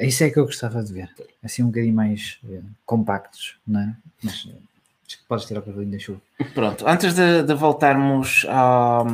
Isso 0.00 0.24
é 0.24 0.30
que 0.30 0.38
eu 0.38 0.46
gostava 0.46 0.82
de 0.82 0.92
ver. 0.92 1.10
Assim 1.42 1.62
um 1.62 1.66
bocadinho 1.66 1.94
mais 1.94 2.38
eh, 2.48 2.60
compactos, 2.86 3.56
não 3.66 3.80
é? 3.80 3.94
Mas 4.22 4.46
eh, 4.48 4.54
acho 5.06 5.18
que 5.18 5.24
podes 5.28 5.46
tirar 5.46 5.60
o 5.60 5.62
cavalinho 5.62 5.92
da 5.92 5.98
chuva. 5.98 6.20
Pronto, 6.54 6.86
antes 6.86 7.14
de, 7.14 7.42
de 7.42 7.54
voltarmos 7.54 8.44
ao, 8.48 9.06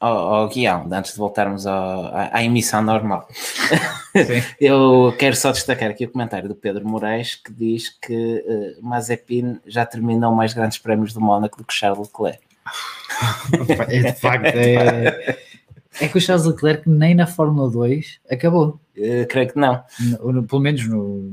ao, 0.00 0.34
ao 0.34 0.48
guião, 0.48 0.88
antes 0.92 1.12
de 1.12 1.18
voltarmos 1.18 1.66
ao- 1.66 2.06
à, 2.14 2.30
à 2.32 2.42
emissão 2.44 2.82
normal, 2.82 3.26
Sim. 3.30 4.42
eu 4.60 5.14
quero 5.18 5.34
só 5.36 5.50
destacar 5.52 5.90
aqui 5.90 6.04
o 6.04 6.10
comentário 6.10 6.48
do 6.48 6.54
Pedro 6.54 6.86
Moraes 6.86 7.34
que 7.36 7.52
diz 7.52 7.88
que 7.88 8.44
eh, 8.46 8.76
Mazepin 8.80 9.60
já 9.66 9.84
terminou 9.86 10.32
mais 10.34 10.52
grandes 10.54 10.78
prémios 10.78 11.12
do 11.12 11.20
Mónaco 11.20 11.58
do 11.58 11.64
que 11.64 11.74
Charles 11.74 12.08
Leclerc. 12.08 12.40
É, 13.88 14.12
de 14.12 14.20
facto, 14.20 14.46
é, 14.46 15.38
é 16.00 16.08
que 16.08 16.18
o 16.18 16.20
Charles 16.20 16.44
Leclerc 16.46 16.88
nem 16.88 17.14
na 17.14 17.26
Fórmula 17.26 17.70
2 17.70 18.20
acabou. 18.30 18.78
Eh, 18.96 19.24
creio 19.26 19.48
que 19.52 19.58
não. 19.58 19.82
No- 20.22 20.42
pelo 20.42 20.60
menos 20.60 20.86
no, 20.88 21.32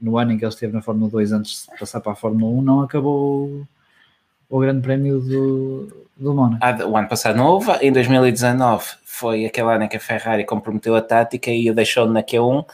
no 0.00 0.18
ano 0.18 0.32
em 0.32 0.38
que 0.38 0.44
ele 0.44 0.52
esteve 0.52 0.72
na 0.72 0.82
Fórmula 0.82 1.10
2 1.10 1.32
antes 1.32 1.66
de 1.72 1.78
passar 1.78 2.00
para 2.00 2.12
a 2.12 2.16
Fórmula 2.16 2.52
1, 2.58 2.62
não 2.62 2.80
acabou 2.82 3.46
o, 3.46 4.56
o 4.56 4.58
grande 4.60 4.80
prémio 4.82 5.20
do, 5.20 6.06
do 6.16 6.34
Mónaco. 6.34 6.58
Ah, 6.64 6.76
O 6.86 6.96
ano 6.96 7.08
passado 7.08 7.36
não 7.36 7.46
houve, 7.46 7.70
em 7.82 7.92
2019 7.92 8.84
foi 9.04 9.44
aquele 9.44 9.68
ano 9.72 9.84
em 9.84 9.88
que 9.88 9.96
a 9.96 10.00
Ferrari 10.00 10.44
comprometeu 10.44 10.94
a 10.96 11.02
tática 11.02 11.50
e 11.50 11.70
o 11.70 11.74
deixou 11.74 12.06
na 12.08 12.22
Q1 12.22 12.64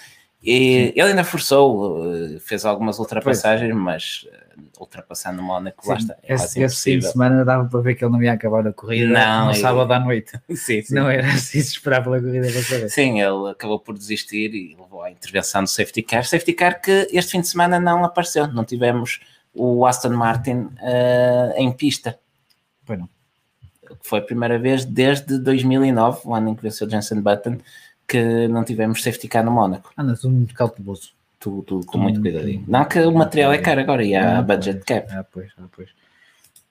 e 0.42 0.92
ele 0.94 1.10
ainda 1.10 1.24
forçou, 1.24 2.14
eh, 2.14 2.38
fez 2.38 2.64
algumas 2.64 2.98
ultrapassagens, 2.98 3.74
mas 3.74 4.28
eh, 4.30 4.46
ultrapassar 4.78 5.32
no 5.32 5.42
Mónaco, 5.42 5.88
lá 5.88 5.96
Sim, 5.96 6.02
está, 6.02 6.16
é 6.22 6.34
esse, 6.34 6.62
esse 6.62 6.82
fim 6.84 6.98
de 6.98 7.10
semana 7.10 7.44
dava 7.44 7.68
para 7.68 7.80
ver 7.80 7.94
que 7.94 8.04
ele 8.04 8.12
não 8.12 8.22
ia 8.22 8.32
acabar 8.32 8.66
a 8.66 8.72
corrida 8.72 9.12
Não, 9.12 9.46
no 9.46 9.54
sábado 9.54 9.92
à 9.92 9.98
noite. 9.98 10.32
Sim, 10.54 10.82
sim. 10.82 10.94
Não 10.94 11.08
era 11.08 11.26
assim 11.26 11.60
se 11.60 11.72
esperar 11.72 12.02
pela 12.02 12.20
corrida 12.20 12.48
para 12.50 12.62
saber. 12.62 12.88
Sim, 12.90 13.20
ele 13.20 13.50
acabou 13.50 13.80
por 13.80 13.96
desistir 13.96 14.54
e 14.54 14.76
levou 14.78 15.02
à 15.02 15.10
intervenção 15.10 15.64
do 15.64 15.68
safety 15.68 16.02
car. 16.02 16.24
Safety 16.24 16.52
car 16.52 16.80
que 16.80 17.08
este 17.10 17.32
fim 17.32 17.40
de 17.40 17.48
semana 17.48 17.80
não 17.80 18.04
apareceu, 18.04 18.46
não 18.46 18.64
tivemos 18.64 19.20
o 19.52 19.86
Aston 19.86 20.10
Martin 20.10 20.68
eh, 20.80 21.54
em 21.56 21.72
pista. 21.72 22.18
Pois 22.84 22.98
não. 22.98 23.08
Foi 24.02 24.18
a 24.20 24.22
primeira 24.22 24.58
vez 24.58 24.84
desde 24.84 25.38
2009, 25.38 26.20
o 26.24 26.34
ano 26.34 26.50
em 26.50 26.54
que 26.54 26.62
venceu 26.62 26.88
Jensen 26.88 27.20
Button, 27.20 27.58
que 28.06 28.48
não 28.48 28.64
tivemos 28.64 29.02
safety 29.02 29.28
car 29.28 29.44
no 29.44 29.50
Mónaco. 29.50 29.92
Anda 29.96 30.14
tudo 30.16 30.30
muito 30.30 30.54
cauteloso. 30.54 31.10
Tudo, 31.38 31.62
tudo 31.62 31.86
com 31.86 31.98
muito 31.98 32.20
muito- 32.20 32.32
cuidadinho. 32.34 32.64
Não 32.66 32.84
que 32.84 32.98
o 33.00 33.12
material 33.12 33.52
é 33.52 33.58
caro 33.58 33.80
agora 33.80 34.02
e 34.04 34.14
há 34.16 34.38
Ah, 34.38 34.42
budget 34.42 34.84
cap. 34.84 35.06
Ah, 35.12 35.24
pois, 35.30 35.50
ah, 35.58 35.64
pois. 35.74 35.88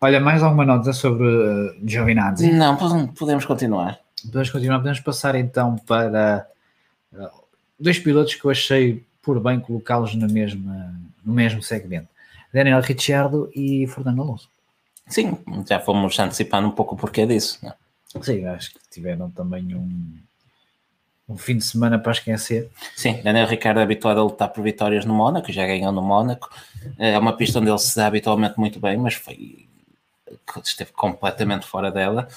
Olha, 0.01 0.19
mais 0.19 0.43
alguma 0.43 0.65
nota 0.65 0.91
sobre 0.91 1.25
uh, 1.27 1.75
Giovinazzi? 1.85 2.51
Não, 2.51 2.75
podem- 2.75 3.07
podemos 3.07 3.45
continuar. 3.45 3.99
Podemos 4.25 4.49
continuar, 4.49 4.77
podemos 4.79 4.99
passar 4.99 5.35
então 5.35 5.75
para 5.77 6.47
uh, 7.13 7.27
dois 7.79 7.99
pilotos 7.99 8.35
que 8.35 8.43
eu 8.45 8.51
achei 8.51 9.03
por 9.21 9.39
bem 9.39 9.59
colocá-los 9.59 10.13
no 10.15 10.27
mesmo 11.23 11.61
segmento. 11.63 12.07
Daniel 12.53 12.81
Ricciardo 12.81 13.49
e 13.55 13.85
Fernando 13.87 14.21
Alonso. 14.21 14.49
Sim, 15.07 15.37
já 15.67 15.79
fomos 15.79 16.17
antecipando 16.19 16.67
um 16.67 16.71
pouco 16.71 16.95
o 16.95 16.97
porquê 16.97 17.25
disso. 17.25 17.59
não 17.63 17.69
é? 17.69 18.23
Sim, 18.23 18.45
acho 18.45 18.73
que 18.73 18.79
tiveram 18.91 19.29
também 19.29 19.75
um, 19.75 20.13
um 21.27 21.37
fim 21.37 21.57
de 21.57 21.63
semana 21.63 21.97
para 21.97 22.11
esquecer. 22.11 22.69
Sim, 22.95 23.19
Daniel 23.23 23.47
Ricardo 23.47 23.79
é 23.79 23.83
habituado 23.83 24.19
a 24.19 24.23
lutar 24.23 24.49
por 24.49 24.63
vitórias 24.63 25.05
no 25.05 25.13
Mónaco, 25.13 25.51
já 25.51 25.65
ganhou 25.65 25.91
no 25.91 26.01
Mónaco. 26.01 26.49
É 26.99 27.17
uma 27.17 27.33
pista 27.33 27.59
onde 27.59 27.69
ele 27.69 27.79
se 27.79 27.95
dá 27.95 28.07
habitualmente 28.07 28.59
muito 28.59 28.79
bem, 28.79 28.95
mas 28.97 29.15
foi 29.15 29.65
esteve 30.63 30.91
completamente 30.91 31.65
fora 31.65 31.91
dela. 31.91 32.27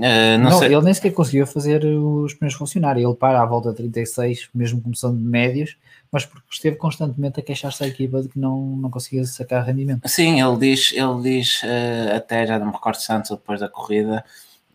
Eh, 0.00 0.36
não, 0.38 0.50
Não, 0.50 0.58
sei. 0.58 0.68
ele 0.74 0.82
nem 0.82 0.94
sequer 0.94 1.12
conseguiu 1.12 1.46
fazer 1.46 1.84
os 1.84 2.34
pneus 2.34 2.54
funcionar. 2.54 2.96
Ele 2.98 3.14
para 3.14 3.40
à 3.40 3.46
volta 3.46 3.72
36, 3.72 4.48
mesmo 4.54 4.80
começando 4.80 5.16
de 5.18 5.24
médios, 5.24 5.76
mas 6.10 6.24
porque 6.24 6.46
esteve 6.50 6.76
constantemente 6.76 7.40
a 7.40 7.42
queixar-se 7.42 7.82
à 7.84 7.86
equipa 7.86 8.22
de 8.22 8.28
que 8.28 8.38
não, 8.38 8.60
não 8.76 8.90
conseguia 8.90 9.24
sacar 9.24 9.64
rendimento. 9.64 10.06
Sim, 10.08 10.40
ele 10.40 10.56
diz, 10.58 10.92
ele 10.92 11.22
diz 11.22 11.60
eh, 11.64 12.12
até 12.16 12.46
já 12.46 12.58
não 12.58 12.66
me 12.66 12.72
recordo 12.72 12.98
ou 13.30 13.36
depois 13.36 13.60
da 13.60 13.68
corrida, 13.68 14.24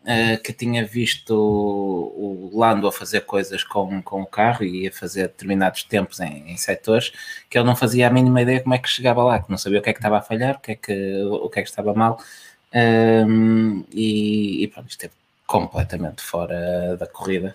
eh, 0.05 0.37
que 0.37 0.51
tinha 0.51 0.85
visto 0.85 1.33
o, 1.33 2.51
Lando 2.53 2.87
a 2.87 2.91
fazer 2.91 3.21
coisas 3.21 3.63
com, 3.63 4.01
com 4.01 4.21
o 4.21 4.25
carro 4.25 4.63
e 4.63 4.87
a 4.87 4.91
fazer 4.91 5.27
determinados 5.29 5.83
tempos 5.83 6.19
em, 6.19 6.51
em 6.51 6.57
setores 6.57 7.11
que 7.49 7.57
ele 7.57 7.65
não 7.65 7.75
fazia 7.75 8.07
a 8.07 8.09
mínima 8.11 8.41
ideia 8.41 8.61
como 8.61 8.75
é 8.75 8.77
que 8.77 8.89
chegava 8.89 9.23
lá, 9.23 9.41
que 9.41 9.49
não 9.49 9.57
sabia 9.57 9.79
o 9.79 9.81
que 9.81 9.89
é 9.89 9.93
que 9.93 9.99
estava 9.99 10.17
a 10.17 10.21
falhar, 10.21 10.55
o 10.55 10.59
que 10.59 10.73
é 10.73 10.75
que, 10.75 11.23
o 11.23 11.49
que, 11.49 11.59
é 11.59 11.63
que 11.63 11.69
estava 11.69 11.93
mal. 11.93 12.19
Ehm, 12.73 13.83
e, 13.91 14.63
e 14.63 14.67
pronto, 14.67 14.89
esteve 14.89 15.13
completamente 15.47 16.21
fora 16.21 16.97
da 16.97 17.07
corrida. 17.07 17.53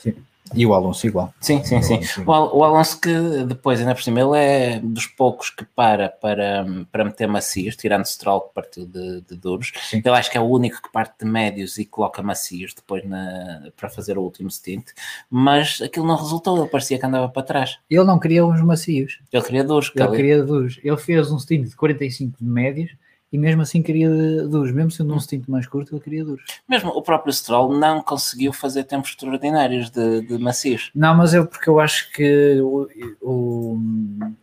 E 0.54 0.64
o 0.66 0.72
Alonso 0.74 1.06
igual. 1.06 1.32
Sim, 1.40 1.62
sim, 1.64 1.82
sim. 1.82 2.00
O, 2.26 2.32
Al- 2.32 2.56
o 2.56 2.64
Alonso 2.64 3.00
que 3.00 3.12
depois, 3.46 3.80
ainda 3.80 3.94
por 3.94 4.02
cima, 4.02 4.20
ele 4.20 4.36
é 4.38 4.80
dos 4.80 5.06
poucos 5.06 5.50
que 5.50 5.64
para 5.64 6.08
para, 6.08 6.66
para 6.90 7.04
meter 7.04 7.26
macios, 7.28 7.76
tirando 7.76 8.04
Stroll 8.06 8.40
que 8.42 8.54
partiu 8.54 8.86
de, 8.86 9.20
de 9.22 9.36
duros. 9.36 9.72
Sim. 9.90 9.98
Ele 10.04 10.14
acho 10.16 10.30
que 10.30 10.38
é 10.38 10.40
o 10.40 10.44
único 10.48 10.80
que 10.82 10.90
parte 10.90 11.24
de 11.24 11.30
médios 11.30 11.76
e 11.78 11.84
coloca 11.84 12.22
macios 12.22 12.72
depois 12.74 13.04
na, 13.08 13.70
para 13.76 13.88
fazer 13.88 14.16
o 14.18 14.22
último 14.22 14.50
stint, 14.50 14.86
mas 15.30 15.80
aquilo 15.82 16.06
não 16.06 16.16
resultou, 16.16 16.58
ele 16.58 16.68
parecia 16.68 16.98
que 16.98 17.06
andava 17.06 17.28
para 17.28 17.42
trás. 17.42 17.78
Ele 17.90 18.04
não 18.04 18.18
queria 18.18 18.44
uns 18.46 18.60
macios, 18.62 19.18
Ele 19.32 19.42
queria 19.42 19.64
duros, 19.64 19.92
ele- 19.94 20.16
queria 20.16 20.42
duros. 20.42 20.80
Ele 20.82 20.96
fez 20.96 21.30
um 21.30 21.38
stint 21.38 21.68
de 21.68 21.76
45 21.76 22.36
de 22.38 22.44
médios 22.44 22.90
e 23.32 23.36
mesmo 23.38 23.62
assim 23.62 23.82
queria 23.82 24.08
duros. 24.48 24.72
Mesmo 24.72 24.90
sendo 24.90 25.14
um 25.14 25.20
stint 25.20 25.46
mais 25.48 25.66
curto, 25.66 25.94
ele 25.94 26.02
queria 26.02 26.24
duros. 26.24 26.42
mesmo 26.68 26.90
o 26.90 27.02
próprio 27.02 27.32
Stroll 27.32 27.76
não 27.78 28.02
conseguiu 28.02 28.52
fazer 28.52 28.84
tempos 28.84 29.10
extraordinários 29.10 29.90
de, 29.90 30.22
de 30.22 30.38
macios. 30.38 30.90
Não, 30.94 31.14
mas 31.14 31.34
eu 31.34 31.46
porque 31.46 31.68
eu 31.68 31.78
acho 31.80 32.10
que 32.12 32.60
o, 32.60 32.88
o, 33.20 33.78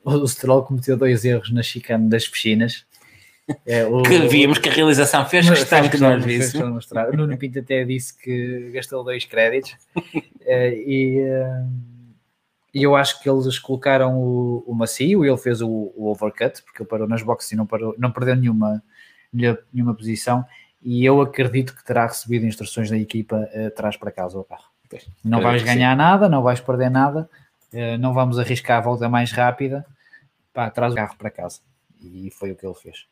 o 0.04 0.28
Stroll 0.28 0.64
cometeu 0.64 0.96
dois 0.98 1.26
erros 1.26 1.52
na 1.52 1.64
chicane 1.64 2.08
das 2.10 2.28
piscinas. 2.28 2.86
É, 3.64 3.86
o- 3.86 4.02
Que 4.02 4.28
víamos 4.28 4.58
que 4.58 4.68
a 4.70 4.72
realização 4.72 5.24
fez 5.28 5.48
questão 5.48 5.88
que 5.88 5.98
nós 6.00 6.26
víssemos. 6.26 6.88
Nuno 7.14 7.38
Pinto 7.38 7.60
até 7.60 7.84
disse 7.84 8.18
que 8.18 8.72
gastou 8.74 9.04
dois 9.04 9.24
créditos 9.24 9.76
Eh, 10.48 10.74
e, 10.86 11.20
eh, 11.20 11.64
e 12.76 12.84
eu 12.84 12.94
acho 12.94 13.22
que 13.22 13.30
eles 13.30 13.58
colocaram 13.58 14.18
o, 14.20 14.62
o 14.68 14.76
macio, 14.76 15.24
ele 15.24 15.38
fez 15.38 15.62
o, 15.62 15.94
o 15.96 16.12
overcut, 16.12 16.62
porque 16.62 16.82
ele 16.82 16.90
parou 16.90 17.08
nas 17.08 17.24
boxes 17.24 17.54
e 17.54 17.56
não, 17.56 17.66
parou, 17.66 17.96
não 17.98 18.12
perdeu 18.12 18.36
nenhuma, 18.36 18.84
nenhuma, 19.32 19.96
posição. 19.96 20.46
E 20.82 21.06
eu 21.06 21.22
acredito 21.22 21.74
que 21.74 21.86
terá 21.86 22.06
recebido 22.06 22.46
instruções 22.46 22.90
da 22.90 22.98
equipa 22.98 23.48
eh, 23.54 23.68
atrás 23.68 23.96
para 23.96 24.12
casa 24.12 24.38
o 24.38 24.44
carro. 24.44 24.66
Não 25.24 25.40
vais 25.40 25.64
ganhar 25.64 25.96
nada, 25.96 26.28
não 26.28 26.44
vais 26.44 26.60
perder 26.60 26.92
nada, 26.92 27.30
eh, 27.72 27.98
não 27.98 28.14
vamos 28.14 28.38
arriscar 28.38 28.80
a 28.80 28.82
volta 28.82 29.08
mais 29.08 29.32
rápida, 29.32 29.86
pá, 30.54 30.70
traz 30.70 30.92
o 30.92 30.98
carro 30.98 31.16
para 31.18 31.32
casa. 31.32 31.62
E 32.02 32.30
foi 32.32 32.52
o 32.52 32.56
que 32.56 32.66
ele 32.66 32.76
fez. 32.76 33.06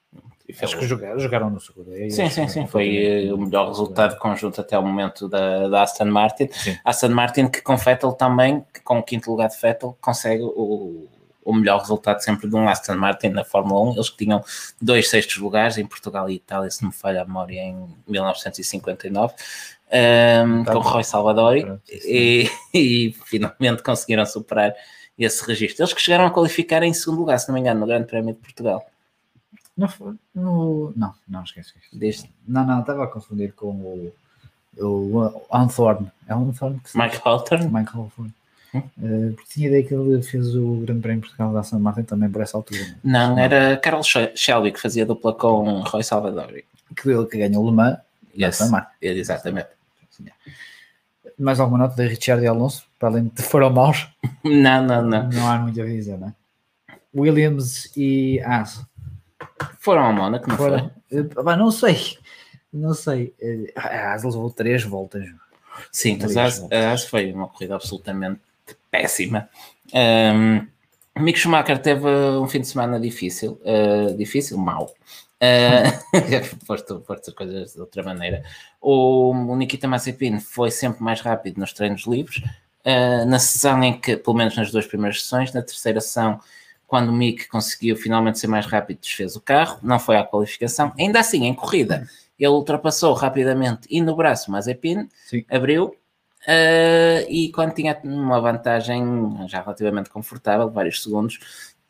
E 0.48 0.54
foi 0.54 0.66
Acho 0.66 0.78
que 0.78 0.86
jogaram, 0.86 1.20
jogaram 1.20 1.50
no 1.50 1.60
seguro. 1.60 1.94
É 1.96 2.10
Sim, 2.10 2.30
sim, 2.30 2.48
sim. 2.48 2.68
Foi 2.68 2.96
eh, 2.96 3.34
o 3.34 3.38
melhor 3.38 3.68
resultado 3.68 4.18
conjunto 4.18 4.62
até 4.62 4.78
o 4.78 4.84
momento 4.84 5.28
da, 5.28 5.68
da 5.68 5.84
Aston 5.84 6.06
Martin. 6.06 6.50
Sim. 6.52 6.78
Aston 6.84 7.10
Martin 7.10 7.48
que 7.48 7.62
com 7.62 7.76
Vettel 7.76 8.12
também, 8.14 8.64
que 8.74 8.82
com 8.82 9.00
o 9.00 9.04
quinto 9.04 9.32
lugar 9.32 9.50
de 9.50 9.58
Vettel, 9.60 9.98
consegue 10.00 10.44
o, 10.44 11.08
o 11.44 11.54
melhor 11.54 11.80
resultado 11.80 12.20
sempre 12.22 12.48
de 12.48 12.56
um 12.56 12.68
Aston 12.68 12.96
Martin 12.96 13.30
na 13.30 13.44
Fórmula 13.44 13.92
1. 13.92 13.94
Eles 13.94 14.10
que 14.10 14.18
tinham 14.18 14.44
dois 14.82 15.10
sextos 15.10 15.38
lugares 15.38 15.78
em 15.78 15.86
Portugal 15.86 16.30
e 16.30 16.36
Itália, 16.36 16.70
se 16.70 16.82
não 16.82 16.90
me 16.90 16.96
falha 16.96 17.22
a 17.22 17.26
memória, 17.26 17.62
em 17.62 17.88
1959, 18.08 19.34
ehm, 19.92 20.64
Tá 20.64 20.74
com 20.74 20.82
bom. 20.82 20.90
Roy 20.90 21.04
Salvadori. 21.04 21.66
E, 21.90 22.50
e 22.74 23.16
finalmente 23.26 23.84
conseguiram 23.84 24.26
superar 24.26 24.74
esse 25.18 25.46
registro. 25.46 25.84
Eles 25.84 25.94
que 25.94 26.02
chegaram 26.02 26.26
a 26.26 26.32
qualificar 26.32 26.84
em 26.84 26.94
segundo 26.94 27.20
lugar, 27.20 27.38
se 27.40 27.48
não 27.48 27.54
me 27.56 27.62
engano, 27.62 27.80
no 27.82 27.86
Grande 27.88 28.08
Prémio 28.08 28.34
de 28.34 28.40
Portugal. 28.40 28.86
Não, 29.78 29.88
foi- 29.88 30.14
no- 30.36 30.94
não, 30.96 31.14
não, 31.28 31.44
esquece. 31.44 31.74
Não, 32.48 32.66
não, 32.66 32.82
estava 32.82 33.04
a 33.06 33.08
confundir 33.08 33.54
com 33.54 33.72
o, 33.72 34.14
o 34.80 35.42
Anthorn. 35.52 36.12
É 36.28 36.34
Anthorn 36.34 36.80
que 36.80 36.90
se 36.92 36.98
Mike 36.98 37.20
Hawthorne. 37.24 37.66
Michael 37.66 38.04
Anthorn. 38.06 38.34
Hum? 38.76 38.82
Eh, 39.04 39.34
porque 39.36 39.54
tinha 39.54 39.68
ideia 39.68 39.84
que 39.84 39.94
ele 39.94 40.22
fez 40.24 40.56
o 40.56 40.78
Grande 40.78 41.02
Prémio 41.02 41.22
de 41.22 41.28
Portugal 41.28 41.54
da 41.54 41.60
Aston 41.60 41.78
Martin 41.80 42.04
também 42.04 42.30
por 42.30 42.42
essa 42.42 42.58
altura. 42.58 42.80
Não, 43.04 43.38
era 43.38 43.78
Carol 43.78 44.02
Sh- 44.04 44.32
Shelby 44.36 44.72
que 44.72 44.80
fazia 44.80 45.06
dupla 45.06 45.34
com 45.34 45.82
Roy 45.82 46.04
Salvadori. 46.04 46.66
Que 46.96 47.10
ele 47.10 47.26
que 47.28 47.38
ganhou 47.38 47.64
o 47.64 47.70
Le 47.70 47.76
Mans 47.76 47.98
da 47.98 48.02
Yes, 48.48 48.62
Aston 48.62 48.72
Martin. 48.72 48.90
exatamente. 49.02 49.68
Sim, 50.10 50.26
é. 50.28 50.52
Mais 51.38 51.60
alguma 51.60 51.78
nota 51.80 51.96
de 51.96 52.08
Richard 52.08 52.44
e 52.44 52.48
Alonso? 52.48 52.86
Para 53.00 53.10
além 53.10 53.32
de 53.34 53.42
foram 53.42 53.70
maus, 53.70 54.08
Não, 54.44 54.84
não, 54.86 55.02
não. 55.02 55.30
não 55.32 55.48
há 55.52 55.58
muito 55.60 55.82
a 55.82 55.86
dizer, 55.86 56.18
não 56.18 56.28
é? 56.30 56.34
Williams 57.16 57.92
e 57.96 58.40
Haas. 58.42 58.82
Foram 59.80 60.04
ao 60.04 60.14
Mónaco, 60.14 60.50
não 60.50 60.58
Foram, 60.58 60.92
foi? 61.10 61.56
não 61.58 61.72
sei, 61.72 62.18
não 62.74 62.94
sei. 62.94 63.34
Eh, 63.42 63.72
A 63.76 64.12
Haas 64.12 64.24
levou 64.24 64.50
três 64.50 64.84
voltas. 64.84 65.24
Sim, 65.92 66.18
mas 66.22 66.34
Três 66.34 66.38
a 66.38 66.44
As- 66.46 66.60
voltas. 66.60 66.80
a 66.86 66.92
As 66.92 67.04
foi 67.06 67.32
uma 67.32 67.48
corrida 67.48 67.76
absolutamente 67.76 68.40
péssima. 68.90 69.50
Um, 69.94 70.66
Mick 71.22 71.38
Schumacher 71.38 71.80
teve 71.80 72.08
um 72.08 72.48
fim 72.48 72.62
de 72.62 72.68
semana 72.68 73.00
difícil, 73.00 73.60
uh, 73.64 74.16
difícil, 74.18 74.58
mau. 74.58 74.92
Uh, 76.14 76.66
foste, 76.66 76.88
foste 77.06 77.30
as 77.30 77.36
coisas 77.36 77.74
de 77.74 77.80
outra 77.82 78.02
maneira. 78.02 78.44
O, 78.80 79.32
o 79.32 79.56
Nikita 79.58 79.88
Mazepin 79.88 80.40
foi 80.40 80.72
sempre 80.72 81.04
mais 81.04 81.20
rápido 81.20 81.60
nos 81.60 81.74
treinos 81.74 82.08
livres. 82.08 82.38
Uh, 82.86 83.26
na 83.26 83.40
sessão 83.40 83.84
em 83.84 84.00
que, 84.00 84.16
pelo 84.16 84.38
menos 84.38 84.56
nas 84.56 84.72
duas 84.72 84.86
primeiras 84.86 85.22
sessões, 85.22 85.52
na 85.52 85.62
terceira 85.62 86.00
sessão, 86.00 86.40
quando 86.88 87.10
o 87.10 87.14
Mick 87.14 87.48
conseguiu 87.48 87.96
finalmente 87.96 88.40
ser 88.40 88.48
mais 88.48 88.66
rápido, 88.66 89.00
desfez 89.02 89.36
o 89.36 89.42
carro, 89.42 89.80
não 89.82 90.00
foi 90.00 90.16
à 90.16 90.24
qualificação. 90.24 90.94
Ainda 90.98 91.20
assim, 91.20 91.46
em 91.46 91.54
corrida, 91.54 92.08
ele 92.40 92.50
ultrapassou 92.50 93.14
rapidamente 93.14 93.88
e 93.90 94.02
no 94.02 94.16
braço 94.16 94.52
Mazepin, 94.52 95.10
Sim. 95.26 95.44
abriu 95.50 95.96
eh, 96.46 97.26
e 97.30 97.52
quando 97.52 97.74
tinha 97.74 97.98
uma 98.04 98.40
vantagem 98.42 99.04
já 99.48 99.62
relativamente 99.62 100.10
confortável, 100.10 100.70
vários 100.70 101.02
segundos, 101.02 101.40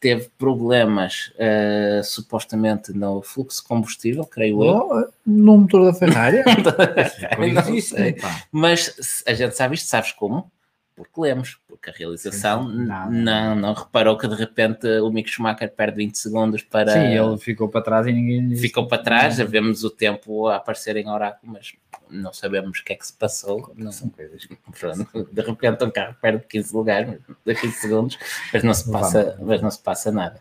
teve 0.03 0.29
problemas 0.37 1.31
eh, 1.37 2.01
supostamente 2.03 2.91
no 2.91 3.21
fluxo 3.21 3.61
de 3.61 3.67
combustível, 3.69 4.25
creio 4.25 4.61
eu. 4.61 4.75
Oh, 4.75 5.07
no 5.25 5.57
motor 5.59 5.85
da 5.85 5.93
Ferrari? 5.93 6.43
Não 7.55 7.79
sei. 7.79 8.17
Mas 8.51 9.23
a 9.25 9.33
gente 9.33 9.55
sabe 9.55 9.75
isto, 9.75 9.87
sabes 9.87 10.11
como? 10.11 10.51
Porque 10.95 11.19
lemos, 11.21 11.57
porque 11.67 11.89
a 11.89 11.93
realização 11.93 12.69
Sim. 12.69 12.85
Não, 12.85 13.09
não, 13.11 13.55
não. 13.55 13.73
reparou 13.73 14.15
que 14.15 14.27
de 14.27 14.35
repente 14.35 14.87
o 14.99 15.09
Mick 15.09 15.27
Schumacher 15.29 15.73
perde 15.73 15.97
20 15.97 16.15
segundos 16.17 16.61
para. 16.61 16.91
Sim, 16.93 17.07
ele 17.17 17.37
ficou 17.39 17.67
para 17.67 17.81
trás 17.81 18.05
e 18.05 18.11
ninguém. 18.11 18.55
ficou 18.55 18.87
para 18.87 19.01
trás, 19.01 19.37
já 19.37 19.43
vemos 19.45 19.83
o 19.83 19.89
tempo 19.89 20.47
a 20.47 20.57
aparecer 20.57 20.95
em 20.97 21.09
oráculo, 21.09 21.51
mas 21.53 21.73
não 22.11 22.31
sabemos 22.31 22.77
o 22.79 22.83
que 22.83 22.93
é 22.93 22.95
que 22.95 23.07
se 23.07 23.13
passou. 23.13 23.73
Não, 23.75 23.91
São 23.91 24.07
coisas. 24.09 24.47
pronto, 24.79 25.29
de 25.31 25.41
repente 25.41 25.83
um 25.83 25.89
carro 25.89 26.15
perde 26.21 26.45
15 26.47 26.75
lugares, 26.75 27.19
de 27.43 27.55
15 27.55 27.73
segundos, 27.73 28.19
mas 28.53 28.63
não 28.63 28.73
se 28.75 28.91
passa, 28.91 29.37
mas 29.41 29.61
não 29.63 29.71
se 29.71 29.79
passa 29.81 30.11
nada. 30.11 30.39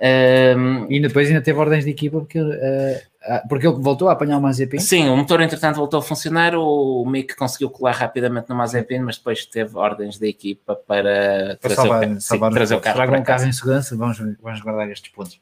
Ahm, 0.00 0.86
E 0.88 1.00
depois 1.00 1.28
ainda 1.28 1.42
teve 1.42 1.58
ordens 1.58 1.84
de 1.84 1.90
equipa 1.90 2.18
porque, 2.20 2.38
ah, 2.38 3.00
porque 3.48 3.66
ele 3.66 3.76
voltou 3.78 4.08
a 4.08 4.12
apanhar 4.12 4.38
o 4.38 4.40
Mazepin. 4.40 4.78
sim, 4.78 5.08
o 5.08 5.16
motor 5.16 5.40
entretanto 5.42 5.76
voltou 5.76 5.98
a 6.00 6.02
funcionar, 6.02 6.54
o 6.54 7.04
Mick 7.06 7.36
conseguiu 7.36 7.68
colar 7.68 7.92
rapidamente 7.92 8.48
no 8.48 8.54
Mazepin, 8.54 9.00
mas 9.00 9.18
depois 9.18 9.44
teve 9.44 9.76
ordens 9.76 10.18
da 10.18 10.26
equipa 10.26 10.74
para 10.74 11.58
Para 11.60 11.74
trazer, 11.74 11.74
o, 11.74 11.76
salvar, 11.76 12.04
sim, 12.08 12.20
salvar 12.20 12.52
trazer 12.52 12.74
o 12.74 12.80
carro 12.80 12.96
para 12.96 13.20
o 13.20 13.24
carro 13.24 13.44
em 13.44 13.52
segurança, 13.52 13.96
vamos, 13.96 14.18
vamos 14.18 14.60
guardar 14.60 14.90
estes 14.90 15.10
pontos. 15.12 15.38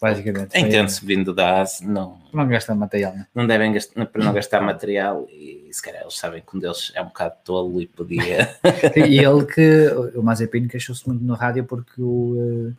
Basicamente. 0.00 0.58
Entende-se 0.58 1.06
vindo 1.06 1.32
da 1.32 1.62
AS, 1.62 1.80
não, 1.80 2.18
Não 2.32 2.46
gasta 2.46 2.74
material, 2.74 3.14
né? 3.14 3.26
não 3.34 3.46
devem 3.46 3.72
gastar, 3.72 4.04
para 4.06 4.24
não 4.24 4.34
gastar 4.34 4.60
material 4.60 5.26
e 5.30 5.68
se 5.72 5.80
calhar 5.80 6.02
eles 6.02 6.18
sabem 6.18 6.42
que 6.46 6.56
um 6.56 6.60
deles 6.60 6.92
é 6.94 7.00
um 7.00 7.06
bocado 7.06 7.36
tolo 7.44 7.80
e 7.80 7.86
podia 7.86 8.54
E 8.96 9.18
ele 9.18 9.46
que, 9.46 9.86
o 10.14 10.22
Mazepin 10.22 10.68
queixou-se 10.68 11.06
muito 11.08 11.24
no 11.24 11.34
rádio 11.34 11.64
porque 11.64 12.02
o, 12.02 12.36
eh, 12.36 12.72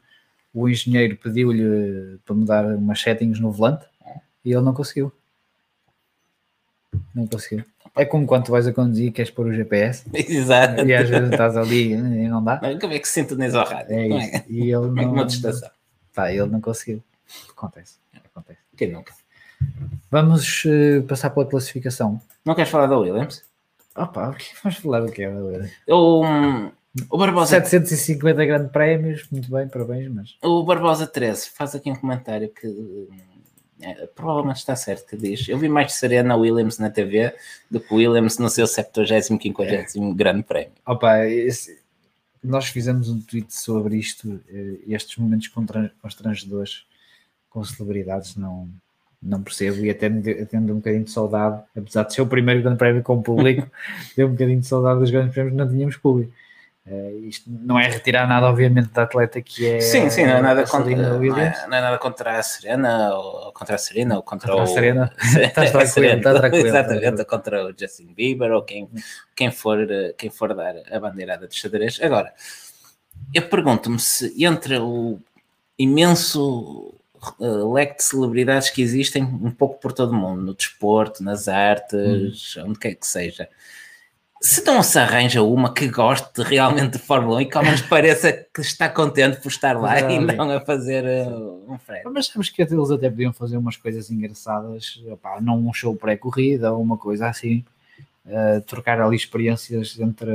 o 0.53 0.69
engenheiro 0.69 1.17
pediu-lhe 1.17 2.19
para 2.25 2.35
mudar 2.35 2.65
umas 2.65 3.01
settings 3.01 3.39
no 3.39 3.49
volante 3.49 3.85
e 4.45 4.51
ele 4.53 4.61
não 4.61 4.73
conseguiu. 4.73 5.11
Não 7.13 7.27
conseguiu. 7.27 7.65
É 7.95 8.05
como 8.05 8.27
quando 8.27 8.45
tu 8.45 8.51
vais 8.51 8.67
a 8.67 8.73
conduzir 8.73 9.07
e 9.07 9.11
queres 9.11 9.31
pôr 9.31 9.47
o 9.47 9.53
GPS 9.53 10.05
Exato. 10.13 10.85
e 10.85 10.93
às 10.93 11.09
vezes 11.09 11.31
estás 11.31 11.55
ali 11.57 11.93
e 11.93 12.27
não 12.27 12.43
dá. 12.43 12.57
Como 12.79 12.93
é 12.93 12.99
que 12.99 13.07
se 13.07 13.13
sintoniza 13.15 13.59
o 13.61 13.65
rádio? 13.65 13.93
É 13.97 14.07
não 14.07 14.19
isso. 14.19 14.35
é? 14.35 14.45
E 14.49 14.61
ele 14.63 14.73
Como 14.87 14.99
é 14.99 15.05
não, 15.05 15.13
uma 15.13 15.25
distração? 15.25 15.69
pá, 16.13 16.31
ele 16.31 16.45
não 16.47 16.61
conseguiu. 16.61 17.01
Acontece. 17.49 17.97
acontece. 18.13 18.59
Quem 18.77 18.91
nunca? 18.91 19.13
Vamos 20.11 20.63
eh, 20.65 21.01
passar 21.07 21.29
pela 21.29 21.45
classificação. 21.45 22.21
Não 22.43 22.53
queres 22.53 22.69
falar 22.69 22.87
da 22.87 22.97
Williams? 22.97 23.43
Opa, 23.95 24.29
o 24.29 24.33
que 24.33 24.45
vamos 24.61 24.77
falar 24.79 24.99
do 25.01 25.11
que 25.11 25.23
é? 25.23 25.29
O, 25.87 26.25
hum, 26.25 26.71
o, 27.09 27.17
Barbosa, 27.17 27.51
750 27.61 28.45
grandes 28.45 28.71
prémios, 28.71 29.25
muito 29.31 29.49
bem, 29.49 29.67
parabéns, 29.69 30.09
mas 30.13 30.35
o 30.43 30.63
Barbosa 30.63 31.07
13 31.07 31.49
faz 31.49 31.73
aqui 31.75 31.89
um 31.89 31.95
comentário 31.95 32.49
que 32.49 32.67
hum, 32.67 33.07
é, 33.81 34.05
provavelmente 34.07 34.57
está 34.57 34.75
certo 34.75 35.05
que 35.07 35.17
diz. 35.17 35.47
Eu 35.49 35.57
vi 35.57 35.67
mais 35.69 35.93
Serena 35.93 36.35
Williams 36.35 36.77
na 36.79 36.89
TV 36.89 37.33
do 37.69 37.79
que 37.79 37.93
Williams 37.93 38.37
no 38.37 38.49
seu 38.49 38.65
75 38.65 39.63
50 39.63 40.13
grande 40.15 40.43
prémio. 40.43 40.71
Opa, 40.85 41.25
esse- 41.27 41.79
nós 42.43 42.67
fizemos 42.67 43.09
um 43.09 43.19
tweet 43.19 43.53
sobre 43.53 43.97
isto, 43.97 44.39
eh, 44.47 44.75
estes 44.87 45.17
momentos 45.17 45.49
constrangedores 46.01 46.85
com 47.49 47.63
celebridades, 47.63 48.35
não, 48.35 48.69
não 49.21 49.41
percebo 49.41 49.83
e 49.83 49.89
até 49.89 50.07
me 50.09 50.21
deu 50.21 50.75
um 50.75 50.77
bocadinho 50.77 51.03
de 51.05 51.11
saudade, 51.11 51.63
apesar 51.75 52.03
de 52.03 52.13
ser 52.13 52.21
o 52.21 52.27
primeiro 52.27 52.61
grande 52.61 52.77
prémio 52.77 53.01
com 53.01 53.21
público, 53.21 53.67
deu 54.15 54.27
um 54.27 54.31
bocadinho 54.31 54.59
de 54.59 54.67
saudade 54.67 54.99
dos 54.99 55.09
grandes 55.09 55.33
prémios, 55.33 55.55
não 55.55 55.67
tínhamos 55.67 55.97
público. 55.97 56.31
Eh, 56.87 57.11
isto 57.23 57.49
não 57.49 57.79
é 57.79 57.87
retirar 57.87 58.27
nada, 58.27 58.47
obviamente, 58.47 58.89
da 58.89 59.03
atleta 59.03 59.41
que 59.41 59.65
é 59.65 59.81
Sim, 59.81 60.07
sim, 60.11 60.23
não 60.23 60.33
é 60.37 60.41
nada 60.41 60.67
contra, 60.67 60.95
não 60.95 61.39
é, 61.39 61.67
não 61.67 61.77
é 61.77 61.81
nada 61.81 61.97
contra 61.97 62.37
a 62.37 62.43
Serena 62.43 63.15
ou 63.15 63.51
contra 63.51 63.75
a 63.75 63.77
Serena 63.79 64.17
ou 64.17 64.21
contra, 64.21 64.49
Contra 64.49 64.61
a 64.61 64.71
o 64.71 64.73
Serena. 64.73 65.11
Estás 65.17 65.71
tranquilo, 65.71 65.87
Serena, 65.87 66.17
estás 66.17 66.39
tranquilo, 66.39 66.67
Exatamente, 66.67 67.25
contra 67.25 67.65
o 67.65 67.73
Justin 67.75 68.13
Bieber 68.13 68.51
ou 68.51 68.61
quem, 68.61 68.87
quem, 69.35 69.51
for, 69.51 69.79
quem 70.15 70.29
for 70.29 70.53
dar 70.53 70.75
a 70.91 70.99
bandeirada 70.99 71.47
de 71.47 71.55
xadrez. 71.55 71.99
Agora, 72.03 72.31
eu 73.33 73.41
pergunto-me 73.41 73.99
se 73.99 74.45
entre 74.45 74.77
o 74.77 75.19
imenso 75.79 76.93
eh, 77.41 77.45
leque 77.73 77.97
de 77.97 78.03
celebridades 78.03 78.69
que 78.69 78.83
existem 78.83 79.23
um 79.23 79.49
pouco 79.49 79.79
por 79.79 79.91
todo 79.91 80.11
o 80.11 80.15
mundo, 80.15 80.43
no 80.43 80.53
desporto, 80.53 81.23
nas 81.23 81.47
artes, 81.47 82.55
onde 82.57 82.77
quer 82.77 82.93
que 82.93 83.07
seja, 83.07 83.49
se 84.41 84.63
não 84.65 84.83
se 84.83 84.99
arranja 84.99 85.41
uma 85.41 85.73
que 85.73 85.87
goste 85.87 86.41
realmente 86.43 86.93
de 86.93 86.99
Fórmula 86.99 87.37
1 87.37 87.41
e 87.41 87.45
que 87.45 87.57
ao 87.57 87.63
menos 87.63 87.81
pareça 87.87 88.31
que 88.31 88.61
está 88.61 88.89
contente 88.89 89.37
por 89.37 89.49
estar 89.49 89.79
lá 89.79 89.99
e 89.99 90.19
não 90.19 90.51
a 90.51 90.59
fazer 90.59 91.03
eh, 91.05 91.27
um 91.67 91.77
frete. 91.77 92.07
Mas 92.09 92.27
sabes 92.27 92.49
que 92.49 92.61
eles 92.61 92.91
até 92.91 93.09
podiam 93.09 93.33
fazer 93.33 93.57
umas 93.57 93.77
coisas 93.77 94.11
engraçadas, 94.11 95.01
opá, 95.09 95.39
não 95.41 95.57
um 95.57 95.73
show 95.73 95.95
pré-corrida 95.95 96.71
ou 96.71 96.81
uma 96.81 96.97
coisa 96.97 97.27
assim, 97.27 97.63
eh, 98.27 98.59
trocar 98.65 98.99
ali 98.99 99.15
experiências 99.15 99.99
entre, 99.99 100.31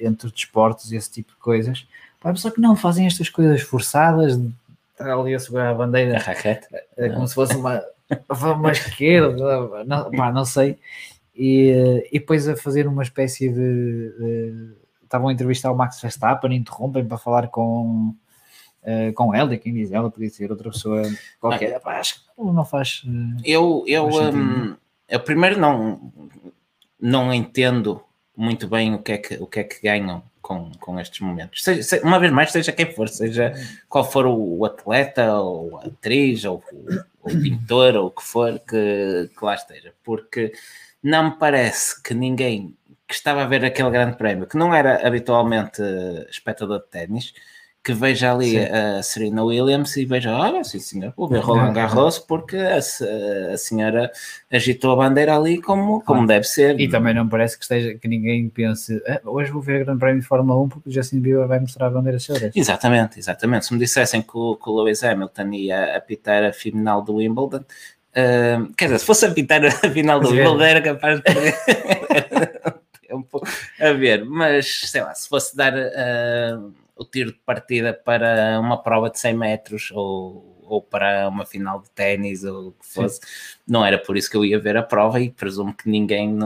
entre 0.00 0.30
desportos 0.30 0.92
e 0.92 0.96
esse 0.96 1.10
tipo 1.10 1.32
de 1.32 1.38
coisas. 1.38 1.86
Pá, 2.20 2.34
só 2.36 2.50
que 2.50 2.60
não, 2.60 2.76
fazem 2.76 3.06
estas 3.06 3.28
coisas 3.28 3.60
forçadas, 3.62 4.40
de 4.40 4.50
estar 4.92 5.12
ali 5.12 5.34
a 5.34 5.38
segurar 5.40 5.68
a 5.68 5.70
A 5.70 5.74
bandeira 5.74 6.18
raquete. 6.18 6.66
eh, 6.96 7.08
como 7.10 7.26
se 7.26 7.34
fosse 7.34 7.54
uma, 7.56 7.82
uma 8.30 8.72
esquerda, 8.72 9.84
não, 9.84 10.10
pá, 10.10 10.32
não 10.32 10.44
sei. 10.44 10.78
E, 11.34 12.06
e 12.12 12.18
depois 12.18 12.46
a 12.48 12.56
fazer 12.56 12.86
uma 12.86 13.02
espécie 13.02 13.48
de. 13.48 13.54
de- 13.54 14.82
estavam 15.02 15.28
a 15.28 15.32
entrevistar 15.32 15.70
o 15.70 15.76
Max 15.76 16.00
Verstappen, 16.00 16.54
interrompem 16.54 17.04
para 17.06 17.18
falar 17.18 17.48
com, 17.48 18.14
eh, 18.82 19.12
com 19.12 19.34
ela, 19.34 19.54
quem 19.58 19.74
diz 19.74 19.92
ela 19.92 20.10
podia 20.10 20.30
ser 20.30 20.50
outra 20.50 20.70
pessoa 20.70 21.02
qualquer. 21.38 21.78
Pá, 21.80 21.98
acho 21.98 22.14
que 22.16 22.20
não 22.38 22.52
não 22.52 22.64
faz. 22.64 23.02
eh, 23.06 23.40
Eu, 23.44 23.84
eu, 23.86 24.04
Faz 24.10 24.16
sentido, 24.26 24.38
hum, 24.42 24.76
eu 25.08 25.20
primeiro 25.20 25.60
não, 25.60 26.12
não 27.00 27.32
entendo 27.32 28.02
muito 28.36 28.66
bem 28.66 28.94
o 28.94 28.98
que 29.02 29.12
é 29.12 29.18
que, 29.18 29.34
o 29.34 29.46
que, 29.46 29.60
é 29.60 29.64
que 29.64 29.82
ganham 29.82 30.22
com, 30.40 30.72
com 30.80 30.98
estes 30.98 31.20
momentos. 31.20 31.62
Seja, 31.62 31.82
se- 31.82 32.00
uma 32.00 32.18
vez 32.18 32.32
mais, 32.32 32.50
seja 32.50 32.72
quem 32.72 32.90
for, 32.94 33.08
seja 33.08 33.52
qual 33.88 34.04
for 34.10 34.24
o, 34.26 34.58
o 34.58 34.64
atleta, 34.64 35.34
ou 35.38 35.78
a 35.78 35.84
atriz, 35.86 36.44
ou 36.46 36.62
o, 36.72 37.02
o 37.22 37.28
pintor, 37.42 37.96
ou 37.96 38.06
o 38.06 38.10
que 38.10 38.22
for 38.22 38.58
que, 38.60 39.30
que 39.38 39.44
lá 39.44 39.54
esteja. 39.54 39.92
Porque 40.02 40.52
não 41.02 41.24
me 41.30 41.38
parece 41.38 42.00
que 42.02 42.14
ninguém 42.14 42.76
que 43.08 43.14
estava 43.14 43.42
a 43.42 43.46
ver 43.46 43.64
aquele 43.64 43.90
grande 43.90 44.16
prémio, 44.16 44.46
que 44.46 44.56
não 44.56 44.74
era 44.74 45.06
habitualmente 45.06 45.82
eh, 45.82 46.26
espectador 46.30 46.78
de 46.80 46.86
ténis, 46.88 47.34
que 47.84 47.92
veja 47.92 48.32
ali 48.32 48.50
Sim. 48.52 48.58
a 48.64 49.02
Serena 49.02 49.42
Williams 49.44 49.96
e 49.96 50.04
veja, 50.06 50.30
olha, 50.34 50.62
sim 50.62 50.78
senhor, 50.78 51.12
vou 51.16 51.28
ver 51.28 51.40
Roland 51.40 51.72
Garros 51.72 52.16
porque 52.18 52.56
a, 52.56 52.76
a 52.78 53.56
senhora 53.58 54.10
agitou 54.50 54.92
a 54.92 54.96
bandeira 54.96 55.36
ali 55.36 55.60
como, 55.60 55.94
como 56.00 56.04
Claro. 56.04 56.26
deve 56.28 56.44
ser. 56.44 56.78
E 56.80 56.88
também 56.88 57.12
não 57.12 57.28
parece 57.28 57.58
que, 57.58 57.64
esteja, 57.64 57.94
que 57.98 58.06
ninguém 58.06 58.48
pense 58.48 59.02
"Ah, 59.06 59.20
hoje 59.24 59.50
vou 59.50 59.60
ver 59.60 59.82
o 59.82 59.84
Grande 59.84 59.98
Prémio 59.98 60.20
de 60.20 60.26
Fórmula 60.28 60.60
1 60.60 60.68
porque 60.68 60.88
o 60.88 60.92
Justin 60.92 61.20
Bieber 61.20 61.46
vai 61.48 61.58
mostrar 61.58 61.88
a 61.88 61.90
bandeira 61.90 62.18
de 62.18 62.52
Exatamente, 62.54 63.18
exatamente. 63.18 63.66
Se 63.66 63.72
me 63.74 63.80
dissessem 63.80 64.22
que 64.22 64.30
o, 64.38 64.54
que 64.56 64.70
o 64.70 64.80
Lewis 64.80 65.02
Hamilton 65.02 65.50
ia 65.52 65.96
apitar 65.96 66.44
a 66.44 66.52
final 66.52 67.02
do 67.02 67.16
Wimbledon, 67.16 67.64
ah, 68.14 68.66
quer 68.76 68.86
dizer, 68.86 68.98
se 68.98 69.06
fosse 69.06 69.26
apitar 69.26 69.64
a 69.64 69.70
final 69.70 70.20
do 70.20 70.28
é. 70.28 70.30
Wimbledon 70.30 70.62
era 70.62 70.82
capaz 70.82 71.16
de 71.16 71.22
perder 71.22 71.54
tempo 73.08 73.42
a 73.80 73.92
ver, 73.92 74.24
mas 74.24 74.80
sei 74.86 75.02
lá, 75.02 75.14
se 75.14 75.28
fosse 75.28 75.56
dar 75.56 75.74
ah, 75.74 76.60
o 76.96 77.04
tiro 77.04 77.32
de 77.32 77.38
partida 77.44 77.92
para 77.92 78.58
uma 78.60 78.82
prova 78.82 79.10
de 79.10 79.18
100 79.18 79.36
metros 79.36 79.90
ou, 79.92 80.62
ou 80.62 80.82
para 80.82 81.28
uma 81.28 81.46
final 81.46 81.80
de 81.80 81.90
ténis 81.90 82.44
ou 82.44 82.68
o 82.68 82.72
que 82.72 82.86
fosse, 82.86 83.20
não 83.66 83.84
era 83.84 83.98
por 83.98 84.16
isso 84.16 84.30
que 84.30 84.36
eu 84.36 84.44
ia 84.44 84.58
ver 84.58 84.76
a 84.76 84.82
prova 84.82 85.20
e 85.20 85.30
presumo 85.30 85.74
que 85.74 85.88
ninguém. 85.88 86.38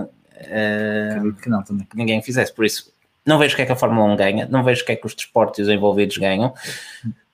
Acredito 1.11 1.43
que 1.43 1.49
não 1.49 1.63
também. 1.63 1.87
que 1.87 1.97
ninguém 1.97 2.23
fizesse. 2.23 2.53
Por 2.55 2.65
isso, 2.65 2.93
não 3.25 3.39
vejo 3.39 3.55
o 3.55 3.57
que 3.57 3.63
é 3.63 3.67
que 3.67 3.73
a 3.73 3.77
Fórmula 3.77 4.07
1 4.13 4.17
ganha, 4.17 4.49
não 4.49 4.63
vejo 4.63 4.83
o 4.83 4.87
que 4.87 4.93
é 4.93 4.97
que 4.97 5.07
os 5.07 5.15
desportos 5.15 5.69
envolvidos 5.69 6.17
ganham. 6.17 6.55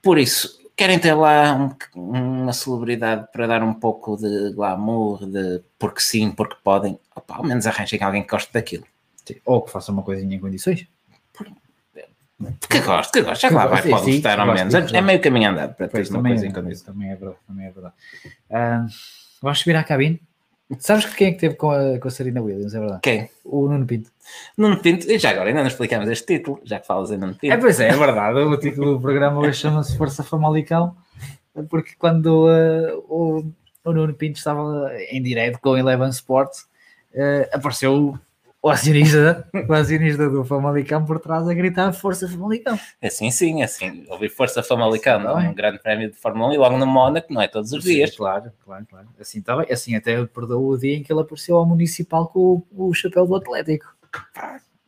Por 0.01 0.19
isso, 0.19 0.62
querem 0.83 0.99
ter 0.99 1.15
lá 1.15 1.55
um- 1.95 2.43
uma 2.43 2.53
celebridade 2.53 3.27
para 3.33 3.47
dar 3.47 3.63
um 3.63 3.73
pouco 3.73 4.17
de 4.17 4.53
glamour, 4.53 5.25
de 5.27 5.63
porque 5.79 6.01
sim, 6.01 6.31
porque 6.33 6.57
podem, 6.65 6.99
Opa, 7.15 7.37
ao 7.37 7.45
menos 7.45 7.67
arranjem 7.67 8.03
alguém 8.03 8.23
que 8.23 8.29
goste 8.31 8.53
daquilo. 8.53 8.85
Sim. 9.25 9.37
Ou 9.45 9.63
que 9.63 9.71
faça 9.71 9.93
uma 9.93 10.03
coisinha 10.03 10.35
em 10.37 10.41
condições. 10.41 10.87
Que 12.69 12.81
gosto, 12.81 13.13
que 13.13 13.23
gosto, 13.23 13.41
já 13.43 13.49
que 13.49 13.55
lá 13.55 13.67
vai, 13.67 13.83
pode 13.89 14.11
gostar 14.11 14.41
ao 14.41 14.53
menos. 14.53 14.75
É 14.75 15.01
meio 15.01 15.21
caminho 15.21 15.51
andado 15.51 15.75
para 15.77 15.87
teres 15.87 16.11
uma 16.11 16.23
coisa 16.23 16.45
é, 16.45 16.49
em 16.49 16.53
condições. 16.53 16.83
também 16.83 17.11
é 17.11 17.15
verdade. 17.15 17.39
Também 17.47 17.67
é 17.67 17.71
verdade. 17.71 17.95
Ah, 18.51 18.87
vamos 19.41 19.61
subir 19.61 19.77
à 19.77 19.85
cabine. 19.85 20.21
Sabes 20.79 21.07
quem 21.07 21.29
é 21.29 21.33
que 21.33 21.39
teve 21.39 21.55
com 21.55 21.71
a, 21.71 21.99
com 21.99 22.09
a 22.09 22.11
Serena 22.11 22.43
Williams? 22.43 22.75
É 22.75 22.81
verdade. 22.81 23.01
Quem? 23.03 23.31
O 23.45 23.69
Nuno 23.69 23.87
Pinto. 23.87 24.11
Nuno 24.57 24.79
Pinto, 24.79 25.11
e 25.11 25.19
já 25.19 25.31
agora 25.31 25.49
ainda 25.49 25.61
não 25.61 25.69
explicamos 25.69 26.09
este 26.09 26.39
título, 26.39 26.61
já 26.65 26.79
que 26.79 26.87
falas 26.87 27.11
em 27.11 27.19
Nuno 27.19 27.35
Pinto. 27.35 27.53
É, 27.53 27.57
pois 27.57 27.81
é, 27.81 27.89
é 27.89 27.97
verdade. 27.97 28.39
O 28.39 28.57
título 28.57 28.95
do 28.95 29.01
programa 29.01 29.41
hoje 29.41 29.59
chama-se 29.59 29.97
Força 29.97 30.23
Famalicão, 30.23 30.97
porque 31.69 31.93
quando 31.99 32.49
eh, 32.51 32.95
o, 33.09 33.45
o 33.85 33.93
Nuno 33.93 34.15
Pinto 34.15 34.39
estava 34.39 34.91
em 35.11 35.23
direto 35.23 35.59
com 35.61 35.71
o 35.71 35.77
Eleven 35.77 36.09
Sports, 36.11 36.67
eh, 37.13 37.51
apareceu 37.53 38.19
o 38.63 38.71
acionista, 38.71 39.45
o 39.69 39.73
acionista 39.73 40.31
do 40.31 40.45
Famalicão 40.45 41.05
por 41.05 41.19
trás 41.19 41.49
a 41.49 41.53
gritar 41.53 41.93
Força 41.93 42.29
Famalicão. 42.29 42.79
Assim 43.03 43.29
sim, 43.33 43.61
assim, 43.61 44.07
ouvir 44.09 44.29
Força 44.29 44.63
Famalicano, 44.63 45.27
Está 45.27 45.41
bem. 45.41 45.49
um 45.51 45.55
grande 45.55 45.79
prémio 45.81 46.09
de 46.09 46.17
Fórmula 46.17 46.51
1 46.51 46.53
e 46.55 46.59
logo 46.59 46.79
no 46.79 46.87
Mónaco, 46.87 47.33
não 47.35 47.43
é 47.43 47.49
todos 47.49 47.73
os 47.73 47.83
dias. 47.83 48.11
Sim, 48.11 48.17
claro, 48.19 48.53
claro, 48.65 48.87
claro. 48.89 49.09
Assim 49.21 49.41
está 49.41 49.57
bem. 49.57 49.67
Assim 49.69 49.97
até 49.97 50.25
perdoou 50.27 50.71
o 50.71 50.79
dia 50.79 50.97
em 50.97 51.03
que 51.03 51.13
ele 51.13 51.21
apareceu 51.21 51.57
ao 51.57 51.67
Municipal 51.67 52.29
com 52.29 52.65
o, 52.71 52.89
o 52.89 52.95
chapéu 52.95 53.27
do 53.27 53.35
Atlético. 53.35 53.97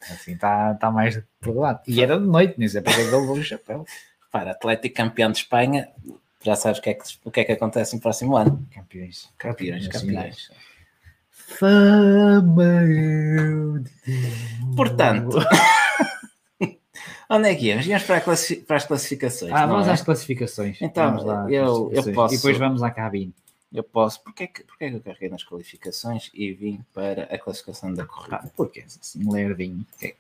Assim 0.00 0.34
está 0.34 0.72
está 0.72 0.90
mais 0.92 1.20
perdoado. 1.40 1.80
E 1.88 2.00
era 2.00 2.16
de 2.16 2.26
noite, 2.26 2.54
nem 2.56 2.68
sei 2.68 2.80
porque 2.80 3.00
é 3.00 3.02
que 3.02 3.08
ele 3.10 3.20
levou 3.20 3.36
o 3.36 3.42
chapéu. 3.42 3.84
Para 4.30 4.52
Atlético 4.52 4.94
campeão 4.94 5.32
de 5.32 5.38
Espanha, 5.38 5.88
já 6.42 6.54
sabes 6.54 6.78
o 6.78 6.82
que 6.82 6.90
é 6.90 6.94
que, 6.94 7.04
o 7.24 7.30
que, 7.30 7.40
é 7.40 7.44
que 7.44 7.52
acontece 7.52 7.96
no 7.96 8.00
próximo 8.00 8.36
ano. 8.36 8.64
Campeões. 8.72 9.32
Campeões, 9.36 9.88
campeões. 9.88 10.50
Fama. 11.48 12.82
Portanto, 14.76 15.38
onde 17.30 17.48
é 17.48 17.54
que 17.54 17.66
íamos? 17.66 17.86
Íamos 17.86 18.04
para, 18.04 18.20
classi- 18.20 18.56
para 18.56 18.76
as 18.76 18.84
classificações. 18.86 19.52
Ah, 19.52 19.66
vamos 19.66 19.86
é? 19.88 19.92
às 19.92 20.02
classificações. 20.02 20.80
Então, 20.80 21.06
Vamos 21.06 21.24
lá 21.24 21.50
eu- 21.50 21.64
eu 21.64 21.74
classificações. 22.02 22.14
posso- 22.16 22.34
E 22.34 22.36
depois 22.38 22.58
vamos 22.58 22.82
à 22.82 22.90
cabine. 22.90 23.32
Eu 23.72 23.82
posso. 23.82 24.22
Porquê 24.22 24.46
que, 24.46 24.62
porquê 24.64 24.88
que 24.90 24.96
eu 24.96 25.00
carreguei 25.00 25.28
nas 25.28 25.42
qualificações 25.42 26.30
e 26.32 26.52
vim 26.52 26.80
para 26.94 27.24
a 27.24 27.38
classificação 27.38 27.92
da 27.92 28.04
corrida? 28.06 28.40
Ah, 28.42 28.48
porque 28.56 28.80
assim, 28.86 29.30
lerdinho. 29.30 29.84
Que- 29.98 30.14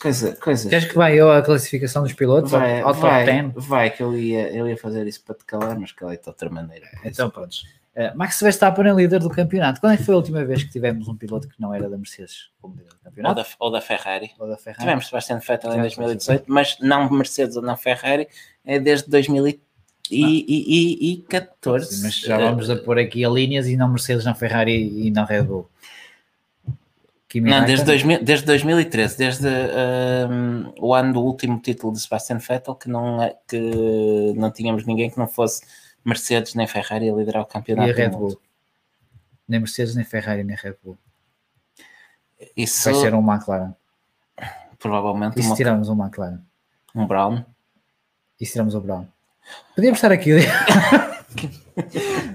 Coisa, 0.00 0.34
coisa. 0.36 0.68
Queres 0.70 0.86
que 0.88 0.94
vai 0.96 1.14
eu 1.20 1.30
à 1.30 1.42
classificação 1.42 2.02
dos 2.02 2.14
pilotos? 2.14 2.54
ao- 2.54 2.60
Vai, 2.60 2.80
ao 2.80 2.88
top 2.94 3.00
vai, 3.02 3.24
10? 3.26 3.52
vai, 3.54 3.90
que 3.90 4.02
eu 4.02 4.16
ia, 4.16 4.50
eu 4.50 4.66
ia 4.66 4.76
fazer 4.78 5.06
isso 5.06 5.22
para 5.22 5.34
te 5.34 5.44
calar, 5.44 5.78
mas 5.78 5.92
calei 5.92 6.16
de 6.16 6.26
outra 6.26 6.48
maneira. 6.48 6.88
Então, 7.04 7.28
pronto. 7.28 7.54
Uh, 7.96 8.12
Max 8.14 8.38
Verstappen 8.42 8.86
é 8.86 8.92
líder 8.92 9.20
do 9.20 9.30
campeonato. 9.30 9.80
Quando 9.80 9.94
é 9.94 9.96
que 9.96 10.02
foi 10.02 10.12
a 10.12 10.18
última 10.18 10.44
vez 10.44 10.62
que 10.62 10.68
tivemos 10.70 11.08
um 11.08 11.16
piloto 11.16 11.48
que 11.48 11.58
não 11.58 11.72
era 11.72 11.88
da 11.88 11.96
Mercedes 11.96 12.50
como 12.60 12.74
líder 12.74 12.90
do 12.90 12.96
Ou 12.96 13.00
campeonato? 13.04 13.34
da, 13.36 13.46
ou 13.58 13.70
da 13.70 13.80
Ferrari. 13.80 14.32
Ou 14.38 14.46
da 14.46 14.58
Ferrari? 14.58 14.80
Tivemos 14.82 15.06
Sebastian 15.06 15.38
Vettel 15.38 15.70
em 15.70 15.74
Tivemos 15.76 15.96
2018, 15.96 16.44
mas 16.46 16.76
não 16.78 17.08
Mercedes 17.10 17.56
ou 17.56 17.62
não 17.62 17.74
Ferrari, 17.74 18.28
é 18.66 18.78
desde 18.78 19.08
2014. 19.08 22.02
Mas 22.02 22.18
já 22.18 22.36
vamos 22.36 22.68
a 22.68 22.76
pôr 22.76 22.98
aqui 22.98 23.24
a 23.24 23.30
linhas 23.30 23.66
e 23.66 23.78
não 23.78 23.88
Mercedes, 23.88 24.26
não 24.26 24.34
Ferrari 24.34 25.06
e 25.06 25.10
não 25.10 25.24
Red 25.24 25.44
Bull. 25.44 25.66
Kimi 27.28 27.50
Não, 27.50 27.64
desde, 27.64 27.84
2000 27.86 28.22
desde 28.22 28.44
2013, 28.46 29.18
desde 29.18 29.48
hum, 29.48 30.72
o 30.78 30.94
ano 30.94 31.14
do 31.14 31.20
último 31.20 31.58
título 31.60 31.92
de 31.94 32.00
Sebastian 32.00 32.38
Vettel, 32.38 32.74
que 32.74 32.88
não, 32.88 33.22
é- 33.22 33.34
que 33.48 34.32
não 34.36 34.50
tínhamos 34.50 34.84
ninguém 34.84 35.08
que 35.10 35.18
não 35.18 35.26
fosse 35.26 35.62
Mercedes 36.06 36.54
nem 36.54 36.66
Ferrari 36.66 37.10
a 37.10 37.14
liderar 37.14 37.42
o 37.42 37.46
e 37.46 37.48
campeonato. 37.48 37.90
a 37.90 37.94
Red 37.94 38.08
mundo. 38.10 38.18
Bull. 38.18 38.40
Nem 39.48 39.60
Mercedes, 39.60 39.94
nem 39.96 40.04
Ferrari, 40.04 40.44
nem 40.44 40.56
Red 40.56 40.74
Bull. 40.82 40.96
Isso 42.56 42.90
Vai 42.90 43.00
ser 43.00 43.14
um 43.14 43.32
McLaren. 43.32 43.74
provavelmente 44.78 45.38
E 45.38 45.42
se 45.42 45.48
uma- 45.48 45.56
tirarmos 45.56 45.88
um 45.88 46.00
McLaren? 46.02 46.38
um 46.94 47.06
Brown. 47.06 47.44
E 48.40 48.46
se 48.46 48.52
tirarmos 48.52 48.74
o 48.74 48.80
Brown? 48.80 49.06
Podíamos 49.74 49.98
estar 49.98 50.12
aqui. 50.12 50.30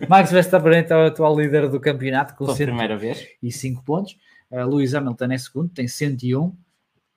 Max 0.08 0.32
Verstappen 0.32 0.78
então 0.78 0.98
é 1.00 1.06
o 1.06 1.08
atual 1.08 1.40
líder 1.40 1.68
do 1.70 1.80
campeonato 1.80 2.34
com 2.36 2.46
Pela 2.46 2.56
105 2.58 2.78
primeira 2.78 2.98
vez. 2.98 3.28
pontos. 3.86 4.18
Uh, 4.52 4.66
Lewis 4.68 4.94
Hamilton 4.94 5.32
é 5.32 5.38
segundo, 5.38 5.70
tem 5.70 5.88
101. 5.88 6.54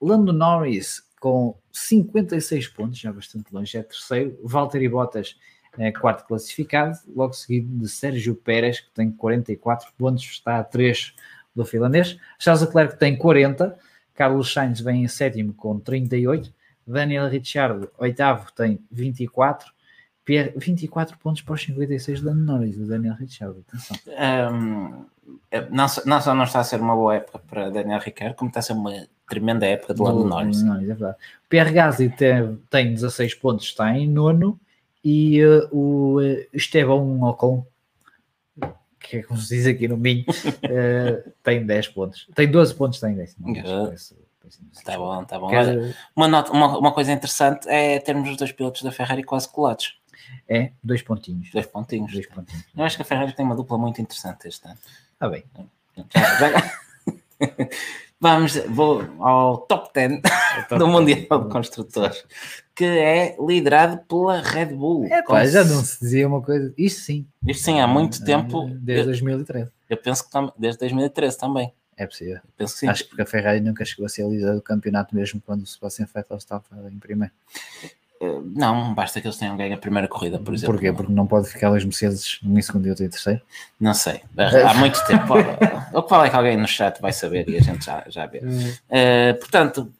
Lando 0.01 0.31
Norris 0.33 1.03
com 1.19 1.55
56 1.71 2.67
pontos, 2.69 2.97
já 2.99 3.11
bastante 3.11 3.53
longe, 3.53 3.77
é 3.77 3.83
terceiro. 3.83 4.37
Valtteri 4.43 4.87
Bottas 4.87 5.37
é 5.77 5.91
quarto 5.91 6.25
classificado, 6.27 6.97
logo 7.15 7.33
seguido 7.33 7.67
de 7.77 7.87
Sérgio 7.89 8.35
Pérez, 8.35 8.79
que 8.79 8.89
tem 8.93 9.11
44 9.11 9.91
pontos, 9.97 10.23
está 10.23 10.59
a 10.59 10.63
3 10.63 11.13
do 11.55 11.65
finlandês. 11.65 12.17
Charles 12.39 12.61
Leclerc 12.63 12.97
tem 12.97 13.15
40. 13.17 13.77
Carlos 14.13 14.51
Sainz 14.53 14.79
vem 14.79 15.03
em 15.03 15.07
sétimo 15.07 15.53
com 15.53 15.79
38. 15.79 16.53
Daniel 16.87 17.27
Ricciardo, 17.27 17.89
oitavo, 17.97 18.51
tem 18.53 18.79
24. 18.91 19.73
Pierre, 20.23 20.53
24 20.57 21.17
pontos 21.19 21.41
para 21.43 21.53
os 21.53 21.61
56 21.61 22.19
de 22.21 22.31
Norris, 22.31 22.77
o 22.77 22.85
Daniel 22.87 23.13
Ricciardo. 23.15 23.63
Atenção. 23.67 23.97
Hum, 24.53 25.05
é- 25.51 25.69
não, 25.69 25.87
só, 25.87 26.01
não 26.05 26.21
só 26.21 26.33
não 26.33 26.43
está 26.45 26.59
a 26.59 26.63
ser 26.63 26.79
uma 26.81 26.95
boa 26.95 27.15
época 27.15 27.39
para 27.39 27.69
Daniel 27.69 27.99
Ricciardo, 27.99 28.35
como 28.35 28.49
está 28.49 28.59
a 28.59 28.63
ser 28.63 28.73
uma 28.73 28.91
tremenda 29.29 29.65
época 29.67 29.93
de 29.93 30.01
Lando 30.01 30.23
Do- 30.23 30.29
Norris. 30.29 30.59
do 30.61 30.65
Norris, 30.67 30.83
é 30.89 30.93
verdade. 30.93 31.17
Pierre 31.49 31.71
Gasly 31.73 32.09
tem, 32.09 32.55
tem 32.69 32.93
16 32.93 33.35
pontos, 33.35 33.65
está 33.65 33.91
em 33.95 34.07
nono. 34.07 34.59
E 35.05 35.39
eh, 35.39 35.69
o 35.71 36.19
eh, 36.19 36.47
Estevão 36.51 37.21
Ocon, 37.21 37.63
que 38.99 39.17
é 39.17 39.23
como 39.23 39.39
se 39.39 39.55
diz 39.55 39.67
aqui 39.67 39.87
no 39.87 39.97
Minho, 39.97 40.25
eh, 40.63 41.23
tem 41.43 41.63
10 41.65 41.89
pontos. 41.89 42.27
Tem 42.33 42.49
12 42.49 42.73
pontos, 42.73 42.99
tem 42.99 43.13
10. 43.13 43.37
Não, 43.37 43.53
Good. 43.53 43.63
parece- 43.63 44.15
parece- 44.41 44.59
Está 44.73 44.97
bom, 44.97 45.21
está 45.21 45.37
bom. 45.39 45.47
Quer- 45.47 45.59
Olha, 45.77 45.95
uma, 46.15 46.27
nota- 46.27 46.51
uma, 46.51 46.77
uma 46.79 46.91
coisa 46.91 47.11
interessante 47.11 47.67
é 47.69 47.99
termos 47.99 48.29
os 48.29 48.37
dois 48.37 48.51
pilotos 48.51 48.81
da 48.81 48.91
Ferrari 48.91 49.23
quase 49.23 49.47
colados. 49.47 49.99
É, 50.49 50.71
dois 50.83 51.01
pontinhos. 51.03 51.51
Dois 51.51 51.67
pontinhos. 51.67 52.11
Dois 52.11 52.25
pontinhos. 52.27 52.65
Eu 52.75 52.83
acho 52.83 52.95
que 52.95 53.01
a 53.03 53.05
Ferrari 53.05 53.33
tem 53.33 53.45
uma 53.45 53.55
dupla 53.55 53.77
muito 53.77 54.01
interessante 54.01 54.47
este 54.47 54.67
ano. 54.67 54.77
Ah, 55.19 55.29
bem. 55.29 55.43
Já- 56.13 56.39
já- 56.39 56.71
Vamos 58.19 58.55
vou 58.69 59.03
ao 59.19 59.57
top 59.57 59.89
10 59.93 60.21
do 60.79 60.87
Mundial 60.87 61.43
de 61.43 61.49
Construtores, 61.51 62.23
que 62.73 62.85
é 62.85 63.35
liderado 63.39 63.97
pela 64.07 64.41
Red 64.41 64.67
Bull. 64.67 65.05
É, 65.05 65.21
pá, 65.21 65.45
já 65.45 65.63
não 65.65 65.83
se 65.83 65.99
dizia 65.99 66.27
uma 66.27 66.41
coisa. 66.41 66.73
Isto 66.77 67.01
sim. 67.01 67.27
Isto 67.45 67.65
sim, 67.65 67.79
há 67.81 67.87
muito 67.87 68.21
Eh, 68.21 68.25
tempo. 68.25 68.67
Desde 68.69 69.01
Eu, 69.01 69.05
2013. 69.07 69.69
eu 69.89 69.97
penso 69.97 70.23
que 70.23 70.31
tam- 70.31 70.51
desde 70.57 70.79
2013 70.79 71.37
também. 71.37 71.73
É 71.97 72.07
possível. 72.07 72.35
Eu 72.35 72.41
penso 72.57 72.73
que 72.73 72.79
sim. 72.79 72.87
Acho 72.87 73.03
que 73.03 73.09
porque 73.09 73.21
a 73.21 73.25
Ferrari 73.25 73.59
nunca 73.59 73.83
chegou 73.85 74.05
a 74.05 74.09
ser 74.09 74.27
líder 74.27 74.53
do 74.55 74.61
campeonato, 74.61 75.13
mesmo 75.13 75.41
quando 75.45 75.63
o 75.63 75.65
Sebastian 75.67 76.07
Vettel 76.13 76.37
estava 76.37 76.63
em 76.91 76.97
primeiro. 76.97 77.33
Eh, 78.21 78.39
Não, 78.55 78.93
basta 78.93 79.19
que 79.19 79.27
eles 79.27 79.37
tenham 79.37 79.57
ganho 79.57 79.73
a 79.75 79.77
primeira 79.77 80.07
corrida, 80.07 80.39
por 80.39 80.53
exemplo. 80.53 80.73
Porquê? 80.75 80.91
Porque 80.93 81.11
não 81.11 81.27
pode 81.27 81.47
ficar 81.49 81.71
os 81.71 81.83
Mercedes 81.83 82.39
um 82.43 82.57
em 82.57 82.61
segundo 82.61 82.85
e 82.87 82.89
outro 82.89 83.03
em 83.05 83.09
terceiro. 83.09 83.41
Não 83.79 83.93
sei. 83.93 84.21
Há 84.37 84.73
muito 84.75 85.03
tempo. 85.05 85.33
O 85.93 86.03
que 86.03 86.09
vale 86.09 86.27
é 86.27 86.29
que 86.29 86.35
alguém 86.35 86.57
no 86.57 86.67
chat 86.67 87.01
vai 87.01 87.11
saber 87.13 87.47
e 87.49 87.57
a 87.57 87.61
gente 87.61 87.85
já, 87.85 88.03
já 88.07 88.25
vê. 88.25 88.41
Eh, 88.89 89.33
portanto, 89.33 89.91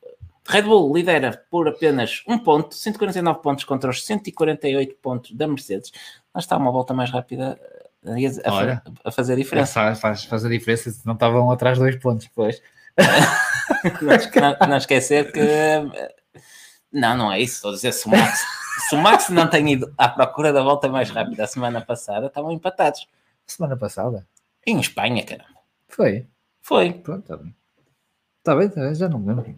Red 0.48 0.62
Bull 0.62 0.96
lidera 0.96 1.44
por 1.50 1.68
apenas 1.68 2.22
um 2.28 2.38
ponto, 2.38 2.76
149 2.76 3.40
pontos 3.42 3.64
contra 3.64 3.90
os 3.90 4.06
148 4.06 4.96
pontos 5.02 5.32
da 5.32 5.48
Mercedes. 5.48 5.92
Lá 6.34 6.40
está 6.40 6.56
uma 6.58 6.72
volta 6.72 6.94
mais 6.94 7.10
rápida 7.12 7.60
a, 8.06 8.12
a- 8.50 8.54
Olha. 8.54 8.84
a 9.04 9.12
fazer 9.12 9.34
a 9.34 9.36
diferença. 9.36 9.74
Faz, 9.74 10.00
faz, 10.00 10.24
faz 10.26 10.46
a 10.46 10.50
diferença 10.50 10.92
se 10.92 11.06
não 11.06 11.16
estavam 11.16 11.50
atrás 11.52 11.78
dois 11.80 11.96
pontos. 11.98 12.30
Pois. 12.36 12.62
não- 14.40 14.68
não 14.70 14.78
esquecer 14.78 15.32
que. 15.32 15.40
Não, 16.96 17.18
não 17.18 17.32
é 17.32 17.42
isso. 17.42 17.56
Estou 17.56 17.72
a 17.72 17.74
dizer, 17.74 17.92
se 17.92 18.08
o 18.08 18.10
Max, 18.10 18.40
se 18.88 18.96
o 18.96 18.98
Max 18.98 19.30
não 19.30 19.50
tem 19.50 19.74
ido 19.74 19.94
à 19.98 20.08
procura 20.08 20.54
da 20.54 20.64
volta 20.64 20.88
mais 20.88 21.10
rápida 21.10 21.44
a 21.44 21.48
semana 21.48 21.82
passada, 21.82 22.28
estavam 22.28 22.54
empatados. 22.54 23.06
Semana 23.46 23.76
passada. 23.76 24.26
Em 24.66 24.80
Espanha, 24.80 25.24
cara. 25.26 25.44
Foi. 25.90 26.26
Foi. 26.62 26.94
Pronto, 26.94 27.20
está 27.20 27.36
bem. 27.36 27.54
Está 28.38 28.56
bem, 28.56 28.70
tá 28.70 28.82
bem, 28.82 28.96
já 28.96 29.10
não 29.10 29.20
me 29.20 29.28
lembro. 29.28 29.56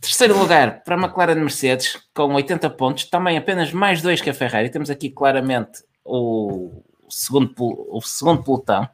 Terceiro 0.00 0.36
lugar 0.38 0.82
para 0.82 0.96
a 0.96 0.98
McLaren 0.98 1.36
Mercedes, 1.36 1.98
com 2.12 2.34
80 2.34 2.68
pontos, 2.70 3.04
também 3.04 3.38
apenas 3.38 3.72
mais 3.72 4.02
dois 4.02 4.20
que 4.20 4.30
a 4.30 4.34
Ferrari. 4.34 4.70
Temos 4.70 4.90
aqui 4.90 5.08
claramente 5.08 5.84
o 6.04 6.82
segundo, 7.08 7.54
o 7.58 8.00
segundo 8.00 8.42
pelotão, 8.42 8.88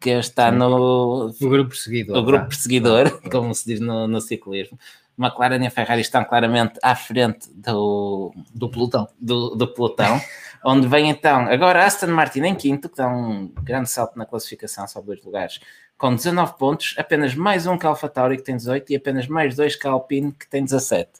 que 0.00 0.10
está 0.10 0.50
no, 0.50 1.30
O 1.40 1.48
grupo 1.48 1.74
seguido. 1.74 2.12
o 2.16 2.22
grupo 2.22 2.42
tá? 2.42 2.48
perseguidor, 2.48 3.20
como 3.30 3.54
se 3.54 3.64
diz 3.64 3.80
no, 3.80 4.06
no 4.06 4.20
ciclismo. 4.20 4.78
McLaren 5.18 5.62
e 5.62 5.66
a 5.66 5.70
Ferrari 5.70 6.00
estão 6.00 6.24
claramente 6.24 6.78
à 6.82 6.94
frente 6.94 7.48
do, 7.54 8.32
do 8.54 8.68
pelotão. 8.68 9.08
do, 9.20 9.56
do 9.56 9.66
pelotão, 9.68 10.20
onde 10.64 10.86
vem 10.86 11.10
então 11.10 11.40
agora 11.48 11.84
Aston 11.84 12.08
Martin 12.08 12.42
em 12.42 12.54
quinto, 12.54 12.88
que 12.88 12.96
dá 12.96 13.08
um 13.08 13.48
grande 13.62 13.90
salto 13.90 14.18
na 14.18 14.24
classificação, 14.24 14.86
só 14.86 15.00
dois 15.00 15.22
lugares, 15.22 15.60
com 15.96 16.14
19 16.14 16.56
pontos, 16.56 16.94
apenas 16.96 17.34
mais 17.34 17.66
um 17.66 17.76
que 17.76 17.84
a 17.84 17.88
AlphaTauri, 17.88 18.36
que 18.36 18.44
tem 18.44 18.56
18, 18.56 18.92
e 18.92 18.96
apenas 18.96 19.26
mais 19.26 19.56
dois 19.56 19.74
que 19.74 19.86
a 19.86 19.90
Alpine, 19.90 20.32
que 20.32 20.48
tem 20.48 20.62
17. 20.62 21.10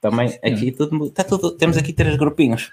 Também 0.00 0.38
aqui 0.42 0.70
tudo, 0.70 1.06
está 1.06 1.24
tudo, 1.24 1.50
temos 1.50 1.76
aqui 1.76 1.92
três 1.92 2.16
grupinhos. 2.16 2.72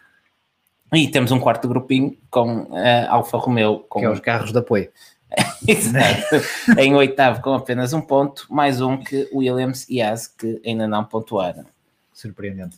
E 0.93 1.07
temos 1.07 1.31
um 1.31 1.39
quarto 1.39 1.69
grupinho 1.69 2.17
com 2.29 2.67
a 2.75 3.09
Alfa 3.13 3.37
Romeo, 3.37 3.79
com 3.87 3.99
Que 3.99 4.05
é 4.05 4.09
os 4.09 4.19
carros 4.19 4.51
de 4.51 4.59
apoio. 4.59 4.91
Exato. 5.67 6.35
em 6.77 6.95
oitavo 6.95 7.41
com 7.41 7.53
apenas 7.53 7.93
um 7.93 8.01
ponto, 8.01 8.47
mais 8.49 8.81
um 8.81 8.97
que 8.97 9.29
Williams 9.33 9.87
e 9.89 10.01
Haas 10.01 10.27
que 10.27 10.61
ainda 10.65 10.87
não 10.87 11.03
pontuaram. 11.03 11.65
Surpreendente. 12.13 12.77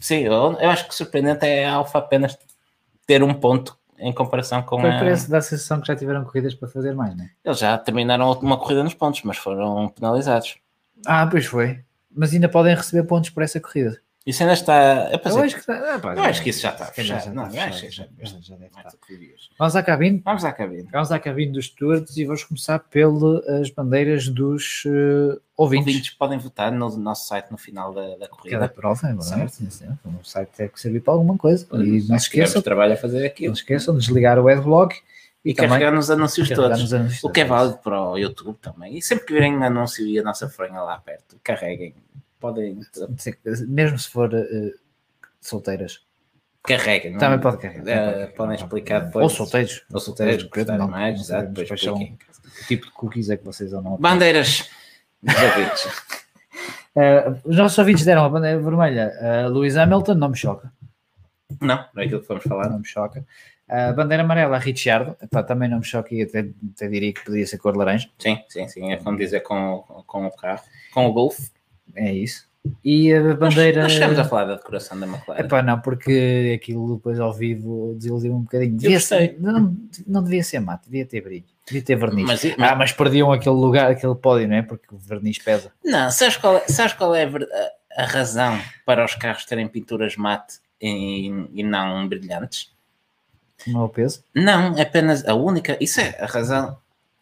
Sim, 0.00 0.20
eu, 0.20 0.32
eu 0.32 0.70
acho 0.70 0.88
que 0.88 0.94
surpreendente 0.94 1.46
é 1.46 1.66
a 1.66 1.74
Alfa 1.74 1.98
apenas 1.98 2.36
ter 3.06 3.22
um 3.22 3.32
ponto 3.32 3.78
em 3.98 4.12
comparação 4.12 4.62
com 4.62 4.80
Foi 4.80 4.90
a... 4.90 4.98
parece 4.98 5.30
da 5.30 5.40
sensação 5.40 5.80
que 5.80 5.86
já 5.86 5.96
tiveram 5.96 6.24
corridas 6.24 6.54
para 6.54 6.68
fazer 6.68 6.94
mais, 6.94 7.16
não 7.16 7.24
é? 7.24 7.30
Eles 7.44 7.58
já 7.58 7.78
terminaram 7.78 8.24
a 8.24 8.28
última 8.28 8.56
corrida 8.56 8.82
nos 8.82 8.94
pontos, 8.94 9.22
mas 9.22 9.36
foram 9.36 9.88
penalizados. 9.88 10.56
Ah, 11.06 11.26
pois 11.26 11.46
foi. 11.46 11.80
Mas 12.14 12.32
ainda 12.32 12.48
podem 12.48 12.74
receber 12.74 13.04
pontos 13.04 13.30
por 13.30 13.42
essa 13.42 13.60
corrida. 13.60 14.00
Isso 14.26 14.42
ainda 14.42 14.54
está... 14.54 15.10
Pensei- 15.22 15.38
Eu 15.38 15.44
acho 15.44 15.54
que, 15.54 15.60
está- 15.60 15.98
pá, 15.98 16.14
eu 16.14 16.22
acho 16.22 16.42
que 16.42 16.48
isso 16.48 16.62
já 16.62 16.70
está 16.70 16.86
fechado. 16.86 17.24
já 17.26 17.30
Não, 17.32 17.50
fechado, 17.50 17.90
já, 17.90 18.06
já- 18.22 18.38
já 18.40 18.56
deve 18.56 18.66
estar. 18.74 18.92
Vamos 19.58 19.76
à 19.76 19.82
cabine. 19.82 20.22
Vamos 20.24 20.44
à 20.46 20.52
cabine. 20.52 20.88
Vamos 20.90 21.12
à 21.12 21.18
cabine 21.18 21.52
dos 21.52 21.66
stewards 21.66 22.16
e 22.16 22.24
vamos 22.24 22.42
começar 22.44 22.78
pelas 22.78 23.68
bandeiras 23.70 24.26
dos 24.28 24.84
eh, 24.86 25.38
ouvintes. 25.56 25.86
Ouvintes 25.88 26.10
podem 26.14 26.38
votar 26.38 26.72
no 26.72 26.88
nosso 26.96 27.28
site 27.28 27.50
no 27.50 27.58
final 27.58 27.92
da, 27.92 28.00
da 28.02 28.10
Cada 28.12 28.28
corrida. 28.28 28.68
prova, 28.68 29.08
é 29.08 29.12
verdade. 29.14 29.52
O 30.04 30.24
site 30.24 30.48
tem 30.56 30.68
que 30.68 30.80
servir 30.80 31.00
para 31.00 31.12
alguma 31.12 31.36
coisa. 31.36 31.66
E 31.74 31.76
não 32.08 32.18
se 32.18 32.24
esqueçam, 32.24 32.62
trabalho 32.62 32.94
a 32.94 32.96
fazer 32.96 33.20
não 33.20 33.26
aquilo. 33.26 33.54
se 33.54 33.60
esqueçam 33.60 33.94
de 33.94 34.00
desligar 34.06 34.38
o 34.38 34.48
adblock 34.48 35.02
E, 35.44 35.52
também 35.52 35.68
carregar 35.72 35.92
nos 35.92 36.10
anúncios 36.10 36.48
todos. 36.48 36.80
nos 36.80 36.94
anúncios 36.94 37.22
O 37.22 37.28
que 37.28 37.42
é 37.42 37.44
válido 37.44 37.76
para 37.76 38.00
o 38.00 38.16
YouTube 38.16 38.56
também. 38.62 38.96
E 38.96 39.02
sempre 39.02 39.26
que 39.26 39.34
virem 39.34 39.54
um 39.54 39.62
anúncio 39.62 40.06
e 40.06 40.18
a 40.18 40.22
nossa 40.22 40.48
fronha 40.48 40.80
lá 40.80 40.96
perto, 40.98 41.36
carreguem. 41.44 41.94
Podem. 42.44 42.78
Mesmo 43.68 43.98
se 43.98 44.10
for 44.10 44.34
eh, 44.34 44.74
solteiras. 45.40 46.04
Carreguem. 46.62 47.12
não- 47.12 47.18
Também 47.18 47.40
pode 47.40 47.56
carregar. 47.56 47.84
Pode 47.84 48.16
podem 48.18 48.34
carregar. 48.36 48.54
explicar 48.56 49.00
depois. 49.00 49.22
Ou 49.24 49.30
solteiros. 49.30 49.82
Ou 49.90 49.98
solteiros, 50.00 50.42
gostarem 50.44 50.78
não- 50.78 50.88
mais, 50.88 51.14
não 51.14 51.22
exato, 51.22 51.48
depois 51.52 51.70
expliquem. 51.80 52.18
Que 52.58 52.66
tipo 52.66 52.84
de 52.86 52.92
cookies 52.92 53.30
é 53.30 53.38
que 53.38 53.44
vocês 53.46 53.72
ou 53.72 53.80
não? 53.80 53.96
Bandeiras. 53.96 54.68
dos 55.22 55.34
ouvintes. 55.42 55.86
Eh, 56.96 57.34
os 57.44 57.56
nossos 57.56 57.76
ouvintes 57.76 58.04
deram 58.04 58.24
a 58.24 58.28
bandeira 58.28 58.56
vermelha 58.60 59.12
a 59.20 59.48
Lewis 59.48 59.76
Hamilton, 59.76 60.14
não 60.14 60.28
me 60.28 60.36
choca. 60.36 60.72
não, 61.60 61.84
não 61.92 62.02
é 62.02 62.04
aquilo 62.06 62.20
que 62.20 62.28
vamos 62.28 62.44
falar. 62.44 62.68
Não 62.70 62.78
me 62.78 62.86
choca. 62.86 63.26
A 63.68 63.90
bandeira 63.92 64.22
amarela 64.22 64.54
a 64.54 64.60
Ricciardo, 64.60 65.16
epá, 65.20 65.42
também 65.42 65.68
não 65.68 65.78
me 65.78 65.84
choca 65.84 66.14
e 66.14 66.22
até, 66.22 66.46
até 66.72 66.86
diria 66.86 67.12
que 67.12 67.24
poderia 67.24 67.48
ser 67.48 67.58
cor 67.58 67.76
laranja. 67.76 68.08
Sim, 68.16 68.38
sim, 68.48 68.68
sim. 68.68 68.92
É 68.92 68.96
como 68.98 69.18
dizer 69.18 69.40
com, 69.40 69.82
com 70.06 70.24
o 70.26 70.30
carro. 70.36 70.62
Com 70.92 71.06
o 71.06 71.12
Golf. 71.12 71.36
É 71.94 72.12
isso. 72.12 72.46
E 72.82 73.12
a 73.12 73.34
bandeira. 73.34 73.82
Nós 73.82 73.92
chegamos 73.92 74.18
a 74.18 74.24
falar 74.24 74.46
da 74.46 74.54
decoração 74.54 74.98
da 74.98 75.06
McLaren. 75.06 75.40
Epá, 75.40 75.62
não, 75.62 75.78
porque 75.80 76.58
aquilo 76.62 76.96
depois 76.96 77.20
ao 77.20 77.30
vivo 77.32 77.94
desiludiu 77.96 78.34
um 78.34 78.40
bocadinho. 78.40 78.76
Devia 78.78 78.98
ser, 79.00 79.36
não, 79.38 79.76
não 80.06 80.22
devia 80.24 80.42
ser 80.42 80.60
mato, 80.60 80.84
devia 80.86 81.04
ter 81.04 81.20
brilho, 81.20 81.44
devia 81.66 81.82
ter 81.82 81.94
verniz. 81.96 82.26
Mas- 82.26 82.44
ah, 82.58 82.74
mas 82.74 82.90
perdiam 82.90 83.30
aquele 83.30 83.54
lugar, 83.54 83.90
aquele 83.90 84.14
pódio, 84.14 84.48
não 84.48 84.56
é? 84.56 84.62
Porque 84.62 84.86
o 84.94 84.96
verniz 84.96 85.38
pesa. 85.38 85.70
Não, 85.84 86.10
sabes 86.10 86.38
qual 86.38 86.56
é, 86.56 86.60
sabes 86.68 86.94
qual 86.94 87.14
é 87.14 87.24
a, 87.24 88.02
a- 88.02 88.06
razão 88.06 88.58
para 88.86 89.04
os 89.04 89.14
carros 89.14 89.44
terem 89.44 89.68
pinturas 89.68 90.16
mate 90.16 90.54
e, 90.80 91.26
e 91.52 91.62
não 91.62 92.08
brilhantes? 92.08 92.72
Não 93.66 93.82
é 93.82 93.84
o 93.84 93.88
peso? 93.90 94.24
Não, 94.34 94.80
apenas 94.80 95.22
a 95.28 95.34
única. 95.34 95.76
Isso 95.82 96.00
é 96.00 96.16
a 96.18 96.24
razão 96.26 96.76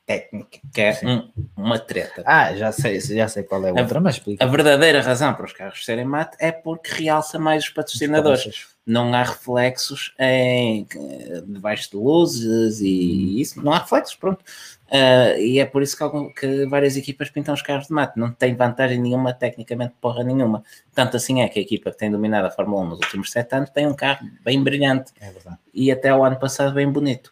técnica, 0.07 0.59
que 0.73 0.81
é 0.81 0.99
um- 1.05 1.31
uma 1.57 1.79
treta. 1.79 2.23
Ah, 2.27 2.55
já 2.55 2.73
sei, 2.73 3.01
já 3.01 3.29
sei 3.29 3.43
qual 3.45 3.65
é 3.65 3.71
a 3.71 3.75
outra, 3.75 4.01
mas 4.01 4.15
explica. 4.17 4.45
A 4.45 4.47
verdadeira 4.49 5.01
razão 5.01 5.33
para 5.35 5.45
os 5.47 5.53
carros 5.53 5.85
serem 5.85 6.05
mate 6.05 6.37
é 6.41 6.51
porque 6.53 6.91
realça 6.93 7.39
mais 7.39 7.65
os 7.65 7.71
patrocinadores. 7.71 8.67
Não 8.85 9.15
há 9.15 9.23
reflexos 9.23 10.13
em, 10.19 10.87
debaixo 11.47 11.91
de 11.93 11.97
luzes 11.97 12.81
e 12.81 13.41
isso. 13.41 13.63
Não 13.63 13.73
há 13.73 13.79
reflexos, 13.79 14.17
pronto. 14.17 14.45
Ah, 14.91 15.39
e 15.39 15.61
é 15.61 15.65
por 15.65 15.83
isso 15.83 15.97
que, 15.97 16.03
algum- 16.03 16.33
que 16.33 16.67
várias 16.67 16.97
equipas 16.97 17.31
pintam 17.31 17.55
os 17.55 17.63
carros 17.63 17.87
de 17.87 17.93
mate. 17.93 18.19
Não 18.19 18.33
tem 18.33 18.55
vantagem 18.57 19.01
nenhuma, 19.01 19.33
tecnicamente, 19.33 19.95
porra 20.01 20.25
nenhuma. 20.25 20.65
Tanto 20.95 21.17
assim 21.17 21.43
é 21.43 21.49
que 21.49 21.61
a 21.61 21.63
equipa 21.63 21.93
que 21.93 21.97
tem 21.99 22.11
dominado 22.11 22.47
a 22.49 22.51
Fórmula 22.51 22.83
1 22.83 22.89
nos 22.89 22.99
últimos 22.99 23.31
sete 23.31 23.55
anos 23.55 23.71
tem 23.71 23.87
um 23.87 23.95
carro 23.95 24.27
bem 24.45 24.63
brilhante 24.63 25.13
É 25.21 25.31
e 25.73 25.91
até 25.93 26.13
o 26.15 26.25
ano 26.25 26.37
passado 26.39 26.75
bem 26.75 26.91
bonito. 26.91 27.31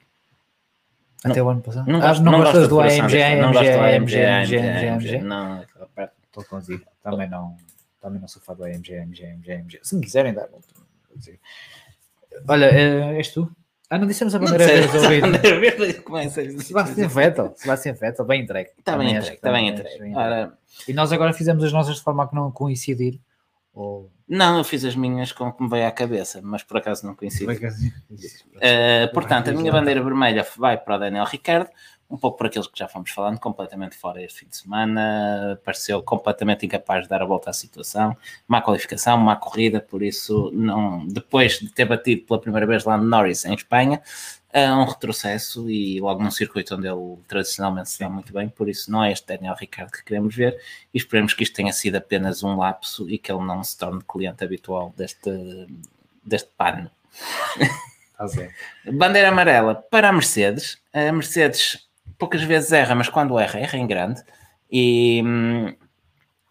Até 1.25 1.43
o 1.43 1.49
ano 1.49 1.61
passado. 1.61 1.87
Não 1.91 2.01
ah, 2.01 2.15
não 2.15 2.33
não 2.33 2.39
gostas 2.39 2.69
do 2.69 2.81
AMG, 2.81 3.23
AMG, 3.23 3.59
AMG, 3.59 4.17
AMG, 4.19 4.57
AMG. 4.57 5.19
Não. 5.19 5.65
Estou 6.27 6.45
contigo. 6.45 6.85
Também 7.03 7.29
não, 7.29 7.57
também 8.01 8.21
não 8.21 8.29
sou 8.29 8.41
fã 8.41 8.55
do 8.55 8.65
AMG, 8.65 8.97
AMG, 8.97 9.25
AMG, 9.25 9.53
AMG. 9.53 9.81
Se 9.83 9.95
me 9.97 10.01
quiserem 10.03 10.33
dar, 10.33 10.47
vou 10.49 10.61
dizer. 11.17 11.39
Olha, 12.49 12.67
eh, 12.67 13.17
és 13.17 13.29
tu? 13.29 13.51
Ah, 13.91 13.99
não 13.99 14.07
dissemos 14.07 14.35
a 14.35 14.39
bandeira 14.39 14.65
verde 14.65 14.97
a- 14.97 16.61
Sebastian 16.61 17.09
Vettel, 17.09 17.53
Sebastian 17.57 17.95
Vettel, 17.95 18.25
bem 18.25 18.43
entregue. 18.43 18.71
Está 18.79 18.97
bem 18.97 19.11
entregue, 19.17 19.35
está 19.35 19.53
bem 19.53 19.69
entregue. 19.69 20.15
E 20.87 20.93
nós 20.93 21.13
agora 21.13 21.33
fizemos 21.33 21.65
as 21.65 21.73
nossas 21.73 21.97
de 21.97 22.03
forma 22.03 22.23
a 22.23 22.29
que 22.29 22.35
não 22.37 22.53
coincidir. 22.53 23.19
Ou... 23.81 24.11
não, 24.29 24.59
eu 24.59 24.65
fiz 24.65 24.85
as 24.85 24.95
minhas 24.95 25.33
com 25.33 25.49
o 25.49 25.53
que 25.53 25.63
me 25.63 25.69
veio 25.71 25.87
à 25.87 25.91
cabeça, 25.91 26.41
mas 26.43 26.63
por 26.63 26.77
acaso 26.77 27.07
não 27.07 27.15
coincide. 27.15 27.51
Uh, 27.51 29.13
portanto, 29.15 29.49
a 29.49 29.53
minha 29.53 29.73
bandeira 29.73 30.03
vermelha 30.03 30.47
vai 30.59 30.77
para 30.77 30.97
o 30.97 30.99
Daniel 30.99 31.25
Ricardo, 31.25 31.71
um 32.11 32.19
pouco 32.19 32.37
por 32.37 32.47
aqueles 32.47 32.67
que 32.67 32.79
já 32.79 32.87
fomos 32.89 33.11
falando, 33.11 33.39
completamente 33.39 33.97
fora 33.97 34.23
este 34.23 34.41
fim 34.41 34.49
de 34.49 34.57
semana, 34.57 35.59
pareceu 35.65 36.03
completamente 36.03 36.67
incapaz 36.67 37.05
de 37.05 37.09
dar 37.09 37.23
a 37.23 37.25
volta 37.25 37.49
à 37.49 37.53
situação, 37.55 38.15
má 38.47 38.61
qualificação, 38.61 39.17
má 39.17 39.37
corrida, 39.37 39.81
por 39.81 40.03
isso, 40.03 40.51
não, 40.53 41.07
depois 41.07 41.59
de 41.61 41.71
ter 41.71 41.87
batido 41.87 42.27
pela 42.27 42.41
primeira 42.41 42.67
vez 42.67 42.85
lá 42.85 42.99
no 42.99 43.05
Norris, 43.05 43.47
em 43.47 43.55
Espanha, 43.55 44.03
é 44.53 44.73
um 44.73 44.85
retrocesso 44.85 45.71
e 45.71 46.01
logo 46.01 46.23
num 46.23 46.31
circuito 46.31 46.75
onde 46.75 46.89
ele 46.89 47.19
tradicionalmente 47.29 47.91
se 47.91 48.01
dá 48.01 48.09
muito 48.09 48.33
bem, 48.33 48.49
por 48.49 48.69
isso 48.69 48.91
não 48.91 49.05
é 49.05 49.13
este 49.13 49.27
Daniel 49.27 49.55
Ricardo 49.55 49.93
que 49.93 50.05
queremos 50.05 50.35
ver 50.35 50.61
e 50.93 50.99
esperemos 50.99 51.35
que 51.35 51.43
isto 51.45 51.55
tenha 51.55 51.73
sido 51.73 51.97
apenas 51.97 52.43
um 52.43 52.57
lapso 52.57 53.09
e 53.09 53.17
que 53.17 53.31
ele 53.31 53.45
não 53.45 53.63
se 53.63 53.79
torne 53.79 54.03
cliente 54.09 54.43
habitual 54.43 54.93
deste, 54.97 55.31
deste 56.25 56.51
pano. 56.57 56.91
Estás 58.11 58.33
a 58.33 58.41
ver. 58.41 58.55
Bandeira 58.93 59.29
amarela 59.29 59.75
para 59.75 60.09
a 60.09 60.13
Mercedes. 60.13 60.79
A 60.93 61.13
Mercedes 61.13 61.89
poucas 62.19 62.43
vezes 62.43 62.73
erra, 62.73 62.95
mas 62.95 63.09
quando 63.09 63.39
erra, 63.39 63.61
erra 63.61 63.79
em 63.79 63.87
grande. 63.87 64.23
E 64.71 65.23
hum, 65.25 65.75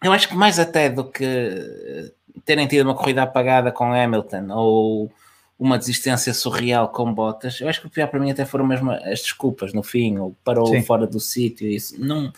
eu 0.02 0.12
acho 0.12 0.28
que 0.28 0.34
mais 0.34 0.58
até 0.58 0.88
do 0.88 1.04
que 1.04 2.12
terem 2.44 2.66
tido 2.66 2.86
uma 2.86 2.94
corrida 2.94 3.22
apagada 3.22 3.70
com 3.70 3.92
Hamilton 3.92 4.48
ou 4.50 5.12
uma 5.60 5.78
desistência 5.78 6.32
surreal 6.32 6.88
com 6.88 7.12
Bottas, 7.12 7.60
eu 7.60 7.68
acho 7.68 7.82
que 7.82 7.86
o 7.86 7.90
pior 7.90 8.08
para 8.08 8.18
mim 8.18 8.30
até 8.30 8.46
foram 8.46 8.66
mesmo 8.66 8.90
as 8.90 9.20
desculpas 9.20 9.74
no 9.74 9.82
fim, 9.82 10.16
ou 10.16 10.34
parou 10.42 10.66
Sim. 10.66 10.82
fora 10.82 11.06
do 11.06 11.20
sítio. 11.20 11.68
Isso 11.68 12.00
não. 12.00 12.32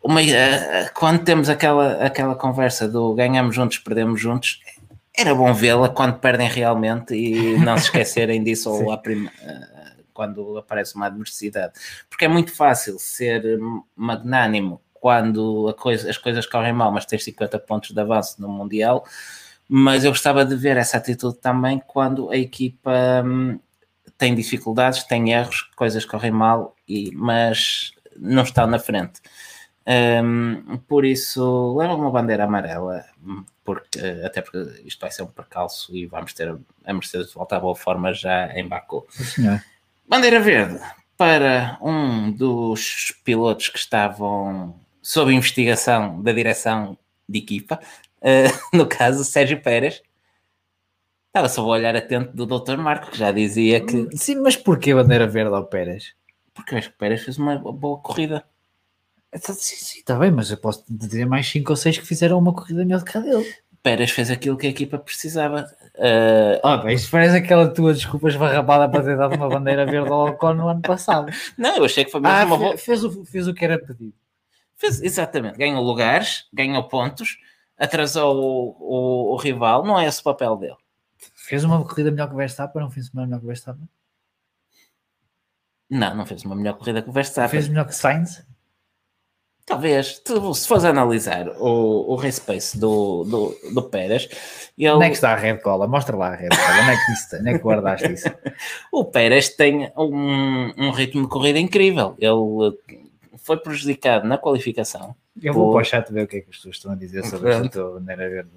Uma, 0.00 0.22
eh, 0.22 0.88
quando 0.94 1.24
temos 1.24 1.48
aquela, 1.48 1.94
aquela 1.94 2.36
conversa 2.36 2.86
do 2.88 3.12
ganhamos 3.12 3.56
juntos, 3.56 3.78
perdemos 3.78 4.20
juntos, 4.20 4.60
era 5.12 5.34
bom 5.34 5.52
vê-la 5.52 5.88
quando 5.88 6.20
perdem 6.20 6.48
realmente 6.48 7.12
e 7.12 7.58
não 7.58 7.76
se 7.76 7.86
esquecerem 7.86 8.40
disso 8.44 8.70
ou 8.86 8.96
prima- 8.98 9.32
eh, 9.42 9.88
quando 10.14 10.56
aparece 10.58 10.94
uma 10.94 11.06
adversidade. 11.06 11.72
Porque 12.08 12.24
é 12.24 12.28
muito 12.28 12.52
fácil 12.54 13.00
ser 13.00 13.58
magnânimo 13.96 14.80
quando 14.94 15.74
coisa, 15.76 16.08
as 16.08 16.16
coisas 16.16 16.46
correm 16.46 16.72
mal, 16.72 16.92
mas 16.92 17.04
tens 17.04 17.24
50 17.24 17.58
pontos 17.58 17.90
de 17.90 18.00
avanço 18.00 18.40
no 18.40 18.48
Mundial. 18.48 19.04
Mas 19.68 20.04
eu 20.04 20.10
gostava 20.10 20.44
de 20.44 20.56
ver 20.56 20.76
essa 20.76 20.96
atitude 20.96 21.36
também 21.38 21.82
quando 21.86 22.30
a 22.30 22.36
equipa 22.36 23.22
hum, 23.24 23.60
tem 24.16 24.34
dificuldades, 24.34 25.04
tem 25.04 25.32
erros, 25.32 25.70
coisas 25.76 26.04
correm 26.04 26.30
mal, 26.30 26.74
e, 26.88 27.10
mas 27.14 27.92
não 28.16 28.42
está 28.42 28.66
na 28.66 28.78
frente. 28.78 29.20
Um, 30.22 30.76
por 30.86 31.04
isso, 31.04 31.76
leva 31.76 31.94
uma 31.94 32.10
bandeira 32.10 32.44
amarela, 32.44 33.04
porque, 33.64 33.98
até 34.24 34.42
porque 34.42 34.82
isto 34.84 35.00
vai 35.00 35.10
ser 35.10 35.22
um 35.22 35.28
percalço 35.28 35.96
e 35.96 36.04
vamos 36.06 36.34
ter 36.34 36.54
a 36.84 36.92
Mercedes 36.92 37.28
de 37.28 37.34
volta 37.34 37.56
à 37.56 37.60
boa 37.60 37.74
forma 37.74 38.12
já 38.12 38.52
em 38.54 38.66
Baku. 38.66 39.06
Bandeira 40.06 40.40
verde 40.40 40.78
para 41.16 41.78
um 41.80 42.30
dos 42.30 43.12
pilotos 43.24 43.68
que 43.68 43.78
estavam 43.78 44.78
sob 45.02 45.32
investigação 45.32 46.22
da 46.22 46.32
direção 46.32 46.96
de 47.28 47.38
equipa, 47.38 47.80
uh, 48.22 48.58
no 48.76 48.86
caso 48.86 49.24
Sérgio 49.24 49.60
Pérez. 49.62 50.02
Estava 51.28 51.48
sob 51.48 51.68
o 51.68 51.72
olhar 51.72 51.94
atento 51.94 52.34
do 52.34 52.46
Dr. 52.46 52.76
Marco, 52.78 53.10
que 53.10 53.18
já 53.18 53.30
dizia 53.30 53.80
que. 53.84 54.08
Sim, 54.16 54.36
mas 54.36 54.56
porquê 54.56 54.94
bandeira 54.94 55.26
verde 55.26 55.54
ao 55.54 55.66
Pérez? 55.66 56.14
Porque 56.54 56.74
eu 56.74 56.78
acho 56.78 56.88
que 56.88 56.94
o 56.94 56.98
Pérez 56.98 57.22
fez 57.22 57.38
uma 57.38 57.56
boa 57.58 57.98
corrida. 57.98 58.44
Sim, 59.34 59.52
sim, 59.76 59.98
está 59.98 60.18
bem, 60.18 60.30
mas 60.30 60.50
eu 60.50 60.56
posso 60.56 60.82
dizer 60.88 61.26
mais 61.26 61.46
5 61.46 61.70
ou 61.70 61.76
6 61.76 61.98
que 61.98 62.06
fizeram 62.06 62.38
uma 62.38 62.52
corrida 62.52 62.82
melhor 62.84 63.00
do 63.00 63.04
que 63.04 63.16
a 63.18 63.20
dele. 63.20 63.54
Pérez 63.82 64.10
fez 64.10 64.30
aquilo 64.30 64.56
que 64.56 64.66
a 64.66 64.70
equipa 64.70 64.98
precisava. 64.98 65.66
Uh, 65.94 66.58
Oh, 66.64 66.78
bem, 66.78 66.94
isto 66.96 67.10
parece 67.10 67.36
aquela 67.36 67.68
tua 67.68 67.92
desculpa 67.92 68.28
esfarrapada 68.28 68.88
para 68.90 69.04
ter 69.04 69.16
dado 69.16 69.36
uma 69.36 69.48
bandeira 69.48 69.84
verde 69.84 70.08
ao 70.08 70.28
Ocon 70.30 70.54
no 70.54 70.68
ano 70.68 70.80
passado. 70.80 71.30
não, 71.58 71.76
eu 71.76 71.84
achei 71.84 72.04
que 72.04 72.10
foi 72.10 72.20
mesmo 72.20 72.34
Ah, 72.36 72.44
uma 72.46 72.56
boa. 72.56 72.76
fez, 72.78 73.04
o, 73.04 73.24
fez 73.24 73.46
o 73.46 73.54
que 73.54 73.64
era 73.64 73.78
pedido. 73.78 74.14
Fez, 74.76 75.00
exatamente, 75.02 75.58
ganhou 75.58 75.82
lugares, 75.84 76.46
ganhou 76.52 76.82
pontos, 76.88 77.38
atrasou 77.78 78.36
o, 78.36 78.76
o, 78.80 79.34
o 79.34 79.36
rival, 79.36 79.84
não 79.84 79.98
é 79.98 80.06
esse 80.06 80.20
o 80.20 80.24
papel 80.24 80.56
dele. 80.56 80.76
Fez 81.34 81.64
uma 81.64 81.82
corrida 81.84 82.10
melhor 82.10 82.28
que 82.28 82.34
o 82.34 82.36
Verstappen, 82.36 82.82
um 82.82 82.90
fim 82.90 83.00
de 83.00 83.06
semana 83.06 83.26
melhor 83.26 83.40
que 83.40 83.46
o 83.46 83.48
Verstappen. 83.48 83.88
Não, 85.90 86.14
não 86.14 86.26
fez 86.26 86.44
uma 86.44 86.54
melhor 86.54 86.76
corrida 86.76 87.00
que 87.00 87.08
o 87.08 87.12
Verstappen. 87.12 87.50
Fez 87.50 87.68
melhor 87.68 87.86
que 87.86 87.94
Sainz. 87.94 88.46
Talvez, 89.64 90.22
se 90.24 90.66
fores 90.66 90.84
analisar 90.84 91.46
o, 91.58 92.12
o 92.12 92.16
race 92.16 92.40
pace 92.40 92.78
do, 92.78 93.22
do, 93.24 93.74
do 93.74 93.82
Pérez, 93.82 94.26
ele, 94.78 94.90
Onde 94.90 95.04
é 95.04 95.08
que 95.08 95.16
está 95.16 95.32
a 95.32 95.36
red 95.36 95.58
cola? 95.58 95.86
Mostra 95.86 96.16
lá 96.16 96.28
a 96.28 96.34
red 96.34 96.48
cola. 96.48 96.80
Onde 96.82 96.90
é 96.90 96.96
que, 96.96 97.12
isso, 97.12 97.36
onde 97.36 97.50
é 97.50 97.52
que 97.52 97.64
guardaste 97.64 98.12
isso? 98.12 98.28
o 98.90 99.04
Pérez 99.04 99.50
tem 99.50 99.92
um, 99.94 100.72
um 100.78 100.90
ritmo 100.90 101.22
de 101.22 101.28
corrida 101.28 101.58
incrível. 101.58 102.16
Ele 102.18 102.78
foi 103.36 103.58
prejudicado 103.58 104.26
na 104.26 104.38
qualificação. 104.38 105.14
Eu 105.42 105.54
vou 105.54 105.72
para 105.72 105.80
o 105.80 105.84
chat 105.84 106.12
ver 106.12 106.24
o 106.24 106.28
que 106.28 106.36
é 106.38 106.40
que 106.40 106.50
as 106.50 106.56
pessoas 106.56 106.76
estão 106.76 106.92
a 106.92 106.94
dizer 106.94 107.24
sobre 107.24 107.50
Pronto. 107.50 107.66
esta 107.66 107.84
bandeira 107.84 108.28
verde 108.28 108.50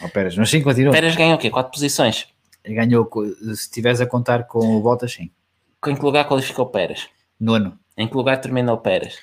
ao 0.00 0.08
Pérez. 0.08 0.36
Mas 0.36 0.50
sim, 0.50 0.62
continua. 0.62 0.90
O 0.90 0.94
Pérez 0.94 1.14
ganhou 1.16 1.34
o 1.36 1.38
quê? 1.38 1.50
Quatro 1.50 1.72
posições. 1.72 2.26
Ganhou, 2.66 3.08
se 3.46 3.50
estiveres 3.52 4.00
a 4.00 4.06
contar 4.06 4.44
com 4.44 4.76
o 4.76 4.80
Bottas, 4.80 5.12
sim. 5.12 5.30
Em 5.86 5.94
que 5.94 6.02
lugar 6.02 6.26
qualificou 6.26 6.64
o 6.64 6.68
Pérez? 6.68 7.08
Nono, 7.38 7.78
Em 7.96 8.08
que 8.08 8.16
lugar 8.16 8.40
terminou 8.40 8.76
o 8.76 8.80
Pérez? 8.80 9.18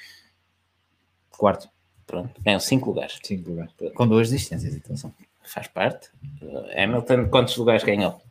quarto, 1.32 1.68
Pronto, 2.06 2.30
ganhou 2.44 2.60
cinco 2.60 2.90
lugares. 2.90 3.18
cinco 3.24 3.50
lugares. 3.50 3.72
Com 3.96 4.08
duas 4.08 4.30
distâncias, 4.30 4.76
atenção. 4.76 5.12
Faz 5.44 5.68
parte. 5.68 6.10
Hamilton, 6.78 7.30
quantos 7.30 7.58
lugares 7.58 7.84
ganhou? 7.84 8.22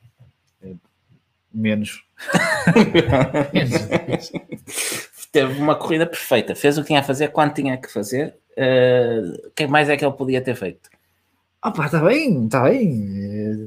Menos. 1.52 2.04
Teve 5.32 5.60
uma 5.60 5.74
corrida 5.74 6.06
perfeita, 6.06 6.54
fez 6.54 6.78
o 6.78 6.82
que 6.82 6.88
tinha 6.88 7.00
a 7.00 7.04
fazer, 7.04 7.28
quando 7.28 7.54
tinha 7.54 7.76
que 7.76 7.90
fazer. 7.90 8.36
Uh, 8.58 9.50
quem 9.54 9.66
mais 9.66 9.88
é 9.88 9.96
que 9.96 10.04
ele 10.04 10.14
podia 10.14 10.40
ter 10.42 10.54
feito? 10.54 10.88
Ah 11.62 11.70
pá, 11.70 11.84
está 11.86 12.00
bem, 12.02 12.46
está 12.46 12.62
bem. 12.62 13.06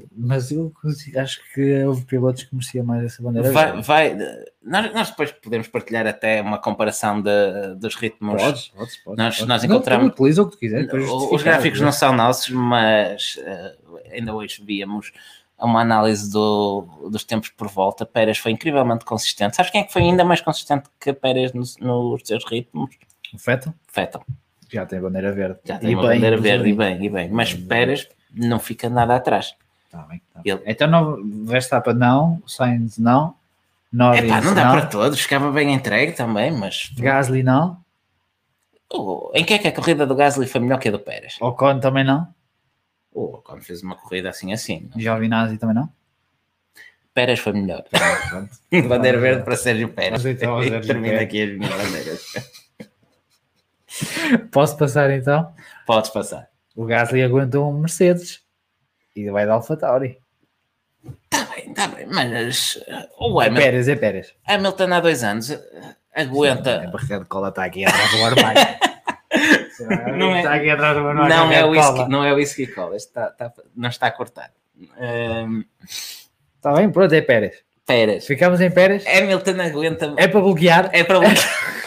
Eh, 0.02 0.06
Mas 0.18 0.52
eu 0.52 0.74
acho 1.16 1.40
que 1.54 1.84
houve 1.84 2.04
pilotos 2.06 2.42
que 2.44 2.56
mereciam 2.56 2.84
mais 2.84 3.04
essa 3.04 3.22
bandeira 3.22 3.52
Vai, 3.52 3.82
vai- 3.84 4.18
nós, 4.64 4.92
nós 4.96 5.10
depois 5.12 5.32
podemos 5.32 5.68
partilhar 5.68 6.08
até 6.08 6.42
uma 6.42 6.58
comparação 6.60 7.22
de- 7.22 7.76
dos 7.78 7.94
ritmos. 7.96 8.42
Podes, 8.42 8.68
podes, 8.70 8.98
podes. 8.98 9.18
Nós- 9.24 9.36
podes. 9.36 9.48
nós 9.48 9.64
Não, 9.64 9.70
encontramos- 9.76 10.08
tu 10.16 10.24
Utiliza 10.24 10.42
o 10.42 10.50
que 10.50 10.58
quiser. 10.58 10.90
Os 11.32 11.44
gráficos 11.44 11.82
não 11.82 11.92
são 11.92 12.14
nossos, 12.16 12.50
mas 12.50 13.36
uh, 13.38 14.00
ainda 14.12 14.34
hoje 14.34 14.64
víamos 14.66 15.12
uma 15.60 15.82
análise 15.82 16.32
do- 16.32 16.88
dos 17.12 17.24
tempos 17.24 17.50
por 17.50 17.68
volta. 17.68 18.08
Pérez 18.08 18.40
foi 18.40 18.52
incrivelmente 18.54 19.06
consistente. 19.06 19.56
Sabes 19.56 19.72
quem 19.72 19.82
é 19.82 19.84
que 19.84 19.94
foi 19.94 20.02
ainda 20.02 20.26
mais 20.26 20.42
consistente 20.42 20.90
que 21.00 21.14
Pérez 21.14 21.54
nos, 21.54 21.78
nos 21.78 22.22
seus 22.26 22.44
ritmos? 22.44 22.90
O 23.32 23.38
Fettel 23.38 23.72
Vettel. 23.96 24.24
Já 24.74 24.86
tem 24.86 25.00
bandeira 25.00 25.32
verde. 25.32 25.60
Já 25.64 25.78
tem 25.78 25.92
E 25.92 25.96
uma 25.96 26.08
bem, 26.08 26.16
bandeira 26.18 26.38
verde 26.38 26.70
e 26.70 26.74
bem, 26.74 27.06
e 27.06 27.10
bem. 27.10 27.30
Mas 27.30 27.54
Pérez 27.54 28.08
não 28.34 28.60
fica 28.60 28.90
nada 28.90 29.16
atrás. 29.16 29.56
Tá 29.92 30.00
bem, 30.04 30.22
tá 30.34 30.42
bem. 30.42 30.52
Ele- 30.54 30.64
Então 30.66 30.88
não, 30.88 31.46
Verstappen 31.46 31.94
não, 31.94 32.42
Sainz 32.48 32.98
não, 32.98 33.36
Norris 33.92 34.24
Epá, 34.24 34.42
não 34.42 34.54
dá 34.56 34.66
não, 34.66 34.72
para 34.72 34.86
todos, 34.88 35.20
ficava 35.20 35.52
bem 35.52 35.72
entregue 35.74 36.14
também, 36.14 36.52
mas 36.52 36.90
Gasly 36.98 37.44
não, 37.44 37.78
Oh, 38.96 39.32
em 39.34 39.44
que 39.44 39.54
é 39.56 39.58
que 39.60 39.68
a 39.68 39.72
corrida 39.72 40.06
do 40.06 40.14
Gasly 40.16 40.46
foi 40.48 40.62
melhor 40.62 40.80
que 40.80 40.88
a 40.88 40.92
do 40.92 41.00
Pérez? 41.00 41.38
Ocon 41.42 41.80
também 41.80 42.04
não, 42.04 42.28
Oh, 43.16 43.38
quando 43.44 43.62
fez 43.64 43.82
uma 43.84 43.96
corrida 43.96 44.30
assim 44.30 44.52
assim, 44.54 44.90
Giovinazzi 44.96 45.58
também 45.58 45.76
não. 45.76 45.90
Pérez 47.14 47.40
foi 47.40 47.54
melhor. 47.54 47.84
Bandeira 48.90 49.20
verde 49.20 49.44
para 49.44 49.56
Sérgio 49.56 49.90
Pérez. 49.90 50.26
Então 50.26 50.60
Sérgio 50.64 50.82
Termina 50.88 51.14
Pérez. 51.20 51.22
aqui 51.28 51.42
as 51.44 51.58
minhas 51.58 51.74
bandeiras. 51.76 52.63
Posso 54.52 54.78
passar 54.78 55.12
então? 55.12 55.54
Podes 55.86 56.10
passar. 56.10 56.48
O 56.76 56.86
Gasly 56.86 57.22
aguentou 57.24 57.70
um 57.70 57.80
Mercedes 57.80 58.42
e 59.16 59.30
vai 59.30 59.46
dar 59.46 59.54
AlphaTauri. 59.54 60.18
Está 61.26 61.44
bem, 61.56 61.70
está 61.70 61.88
bem, 61.88 62.06
mas 62.08 62.76
uh, 62.78 63.26
o 63.34 63.42
É 63.42 63.48
Hamilton, 63.48 63.62
Pérez, 63.64 63.88
é 63.88 63.96
Pérez. 63.96 64.34
Hamilton 64.48 64.94
há 64.94 65.00
dois 65.00 65.24
anos 65.24 65.50
uh, 65.50 65.62
A 66.16 66.22
aguenta. 66.22 66.90
barriga 66.92 67.20
de 67.20 67.26
cola 67.26 67.50
está 67.50 67.66
aqui 67.66 67.86
atrás 67.86 68.12
do 68.12 68.24
armário. 68.26 68.62
Não 70.18 70.32
é- 70.36 70.38
Está 70.40 70.54
aqui 70.56 70.70
atrás 70.70 70.96
do 70.98 71.08
armário. 71.08 71.30
Não 71.36 71.50
a 71.50 71.54
é, 71.54 71.64
whisky, 71.66 72.08
não 72.10 72.24
é 72.24 72.34
whisky 72.34 72.68
cola, 72.68 72.96
está, 72.96 73.28
está- 73.30 73.52
não 73.76 73.90
está 73.90 74.12
cortado. 74.12 74.54
Um, 75.00 75.64
Está 76.56 76.74
bem, 76.74 76.90
pronto, 76.92 77.14
é 77.14 77.22
Pérez. 77.22 77.56
Pérez. 77.86 78.26
Ficamos 78.26 78.62
em 78.62 78.72
Pérez. 78.72 79.04
Hamilton 79.06 79.60
aguenta. 79.60 80.14
É 80.18 80.28
para 80.28 80.40
bloquear. 80.40 80.90
É 80.94 81.04
para 81.04 81.20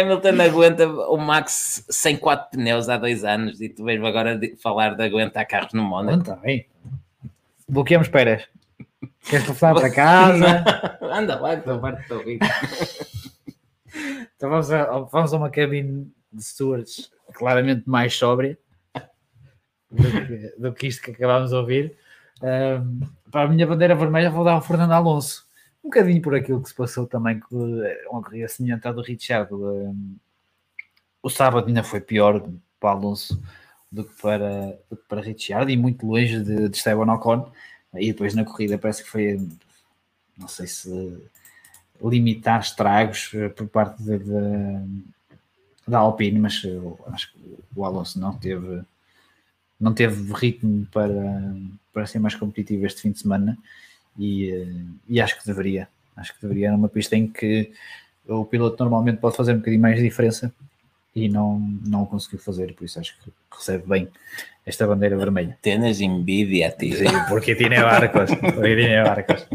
Hamilton 0.00 0.40
aguenta 0.42 0.88
o 0.88 1.16
Max 1.16 1.84
sem 1.88 2.16
quatro 2.16 2.50
pneus 2.50 2.88
há 2.88 2.96
dois 2.96 3.24
anos 3.24 3.60
e 3.60 3.68
tu 3.68 3.84
vês 3.84 4.02
agora 4.04 4.36
de- 4.36 4.56
falar 4.56 4.94
de 4.94 5.02
aguentar 5.02 5.46
carros 5.46 5.72
no 5.72 5.82
Mónaco. 5.82 6.18
Está 6.20 6.36
bem. 6.36 6.66
Bloqueamos 7.68 8.08
Pérez. 8.08 8.46
Queres 9.28 9.44
telefonar 9.46 9.74
para 9.74 9.90
casa? 9.94 10.64
Anda 11.02 11.40
lá 11.40 11.56
que 11.56 11.68
eu 11.68 11.78
parto 11.80 12.08
do 12.08 12.22
rico. 12.22 12.44
Então 14.36 14.50
vamos 14.50 14.70
a, 14.70 14.84
vamos 14.84 15.32
a 15.32 15.36
uma 15.36 15.50
cabine 15.50 16.12
de 16.32 16.42
stewards 16.44 17.10
claramente 17.32 17.82
mais 17.88 18.14
sóbria 18.14 18.58
do 19.90 20.02
que, 20.02 20.54
do 20.58 20.72
que 20.72 20.86
isto 20.88 21.02
que 21.02 21.10
acabámos 21.12 21.50
de 21.50 21.56
ouvir. 21.56 21.96
Ahm, 22.42 23.00
para 23.30 23.42
a 23.42 23.48
minha 23.48 23.66
bandeira 23.66 23.94
vermelha 23.94 24.30
vou 24.30 24.44
dar 24.44 24.52
ao 24.52 24.60
Fernando 24.60 24.92
Alonso. 24.92 25.45
Um 25.86 25.88
bocadinho 25.88 26.20
por 26.20 26.34
aquilo 26.34 26.60
que 26.60 26.68
se 26.68 26.74
passou 26.74 27.06
também 27.06 27.38
com 27.38 27.80
eh, 27.84 28.48
semelhante 28.48 28.88
à 28.88 28.92
do 28.92 29.02
Richard. 29.02 29.48
Ahm, 29.54 30.16
o 31.22 31.30
sábado 31.30 31.68
ainda 31.68 31.84
foi 31.84 32.00
pior 32.00 32.44
para 32.80 32.90
Alonso 32.90 33.40
do 33.90 34.02
que 34.04 34.20
para, 34.20 34.76
do 34.90 34.96
que 34.96 35.04
para 35.08 35.20
Richard 35.20 35.72
e 35.72 35.76
muito 35.76 36.04
longe 36.04 36.40
de, 36.42 36.68
de 36.68 36.76
Esteban 36.76 37.12
Ocon. 37.14 37.52
E 37.94 38.08
depois 38.12 38.34
na 38.34 38.44
corrida 38.44 38.76
parece 38.76 39.04
que 39.04 39.08
foi, 39.08 39.48
não 40.36 40.48
sei 40.48 40.66
se 40.66 41.22
limitar 42.02 42.60
estragos 42.60 43.30
eh, 43.32 43.48
por 43.48 43.68
parte 43.68 44.02
de- 44.02 44.18
de- 44.18 45.04
da 45.86 45.98
Alpine, 45.98 46.40
mas 46.40 46.62
acho 47.12 47.32
que 47.32 47.38
o 47.76 47.84
Alonso 47.84 48.18
não 48.18 48.36
teve 48.36 48.82
não 49.78 49.94
teve 49.94 50.32
ritmo 50.32 50.84
para, 50.86 51.54
para 51.92 52.06
ser 52.06 52.18
mais 52.18 52.34
competitivo 52.34 52.84
este 52.86 53.02
fim 53.02 53.12
de 53.12 53.20
semana 53.20 53.56
e, 54.18 54.50
eh, 54.50 54.66
e 55.08 55.20
acho 55.20 55.38
que 55.38 55.46
deveria. 55.46 55.88
Acho 56.16 56.34
que 56.34 56.42
deveria 56.42 56.72
numa 56.72 56.88
pista 56.88 57.16
em 57.16 57.26
que 57.26 57.70
o 58.26 58.44
piloto 58.44 58.82
normalmente 58.82 59.18
pode 59.18 59.36
fazer 59.36 59.52
um 59.52 59.58
bocadinho 59.58 59.82
mais 59.82 59.96
de 59.96 60.02
diferença 60.02 60.52
e 61.14 61.28
não, 61.28 61.58
não 61.86 62.04
conseguiu 62.04 62.38
fazer, 62.38 62.74
por 62.74 62.84
isso 62.84 63.00
acho 63.00 63.16
que 63.22 63.30
recebe 63.50 63.84
bem 63.86 64.08
esta 64.66 64.86
bandeira 64.86 65.16
vermelha. 65.16 65.56
Tens 65.62 66.00
envidia, 66.00 66.70
tio. 66.72 66.96
Sí, 66.96 67.04
porque 67.28 67.54
tiene 67.54 67.80
barcos. 67.80 68.30
Porque 68.34 68.76
tiene 68.76 69.02
barcos. 69.02 69.46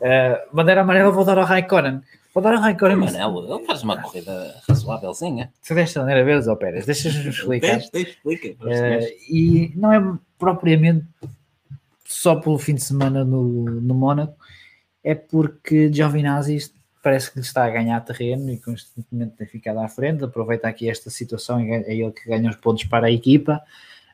Eh, 0.00 0.46
bandeira 0.52 0.82
amarela 0.82 1.10
vou 1.10 1.24
dar 1.24 1.38
ao 1.38 1.44
Raikkonen. 1.44 2.02
Vou 2.34 2.42
dar 2.42 2.54
ao 2.54 2.60
Raikkonen. 2.60 2.96
mas 2.96 3.14
ele 3.14 3.66
faz 3.66 3.82
uma 3.82 4.00
corrida 4.00 4.54
razoávelzinha. 4.68 5.50
Se 5.60 5.74
deste 5.74 5.98
a 5.98 6.02
bandeira 6.02 6.24
verde 6.24 6.48
ou 6.48 6.56
Pérez, 6.56 6.84
deixas-nos 6.86 7.26
explicar. 7.26 7.78
Deixa, 7.78 7.90
deixa, 7.92 8.10
explica. 8.10 8.56
senhores. 8.62 9.06
e 9.30 9.72
não 9.74 9.92
é 9.92 10.18
propriamente 10.38 11.06
só 12.12 12.36
pelo 12.36 12.58
fim 12.58 12.74
de 12.74 12.82
semana 12.82 13.24
no, 13.24 13.64
no 13.64 13.94
Mónaco, 13.94 14.36
é 15.02 15.14
porque 15.14 15.92
Giovinazzi 15.92 16.72
parece 17.02 17.30
que 17.30 17.38
lhe 17.38 17.44
está 17.44 17.64
a 17.64 17.70
ganhar 17.70 18.00
terreno 18.02 18.50
e 18.50 18.58
constantemente 18.58 19.36
tem 19.36 19.46
ficado 19.46 19.80
à 19.80 19.88
frente. 19.88 20.24
Aproveita 20.24 20.68
aqui 20.68 20.88
esta 20.88 21.10
situação 21.10 21.60
e 21.60 21.70
é 21.70 21.94
ele 21.94 22.12
que 22.12 22.28
ganha 22.28 22.48
os 22.48 22.56
pontos 22.56 22.84
para 22.84 23.08
a 23.08 23.10
equipa. 23.10 23.60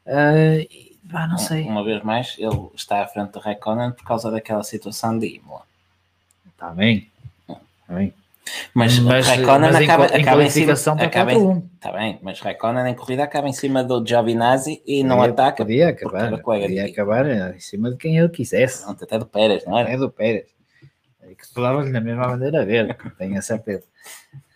Uh, 0.07 0.61
e, 0.71 0.99
pá, 1.11 1.27
não 1.27 1.37
sei. 1.37 1.65
Uma 1.65 1.85
vez 1.85 2.03
mais, 2.03 2.35
ele 2.39 2.71
está 2.75 3.03
à 3.03 3.07
frente 3.07 3.33
do 3.33 3.41
Reconan 3.41 3.93
por 3.93 4.05
causa 4.05 4.31
daquela 4.31 4.63
situação 4.63 5.19
de 5.19 5.27
Imola. 5.27 5.67
Está 6.47 6.71
bem. 6.71 7.11
Está 7.47 7.95
bem. 7.95 8.15
Mas, 8.75 8.99
Mas, 8.99 9.27
Raikkonen 9.27 9.73
mas 9.73 9.77
acaba, 9.83 10.07
em 10.07 10.23
acaba 10.23 10.45
em 10.45 10.51
cima. 10.51 10.73
Acaba 11.01 11.33
em, 11.33 11.37
4-1. 11.39 11.63
tá 11.81 11.93
bem, 11.93 12.19
mas 12.23 12.41
Raikkonen 12.41 12.87
em 12.91 12.95
corrida 12.95 13.25
acaba 13.25 13.49
em 13.49 13.53
cima 13.53 13.83
do 13.85 14.05
Giovinazzi 14.07 14.83
e 14.87 15.03
não 15.03 15.17
Podia- 15.17 15.33
ataca. 15.33 15.65
Podia 15.65 15.89
acabar. 15.89 16.39
Podia 16.43 16.69
de- 16.85 16.91
acabar 16.93 17.27
eh, 17.27 17.55
em 17.57 17.61
cima 17.61 17.91
de 17.91 17.97
quem 17.97 18.17
ele 18.19 18.29
quisesse. 18.29 18.85
Pronto, 18.85 19.05
até 19.05 19.19
do 19.19 19.27
Pérez, 19.27 19.65
não 19.65 19.79
era? 19.79 19.91
É 19.91 19.97
do 19.97 20.11
Pérez. 20.11 20.47
É 21.23 21.35
que 21.35 21.55
davas-lhe 21.61 21.93
na 21.93 22.01
mesma 22.01 22.27
bandeira 22.27 22.65
verde, 22.65 22.97
tenho 23.19 23.39
a 23.39 23.43
certeza. 23.43 23.85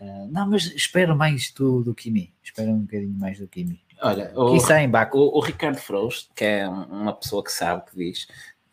Ah, 0.01 0.27
não, 0.31 0.49
mas 0.49 0.65
espero 0.75 1.15
mais 1.17 1.53
do, 1.53 1.83
do 1.83 1.95
Kimi. 1.95 2.33
Espero 2.43 2.71
um 2.71 2.81
bocadinho 2.81 3.13
mais 3.19 3.39
do 3.39 3.47
Kimi. 3.47 3.81
Olha, 4.05 4.33
o, 4.35 4.51
Quem 4.51 4.59
sai 4.61 4.85
em 4.85 4.89
Baco? 4.89 5.17
o, 5.19 5.39
o 5.39 5.41
Ricardo 5.41 5.77
Frost, 5.79 6.31
que 6.35 6.45
é 6.45 6.69
um- 6.69 7.03
uma 7.03 7.13
pessoa 7.13 7.45
que 7.45 7.53
sabe 7.53 7.83
que 7.91 7.97
diz, 7.97 8.27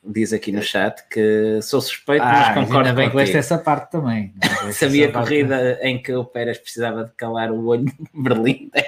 diz 0.04 0.32
aqui 0.34 0.52
no 0.52 0.62
chat 0.62 1.06
que 1.10 1.62
sou 1.62 1.82
suspeito, 1.82 2.24
Ah, 2.24 2.54
mas 2.56 2.66
concordo 2.68 2.90
ainda 2.90 2.94
bem 2.94 3.06
que 3.10 3.12
contigo. 3.14 3.18
leste 3.18 3.38
essa 3.38 3.58
parte 3.58 3.92
também. 3.92 4.34
Que 4.40 4.40
Sabia 4.74 5.12
parte- 5.12 5.28
corrida 5.30 5.80
em 5.82 6.02
que 6.02 6.14
o 6.14 6.24
Pérez 6.26 6.58
precisava 6.58 7.06
de 7.06 7.12
calar 7.14 7.52
o 7.52 7.66
olho 7.68 7.86
de 7.86 7.94
Berlim? 8.14 8.72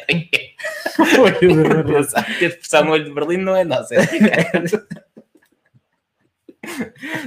A 1.02 2.46
expressão 2.46 2.88
olho 2.92 3.06
de 3.06 3.12
Berlim 3.14 3.38
não 3.38 3.56
é 3.56 3.64
nossa, 3.64 3.96
é. 3.96 4.02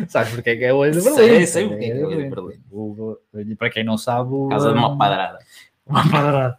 Sabes 0.08 0.32
porque 0.34 0.50
é 0.50 0.56
que 0.56 0.64
é 0.64 0.72
o 0.72 0.76
olho 0.76 0.92
de 0.92 1.00
Sei, 1.00 1.14
Berlim? 1.28 1.46
sei 1.46 1.68
porque 1.68 1.84
é 1.84 1.90
que 1.90 2.00
é 2.00 2.04
o 2.04 2.08
olho 2.08 2.22
de 2.24 2.30
Berlim. 2.30 2.60
O- 2.70 2.80
o- 3.12 3.56
para 3.58 3.70
quem 3.70 3.84
não 3.84 3.98
sabe, 3.98 4.30
o, 4.32 4.48
causa 4.48 4.72
de 4.72 4.78
uma 4.78 4.96
padrada. 4.96 5.38
uma 5.86 6.08
padrada. 6.10 6.58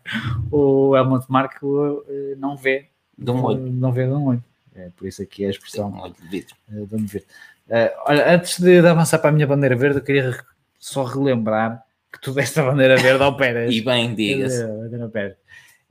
O 0.51 0.95
Helmut 0.95 1.25
Marko 1.29 2.03
eh, 2.09 2.35
não 2.37 2.55
vê 2.57 2.89
De 3.17 3.31
um 3.31 3.43
olho. 3.43 3.59
não 3.71 3.91
vê 3.91 4.05
de 4.05 4.11
um 4.13 4.27
olho. 4.27 4.43
É 4.75 4.89
por 4.95 5.07
isso 5.07 5.21
aqui 5.21 5.45
a 5.45 5.49
expressão 5.49 5.89
Um 5.89 6.01
olho 6.01 6.13
de 6.21 6.27
vidro. 6.27 6.55
Eh, 6.71 6.85
Vamos 6.89 7.11
ver. 7.11 7.25
Eh, 7.69 7.95
olha, 8.05 8.35
antes 8.35 8.59
de, 8.59 8.81
de 8.81 8.87
avançar 8.87 9.19
para 9.19 9.29
a 9.29 9.33
minha 9.33 9.47
bandeira 9.47 9.75
verde, 9.75 9.99
eu 9.99 10.03
queria 10.03 10.37
só 10.77 11.03
relembrar 11.03 11.83
que 12.11 12.19
tu 12.21 12.31
deste 12.33 12.59
a 12.59 12.63
bandeira 12.63 12.97
verde 12.97 13.23
ao 13.23 13.35
Pérez. 13.37 13.73
E 13.75 13.81
bem, 13.81 14.13
diga-se. 14.13 14.63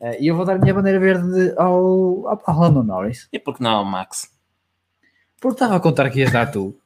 Eh, 0.01 0.19
E 0.21 0.27
eu 0.29 0.37
vou 0.37 0.45
dar 0.45 0.55
a 0.57 0.59
minha 0.59 0.75
bandeira 0.75 0.99
verde 1.01 1.53
ao, 1.57 2.29
ao, 2.29 2.43
ao 2.45 2.61
Lando 2.61 2.83
Norris. 2.83 3.29
E 3.33 3.39
por 3.39 3.57
que 3.57 3.63
não 3.63 3.71
ao 3.77 3.85
Max? 3.85 4.31
Porque 5.41 5.55
estava 5.57 5.77
a 5.77 5.81
contar 5.81 6.11
que 6.11 6.21
ias 6.21 6.33
dar 6.33 6.51
tu. 6.51 6.77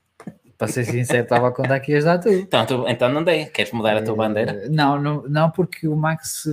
Para 0.56 0.66
ser 0.68 0.84
sincero, 0.84 1.22
estava 1.22 1.48
a 1.48 1.52
contar 1.52 1.78
que 1.80 1.92
ias 1.92 2.04
dar 2.04 2.18
tu. 2.18 2.28
Então, 2.30 2.66
tu- 2.66 2.88
então 2.88 3.08
não 3.08 3.22
dei. 3.22 3.46
Queres 3.46 3.70
mudar 3.72 3.96
a 3.96 4.02
tua 4.02 4.16
bandeira? 4.16 4.68
Não, 4.68 5.00
não, 5.00 5.22
não, 5.28 5.50
porque 5.50 5.86
o 5.86 5.94
Max 5.96 6.48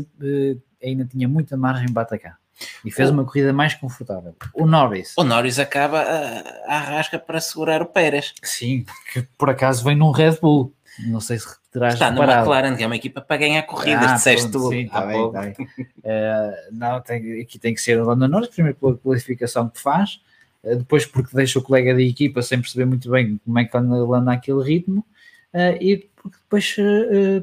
ainda 0.84 1.06
tinha 1.06 1.28
muita 1.28 1.58
margem 1.58 1.92
para 1.92 2.04
atacar. 2.04 2.38
E 2.86 2.92
fez 2.92 3.10
Oh. 3.10 3.14
uma 3.14 3.26
corrida 3.26 3.52
mais 3.52 3.74
confortável. 3.74 4.36
O 4.54 4.66
Norris, 4.66 5.14
O 5.18 5.24
Norris 5.24 5.60
acaba 5.60 6.00
a, 6.02 6.40
a 6.68 6.78
arrasca 6.78 7.20
para 7.20 7.40
segurar 7.42 7.82
o 7.82 7.86
Pérez. 7.86 8.34
sim, 8.44 8.86
que 9.12 9.22
por 9.38 9.50
acaso 9.50 9.84
vem 9.84 9.96
num 9.96 10.12
Red 10.12 10.38
Bull. 10.42 10.74
Não 11.08 11.20
sei 11.20 11.38
se 11.38 11.48
terás 11.74 11.96
Está 11.96 12.10
reparado. 12.10 12.40
McLaren, 12.50 12.78
que 12.78 12.84
é 12.84 12.88
uma 12.88 12.96
equipa 12.96 13.20
para 13.20 13.36
ganhar 13.36 13.62
corridas, 13.64 14.12
Ah, 14.12 14.14
disseste 14.16 14.50
tu. 14.50 14.70
Sim, 14.70 14.88
tá 14.88 15.06
bem, 15.06 15.32
tá 15.32 15.42
bem. 15.42 15.56
Eh, 16.08 16.70
não, 16.72 17.02
tem- 17.02 17.42
aqui 17.42 17.60
tem 17.60 17.74
que 17.74 17.82
ser 17.82 18.00
o 18.00 18.06
Lando 18.06 18.28
Norris, 18.30 18.48
primeiro 18.50 18.78
pela 18.78 18.96
qualificação 18.96 19.68
que 19.68 19.82
faz, 19.82 20.22
eh, 20.64 20.76
depois 20.76 21.06
porque 21.06 21.36
deixa 21.36 21.60
o 21.60 21.62
colega 21.62 21.94
de 21.94 22.08
equipa 22.08 22.42
sem 22.42 22.62
perceber 22.62 22.86
muito 22.86 23.10
bem 23.10 23.38
como 23.44 23.60
é 23.60 23.66
que 23.66 23.76
anda, 23.76 23.98
ele 23.98 24.14
anda 24.16 24.32
aquele 24.32 24.64
ritmo, 24.64 25.04
eh, 25.52 25.78
e 25.82 25.98
porque 26.16 26.38
depois 26.38 26.76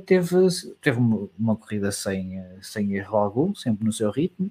teve, 0.06 0.36
teve 0.80 0.98
uma, 0.98 1.28
uma 1.39 1.56
corrida 1.56 1.93
sem, 1.93 2.43
sem 2.62 2.94
erro 2.94 3.16
algum, 3.18 3.55
sempre 3.55 3.84
no 3.84 3.93
seu 3.93 4.10
ritmo, 4.10 4.51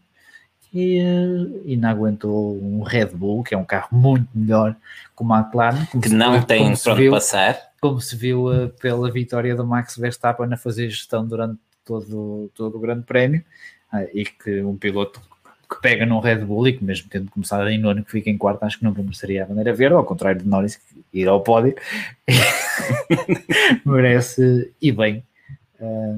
e, 0.73 0.99
eh, 0.99 1.61
e 1.65 1.77
não 1.77 1.89
aguentou 1.89 2.57
um 2.57 2.81
Red 2.81 3.07
Bull, 3.07 3.43
que 3.43 3.53
é 3.53 3.57
um 3.57 3.65
carro 3.65 3.89
muito 3.91 4.27
melhor 4.34 4.76
que 5.15 5.23
o 5.23 5.26
McLaren, 5.26 5.85
Que 6.02 6.10
não 6.10 6.41
tem 6.41 6.76
para 6.76 6.93
onde 6.93 7.10
passar. 7.10 7.60
como 7.81 7.99
se 7.99 8.15
viu 8.15 8.52
eh, 8.52 8.68
pela 8.80 9.11
vitória 9.11 9.56
do 9.56 9.65
Max 9.65 9.98
Verstappen 9.98 10.52
a 10.52 10.57
fazer 10.57 10.89
gestão 10.89 11.26
durante 11.26 11.60
todo, 11.85 12.49
todo 12.56 12.77
o 12.77 12.80
Grande 12.80 13.03
Prémio 13.03 13.43
ah, 13.91 14.03
e 14.14 14.23
que 14.26 14.61
um 14.61 14.77
piloto 14.77 15.19
que 15.69 15.81
pega 15.81 16.06
num 16.06 16.19
Red 16.19 16.39
Bull 16.45 16.68
e 16.68 16.73
que 16.73 16.84
mesmo 16.84 17.10
tendo 17.10 17.30
começado 17.30 17.68
em 17.69 17.77
nono 17.77 18.03
que 18.03 18.11
fica 18.11 18.30
em 18.30 18.38
quarto 18.38 18.64
acho 18.64 18.77
que 18.77 18.84
nunca 18.84 19.02
mereceria 19.02 19.43
a 19.43 19.48
bandeira 19.48 19.73
verde, 19.73 19.95
ao 19.95 20.06
contrário 20.06 20.41
de 20.41 20.48
Norris 20.48 20.76
que 20.76 21.03
ir 21.14 21.27
ao 21.27 21.41
pódio 21.41 21.76
merece 23.85 24.73
e 24.81 24.91
bem 24.91 25.23
ah, 25.81 26.18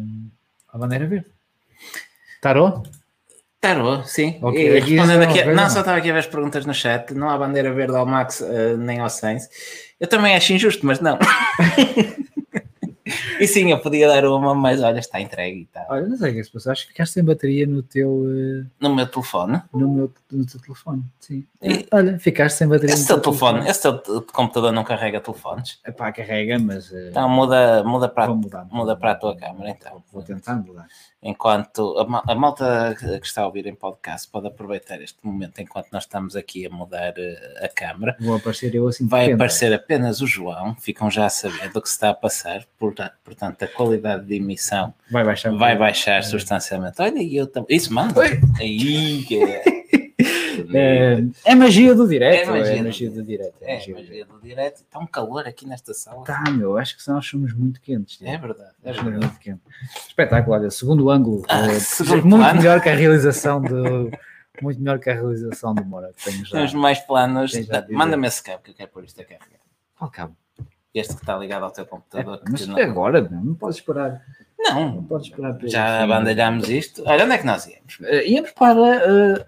a 0.73 0.77
bandeira 0.77 1.07
verde 1.07 1.27
Tarô? 2.39 2.83
Tarô, 3.63 4.03
sim. 4.03 4.37
Ok, 4.41 4.59
E 4.61 4.79
respondendo 4.81 5.21
não, 5.23 5.29
aqui, 5.29 5.43
não, 5.45 5.69
só 5.69 5.79
estava 5.79 5.97
aqui 5.97 6.09
a 6.09 6.13
ver 6.13 6.19
as 6.19 6.27
perguntas 6.27 6.65
no 6.65 6.73
chat. 6.73 7.13
Não 7.13 7.29
há 7.29 7.37
bandeira 7.37 7.71
verde 7.73 7.95
ao 7.95 8.05
Max 8.05 8.41
eh, 8.41 8.75
nem 8.75 8.99
ao 8.99 9.09
Sainz. 9.09 9.47
Eu 9.97 10.05
também 10.05 10.35
acho 10.35 10.51
injusto, 10.51 10.85
mas 10.85 10.99
não. 10.99 11.17
e 13.39 13.47
sim, 13.47 13.71
eu 13.71 13.79
podia 13.79 14.09
dar 14.09 14.25
uma, 14.25 14.53
mas 14.53 14.83
olha, 14.83 14.99
está 14.99 15.21
entregue 15.21 15.61
e 15.61 15.65
tal. 15.67 15.85
Olha, 15.87 16.05
não 16.07 16.17
sei 16.17 16.31
o 16.31 16.33
que 16.33 16.39
é 16.41 16.43
se 16.43 16.51
passou, 16.51 16.73
acho 16.73 16.81
que 16.81 16.87
ficaste 16.89 17.13
sem 17.13 17.23
bateria 17.23 17.65
no 17.65 17.81
teu, 17.81 18.25
eh, 18.29 18.65
No 18.81 18.93
meu 18.93 19.07
telefone. 19.07 19.61
no 19.73 19.87
meu 19.89 20.11
no 20.29 20.45
teu 20.45 20.59
telefone 20.59 21.01
sim. 21.21 21.45
E- 21.61 21.87
olha, 21.89 22.19
ficaste 22.19 22.57
sem 22.57 22.67
bateria 22.67 22.93
Esse 22.93 23.03
no 23.03 23.07
teu 23.07 23.21
telefone, 23.31 23.69
esse 23.69 23.81
teu 23.81 24.21
computador 24.33 24.73
não 24.73 24.83
carrega 24.83 25.21
telefones. 25.21 25.79
Epá, 25.87 26.11
carrega, 26.11 26.59
mas 26.59 26.91
eh, 26.91 27.07
Então 27.11 27.29
muda, 27.29 27.81
muda, 27.85 28.09
para, 28.09 28.25
vou 28.27 28.35
mudar. 28.35 28.67
muda 28.69 28.93
para 28.97 29.11
a 29.11 29.15
tua 29.15 29.37
câmara, 29.37 29.69
então. 29.69 30.03
Vou 30.11 30.21
tentar 30.21 30.55
mudar. 30.55 30.85
Enquanto 31.23 31.97
a, 31.97 32.31
a 32.31 32.35
malta 32.35 32.95
que 32.99 33.25
está 33.25 33.43
a 33.43 33.45
ouvir 33.45 33.65
em 33.65 33.73
podcast 33.75 34.27
pode 34.29 34.47
aproveitar 34.47 35.01
este 35.01 35.17
momento 35.23 35.59
enquanto 35.59 35.87
nós 35.91 36.03
estamos 36.03 36.35
aqui 36.35 36.65
a 36.65 36.69
mudar 36.69 37.13
eh, 37.17 37.59
a 37.63 37.69
câmara. 37.69 38.17
Vou 38.19 38.35
aparecer 38.35 38.75
eu 38.75 38.87
assim. 38.87 39.07
Vai 39.07 39.31
aparecer 39.31 39.71
apenas 39.73 40.21
o 40.21 40.27
João, 40.27 40.75
ficam 40.75 41.09
já 41.09 41.25
a 41.25 41.29
saber 41.29 41.71
do 41.71 41.81
que 41.81 41.87
se 41.87 41.95
está 41.95 42.09
a 42.09 42.13
passar, 42.13 42.65
porta- 42.77 43.13
portanto, 43.23 43.63
a 43.63 43.67
qualidade 43.67 44.25
de 44.25 44.35
emissão 44.35 44.93
Vai 45.09 45.23
baixar. 45.23 45.51
vai 45.55 45.77
baixar 45.77 46.23
substancialmente. 46.23 47.01
Olha, 47.01 47.19
e 47.21 47.35
eu 47.35 47.47
também. 47.47 47.75
Isso 47.75 47.93
manda. 47.93 48.21
Aí, 48.59 49.23
que 49.23 49.41
é. 49.43 49.82
É, 50.77 51.23
é 51.45 51.55
magia 51.55 51.93
do 51.95 52.07
direto. 52.07 52.49
É 52.49 52.51
magia 52.51 52.73
É 52.73 52.77
do- 52.77 52.83
magia 52.83 53.09
do 53.11 53.23
direto. 53.23 53.55
É 53.61 53.71
É, 53.71 53.75
magia 53.77 53.93
do 53.95 53.99
magia 54.01 54.25
do 54.25 54.41
direto. 54.41 54.75
Está 54.77 54.99
um 54.99 55.07
calor 55.07 55.47
aqui 55.47 55.67
nesta 55.67 55.93
sala. 55.93 56.23
Tá, 56.25 56.43
meu, 56.51 56.77
acho 56.77 56.97
que 56.97 57.09
nós 57.09 57.25
somos 57.25 57.53
muito 57.53 57.79
quentes. 57.81 58.19
É 58.21 58.37
verdade. 58.37 58.71
É 58.83 58.91
verdade. 58.93 59.17
muito 59.17 59.39
quentes. 59.39 59.61
Espetáculo, 60.07 60.55
olha, 60.55 60.69
segundo 60.71 61.09
ângulo, 61.09 61.43
Ah, 61.47 61.65
eh, 61.67 61.79
segundo 61.79 62.25
muito 62.27 62.39
plano. 62.43 62.59
melhor 62.59 62.81
que 62.81 62.89
a 62.89 62.95
realização 62.95 63.61
do 63.61 64.11
muito 64.61 64.79
melhor 64.79 64.99
que 64.99 65.09
a 65.09 65.13
realização 65.13 65.73
do 65.73 65.83
Tenho 66.23 66.45
já. 66.45 66.51
Temos 66.57 66.73
mais 66.73 66.99
planos. 66.99 67.51
Manda-me 67.89 68.27
esse 68.27 68.41
cabo 68.43 68.61
que 68.63 68.71
eu 68.71 68.75
quero 68.75 68.89
pôr 68.91 69.03
isto 69.03 69.19
a 69.19 69.23
carregar. 69.25 69.59
Qual 69.97 70.11
cabo? 70.11 70.35
Este 70.93 71.15
que 71.15 71.21
está 71.21 71.35
ligado 71.35 71.63
ao 71.63 71.71
teu 71.71 71.85
É, 71.85 71.87
computador. 71.87 72.37
que 72.43 72.51
mas 72.51 72.67
não... 72.67 72.77
agora, 72.77 73.21
não, 73.21 73.43
não 73.43 73.55
podes 73.55 73.77
esperar. 73.77 74.21
Não 74.59 74.93
não, 74.93 75.03
podes 75.03 75.27
esperar. 75.27 75.57
já 75.63 75.97
fim. 75.97 76.03
abandalhámos 76.03 76.69
isto. 76.69 77.01
Olha, 77.05 77.25
onde 77.25 77.33
é 77.33 77.37
que 77.39 77.45
nós 77.47 77.65
íamos? 77.65 77.97
Eh, 78.03 78.27
íamos 78.29 78.51
para. 78.51 78.95
eh, 78.97 79.45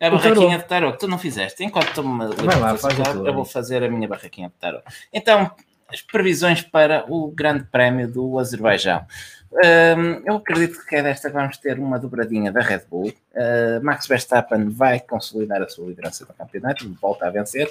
A 0.00 0.10
barraquinha 0.10 0.58
de 0.58 0.64
tarô 0.64 0.92
que 0.92 0.98
tu 0.98 1.08
não 1.08 1.18
fizeste. 1.18 1.64
Enquanto 1.64 1.92
tu 1.92 2.02
me 2.06 2.26
Vai 2.36 2.60
lá, 2.60 2.76
faz 2.76 2.98
eu 2.98 3.24
vou 3.24 3.34
Luís. 3.34 3.52
fazer 3.52 3.82
a 3.82 3.88
minha 3.90 4.06
barraquinha 4.06 4.48
de 4.48 4.54
tarô. 4.54 4.80
Então, 5.12 5.50
as 5.88 6.02
previsões 6.02 6.62
para 6.62 7.04
o 7.08 7.30
Grande 7.30 7.64
Prémio 7.64 8.06
do 8.06 8.38
Azerbaijão. 8.38 9.04
Hum, 9.50 10.22
eu 10.26 10.36
acredito 10.36 10.84
que 10.84 10.94
é 10.94 11.02
desta 11.02 11.30
que 11.30 11.34
vamos 11.34 11.56
ter 11.56 11.78
uma 11.78 11.98
dobradinha 11.98 12.52
da 12.52 12.60
Red 12.60 12.82
Bull. 12.90 13.08
Uh, 13.08 13.82
Max 13.82 14.06
Verstappen 14.06 14.68
vai 14.68 15.00
consolidar 15.00 15.62
a 15.62 15.68
sua 15.68 15.86
liderança 15.88 16.26
do 16.26 16.34
campeonato, 16.34 16.88
volta 17.00 17.26
a 17.26 17.30
vencer, 17.30 17.68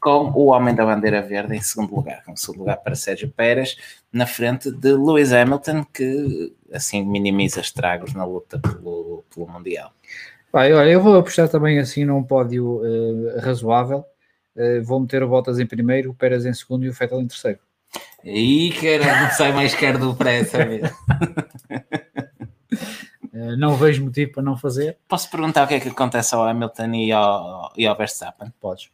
com 0.00 0.32
o 0.34 0.46
homem 0.46 0.74
da 0.74 0.84
bandeira 0.84 1.22
verde 1.22 1.54
em 1.54 1.60
segundo 1.60 1.94
lugar. 1.94 2.24
Com 2.24 2.36
segundo 2.36 2.60
lugar 2.60 2.78
para 2.78 2.96
Sérgio 2.96 3.30
Pérez, 3.30 3.76
na 4.12 4.26
frente 4.26 4.72
de 4.72 4.92
Lewis 4.92 5.32
Hamilton, 5.32 5.84
que 5.84 6.52
assim 6.72 7.04
minimiza 7.04 7.60
estragos 7.60 8.12
na 8.12 8.24
luta 8.24 8.58
pelo, 8.58 9.24
pelo 9.32 9.46
Mundial. 9.46 9.92
Vai, 10.52 10.72
olha, 10.72 10.90
eu 10.90 11.00
vou 11.00 11.16
apostar 11.16 11.48
também 11.48 11.78
assim 11.78 12.04
num 12.04 12.22
pódio 12.22 12.80
eh, 12.84 13.40
razoável. 13.40 14.04
Eh, 14.56 14.80
vou 14.80 14.98
meter 15.00 15.22
o 15.22 15.28
Bottas 15.28 15.58
em 15.58 15.66
primeiro, 15.66 16.10
o 16.10 16.14
Pérez 16.14 16.44
em 16.44 16.52
segundo 16.52 16.84
e 16.84 16.88
o 16.88 16.92
Vettel 16.92 17.20
em 17.20 17.26
terceiro. 17.26 17.60
Ih, 18.24 18.72
cara, 18.72 19.22
não 19.22 19.30
sai 19.30 19.52
mais 19.52 19.74
caro 19.74 19.98
do 19.98 20.14
preço, 20.14 20.56
amigo. 20.60 20.86
Eh, 23.32 23.54
não 23.56 23.76
vejo 23.76 24.04
motivo 24.04 24.32
para 24.32 24.42
não 24.42 24.56
fazer. 24.56 24.98
Posso 25.08 25.30
perguntar 25.30 25.64
o 25.64 25.68
que 25.68 25.74
é 25.74 25.80
que 25.80 25.88
acontece 25.88 26.34
ao 26.34 26.42
Hamilton 26.42 26.94
e 26.94 27.12
ao, 27.12 27.72
e 27.76 27.86
ao 27.86 27.96
Verstappen? 27.96 28.52
Podes. 28.60 28.90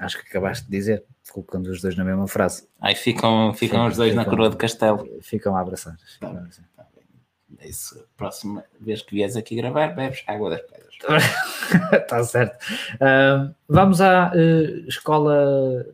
Acho 0.00 0.20
que 0.20 0.28
acabaste 0.28 0.64
de 0.64 0.70
dizer, 0.72 1.04
colocando 1.32 1.68
os 1.68 1.80
dois 1.80 1.96
na 1.96 2.04
mesma 2.04 2.26
frase. 2.26 2.66
Aí 2.80 2.96
ficam, 2.96 3.54
ficam 3.54 3.84
Sim, 3.84 3.88
os 3.90 3.96
dois 3.96 4.14
na 4.16 4.22
ficam. 4.22 4.36
coroa 4.36 4.50
de 4.50 4.56
castelo. 4.56 5.08
Ficam 5.22 5.56
a 5.56 5.60
abraçar. 5.60 5.96
Ficam 6.12 6.30
a 6.30 6.38
abraçar. 6.40 6.64
É 7.60 7.68
Isso, 7.68 8.06
próxima 8.16 8.64
vez 8.80 9.02
que 9.02 9.14
vieres 9.14 9.36
aqui 9.36 9.56
gravar, 9.56 9.88
bebes 9.94 10.22
água 10.26 10.50
das 10.50 10.60
pedras. 10.62 10.94
Está 10.94 12.00
Tá 12.08 12.24
certo. 12.24 12.58
Ah, 13.00 13.50
vamos 13.68 14.00
à 14.00 14.32
eh, 14.34 14.84
escola 14.86 15.84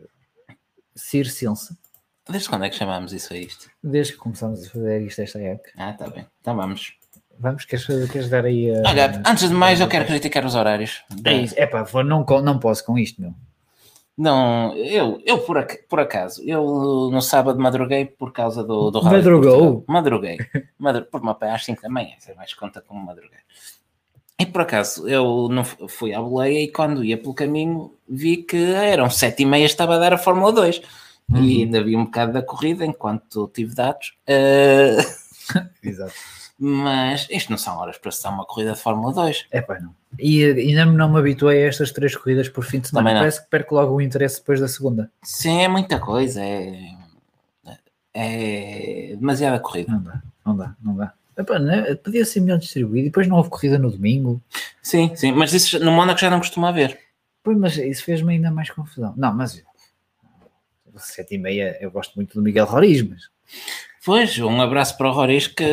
circense. 0.94 1.76
Desde 2.28 2.48
quando 2.48 2.64
é 2.64 2.70
que 2.70 2.76
chamámos 2.76 3.12
isso 3.12 3.32
a 3.32 3.36
isto? 3.36 3.68
Desde 3.82 4.12
que 4.12 4.18
começámos 4.18 4.66
a 4.66 4.70
fazer 4.70 5.02
isto 5.02 5.20
esta 5.20 5.40
época. 5.40 5.70
Ah, 5.76 5.93
tá 5.93 6.09
bem. 6.09 6.26
Então 6.40 6.56
vamos. 6.56 6.94
Vamos, 7.39 7.64
queres, 7.64 7.86
queres 7.86 8.28
dar 8.28 8.44
aí 8.44 8.70
a. 8.70 8.89
Olha, 8.89 9.22
antes 9.26 9.48
de 9.48 9.55
mais, 9.55 9.80
eu 9.80 9.89
quero 9.89 10.06
criticar 10.06 10.44
os 10.44 10.55
horários. 10.55 11.02
É 11.24 11.32
isso. 11.32 11.55
Epá, 11.59 11.84
não, 12.05 12.24
não 12.24 12.59
posso 12.59 12.84
com 12.84 12.97
isto, 12.97 13.20
meu. 13.20 13.34
Não, 14.23 14.73
eu, 14.77 15.20
eu 15.27 15.39
por, 15.39 15.59
ac- 15.59 15.85
por 15.89 15.99
acaso, 15.99 16.40
eu 16.47 16.62
no 17.11 17.20
sábado 17.20 17.59
madruguei 17.59 18.05
por 18.05 18.32
causa 18.32 18.62
do, 18.62 18.89
do 18.89 19.03
Madrugou? 19.03 19.85
Madruguei. 19.89 20.39
Madru, 20.78 21.07
por 21.07 21.20
uma 21.20 21.36
às 21.40 21.65
5 21.65 21.82
da 21.82 21.89
manhã, 21.89 22.15
você 22.20 22.32
mais 22.35 22.55
conta 22.55 22.81
como 22.81 23.05
madruguei. 23.05 23.40
E 24.39 24.47
por 24.47 24.61
acaso, 24.61 25.09
eu 25.09 25.49
não 25.51 25.65
fu- 25.65 25.89
fui 25.89 26.15
à 26.15 26.20
boleia 26.23 26.62
e 26.62 26.69
quando 26.70 27.05
ia 27.05 27.19
pelo 27.19 27.35
caminho 27.35 27.94
vi 28.09 28.36
que 28.36 28.57
eram 28.74 29.11
7 29.11 29.43
e 29.43 29.47
meia, 29.47 29.65
estava 29.66 29.97
a 29.97 29.99
dar 29.99 30.12
a 30.15 30.19
Fórmula 30.19 30.53
2. 30.53 30.81
Uhum. 31.28 31.43
E 31.43 31.62
ainda 31.62 31.82
vi 31.82 31.97
um 31.97 32.05
bocado 32.05 32.32
da 32.32 32.43
corrida 32.43 32.86
enquanto 32.86 33.49
tive 33.53 33.74
dados. 33.74 34.15
Eh, 34.24 34.99
Exato. 35.82 36.12
mas 36.57 37.27
isto 37.28 37.51
não 37.51 37.59
são 37.59 37.77
horas 37.78 37.99
para 37.99 38.12
se 38.12 38.23
dar 38.23 38.31
uma 38.31 38.44
corrida 38.47 38.73
de 38.74 38.78
Fórmula 38.81 39.12
2. 39.12 39.47
Epá, 39.53 39.81
não. 39.81 39.94
E 40.18 40.44
ainda 40.44 40.84
não 40.84 41.10
me 41.12 41.18
habituei 41.18 41.64
a 41.64 41.68
estas 41.68 41.90
três 41.90 42.14
corridas 42.14 42.48
por 42.48 42.64
fim 42.64 42.80
de 42.80 42.89
semana. 42.89 43.20
Parece 43.20 43.43
que 43.43 43.51
perco 43.51 43.74
logo 43.74 43.94
o 43.94 44.01
interesse 44.01 44.39
depois 44.39 44.60
da 44.60 44.68
segunda. 44.68 45.10
Sim, 45.22 45.62
é 45.62 45.68
muita 45.68 45.98
coisa. 45.98 46.40
É, 46.43 46.94
é 48.14 49.16
demasiada 49.16 49.59
corrida. 49.59 49.93
Não 49.93 50.02
dá, 50.02 50.22
não 50.44 50.56
dá, 50.56 50.76
não 50.82 50.97
dá. 50.97 51.14
Epá, 51.36 51.59
né? 51.59 51.94
Podia 51.94 52.24
ser 52.24 52.40
melhor 52.40 52.59
distribuído. 52.59 53.06
E 53.06 53.10
depois 53.10 53.26
não 53.26 53.36
houve 53.36 53.51
corrida 53.51 53.78
no 53.78 53.90
domingo. 53.90 54.40
Sim, 54.82 55.12
sim, 55.14 55.32
mas 55.32 55.52
isso 55.52 55.78
no 55.78 55.93
Mónaco 55.93 56.20
já 56.20 56.28
não 56.28 56.39
costuma 56.39 56.68
haver. 56.68 56.98
Pois, 57.43 57.56
mas 57.56 57.76
isso 57.76 58.05
fez-me 58.05 58.34
ainda 58.34 58.51
mais 58.51 58.70
confusão. 58.70 59.14
Não, 59.16 59.34
mas 59.34 59.62
sete 60.98 61.34
e 61.34 61.39
meia 61.39 61.76
eu 61.80 61.90
gosto 61.90 62.14
muito 62.16 62.34
do 62.34 62.43
Miguel 62.43 62.66
Roriz, 62.66 63.02
mas 63.02 63.22
Pois, 64.04 64.36
um 64.40 64.60
abraço 64.60 64.96
para 64.98 65.08
o 65.08 65.12
Roriz 65.12 65.46
que 65.46 65.64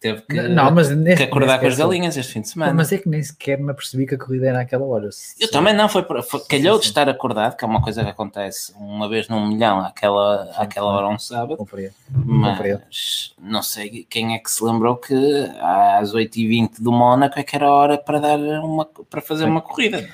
teve 0.00 0.22
que, 0.22 0.40
não, 0.48 0.70
mas 0.70 0.88
que 0.88 1.22
acordar 1.22 1.60
com 1.60 1.66
as 1.66 1.76
galinhas 1.76 2.16
este 2.16 2.32
fim 2.32 2.40
de 2.40 2.48
semana. 2.48 2.72
Mas 2.72 2.90
é 2.90 2.96
que 2.96 3.06
nem 3.06 3.22
sequer 3.22 3.58
me 3.58 3.70
apercebi 3.70 4.06
que 4.06 4.14
a 4.14 4.18
corrida 4.18 4.48
era 4.48 4.62
àquela 4.62 4.86
hora. 4.86 5.10
Eu 5.38 5.50
também 5.50 5.74
não, 5.74 5.86
foi, 5.86 6.02
foi 6.22 6.40
calhou 6.48 6.78
de 6.78 6.84
Sim, 6.84 6.88
sim. 6.88 6.88
estar 6.88 7.08
acordado, 7.08 7.56
que 7.56 7.64
é 7.64 7.68
uma 7.68 7.82
coisa 7.82 8.02
que 8.02 8.08
acontece 8.08 8.72
uma 8.78 9.10
vez 9.10 9.28
num 9.28 9.46
milhão 9.46 9.80
àquela, 9.80 10.46
Sim, 10.46 10.52
àquela 10.56 10.86
hora 10.86 11.08
um 11.08 11.18
sábado, 11.18 11.58
Compreendo. 11.58 11.94
mas 12.10 13.34
não 13.38 13.62
sei 13.62 14.06
quem 14.08 14.34
é 14.34 14.38
que 14.38 14.50
se 14.50 14.64
lembrou 14.64 14.96
que 14.96 15.14
às 15.60 16.14
8h20 16.14 16.80
do 16.80 16.90
Mónaco 16.90 17.38
é 17.38 17.42
que 17.42 17.56
era 17.56 17.66
a 17.66 17.72
hora 17.72 17.98
para, 17.98 18.20
dar 18.20 18.38
uma, 18.38 18.86
para 18.86 19.20
fazer 19.20 19.44
uma 19.44 19.60
corrida. 19.60 20.08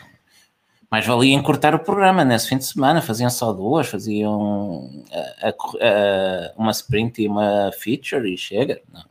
Mais 0.90 1.04
valia 1.06 1.34
encurtar 1.34 1.74
o 1.74 1.78
programa 1.80 2.24
nesse 2.24 2.48
fim 2.48 2.56
de 2.58 2.64
semana, 2.64 3.02
faziam 3.02 3.28
só 3.28 3.52
duas, 3.52 3.88
faziam 3.88 5.04
a- 5.42 5.48
a 5.48 5.52
cor- 5.52 5.80
a- 5.82 6.52
uma 6.56 6.70
sprint 6.70 7.22
e 7.22 7.28
uma 7.28 7.70
feature 7.76 8.32
e 8.32 8.36
chega. 8.38 8.80
Não. 8.92 9.04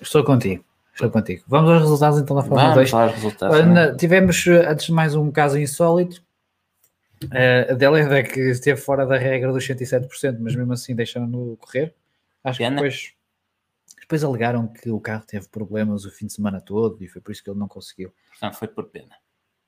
Estou 0.00 0.22
contigo. 0.24 0.64
Estou 0.92 1.10
contigo. 1.10 1.42
Vamos 1.48 1.70
aos 1.70 1.80
resultados 1.82 2.18
então 2.20 2.36
da 2.36 2.42
Fórmula 2.42 2.60
Vamos 2.62 2.74
2. 2.76 2.90
falar 2.90 3.06
os 3.08 3.14
resultados. 3.14 3.66
Né? 3.66 3.94
tivemos, 3.96 4.46
eh, 4.46 4.66
antes 4.70 4.86
de 4.86 4.92
mais, 4.92 5.14
um 5.14 5.30
caso 5.30 5.58
insólito. 5.58 6.22
Uh, 7.24 7.74
a 8.08 8.16
é 8.18 8.22
que 8.22 8.40
esteve 8.40 8.80
fora 8.80 9.04
da 9.04 9.18
regra 9.18 9.52
dos 9.52 9.62
107%, 9.66 10.38
mas 10.40 10.54
mesmo 10.56 10.72
assim 10.72 10.94
deixaram-no 10.94 11.54
correr. 11.58 11.94
Acho 12.42 12.58
Pena. 12.58 12.70
que 12.76 12.82
depois, 12.82 13.12
depois 14.00 14.24
alegaram 14.24 14.66
que 14.66 14.90
o 14.90 14.98
carro 14.98 15.22
teve 15.26 15.46
problemas 15.48 16.06
o 16.06 16.10
fim 16.10 16.26
de 16.26 16.32
semana 16.32 16.62
todo 16.62 16.96
e 17.02 17.08
foi 17.08 17.20
por 17.20 17.32
isso 17.32 17.44
que 17.44 17.50
ele 17.50 17.58
não 17.58 17.68
conseguiu. 17.68 18.10
Portanto, 18.30 18.54
foi 18.58 18.68
por 18.68 18.84
pena. 18.86 19.14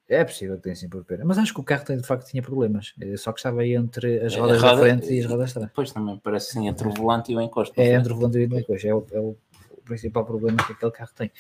É 0.09 0.25
possível 0.25 0.57
que 0.57 0.63
tenha 0.65 0.77
sempre 0.77 1.01
pena, 1.05 1.25
mas 1.25 1.39
acho 1.39 1.55
que 1.55 1.61
o 1.61 1.65
carro 1.65 1.85
tem- 1.85 1.97
de 1.97 2.07
facto 2.07 2.29
tinha 2.29 2.43
problemas, 2.43 2.93
eh, 3.01 3.17
só 3.17 3.33
que 3.33 3.39
estava 3.39 3.63
aí 3.63 3.75
entre 3.75 4.21
as 4.21 4.35
É, 4.35 4.39
rodas 4.41 4.61
roda- 4.61 4.77
da 4.77 4.83
frente 4.83 5.13
e 5.15 5.21
as 5.21 5.27
rodas 5.27 5.49
de 5.49 5.55
trás. 5.55 5.69
Depois 5.69 5.93
também 5.93 6.21
parece 6.23 6.51
assim 6.59 6.69
entre 6.69 6.87
o 6.89 6.91
volante 6.91 7.33
e 7.33 7.37
o 7.37 7.41
encosto. 7.41 7.81
É 7.81 7.95
entre 7.95 8.13
o 8.13 8.17
volante 8.17 8.39
e 8.39 8.45
a 8.59 8.65
coisa, 8.65 8.89
é 8.89 8.95
o, 8.95 9.07
é 9.13 9.19
o- 9.21 9.37
o 9.71 9.83
principal 9.85 10.25
problema 10.25 10.59
que 10.65 10.73
aquele 10.73 10.91
carro 10.93 11.11
tem. 11.17 11.31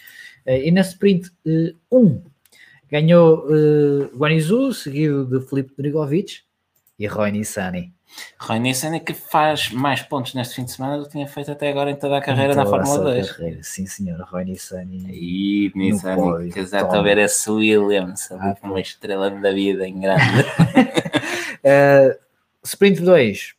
Eh, 0.47 0.68
e 0.68 0.70
na 0.70 0.80
sprint 0.80 1.30
1 1.44 1.74
um, 1.90 2.22
ganhou 2.90 3.47
uh, 3.47 4.16
Guanizu, 4.16 4.72
seguido 4.72 5.24
de 5.26 5.47
Filipe 5.47 5.74
Drigovic 5.76 6.40
e 6.98 7.06
Roy 7.06 7.30
Nissani. 7.32 7.93
Roy 8.39 8.59
Nissan 8.59 8.94
é 8.94 9.01
que 9.01 9.14
faz 9.14 9.70
mais 9.70 10.02
pontos 10.02 10.34
neste 10.34 10.56
fim 10.56 10.64
de 10.64 10.72
semana 10.72 10.98
do 10.98 11.05
que 11.05 11.12
tinha 11.12 11.26
feito 11.26 11.51
até 11.51 11.70
agora 11.70 11.90
em 11.90 11.97
toda 11.97 12.18
a 12.18 12.20
carreira 12.20 12.55
na 12.55 12.64
Fórmula 12.64 13.16
essa 13.16 13.32
2. 13.32 13.32
carreira, 13.32 13.62
Sim, 13.62 13.86
senhor, 13.86 14.20
Roy 14.20 14.44
Nissani. 14.44 15.06
E 15.10 15.72
Nissan, 15.74 16.16
toma. 16.16 16.98
a 16.98 17.02
ver 17.02 17.18
esse 17.18 17.51
Williams, 17.51 18.30
Ah, 18.32 18.56
uma 18.62 18.80
estrela 18.80 19.30
da 19.30 19.52
vida 19.52 19.86
em 19.86 20.01
grande. 20.01 20.40
Uh, 21.62 22.18
sprint 22.64 23.01
2, 23.01 23.55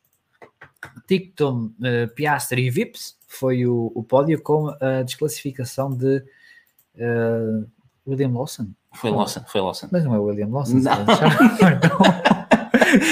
Ticton, 1.07 1.71
uh, 1.80 2.13
Piastri 2.13 2.67
e 2.67 2.69
Vips 2.69 3.17
foi 3.27 3.65
o, 3.65 3.91
o 3.95 4.03
pódio 4.03 4.41
com 4.41 4.69
a 4.80 5.01
desclassificação 5.03 5.89
de 5.89 6.17
uh, 6.97 7.67
William 8.07 8.30
Lawson. 8.30 8.67
Foi 8.93 9.09
Lawson, 9.09 9.43
foi 9.47 9.61
Lawson. 9.61 9.88
Mas 9.91 10.03
não 10.03 10.13
é 10.13 10.19
William 10.19 10.49
Lawson. 10.49 10.75
Não. 10.75 10.93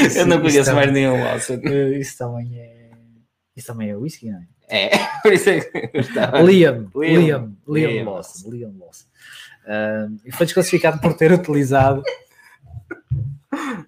Isso- 0.05 0.17
Eu 0.19 0.25
não 0.25 0.39
conheço 0.39 0.65
também- 0.65 0.75
mais 0.75 0.91
nenhum 0.93 1.23
Lawson. 1.23 1.59
Isso 1.99 2.17
também 2.17 2.59
é. 2.59 2.89
Isso 3.55 3.67
também 3.67 3.89
é 3.89 3.95
whisky, 3.95 4.29
não 4.31 4.39
é? 4.39 4.45
É, 4.73 4.89
por 5.21 5.33
isso 5.33 5.49
é 5.49 5.59
que 5.59 5.89
eu 5.93 5.99
estava. 6.01 6.41
Liam, 6.41 6.89
Liam. 6.95 7.21
Liam, 7.21 7.57
Liam, 7.67 7.91
Liam 7.91 8.05
Lawson. 8.13 8.49
Liam 8.49 8.73
Lawson. 8.79 9.05
Ah, 9.67 10.07
e 10.25 10.31
foi 10.31 10.45
desclassificado 10.45 10.99
por 11.01 11.13
ter 11.13 11.31
utilizado. 11.33 12.01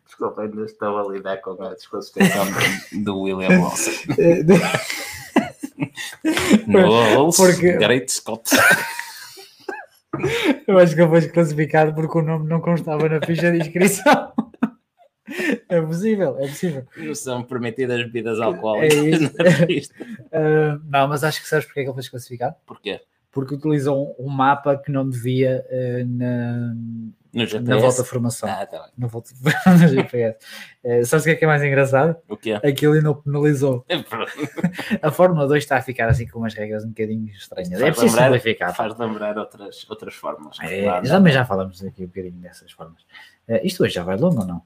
Desculpa, 0.06 0.42
ainda 0.42 0.66
estou 0.66 0.98
a 1.10 1.12
lidar 1.14 1.38
com 1.38 1.52
a 1.64 1.74
desclassificação 1.74 2.46
do, 3.02 3.22
William 3.22 3.62
Lawson. 3.62 3.92
eh, 4.18 4.44
No 6.68 7.32
Porque- 7.32 7.74
Great 7.78 8.12
Scott. 8.12 8.50
Eu 10.68 10.78
acho 10.78 10.94
que 10.96 11.02
ele 11.02 11.10
foi 11.10 11.22
desclassificado 11.22 11.94
porque 11.96 12.18
o 12.18 12.22
nome 12.22 12.48
não 12.48 12.60
constava 12.62 13.08
na 13.10 13.26
ficha 13.26 13.52
de 13.52 13.60
inscrição. 13.60 14.34
É 15.70 15.82
possível, 15.82 16.38
é 16.40 16.48
possível. 16.48 16.86
Não 16.98 17.16
são 17.16 17.44
permitidas 17.44 18.02
bebidas 18.04 18.40
É 18.40 18.44
alcoólicas 18.44 18.98
isso. 18.98 19.32
na 19.38 19.66
pista. 19.68 19.96
Ah, 20.36 20.80
não, 20.90 21.08
mas 21.08 21.24
acho 21.24 21.42
que 21.42 21.48
sabes 21.48 21.66
porque 21.66 21.82
é 21.82 21.84
que 21.84 21.90
ele 21.90 21.94
foi 21.94 22.02
desclassificado? 22.02 22.56
Porquê? 22.66 23.00
Porque 23.32 23.54
utilizou 23.56 24.16
um, 24.20 24.26
um 24.26 24.30
mapa 24.30 24.76
que 24.78 24.92
não 24.92 25.08
devia 25.10 25.64
eh, 25.70 26.04
na, 26.08 26.74
na 27.62 27.78
volta 27.78 28.04
de 28.04 28.08
formação. 28.10 28.48
Ah, 28.50 28.66
tá. 28.66 28.90
Na 28.98 29.08
volta 29.08 29.30
no 29.80 29.88
GPS. 29.88 30.38
Eh, 30.84 31.04
sabes 31.04 31.24
o 31.24 31.26
que 31.26 31.32
é 31.32 31.36
que 31.36 31.44
é 31.46 31.48
mais 31.48 31.64
engraçado? 31.64 32.16
O 32.30 32.36
quê? 32.38 32.54
Aquilo 32.64 32.94
ainda 32.94 33.10
o 33.12 33.16
penalizou. 33.16 33.84
É. 33.90 33.96
A 35.02 35.12
Fórmula 35.12 35.48
2 35.48 35.64
está 35.64 35.78
a 35.78 35.82
ficar 35.82 36.10
assim 36.10 36.28
com 36.28 36.40
umas 36.40 36.54
regras 36.54 36.84
um 36.84 36.90
bocadinho 36.90 37.28
estranhas. 37.30 37.72
É 37.82 37.92
preciso 37.92 38.06
lembrar- 38.16 38.24
simplificar. 38.26 38.76
Faz 38.76 38.98
lembrar 38.98 39.38
outras, 39.38 39.86
outras 39.90 40.14
formas. 40.16 40.58
É, 40.62 41.04
já, 41.04 41.20
mas 41.20 41.34
já 41.34 41.46
falamos 41.46 41.84
aqui 41.84 42.04
um 42.04 42.08
bocadinho 42.08 42.40
dessas 42.42 42.72
formas. 42.72 43.04
Eh, 43.48 43.66
isto 43.66 43.84
hoje 43.84 43.94
já 43.96 44.04
vai 44.04 44.18
longo 44.18 44.42
ou 44.42 44.48
não? 44.48 44.62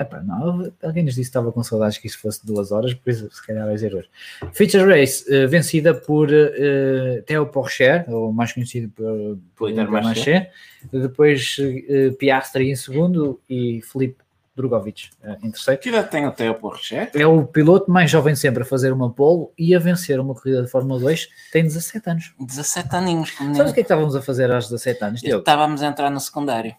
Epá, 0.00 0.22
não, 0.22 0.72
alguém 0.82 1.04
nos 1.04 1.14
disse 1.14 1.30
que 1.30 1.36
estava 1.36 1.52
com 1.52 1.62
saudades 1.62 1.98
que 1.98 2.06
isto 2.06 2.18
fosse 2.18 2.44
duas 2.46 2.72
horas, 2.72 2.94
por 2.94 3.10
isso 3.10 3.30
se 3.30 3.46
calhar 3.46 3.66
vai 3.66 3.76
ser 3.76 3.94
hoje. 3.94 4.08
Feature 4.50 4.98
Race, 4.98 5.30
eh, 5.30 5.46
vencida 5.46 5.92
por 5.92 6.32
eh, 6.32 7.22
Theo 7.26 7.46
Porcher, 7.48 8.06
ou 8.08 8.32
mais 8.32 8.50
conhecido 8.50 8.88
por, 8.88 9.38
por 9.54 9.70
Intermarché. 9.70 10.50
Depois 10.90 11.58
eh, 11.60 12.12
Piastri 12.18 12.70
em 12.70 12.76
segundo 12.76 13.38
e 13.46 13.82
Felipe 13.82 14.24
Drogovic 14.56 15.10
em 15.42 15.50
terceiro. 15.50 15.78
Que 15.78 15.90
idade 15.90 16.10
tem 16.10 16.26
o 16.26 16.32
Theo 16.32 16.54
Porcher? 16.54 17.10
É 17.14 17.26
o 17.26 17.44
piloto 17.44 17.90
mais 17.90 18.10
jovem 18.10 18.34
sempre 18.34 18.62
a 18.62 18.66
fazer 18.66 18.94
uma 18.94 19.10
pole 19.10 19.48
e 19.58 19.74
a 19.74 19.78
vencer 19.78 20.18
uma 20.18 20.34
corrida 20.34 20.62
de 20.62 20.68
Fórmula 20.68 20.98
2. 20.98 21.28
Tem 21.52 21.62
17 21.62 22.10
anos. 22.10 22.34
17 22.40 22.96
aninhos. 22.96 23.34
Sabes 23.34 23.58
o 23.58 23.64
que 23.64 23.70
é 23.70 23.72
que 23.74 23.80
estávamos 23.82 24.16
a 24.16 24.22
fazer 24.22 24.50
aos 24.50 24.64
17 24.64 25.04
anos? 25.04 25.22
Estávamos 25.22 25.82
a 25.82 25.86
entrar 25.86 26.10
no 26.10 26.20
secundário. 26.20 26.74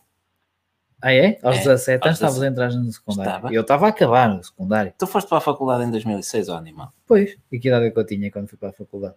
Ah, 1.01 1.13
é? 1.13 1.39
Aos 1.41 1.57
É, 1.57 1.63
17 1.63 2.05
anos 2.05 2.17
estavas 2.17 2.41
a 2.41 2.47
entrar 2.47 2.71
no 2.71 2.91
secundário. 2.91 3.29
Estava. 3.29 3.53
Eu 3.53 3.61
estava 3.61 3.85
a 3.87 3.89
acabar 3.89 4.29
no 4.29 4.43
secundário. 4.43 4.93
Tu 4.97 5.07
foste 5.07 5.27
para 5.27 5.39
a 5.39 5.41
faculdade 5.41 5.83
em 5.83 5.91
2006, 5.91 6.49
ó 6.49 6.55
animal. 6.57 6.93
Pois, 7.07 7.35
e 7.51 7.59
que 7.59 7.67
idade 7.67 7.85
é 7.87 7.91
que 7.91 7.99
eu 7.99 8.05
tinha 8.05 8.29
quando 8.31 8.47
fui 8.47 8.57
para 8.57 8.69
a 8.69 8.73
faculdade? 8.73 9.15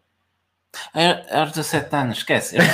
É, 0.94 1.38
Aos 1.38 1.52
17 1.52 1.94
anos, 1.94 2.18
esquece. 2.18 2.56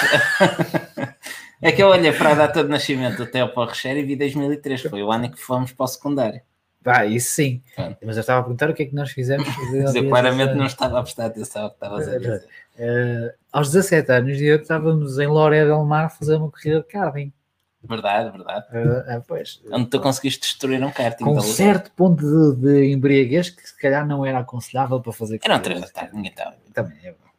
É 1.62 1.70
que 1.72 1.82
eu 1.82 1.88
olhei 1.88 2.10
para 2.10 2.30
a 2.30 2.34
data 2.34 2.64
de 2.64 2.70
nascimento 2.70 3.18
do 3.18 3.26
Theo 3.26 3.52
Porcher 3.52 3.94
e 3.94 4.02
vi 4.02 4.16
2003. 4.16 4.80
Foi 4.82 5.02
o 5.02 5.12
ano 5.12 5.26
em 5.26 5.30
que 5.30 5.38
fomos 5.38 5.72
para 5.72 5.84
o 5.84 5.86
secundário. 5.86 6.40
Ah, 6.82 7.04
isso 7.04 7.34
sim. 7.34 7.62
Pronto. 7.76 7.98
Mas 8.02 8.16
eu 8.16 8.20
estava 8.22 8.40
a 8.40 8.42
perguntar 8.42 8.70
o 8.70 8.74
que 8.74 8.84
é 8.84 8.86
que 8.86 8.94
nós 8.94 9.10
fizemos. 9.10 9.46
Mas 9.70 9.94
eu 9.94 10.08
claramente 10.08 10.54
não 10.54 10.64
estava 10.64 10.98
a 10.98 11.02
prestar 11.02 11.26
atenção 11.26 11.64
ao 11.64 11.68
que 11.68 11.76
estavas 11.76 12.08
a 12.08 12.16
dizer. 12.18 12.48
Eh, 12.78 13.34
aos 13.52 13.70
17 13.70 14.10
anos, 14.10 14.40
eu 14.40 14.56
estávamos 14.56 15.18
em 15.18 15.26
Loré 15.26 15.66
del 15.66 15.84
Mar 15.84 16.06
a 16.06 16.08
fazer 16.08 16.36
uma 16.36 16.50
corrida 16.50 16.80
de 16.80 16.86
karting. 16.86 17.30
Verdade, 17.82 18.30
verdade. 18.30 18.66
Eh, 18.72 19.22
pois, 19.26 19.60
Onde 19.72 19.86
tu 19.86 20.00
conseguiste 20.00 20.40
destruir 20.40 20.82
um 20.84 20.90
karting. 20.90 21.24
com 21.24 21.36
um 21.36 21.40
certo 21.40 21.90
ponto 21.92 22.22
de, 22.22 22.60
de 22.60 22.92
embriaguez 22.92 23.50
que 23.50 23.66
se 23.66 23.76
calhar 23.78 24.06
não 24.06 24.24
era 24.24 24.40
aconselhável 24.40 25.00
para 25.00 25.12
fazer 25.12 25.40
Eram. 25.42 25.60
3 25.60 25.80
da 25.80 25.88
tarde, 25.88 26.14
ninguém 26.14 26.30
estava. 26.30 26.56
Também, 26.74 26.98
é 26.98 27.12
verdade. 27.12 27.30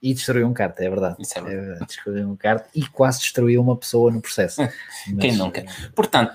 E 0.00 0.14
destruiu 0.14 0.46
um 0.46 0.54
kart, 0.54 0.78
é 0.78 0.88
verdade. 0.88 1.16
Isso 1.18 1.38
é 1.38 1.42
verdade. 1.42 1.86
destruiu 1.86 2.28
um 2.28 2.36
kart 2.36 2.64
e 2.74 2.86
quase 2.86 3.20
destruiu 3.20 3.60
uma 3.60 3.76
pessoa 3.76 4.10
no 4.10 4.20
processo. 4.22 4.62
Quem 5.20 5.36
nunca? 5.36 5.64
Portanto, 5.94 6.32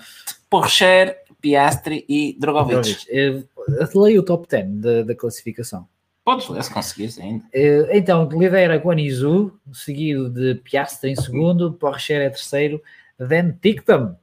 Porcher, 0.48 1.18
Piastri 1.40 2.04
e 2.08 2.36
Drogovic. 2.38 3.06
Drogovic. 3.06 3.98
Leio 3.98 4.20
o 4.20 4.24
top 4.24 4.46
10 4.48 4.68
da, 4.80 5.02
da 5.02 5.14
classificação. 5.14 5.88
Podes 6.24 6.48
ler 6.48 6.62
se 6.62 6.72
conseguires 6.72 7.18
ainda. 7.18 7.44
Então, 7.90 8.28
lidera 8.28 8.76
Guanizu, 8.78 9.52
seguido 9.72 10.30
de 10.30 10.54
Piastre 10.54 11.10
em 11.10 11.16
segundo, 11.16 11.72
Porsche 11.74 12.14
é 12.14 12.30
terceiro, 12.30 12.82
Dan 13.18 13.52
Tictum, 13.60 14.16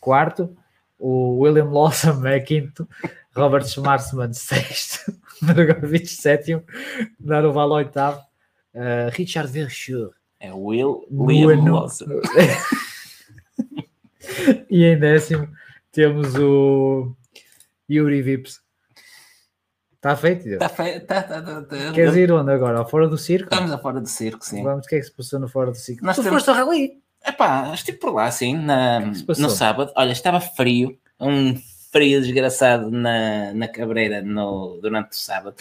quarto, 0.00 0.56
o 0.98 1.38
William 1.40 1.70
Lawson 1.70 2.24
é 2.26 2.40
quinto, 2.40 2.88
Robert 3.34 3.66
Schwarzman 3.66 4.32
sexto, 4.32 5.12
Drogovic 5.42 6.06
sétimo, 6.06 6.62
Naruval 7.20 7.70
oitavo, 7.72 8.20
eh, 8.74 9.08
Richard 9.12 9.50
Verschure 9.50 10.10
É 10.40 10.52
Will 10.52 11.06
Liam 11.10 11.44
Bueno. 11.44 11.74
Lawson. 11.74 12.06
e 14.70 14.84
em 14.84 14.98
décimo 14.98 15.48
temos 15.92 16.34
o 16.36 17.14
Yuri 17.90 18.22
Vips. 18.22 18.60
Está 19.94 20.14
feito? 20.16 20.44
Deus? 20.44 20.58
Tá 20.60 20.68
fe- 20.68 21.00
tá- 21.00 21.22
tá- 21.22 21.42
tá- 21.42 21.62
tá- 21.62 21.92
Queres 21.92 22.14
ir 22.14 22.30
onde 22.30 22.52
agora? 22.52 22.78
Ao 22.78 22.88
Fora 22.88 23.08
do 23.08 23.18
Circo? 23.18 23.52
Estamos 23.52 23.72
a 23.72 23.78
fora 23.78 24.00
do 24.00 24.06
circo, 24.06 24.44
sim. 24.44 24.62
Vamos, 24.62 24.86
o 24.86 24.88
que 24.88 24.94
é 24.94 24.98
que 25.00 25.06
se 25.06 25.12
passou 25.12 25.40
no 25.40 25.48
Fora 25.48 25.72
do 25.72 25.76
Circo? 25.76 26.04
Nós 26.04 26.14
tu 26.14 26.22
temos- 26.22 26.44
foste 26.44 26.50
ao 26.50 26.54
rally? 26.66 27.02
Epá, 27.26 27.70
estive 27.74 27.98
por 27.98 28.12
lá, 28.14 28.30
sim, 28.30 28.56
na- 28.56 29.12
passou? 29.26 29.42
no 29.44 29.50
sábado. 29.50 29.92
Olha, 29.96 30.12
estava 30.12 30.40
frio, 30.40 30.96
um 31.20 31.54
frio 31.92 32.20
desgraçado 32.20 32.90
na, 32.90 33.52
na 33.52 33.68
cabreira 33.68 34.22
no, 34.22 34.78
durante 34.80 35.12
o 35.12 35.16
sábado. 35.16 35.56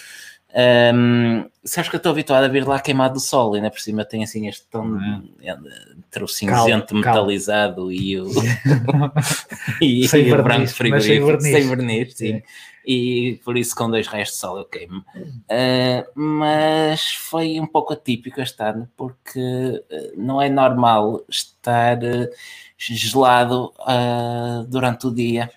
Ahm, 0.55 1.45
sabes 1.63 1.89
que 1.89 1.95
eu 1.95 1.99
estou 1.99 2.11
habituado 2.13 2.45
a 2.45 2.47
vir 2.47 2.65
lá 2.65 2.79
queimado 2.79 3.15
do 3.15 3.19
sol, 3.19 3.53
ainda 3.53 3.69
por 3.69 3.79
cima 3.81 4.05
tem 4.05 4.23
assim 4.23 4.47
este 4.47 4.65
tom 4.71 4.97
É. 5.43 5.49
entre 5.51 6.23
o 6.23 6.27
cinzento 6.27 6.95
metalizado 6.95 7.91
e 7.91 8.17
o, 8.19 8.27
e, 9.81 10.07
Sem 10.07 10.27
e 10.27 10.33
o 10.33 10.37
branco 10.43 10.59
mas 10.61 10.69
sem 10.71 10.77
frigorífico, 10.77 11.25
verniz. 11.27 11.43
sem 11.51 11.67
verniz, 11.67 12.13
sim. 12.15 12.27
Sim. 12.37 12.43
E 12.89 13.41
por 13.43 13.57
isso 13.57 13.75
com 13.75 13.91
dois 13.91 14.07
raios 14.07 14.29
de 14.29 14.35
sol 14.37 14.57
eu 14.57 14.63
queimo. 14.63 15.03
Ah, 15.49 16.07
mas 16.15 17.13
foi 17.15 17.59
um 17.59 17.67
pouco 17.67 17.91
atípico 17.91 18.39
este 18.39 18.63
ano 18.63 18.87
porque 18.95 19.83
ah, 19.91 19.95
não 20.15 20.41
é 20.41 20.49
normal 20.49 21.21
estar 21.27 21.97
ah, 21.97 22.29
gelado 22.77 23.73
ah, 23.79 24.63
durante 24.69 25.05
o 25.07 25.13
dia 25.13 25.51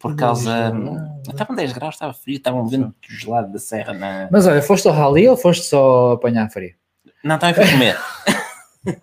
por 0.00 0.16
causa. 0.16 0.72
Estavam 1.28 1.54
10 1.54 1.72
graus, 1.72 1.94
estava 1.94 2.12
frio, 2.12 2.38
estava 2.38 2.56
um 2.56 2.66
vento 2.66 2.94
gelado 3.08 3.52
da 3.52 3.58
serra 3.60 3.92
na. 3.92 4.28
Mas 4.32 4.44
olha, 4.44 4.60
foste 4.60 4.88
ao 4.88 4.94
rally 4.94 5.28
ou 5.28 5.36
foste 5.36 5.66
só 5.66 6.12
apanhar 6.12 6.50
frio? 6.50 6.74
Não, 7.22 7.36
estava 7.36 7.60
a 7.62 7.70
comer. 7.70 7.96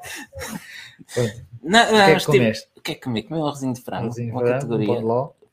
não, 1.64 1.84
O 1.84 1.86
que 1.88 1.92
não, 1.94 2.00
é 2.00 2.12
que 2.12 2.18
estive- 2.18 2.38
comeste? 2.40 2.68
O 2.76 2.82
que 2.82 2.92
é 2.92 2.96
que 2.96 3.02
comi? 3.02 3.24
Comi 3.24 3.40
um 3.40 3.46
arrozinho 3.46 3.74
de 3.74 3.82
frango, 3.82 4.04
Arrozinho 4.06 4.34
uma 4.34 4.42
frango, 4.42 4.56
um 4.56 4.60
categoria. 4.60 5.02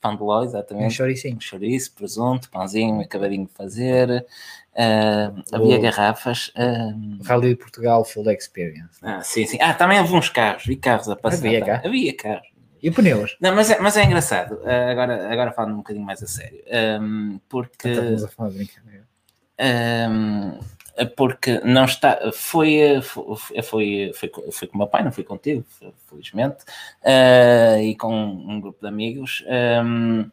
Pão 0.04 0.14
de 0.14 0.22
ló, 0.22 0.26
ló, 0.26 0.40
um 0.40 0.44
exatamente. 0.44 0.94
choricinho. 0.94 1.40
chouriço, 1.40 1.92
presunto, 1.94 2.50
pãozinho, 2.50 3.00
acabadinho 3.00 3.46
de 3.46 3.52
fazer. 3.52 4.26
ah, 4.76 5.32
havia 5.52 5.78
garrafas. 5.78 6.52
ah, 6.56 6.92
Rally 7.24 7.50
de 7.50 7.56
Portugal 7.56 8.04
Full 8.04 8.30
Experience. 8.30 8.98
ah, 9.02 9.22
sim, 9.22 9.46
sim. 9.46 9.58
Ah, 9.60 9.72
também 9.72 9.98
havia 9.98 10.16
uns 10.16 10.28
carros. 10.28 10.64
Vi 10.66 10.76
carros 10.76 11.08
a 11.08 11.16
passar. 11.16 11.38
Havia 11.38 11.64
cá? 11.64 11.82
Havia 11.84 12.14
carros. 12.14 12.48
E 12.82 12.90
pneus? 12.90 13.34
Não, 13.40 13.54
mas 13.54 13.70
é, 13.70 13.80
mas 13.80 13.96
é 13.96 14.04
engraçado. 14.04 14.60
ah, 14.64 14.90
agora, 14.90 15.32
agora 15.32 15.52
falando 15.52 15.72
um 15.72 15.78
bocadinho 15.78 16.04
mais 16.04 16.22
a 16.22 16.26
sério. 16.26 16.62
ah, 16.70 17.38
porque. 17.48 17.88
Estamos 17.88 18.24
a 18.24 18.28
falar 18.28 18.50
de 18.50 18.56
brincadeira. 18.56 19.04
Ahm, 19.58 20.58
porque 21.16 21.60
não 21.64 21.84
está 21.84 22.30
foi 22.32 23.00
foi, 23.02 23.62
foi, 23.62 24.12
foi, 24.14 24.30
foi 24.52 24.68
com 24.68 24.74
o 24.76 24.78
meu 24.78 24.86
pai, 24.86 25.02
não 25.02 25.12
fui 25.12 25.24
contigo, 25.24 25.64
felizmente, 26.08 26.64
ah, 27.04 27.80
e 27.80 27.96
com 27.96 28.14
um 28.14 28.60
grupo 28.60 28.80
de 28.80 28.88
amigos. 28.88 29.44
ahm, 29.48 30.30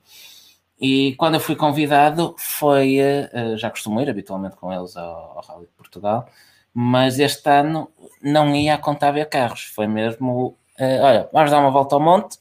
e 0.80 1.14
quando 1.16 1.36
eu 1.36 1.40
fui 1.40 1.56
convidado, 1.56 2.36
foi 2.38 3.00
ah, 3.02 3.58
já 3.58 3.70
costumo 3.70 4.02
ir 4.02 4.10
habitualmente 4.10 4.56
com 4.56 4.72
eles 4.72 4.96
ao, 4.96 5.38
ao 5.38 5.44
Rally 5.44 5.66
de 5.66 5.74
Portugal, 5.74 6.28
mas 6.74 7.20
este 7.20 7.50
ano 7.50 7.92
não 8.22 8.56
ia 8.56 8.76
a 8.76 8.78
contar 8.78 9.12
ver 9.12 9.28
carros, 9.30 9.64
foi 9.64 9.88
mesmo 9.88 10.58
ah, 10.80 11.00
olha, 11.02 11.30
vamos 11.34 11.52
dar 11.52 11.60
uma 11.60 11.72
volta 11.72 11.96
ao 11.96 12.02
monte, 12.02 12.38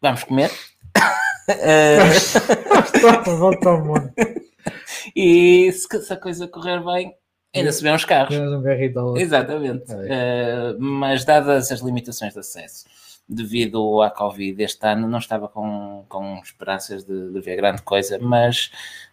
vamos 0.00 0.24
comer. 0.24 0.50
Ah, 1.46 1.98
Volta 3.36 3.68
ao 3.68 3.84
mundo. 3.84 4.10
E 5.14 5.70
se, 5.72 6.02
se 6.02 6.12
a 6.12 6.16
coisa 6.16 6.46
correr 6.48 6.82
bem, 6.84 7.14
ainda 7.54 7.72
se 7.72 7.82
vê 7.82 7.90
uns 7.90 8.04
carros. 8.04 8.36
Um. 8.36 9.16
Exatamente. 9.16 9.84
Eh, 9.92 10.74
mas 10.78 11.24
dadas 11.24 11.70
as 11.70 11.80
limitações 11.80 12.32
de 12.32 12.40
acesso 12.40 12.84
devido 13.26 14.02
à 14.02 14.10
Covid 14.10 14.62
este 14.62 14.86
ano, 14.86 15.08
não 15.08 15.18
estava 15.18 15.48
com, 15.48 16.04
com 16.08 16.38
esperanças 16.44 17.04
de, 17.04 17.32
de 17.32 17.40
ver 17.40 17.56
grande 17.56 17.80
coisa, 17.80 18.18
mas 18.20 18.70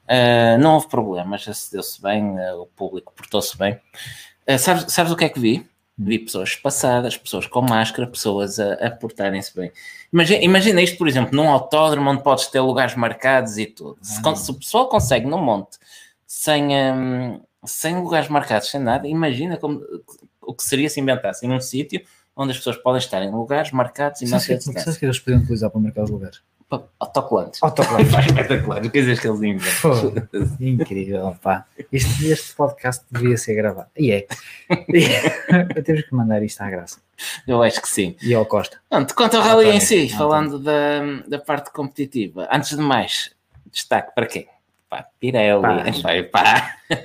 eh, 0.07 0.57
não 0.57 0.73
houve 0.73 0.89
problemas, 0.89 1.47
acedeu-se 1.47 2.01
bem, 2.01 2.37
eh, 2.37 2.53
o 2.55 2.65
público 2.65 3.13
portou-se 3.15 3.57
bem. 3.57 3.79
Sabes, 4.59 4.91
sabes 4.91 5.13
o 5.13 5.15
que 5.15 5.23
é 5.23 5.29
que 5.29 5.39
vi? 5.39 5.65
Vi 5.97 6.19
pessoas 6.19 6.55
passadas, 6.55 7.17
pessoas 7.17 7.45
com 7.45 7.61
máscara, 7.61 8.07
pessoas 8.07 8.59
a, 8.59 8.73
a 8.73 8.89
portarem-se 8.91 9.55
bem. 9.55 9.71
Imagina, 10.11 10.43
imagina 10.43 10.81
isto, 10.81 10.97
por 10.97 11.07
exemplo, 11.07 11.35
num 11.35 11.49
autódromo 11.49 12.09
onde 12.09 12.23
podes 12.23 12.47
ter 12.47 12.59
lugares 12.59 12.95
marcados 12.95 13.57
e 13.57 13.65
tudo. 13.67 13.97
Se, 14.01 14.19
Ah, 14.25 14.35
se 14.35 14.49
o 14.49 14.55
pessoal 14.55 14.89
consegue 14.89 15.27
num 15.27 15.41
monte 15.41 15.77
sem, 16.25 16.69
hum, 16.75 17.41
sem 17.65 18.01
lugares 18.01 18.29
marcados, 18.29 18.69
sem 18.69 18.79
nada, 18.79 19.07
imagina 19.07 19.57
como, 19.57 19.81
o 20.41 20.53
que 20.53 20.63
seria 20.63 20.89
se 20.89 20.99
inventassem 20.99 21.51
um 21.51 21.59
sítio 21.61 22.01
onde 22.35 22.51
as 22.51 22.57
pessoas 22.57 22.77
podem 22.77 22.99
estar 22.99 23.21
em 23.21 23.29
lugares 23.29 23.71
marcados 23.71 24.21
e 24.21 24.25
não 24.25 24.39
sabes 24.39 24.65
distância. 24.65 24.99
que 24.99 25.05
eles 25.05 25.19
podiam 25.19 25.41
utilizar 25.41 25.69
para 25.69 25.79
marcar 25.81 26.03
os 26.03 26.09
lugares? 26.09 26.41
Autocolantes. 26.99 27.61
Autocolantes. 27.61 28.13
Espetacular, 28.27 28.89
coisas 28.91 29.19
que 29.19 29.27
eles 29.27 29.41
inventam. 29.41 30.13
Incrível, 30.59 31.35
pá. 31.41 31.65
Este, 31.91 32.27
este 32.31 32.55
podcast 32.55 33.03
devia 33.11 33.37
ser 33.37 33.55
gravado. 33.55 33.89
E 33.97 34.11
é. 34.11 34.27
E- 34.89 35.81
Temos 35.83 36.03
que 36.03 36.15
mandar 36.15 36.41
isto 36.43 36.61
à 36.61 36.69
graça. 36.69 36.99
Eu 37.47 37.61
acho 37.61 37.81
que 37.81 37.89
sim. 37.89 38.15
E 38.21 38.33
ao 38.33 38.45
Costa. 38.45 38.77
Pronto, 38.89 39.13
quanto 39.13 39.37
ao 39.37 39.43
rally 39.43 39.69
em 39.69 39.79
si, 39.79 39.95
António. 40.05 40.17
falando 40.17 40.59
da, 40.59 41.01
da 41.27 41.39
parte 41.39 41.71
competitiva, 41.71 42.47
antes 42.51 42.69
de 42.75 42.81
mais, 42.81 43.31
destaque 43.71 44.13
para 44.15 44.25
quem? 44.25 44.47
Pá, 44.89 45.05
Pirelli, 45.19 45.61
Pá. 45.61 45.83
pá, 46.31 46.75
pá. 46.89 46.97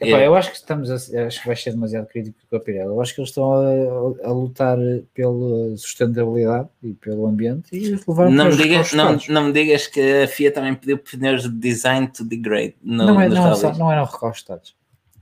Epá, 0.00 0.18
eu 0.20 0.34
acho 0.34 0.50
que 0.50 0.56
estamos 0.56 0.90
a, 0.90 0.94
acho 1.26 1.40
que 1.40 1.46
vai 1.46 1.56
ser 1.56 1.70
demasiado 1.72 2.06
crítico 2.06 2.36
com 2.50 2.56
a 2.56 2.60
Pirelli. 2.60 2.86
Eu 2.88 3.00
acho 3.00 3.14
que 3.14 3.20
eles 3.20 3.30
estão 3.30 3.52
a, 3.52 4.26
a 4.28 4.32
lutar 4.32 4.76
pela 5.12 5.76
sustentabilidade 5.76 6.68
e 6.82 6.92
pelo 6.94 7.26
ambiente 7.26 7.68
e 7.76 7.90
levar 8.06 8.30
Não 8.30 8.46
me, 8.46 8.56
digas, 8.56 8.92
não, 8.92 9.18
não 9.28 9.44
me 9.44 9.52
digas 9.52 9.86
que 9.86 10.00
a 10.22 10.28
FIA 10.28 10.50
também 10.52 10.74
pediu 10.74 10.98
pneus 10.98 11.42
de 11.42 11.50
design 11.50 12.06
to 12.08 12.24
degrade 12.24 12.74
no, 12.82 13.04
não, 13.06 13.20
é, 13.20 13.28
não, 13.28 13.44
não 13.78 13.92
eram 13.92 14.04
recostados. 14.04 14.74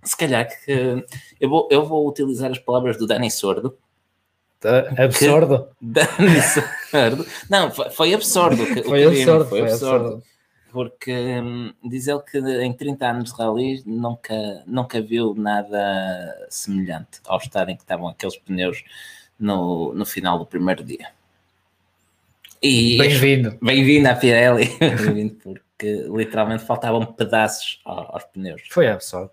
Se 0.05 0.17
calhar 0.17 0.49
que 0.65 1.05
eu 1.41 1.49
vou, 1.49 1.69
eu 1.71 1.85
vou 1.87 2.09
utilizar 2.09 2.51
as 2.51 2.59
palavras 2.59 2.97
do 2.97 3.07
Dani 3.07 3.31
Sordo. 3.31 3.77
Absurdo. 4.97 5.69
Dani 5.81 6.41
Sordo. 6.91 7.27
Não, 7.51 7.71
foi, 7.71 7.91
foi 7.91 8.15
absurdo. 8.15 8.65
que- 8.65 8.83
Foi 8.85 9.01
que 9.01 9.05
absurdo. 9.07 9.45
Foi 9.47 9.61
Foi 9.61 9.71
absurdo. 9.71 9.97
absurdo. 10.07 10.23
Porque 10.73 11.13
hum, 11.13 11.73
diz 11.85 12.09
ele 12.09 12.21
que 12.23 12.39
em 12.39 12.73
30 12.73 13.07
anos 13.11 13.33
de 13.33 13.37
rally 13.43 13.83
nunca, 13.85 14.35
nunca 14.67 15.03
viu 15.03 15.35
nada 15.35 16.47
semelhante 16.49 17.21
ao 17.27 17.39
estado 17.39 17.71
em 17.71 17.77
que 17.77 17.83
estavam 17.83 18.09
aqueles 18.09 18.37
pneus 18.39 18.83
no, 19.39 19.93
no 19.93 20.07
final 20.07 20.39
do 20.39 20.47
primeiro 20.47 20.83
dia. 20.83 21.09
Bem-vindo. 22.63 23.59
bem-vindo 23.61 24.09
à 24.09 24.15
Pirelli, 24.15 24.69
bem-vindo 24.79 25.35
porque 25.43 26.07
literalmente 26.09 26.65
faltavam 26.65 27.05
pedaços 27.05 27.81
ao- 27.85 28.15
aos 28.15 28.25
pneus. 28.25 28.63
Foi 28.71 28.87
absurdo. 28.89 29.31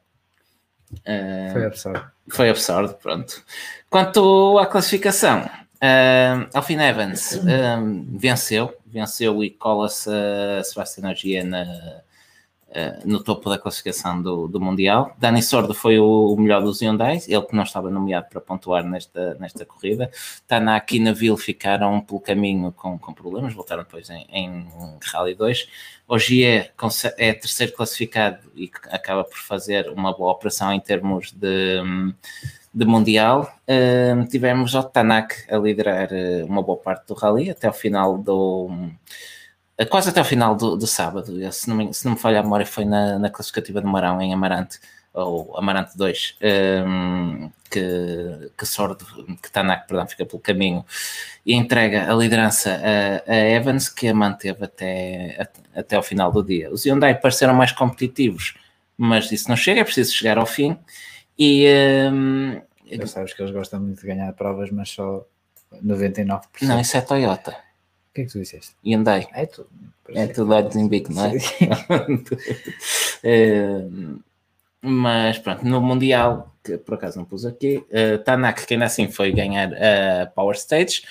Ah, 1.05 1.49
Foi 1.53 1.65
absurdo. 1.65 2.11
foi 2.31 2.49
absurdo, 2.49 2.95
pronto. 2.95 3.45
Quanto 3.89 4.57
à 4.57 4.65
classificação, 4.65 5.47
ah, 5.81 6.47
Alfine 6.53 6.83
Evans 6.83 7.37
ah, 7.47 7.79
venceu, 8.09 8.73
venceu 8.85 9.43
e 9.43 9.49
cola-se 9.49 10.09
a 10.09 10.63
Sebastian 10.63 11.09
Ogier 11.11 11.45
na, 11.45 12.01
ah, 12.73 12.99
no 13.05 13.23
topo 13.23 13.49
da 13.49 13.57
classificação 13.57 14.21
do, 14.21 14.47
do 14.47 14.59
Mundial. 14.59 15.15
Dani 15.17 15.41
Sordo 15.41 15.73
foi 15.73 15.97
o, 15.99 16.33
o 16.33 16.39
melhor 16.39 16.61
dos 16.61 16.81
Hyundai, 16.81 17.19
ele 17.27 17.41
que 17.43 17.55
não 17.55 17.63
estava 17.63 17.89
nomeado 17.89 18.27
para 18.29 18.39
pontuar 18.41 18.83
nesta, 18.83 19.35
nesta 19.35 19.65
corrida. 19.65 20.11
Tanaka 20.47 20.95
e 20.95 20.99
Neville 20.99 21.37
ficaram 21.37 21.99
pelo 22.01 22.19
caminho 22.19 22.71
com, 22.71 22.97
com 22.99 23.13
problemas, 23.13 23.53
voltaram 23.53 23.83
depois 23.83 24.09
em, 24.09 24.27
em 24.31 24.67
Rally 25.03 25.33
2. 25.33 25.67
Ogier 26.07 26.73
conse- 26.75 27.13
é 27.17 27.33
terceiro 27.33 27.73
classificado 27.73 28.39
e 28.55 28.71
acaba 28.89 29.23
por 29.23 29.37
fazer 29.37 29.89
uma 29.89 30.11
boa 30.15 30.31
operação 30.31 30.73
em 30.73 30.79
termos 30.79 31.31
de, 31.31 31.81
hum, 31.83 32.13
de 32.79 32.85
Mundial. 32.85 33.51
Hum, 33.67 34.25
tivemos 34.25 34.73
o 34.75 34.83
Tanak 34.83 35.45
a 35.53 35.57
liderar 35.57 36.09
eh, 36.13 36.43
uma 36.45 36.61
boa 36.63 36.77
parte 36.79 37.07
do 37.07 37.13
Rally 37.13 37.49
até 37.51 37.67
ao 37.67 37.73
final 37.73 38.17
do. 38.17 38.69
eh, 39.77 39.85
Quase 39.85 40.09
até 40.09 40.19
ao 40.19 40.25
final 40.25 40.55
do, 40.55 40.75
do 40.75 40.87
sábado, 40.87 41.31
se 41.51 41.69
não, 41.69 41.75
me, 41.77 41.93
se 41.93 42.05
não 42.05 42.13
me 42.13 42.19
falha 42.19 42.39
a 42.39 42.43
memória, 42.43 42.65
foi 42.65 42.85
na, 42.85 43.19
na 43.19 43.29
classificativa 43.29 43.81
de 43.81 43.87
Marão, 43.87 44.21
em 44.21 44.33
Amarante. 44.33 44.79
ou 45.13 45.57
Amarante 45.57 45.97
2, 45.97 46.37
um, 46.85 47.49
que, 47.69 48.51
que 48.57 48.65
Sordo, 48.65 49.05
que 49.41 49.51
Tanak, 49.51 49.87
perdão, 49.87 50.07
fica 50.07 50.25
pelo 50.25 50.39
caminho 50.41 50.85
e 51.45 51.53
entrega 51.53 52.11
a 52.11 52.15
liderança 52.15 52.79
a, 53.27 53.31
a 53.31 53.35
Evans, 53.35 53.89
que 53.89 54.07
a 54.07 54.13
manteve 54.13 54.63
até, 54.65 55.37
a, 55.75 55.79
até 55.79 55.95
ao 55.95 56.03
final 56.03 56.31
do 56.31 56.43
dia. 56.43 56.71
Os 56.71 56.85
Hyundai 56.85 57.15
pareceram 57.15 57.53
mais 57.55 57.71
competitivos, 57.71 58.55
mas 58.97 59.31
isso 59.31 59.49
não 59.49 59.55
chega, 59.57 59.81
é 59.81 59.83
preciso 59.83 60.13
chegar 60.13 60.37
ao 60.37 60.45
fim. 60.45 60.77
E 61.37 61.65
um, 62.11 62.61
Já 62.89 63.07
sabes 63.07 63.33
que 63.33 63.41
eles 63.41 63.53
gostam 63.53 63.79
muito 63.79 64.01
de 64.01 64.07
ganhar 64.07 64.31
provas, 64.33 64.71
mas 64.71 64.89
só 64.89 65.25
99%. 65.83 66.41
não, 66.63 66.79
isso 66.79 66.97
é 66.97 67.01
Toyota. 67.01 67.51
O 67.51 68.13
que 68.13 68.21
é 68.21 68.25
que 68.25 68.31
tu 68.31 68.39
disseste? 68.39 68.75
Hyundai. 68.83 69.27
É 69.33 69.45
tu. 69.45 69.67
É 70.09 70.27
tudo 70.27 70.53
olhos 70.53 70.75
em 70.75 70.87
bico, 70.87 71.13
não 71.13 71.25
é? 71.25 71.33
Eh, 73.21 73.81
mas 74.81 75.37
pronto, 75.39 75.65
no 75.65 75.81
Mundial, 75.81 76.55
que 76.63 76.77
por 76.77 76.93
acaso 76.93 77.17
não 77.17 77.25
pus 77.25 77.45
aqui, 77.45 77.83
uh, 77.91 78.17
Tanak, 78.23 78.65
que 78.65 78.73
ainda 78.73 78.85
assim 78.85 79.09
foi 79.09 79.31
ganhar 79.33 79.71
a 79.73 80.27
Power 80.27 80.55
Stage, 80.55 81.03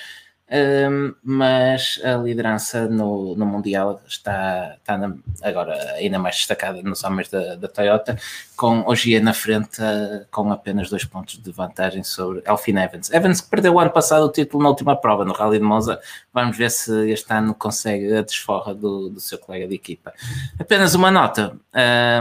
um, 0.51 1.15
mas 1.23 2.01
a 2.03 2.17
liderança 2.17 2.89
no, 2.89 3.37
no 3.37 3.45
Mundial 3.45 4.01
está, 4.09 4.77
está 4.79 4.97
na, 4.97 5.15
agora 5.43 5.75
ainda 5.97 6.19
mais 6.19 6.37
destacada 6.37 6.81
nos 6.83 7.05
homens 7.05 7.29
da, 7.29 7.55
da 7.57 7.69
Toyota, 7.69 8.19
com 8.57 8.83
hoje 8.87 9.21
na 9.21 9.35
frente 9.35 9.81
uh, 9.83 10.27
com 10.31 10.51
apenas 10.51 10.89
dois 10.89 11.05
pontos 11.05 11.39
de 11.39 11.53
vantagem 11.53 12.03
sobre 12.03 12.43
Elfin 12.47 12.79
Evans. 12.79 13.11
Evans 13.11 13.43
que 13.43 13.51
perdeu 13.51 13.75
o 13.75 13.81
ano 13.81 13.91
passado 13.91 14.25
o 14.25 14.33
título 14.33 14.63
na 14.63 14.71
última 14.71 14.97
prova 14.97 15.25
no 15.25 15.35
Rally 15.35 15.59
de 15.59 15.65
Monza, 15.65 16.01
vamos 16.33 16.57
ver 16.57 16.71
se 16.71 17.11
este 17.11 17.31
ano 17.33 17.55
consegue 17.55 18.15
a 18.17 18.23
desforra 18.23 18.75
do, 18.75 19.11
do 19.11 19.21
seu 19.21 19.39
colega 19.39 19.69
de 19.69 19.75
equipa. 19.75 20.15
Apenas 20.59 20.95
uma 20.95 21.11
nota 21.11 21.57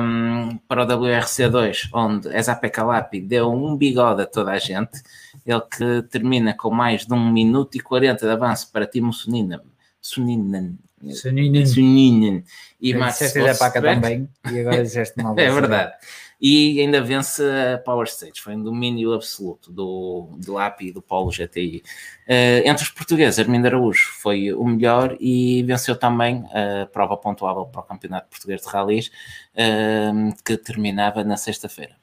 um, 0.01 0.57
para 0.67 0.83
o 0.83 0.85
WRC2, 0.85 1.89
onde 1.93 2.27
Esape 2.35 2.69
Calapi 2.69 3.21
deu 3.21 3.51
um 3.51 3.75
bigode 3.77 4.21
a 4.21 4.25
toda 4.25 4.51
a 4.51 4.59
gente, 4.59 5.01
ele 5.45 5.61
que 5.61 6.01
termina 6.09 6.53
com 6.53 6.69
mais 6.69 7.05
de 7.05 7.13
1 7.13 7.31
minuto 7.31 7.75
e 7.75 7.79
40 7.79 8.16
de 8.25 8.31
avanço 8.31 8.71
para 8.71 8.87
Timo 8.87 9.13
Suninen. 9.13 9.61
Suninen. 10.01 10.77
Suninen. 11.11 11.65
Suninen. 11.65 12.43
E 12.81 12.93
Max 12.93 13.19
disseste 13.19 13.59
paca 13.59 13.81
também 13.81 14.27
e 14.51 14.59
agora 14.59 14.83
disseste 14.83 15.17
mal. 15.21 15.37
é 15.37 15.51
verdade. 15.51 15.93
E 16.39 16.79
ainda 16.79 17.01
vence 17.01 17.41
a 17.43 17.79
Power 17.79 18.05
Stage, 18.05 18.39
foi 18.39 18.55
um 18.55 18.61
domínio 18.61 19.13
absoluto 19.13 19.71
do, 19.71 20.29
do 20.37 20.59
API 20.59 20.89
e 20.89 20.91
do 20.91 21.01
Polo 21.01 21.31
GTI. 21.31 21.81
Uh, 22.27 22.61
entre 22.63 22.83
os 22.83 22.89
portugueses, 22.89 23.39
Armindo 23.39 23.65
Araújo 23.65 24.11
foi 24.19 24.53
o 24.53 24.63
melhor 24.63 25.17
e 25.19 25.63
venceu 25.63 25.95
também 25.95 26.45
a 26.53 26.85
prova 26.85 27.17
pontuável 27.17 27.65
para 27.65 27.81
o 27.81 27.83
Campeonato 27.83 28.29
Português 28.29 28.61
de 28.61 28.67
Rallys, 28.67 29.07
uh, 29.07 30.35
que 30.45 30.57
terminava 30.57 31.23
na 31.23 31.37
sexta-feira. 31.37 31.95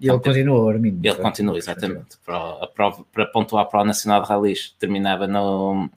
E 0.00 0.08
ele 0.08 0.18
continua, 0.18 0.72
Armindo. 0.72 1.06
Ele 1.06 1.16
continua, 1.16 1.58
exatamente. 1.58 2.16
Para, 2.24 2.64
a 2.64 2.66
prova, 2.66 3.04
para 3.12 3.26
pontuar 3.26 3.66
para 3.66 3.82
o 3.82 3.84
Nacional 3.84 4.22
de 4.22 4.28
Rallys, 4.28 4.74
terminava 4.78 5.26
no, 5.26 5.90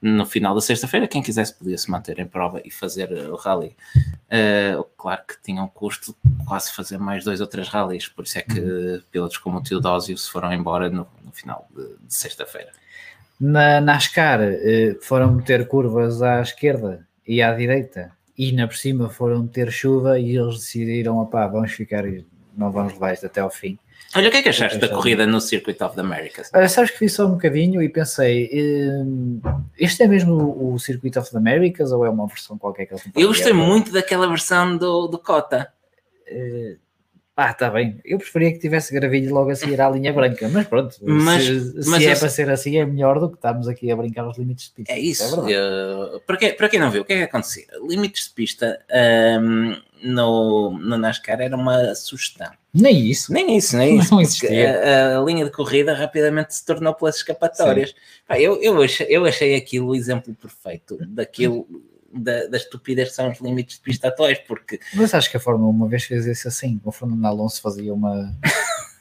no 0.00 0.24
final 0.26 0.54
da 0.54 0.60
sexta-feira. 0.60 1.06
Quem 1.06 1.22
quisesse 1.22 1.54
podia 1.54 1.76
se 1.76 1.90
manter 1.90 2.18
em 2.18 2.26
prova 2.26 2.62
e 2.64 2.70
fazer 2.70 3.12
o 3.30 3.36
rally. 3.36 3.76
Uh, 3.96 4.82
claro 4.96 5.22
que 5.28 5.40
tinha 5.42 5.62
um 5.62 5.68
custo 5.68 6.16
quase 6.46 6.72
fazer 6.72 6.98
mais 6.98 7.24
dois 7.24 7.40
ou 7.40 7.46
três 7.46 7.68
rallies, 7.68 8.08
por 8.08 8.24
isso 8.24 8.38
é 8.38 8.42
que 8.42 8.58
uhum. 8.58 9.02
pilotos 9.10 9.36
como 9.36 9.58
o 9.58 9.62
Teodósio 9.62 10.16
se 10.16 10.30
foram 10.30 10.52
embora 10.52 10.88
no, 10.88 11.06
no 11.24 11.32
final 11.32 11.68
de, 11.74 12.06
de 12.06 12.14
sexta-feira. 12.14 12.72
Na 13.38 13.80
NASCAR 13.80 14.40
foram 15.02 15.32
meter 15.32 15.66
curvas 15.66 16.22
à 16.22 16.40
esquerda 16.40 17.06
e 17.26 17.42
à 17.42 17.52
direita 17.52 18.12
e 18.36 18.52
na 18.52 18.66
por 18.66 18.76
cima 18.76 19.08
foram 19.08 19.46
ter 19.46 19.70
chuva 19.70 20.18
e 20.18 20.36
eles 20.36 20.56
decidiram, 20.56 21.18
opá, 21.18 21.46
vamos 21.46 21.72
ficar 21.72 22.04
não 22.56 22.70
vamos 22.70 22.94
levar 22.94 23.12
isto 23.12 23.26
até 23.26 23.40
ao 23.40 23.50
fim. 23.50 23.78
Olha, 24.14 24.28
o 24.28 24.30
que 24.30 24.36
é 24.36 24.42
que 24.42 24.48
achaste 24.50 24.78
da 24.78 24.88
corrida 24.88 25.26
no 25.26 25.40
Circuit 25.40 25.82
of 25.82 25.94
the 25.94 26.02
Americas? 26.02 26.50
Olha, 26.52 26.68
sabes 26.68 26.90
que 26.90 27.00
vi 27.00 27.08
só 27.08 27.26
um 27.26 27.32
bocadinho 27.32 27.82
e 27.82 27.88
pensei, 27.88 28.50
hum, 28.52 29.40
este 29.78 30.02
é 30.02 30.06
mesmo 30.06 30.74
o 30.74 30.78
Circuit 30.78 31.18
of 31.18 31.30
the 31.30 31.38
Americas 31.38 31.92
ou 31.92 32.04
é 32.04 32.10
uma 32.10 32.26
versão 32.26 32.58
qualquer 32.58 32.84
que 32.86 32.92
eles 32.92 33.04
Eu 33.16 33.28
gostei 33.28 33.54
muito 33.54 33.90
daquela 33.90 34.28
versão 34.28 34.76
do, 34.76 35.06
do 35.06 35.18
Cota. 35.18 35.72
Uh, 36.30 36.76
ah, 37.34 37.50
está 37.50 37.70
bem. 37.70 37.98
Eu 38.04 38.18
preferia 38.18 38.52
que 38.52 38.58
tivesse 38.58 38.92
gravilho 38.92 39.32
logo 39.32 39.50
a 39.50 39.54
seguir 39.54 39.80
à 39.80 39.88
linha 39.88 40.12
branca, 40.12 40.48
mas 40.50 40.66
pronto, 40.66 40.96
mas, 41.00 41.42
se, 41.42 41.88
mas 41.88 42.04
é 42.04 42.14
para 42.14 42.28
ser 42.28 42.50
assim 42.50 42.76
é 42.76 42.84
melhor 42.84 43.18
do 43.18 43.30
que 43.30 43.36
estarmos 43.36 43.66
aqui 43.68 43.90
a 43.90 43.96
brincar 43.96 44.28
os 44.28 44.36
limites 44.36 44.66
de 44.66 44.72
pista. 44.72 44.92
É 44.92 44.98
isso. 44.98 45.48
É 45.48 46.18
para, 46.26 46.36
quem, 46.36 46.54
para 46.54 46.68
quem 46.68 46.78
não 46.78 46.90
viu, 46.90 47.00
o 47.00 47.04
que 47.06 47.14
é 47.14 47.16
que 47.18 47.22
acontecia? 47.22 47.66
Limites 47.88 48.28
de 48.28 48.34
pista 48.34 48.78
um, 49.40 49.74
no, 50.02 50.78
no 50.78 50.98
NASCAR 50.98 51.40
era 51.40 51.56
uma 51.56 51.94
sugestão. 51.94 52.50
Nem 52.74 53.06
isso. 53.06 53.32
Nem 53.32 53.56
isso, 53.56 53.78
nem 53.78 53.96
isso. 53.98 54.12
Não 54.12 54.20
existia. 54.20 55.14
A, 55.14 55.18
a, 55.18 55.22
linha 55.22 55.46
de 55.46 55.50
corrida 55.50 55.94
rapidamente 55.94 56.54
se 56.54 56.66
tornou 56.66 56.92
pelas 56.92 57.16
escapatórias. 57.16 57.94
Pá, 58.28 58.38
eu, 58.38 58.60
eu, 58.62 58.82
achei, 58.82 59.06
eu 59.08 59.24
achei 59.24 59.54
aquilo 59.54 59.88
o 59.88 59.94
exemplo 59.94 60.34
perfeito 60.34 60.98
daquilo 61.08 61.66
da, 62.12 62.46
da 62.46 62.56
estupidez 62.56 63.10
que 63.10 63.14
são 63.14 63.30
os 63.30 63.40
limites 63.40 63.76
de 63.76 63.82
pista 63.82 64.08
atuais, 64.08 64.38
porque... 64.46 64.78
Mas 64.94 65.14
acho 65.14 65.30
que 65.30 65.36
a 65.36 65.40
Fórmula 65.40 65.70
uma 65.70 65.88
vez 65.88 66.04
fez 66.04 66.26
isso 66.26 66.48
assim, 66.48 66.80
o 66.84 66.92
Fernando 66.92 67.24
Alonso 67.24 67.60
fazia 67.60 67.92
uma... 67.92 68.34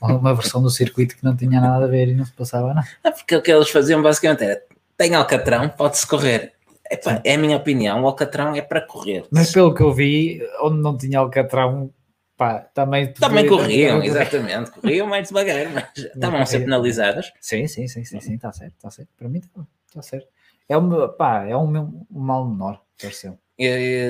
uma 0.02 0.34
versão 0.34 0.64
do 0.64 0.70
circuito 0.72 1.16
que 1.16 1.24
não 1.24 1.36
tinha 1.36 1.62
nada 1.62 1.86
a 1.86 1.88
ver 1.88 2.08
e 2.08 2.16
não 2.16 2.26
se 2.26 2.34
passava 2.34 2.74
nada. 2.74 2.88
Não, 3.04 3.12
porque 3.12 3.36
o 3.36 3.42
que 3.42 3.52
eles 3.52 3.70
faziam 3.70 4.02
basicamente 4.02 4.44
era, 4.44 4.64
tem 4.98 5.14
Alcatrão, 5.14 5.70
pode-se 5.70 6.08
correr. 6.08 6.54
Epá, 6.90 7.22
é 7.24 7.36
a 7.36 7.38
minha 7.38 7.56
opinião, 7.56 8.02
o 8.02 8.08
Alcatrão 8.08 8.56
é 8.56 8.62
para 8.62 8.82
correr. 8.82 9.26
Mas 9.32 9.52
pelo 9.52 9.74
que 9.74 9.84
eu 9.84 9.94
vi, 9.94 10.42
onde 10.62 10.82
não 10.82 10.98
tinha 10.98 11.20
Alcatrão, 11.20 11.94
pá, 12.36 12.62
também... 12.74 13.14
Também 13.14 13.48
corriam, 13.48 14.04
exatamente, 14.04 14.72
corriam 14.72 15.06
mais 15.06 15.28
devagar, 15.28 15.70
mas 15.70 15.86
estavam 15.96 16.42
a 16.42 16.46
ser 16.48 16.62
penalizadas. 16.62 17.32
Sim, 17.40 17.68
sim, 17.68 17.88
sim, 17.88 18.04
sim, 18.04 18.20
sim, 18.20 18.34
está 18.34 18.52
certo, 18.52 18.74
está 18.74 18.90
certo. 18.90 19.10
Para 19.16 19.30
mim 19.30 19.38
está, 19.38 19.62
está 19.88 20.02
certo. 20.02 20.28
É 20.68 20.76
um, 20.76 21.08
pá, 21.10 21.46
é 21.46 21.56
um, 21.56 22.06
um 22.12 22.20
mal 22.20 22.44
menor 22.50 22.82
pareceu. 23.02 23.38
É, 23.60 24.10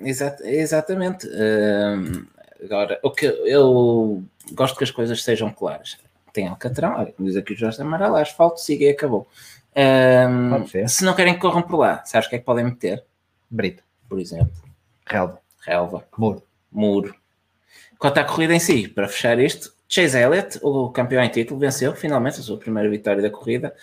exat, 0.00 0.40
exatamente. 0.42 1.28
agora, 2.62 2.98
o 3.02 3.10
que 3.10 3.26
eu 3.26 4.22
gosto 4.52 4.76
que 4.76 4.84
as 4.84 4.90
coisas 4.90 5.22
sejam 5.22 5.50
claras. 5.50 5.98
Tem 6.32 6.48
Alcatrão, 6.48 6.96
olha, 6.96 7.12
como 7.12 7.28
diz 7.28 7.36
aqui 7.36 7.52
o 7.52 7.56
Jorge 7.56 7.80
Amaral, 7.80 8.16
asfalto, 8.16 8.60
siga 8.60 8.84
e 8.84 8.88
acabou. 8.90 9.28
Um, 9.76 10.88
se 10.88 11.04
não 11.04 11.14
querem 11.14 11.34
que 11.34 11.40
corram 11.40 11.62
por 11.62 11.78
lá, 11.78 12.04
sabes 12.04 12.26
o 12.26 12.30
que 12.30 12.36
é 12.36 12.38
que 12.38 12.44
podem 12.44 12.64
meter? 12.64 13.04
Brito. 13.50 13.82
Por 14.08 14.18
exemplo. 14.18 14.52
Relva. 15.06 15.40
Relva. 15.60 16.04
Muro. 16.16 16.42
Muro. 16.70 17.14
Quanto 17.98 18.18
à 18.18 18.24
corrida 18.24 18.54
em 18.54 18.60
si, 18.60 18.88
para 18.88 19.08
fechar 19.08 19.38
isto, 19.38 19.74
Chase 19.88 20.18
Elliott, 20.18 20.58
o 20.62 20.90
campeão 20.90 21.22
em 21.22 21.28
título, 21.28 21.60
venceu 21.60 21.94
finalmente 21.94 22.40
a 22.40 22.42
sua 22.42 22.58
primeira 22.58 22.88
vitória 22.88 23.22
da 23.22 23.30
corrida, 23.30 23.74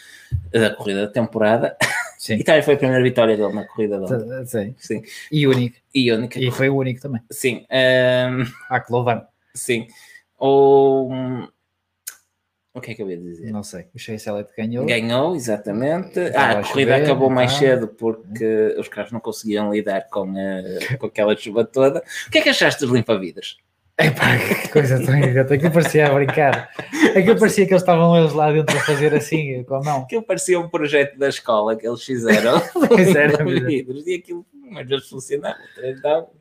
da 0.51 0.69
corrida 0.75 1.07
da 1.07 1.11
temporada. 1.11 1.77
Sim. 2.21 2.35
E 2.35 2.43
também 2.43 2.61
foi 2.61 2.75
a 2.75 2.77
primeira 2.77 3.03
vitória 3.03 3.35
dele 3.35 3.51
na 3.51 3.65
corrida 3.65 3.99
dele. 3.99 4.45
Sim. 4.45 4.75
Sim. 4.77 5.01
E 5.31 5.47
único. 5.47 5.75
E 5.91 6.11
único. 6.11 6.37
E 6.37 6.51
foi 6.51 6.69
o 6.69 6.75
único 6.75 7.01
também. 7.01 7.19
Sim. 7.31 7.65
Um... 7.71 8.45
Há 8.69 8.79
que 8.79 8.91
louvar. 8.91 9.27
Sim. 9.55 9.87
O... 10.37 11.09
O 12.75 12.79
que 12.79 12.91
é 12.91 12.93
que 12.93 13.01
eu 13.01 13.09
ia 13.09 13.17
dizer? 13.17 13.51
Não 13.51 13.63
sei. 13.63 13.87
O 13.95 13.97
Chase 13.97 14.29
Elliott 14.29 14.51
ganhou. 14.55 14.85
Ganhou, 14.85 15.35
exatamente. 15.35 16.19
Ah, 16.35 16.59
a 16.59 16.63
corrida 16.63 16.91
chover, 16.91 17.03
acabou 17.05 17.31
mais 17.31 17.53
cedo 17.53 17.87
porque 17.87 18.75
os 18.77 18.87
carros 18.87 19.11
não 19.11 19.19
conseguiam 19.19 19.73
lidar 19.73 20.07
com, 20.07 20.31
a, 20.37 20.97
com 20.97 21.07
aquela 21.07 21.35
chuva 21.35 21.65
toda. 21.65 22.03
O 22.27 22.29
que 22.29 22.37
é 22.37 22.41
que 22.43 22.49
achaste 22.49 22.81
dos 22.81 22.93
limpa-vidas? 22.93 23.57
Epá, 24.03 24.37
que 24.37 24.69
coisa 24.69 25.03
tão 25.03 25.17
idiota. 25.17 25.53
Aquilo 25.53 25.71
parecia 25.71 26.07
a 26.07 26.13
brincar. 26.13 26.69
Aquilo 27.15 27.39
parecia 27.39 27.65
que 27.65 27.73
eles 27.73 27.81
estavam 27.81 28.17
eles 28.17 28.33
lá 28.33 28.51
dentro 28.51 28.77
a 28.77 28.81
fazer 28.81 29.13
assim, 29.13 29.63
com 29.63 29.75
a 29.75 29.81
mão. 29.81 30.01
Aquilo 30.01 30.23
parecia 30.23 30.59
um 30.59 30.67
projeto 30.67 31.17
da 31.17 31.29
escola 31.29 31.75
que 31.75 31.87
eles 31.87 32.03
fizeram. 32.03 32.59
pois 32.87 33.15
era, 33.15 33.43
e 33.47 34.15
aquilo, 34.15 34.45
mas 34.53 34.89
eles 34.89 35.07
funcionavam. 35.07 35.61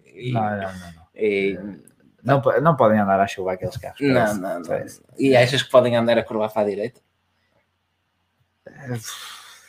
E, 0.06 0.32
não, 0.32 0.42
não, 0.42 0.56
não. 0.56 0.70
não. 0.70 1.06
E, 1.14 1.58
não, 2.22 2.42
não 2.62 2.76
podem 2.76 2.98
andar 2.98 3.20
a 3.20 3.26
chuva 3.26 3.52
aqueles 3.52 3.76
carros. 3.76 4.00
Não, 4.00 4.34
não, 4.34 4.60
não. 4.60 4.86
E 5.18 5.36
achas 5.36 5.62
que 5.62 5.70
podem 5.70 5.96
andar 5.96 6.18
a 6.18 6.22
curvar 6.22 6.52
para 6.52 6.62
a 6.62 6.68
direita? 6.68 7.00
É, 8.66 8.98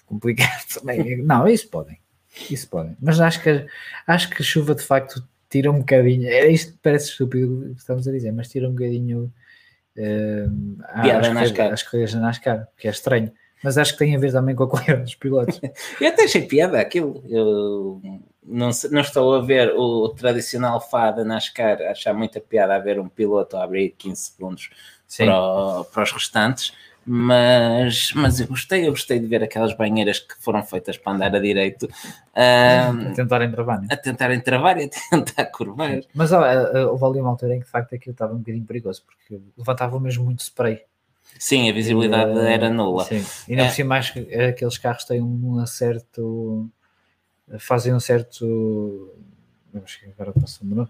complicado 0.06 0.66
também. 0.74 1.18
Não, 1.24 1.48
isso 1.48 1.70
podem. 1.70 2.00
Isso 2.50 2.70
podem. 2.70 2.96
Mas 3.02 3.20
acho 3.20 3.42
que, 3.42 3.66
acho 4.08 4.30
que 4.30 4.42
a 4.42 4.46
chuva 4.46 4.76
de 4.76 4.84
facto 4.84 5.24
tira 5.52 5.70
um 5.70 5.80
bocadinho. 5.80 6.28
É, 6.28 6.50
isto 6.50 6.78
parece 6.82 7.10
estúpido 7.10 7.72
o 7.72 7.76
que 7.76 7.82
estamos 7.82 8.08
a 8.08 8.12
dizer, 8.12 8.32
mas 8.32 8.48
tira 8.48 8.68
um 8.68 8.72
bocadinho 8.72 9.32
uh, 9.98 10.84
as, 10.88 11.60
as 11.60 11.84
corridas 11.84 12.14
na 12.14 12.22
NASCAR, 12.22 12.68
que 12.78 12.88
é 12.88 12.92
estranho. 12.92 13.32
Mas 13.64 13.78
acho 13.78 13.94
que 13.94 14.00
tem 14.00 14.16
a 14.16 14.20
ver 14.20 14.32
também 14.32 14.56
com 14.56 14.64
a 14.64 14.68
corrida 14.70 14.98
dos 14.98 15.16
pilotos. 15.16 15.60
eu 16.00 16.08
até 16.08 16.24
achei 16.24 16.44
piada 16.44 16.80
aquilo. 16.80 17.24
Eu 17.28 18.02
não, 18.44 18.70
não 18.92 19.02
estou 19.02 19.36
a 19.36 19.42
ver 19.42 19.74
o 19.76 20.10
tradicional 20.10 20.80
fada 20.82 21.24
NASCAR, 21.24 21.82
achar 21.84 22.14
muita 22.14 22.40
piada 22.40 22.76
a 22.76 22.80
ver 22.80 23.00
um 23.00 23.10
piloto 23.10 23.58
a 23.58 23.64
abrir 23.64 23.90
15 23.98 24.22
segundos 24.22 24.70
para, 25.18 25.84
para, 25.84 26.04
os 26.04 26.12
restantes. 26.12 26.74
Mas, 27.06 28.12
mas 28.14 28.40
eu 28.40 28.48
gostei, 28.48 28.86
eu 28.88 28.92
gostei 28.92 29.20
de 29.20 29.26
ver 29.26 29.44
aquelas 29.44 29.74
banheiras 29.74 30.20
que 30.20 30.36
foram 30.40 30.62
feitas 30.64 30.98
para 30.98 31.14
andar 31.14 31.36
a 31.36 31.40
direito 31.40 31.86
um, 31.88 33.10
A 33.10 33.14
tentarem 33.16 33.52
travar, 33.52 33.82
né? 33.82 33.88
a 33.90 33.98
tentarem 33.98 34.40
travar 34.40 34.78
e 34.80 34.84
a 34.86 34.88
tentar 35.10 35.46
curvar. 35.48 36.02
Mas 36.14 36.32
eh, 36.32 36.86
houve 36.86 37.04
ali 37.06 37.20
uma 37.22 37.32
altura 37.32 37.56
em 37.56 37.60
que 37.60 37.66
de 37.66 37.72
facto 37.72 37.96
aquilo 37.96 38.12
estava 38.14 38.34
um 38.34 38.38
bocadinho 38.38 38.64
perigoso, 38.66 39.04
porque 39.04 39.42
levantava 39.58 40.00
mesmo 40.00 40.24
muito 40.26 40.42
spray. 40.42 40.84
Sim, 41.40 41.70
a 41.70 41.74
visibilidade 41.74 42.32
E, 42.34 42.40
eh, 42.40 42.54
era 42.54 42.70
nula. 42.70 43.04
Sim. 43.06 43.26
E 43.48 43.56
não 43.56 43.64
É. 43.66 43.74
por 43.74 43.84
mais 43.86 44.10
que 44.12 44.20
aqueles 44.36 44.78
carros 44.78 45.04
têm 45.06 45.22
um 45.22 45.66
certo. 45.66 46.70
fazem 47.58 47.94
um 47.96 48.00
certo. 48.00 49.10
que 49.74 50.12
agora 50.20 50.34
passou-me 50.40 50.82
o. 50.82 50.88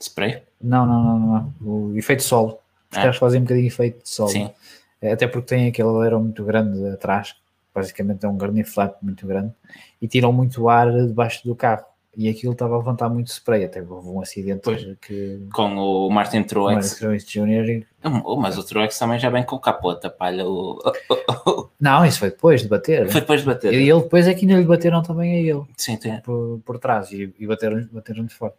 Spray? 0.00 0.42
Não, 0.60 0.84
não, 0.84 1.02
não, 1.04 1.18
não, 1.20 1.54
não. 1.60 1.90
O 1.92 1.96
efeito 1.96 2.22
solo. 2.24 2.58
Os 2.90 2.98
Ah. 2.98 3.02
carros 3.02 3.16
fazem 3.18 3.40
um 3.40 3.44
bocadinho 3.44 3.66
efeito 3.68 4.02
de 4.02 4.08
solo. 4.08 4.30
Sim. 4.30 4.50
É, 5.00 5.12
Até 5.12 5.26
porque 5.26 5.48
tem 5.54 5.68
aquele 5.68 5.88
alerão 5.88 6.22
muito 6.22 6.44
grande 6.44 6.86
atrás, 6.88 7.34
basicamente 7.74 8.24
é 8.24 8.28
um 8.28 8.36
garnier 8.36 8.66
flap 8.66 8.96
muito 9.02 9.26
grande, 9.26 9.52
e 10.00 10.08
tiram 10.08 10.32
muito 10.32 10.68
ar 10.68 10.90
debaixo 10.90 11.46
do 11.46 11.54
carro. 11.54 11.84
E 12.16 12.28
aquilo 12.28 12.52
estava 12.52 12.76
a 12.76 12.78
levantar 12.78 13.08
muito 13.08 13.26
spray, 13.26 13.64
até 13.64 13.82
houve 13.82 14.08
um 14.08 14.20
acidente 14.20 14.60
Pois. 14.62 14.86
que 15.04 15.48
Com 15.52 15.74
o 15.76 16.08
Martin 16.08 16.38
o 16.42 16.46
Truex. 16.46 17.00
Marcus 17.02 17.24
Jr. 17.26 17.68
e- 17.70 17.86
Oh, 18.24 18.36
mas 18.36 18.56
o 18.56 18.62
Truex 18.64 18.96
também 18.96 19.18
já 19.18 19.28
vem 19.30 19.42
com 19.42 19.56
o 19.56 19.58
capô 19.60 19.90
a 19.90 19.96
tapar-lhe 19.96 20.42
o. 20.44 20.78
Não, 21.80 22.04
isso 22.06 22.20
foi 22.20 22.30
depois 22.30 22.62
de 22.62 22.68
bater. 22.68 23.08
Foi 23.10 23.20
depois 23.20 23.40
de 23.40 23.46
bater. 23.46 23.72
E 23.74 23.90
ele 23.90 24.00
depois 24.00 24.28
é 24.28 24.34
que 24.34 24.46
ainda 24.46 24.60
lhe 24.60 24.64
bateram 24.64 25.02
também 25.02 25.32
a 25.32 25.40
ele, 25.56 25.64
Sim, 25.76 25.96
tem. 25.96 26.20
por, 26.20 26.60
por 26.64 26.78
trás, 26.78 27.10
e, 27.10 27.34
e 27.36 27.46
bateram, 27.48 27.84
bateram 27.90 28.24
de 28.24 28.32
fora. 28.32 28.54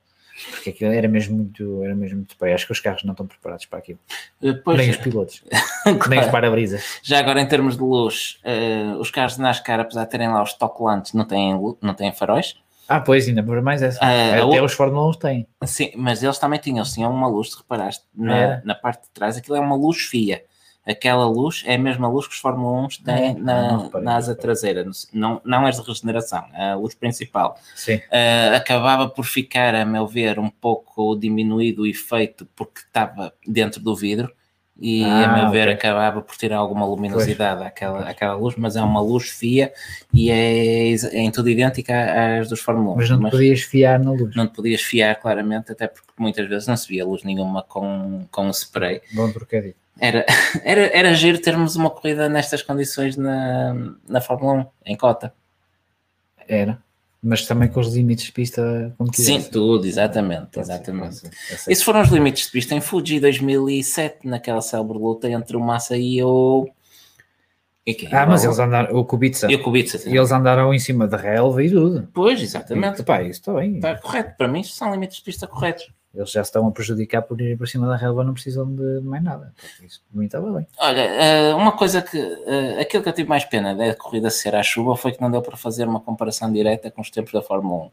Porque 0.52 0.70
aquilo 0.72 0.92
era 0.92 1.08
mesmo 1.08 1.38
muito, 1.38 1.84
era 1.84 1.96
mesmo 1.96 2.18
muito 2.18 2.32
spray. 2.32 2.54
Acho 2.54 2.66
que 2.66 2.72
os 2.74 2.80
carros 2.82 3.04
não 3.04 3.12
estão 3.14 3.26
preparados 3.26 3.66
para 3.66 3.80
aquilo. 3.80 4.00
Depois, 4.42 4.78
Nem 4.78 4.90
os 4.90 4.98
pilotos, 4.98 5.42
nem 6.10 6.20
os 6.20 6.28
para-brisas. 6.28 7.00
Já 7.02 7.20
agora, 7.20 7.40
em 7.42 7.48
termos 7.48 7.76
de 7.78 7.82
luz, 7.84 8.38
eh, 8.44 8.96
os 9.00 9.10
carros 9.12 9.36
de 9.36 9.42
NASCAR, 9.42 9.80
apesar 9.80 10.04
de 10.04 10.10
terem 10.10 10.28
lá 10.28 10.44
os 10.44 10.54
tocolantes, 10.54 11.14
não 11.14 11.26
têm, 11.26 11.54
não 11.82 11.94
têm 11.94 12.12
faróis. 12.12 12.58
Ah, 12.88 13.00
pois, 13.00 13.28
ainda 13.28 13.42
por 13.42 13.60
mais 13.62 13.82
essa. 13.82 13.98
Ah, 14.02 14.36
Até 14.44 14.62
o- 14.62 14.66
os 14.66 14.74
Fórmula 14.74 15.10
1 15.10 15.14
têm. 15.14 15.48
Sim, 15.64 15.92
mas 15.96 16.22
eles 16.22 16.38
também 16.38 16.60
tinham, 16.60 16.80
eles 16.80 16.94
tinham 16.94 17.12
uma 17.12 17.28
luz, 17.28 17.52
se 17.52 17.58
reparaste, 17.58 18.04
na, 18.14 18.38
Era? 18.38 18.62
na 18.66 18.76
parte 18.76 19.04
de 19.04 19.10
trás, 19.12 19.38
aquilo 19.38 19.56
é 19.56 19.60
uma 19.60 19.76
luz 19.76 19.98
fia. 20.02 20.44
Aquela 20.86 21.26
luz 21.26 21.64
é 21.66 21.76
a 21.76 21.80
mesma 21.80 22.08
luz 22.08 22.28
que 22.28 22.34
os 22.34 22.40
Fórmula 22.40 22.86
1 22.86 22.88
têm 23.04 23.30
É? 23.30 23.34
na, 23.34 23.90
Ah, 23.94 24.00
na 24.00 24.16
asa 24.16 24.36
traseira, 24.36 24.86
não, 25.12 25.42
não 25.44 25.66
as 25.66 25.82
de 25.82 25.88
regeneração, 25.88 26.46
é 26.54 26.72
a 26.72 26.76
luz 26.76 26.94
principal. 26.94 27.58
Sim. 27.76 27.96
Uh, 27.96 28.56
acabava 28.56 29.10
por 29.10 29.26
ficar, 29.26 29.74
a 29.74 29.86
meu 29.86 30.06
ver, 30.06 30.38
um 30.40 30.50
pouco 30.50 31.16
diminuído 31.16 31.84
o 31.84 31.88
efeito 31.88 32.48
porque 32.56 32.82
estava 32.82 33.34
dentro 33.48 33.82
do 33.82 33.96
vidro 33.96 34.32
e, 34.80 35.04
a 35.04 35.34
Ah, 35.34 35.38
meu 35.38 35.52
ver, 35.52 35.70
ok. 35.70 35.74
acabava 35.74 36.22
por 36.22 36.36
tirar 36.36 36.58
alguma 36.58 36.86
luminosidade 36.86 37.64
àquela, 37.64 38.10
àquela 38.10 38.34
luz, 38.36 38.56
mas 38.58 38.76
é 38.76 38.82
uma 38.82 39.00
luz 39.00 39.30
fia 39.30 39.72
e 40.14 40.30
é, 40.30 40.92
é 40.94 41.20
em 41.22 41.32
tudo 41.32 41.50
idêntica 41.50 42.40
às 42.40 42.50
dos 42.50 42.60
Fórmula 42.60 42.94
1. 42.94 42.96
Mas 42.98 43.10
não 43.10 43.24
te 43.24 43.32
podias 43.32 43.62
fiar 43.62 44.00
na 44.00 44.12
luz. 44.12 44.36
não 44.36 44.48
te 44.48 44.54
podias 44.54 44.82
fiar 44.82 45.16
claramente, 45.16 45.72
até 45.72 45.88
porque 45.88 46.12
muitas 46.18 46.48
vezes 46.50 46.68
não 46.68 46.76
se 46.76 46.88
via 46.90 47.06
luz 47.06 47.24
nenhuma 47.24 47.64
com, 47.64 48.26
com 48.30 48.48
o 48.48 48.52
spray. 48.52 49.02
Bom 49.14 49.32
trocadilho. 49.32 49.76
Era, 49.98 50.26
era, 50.64 50.82
era 50.98 51.14
giro 51.14 51.40
termos 51.40 51.78
uma 51.78 51.90
corrida 51.90 52.28
nestas 52.28 52.62
condições 52.62 53.16
na, 53.16 53.74
na 54.08 54.20
Fórmula 54.20 54.68
1, 54.86 54.92
em 54.92 54.98
cota. 54.98 55.34
Era. 56.48 56.84
Mas 57.28 57.48
também 57.48 57.68
com 57.68 57.80
os 57.80 57.92
limites 57.92 58.26
de 58.26 58.32
pista 58.32 58.94
como 59.00 59.12
Sim, 59.12 59.42
tudo, 59.42 59.88
exatamente, 59.88 60.60
exatamente. 60.60 61.24
Esses 61.68 61.82
foram 61.82 62.02
os 62.02 62.10
limites 62.10 62.46
de 62.46 62.52
pista 62.52 62.76
em 62.76 62.82
Fuji 62.82 63.20
2007, 63.20 64.28
naquela 64.28 64.62
célebre 64.62 65.00
luta 65.00 65.28
entre 65.28 65.58
o 65.58 65.60
Massa 65.60 65.98
e 65.98 66.24
o. 66.24 66.70
E? 67.88 68.08
Ah, 68.12 68.28
mas 68.28 68.44
eles 68.44 68.60
andaram, 68.60 68.96
o 68.96 69.04
Kubica, 69.04 69.52
E 69.52 69.56
o 69.56 69.64
Kubica. 69.64 69.98
e 70.08 70.16
eles 70.16 70.32
andaram 70.32 70.72
em 70.72 70.78
cima 70.78 71.08
da 71.08 71.18
relva 71.18 71.64
e 71.64 71.70
tudo. 71.72 72.08
Pois, 72.14 72.40
exatamente. 72.42 73.02
Pá, 73.02 73.24
isso 73.24 73.40
está 73.40 73.54
bem. 73.56 73.76
Está 73.76 73.96
correto. 73.96 74.38
Para 74.38 74.48
mim, 74.48 74.64
são 74.64 74.92
limites 74.92 75.18
de 75.18 75.24
pista 75.24 75.48
corretos. 75.48 75.92
Eles 76.16 76.32
já 76.32 76.44
se 76.44 76.50
estão 76.50 76.68
a 76.68 76.72
prejudicar 76.72 77.22
por 77.22 77.40
irem 77.42 77.58
por 77.58 77.68
cima 77.68 77.88
da 77.88 77.96
relva, 77.96 78.24
não 78.24 78.34
precisam 78.34 78.66
de 78.74 79.02
mais 79.02 79.24
nada. 79.24 79.54
Isso 79.84 80.02
para 80.10 80.20
mim 80.20 80.26
estava 80.26 80.52
bem. 80.52 80.66
Olha, 80.80 81.02
eh, 81.02 81.54
uma 81.54 81.72
coisa 81.74 82.02
que. 82.02 82.18
eh, 82.18 82.82
aquilo 82.82 83.04
que 83.04 83.10
eu 83.10 83.14
tive 83.14 83.30
mais 83.30 83.44
pena 83.46 83.76
da 83.76 83.96
corrida 83.96 84.30
ser 84.30 84.56
à 84.56 84.64
chuva 84.64 84.96
foi 84.96 85.12
que 85.12 85.22
não 85.22 85.30
deu 85.30 85.42
para 85.42 85.58
fazer 85.58 85.88
uma 85.88 86.00
comparação 86.00 86.52
direta 86.52 86.90
com 86.90 87.02
os 87.02 87.10
tempos 87.10 87.34
da 87.34 87.42
Fórmula 87.42 87.92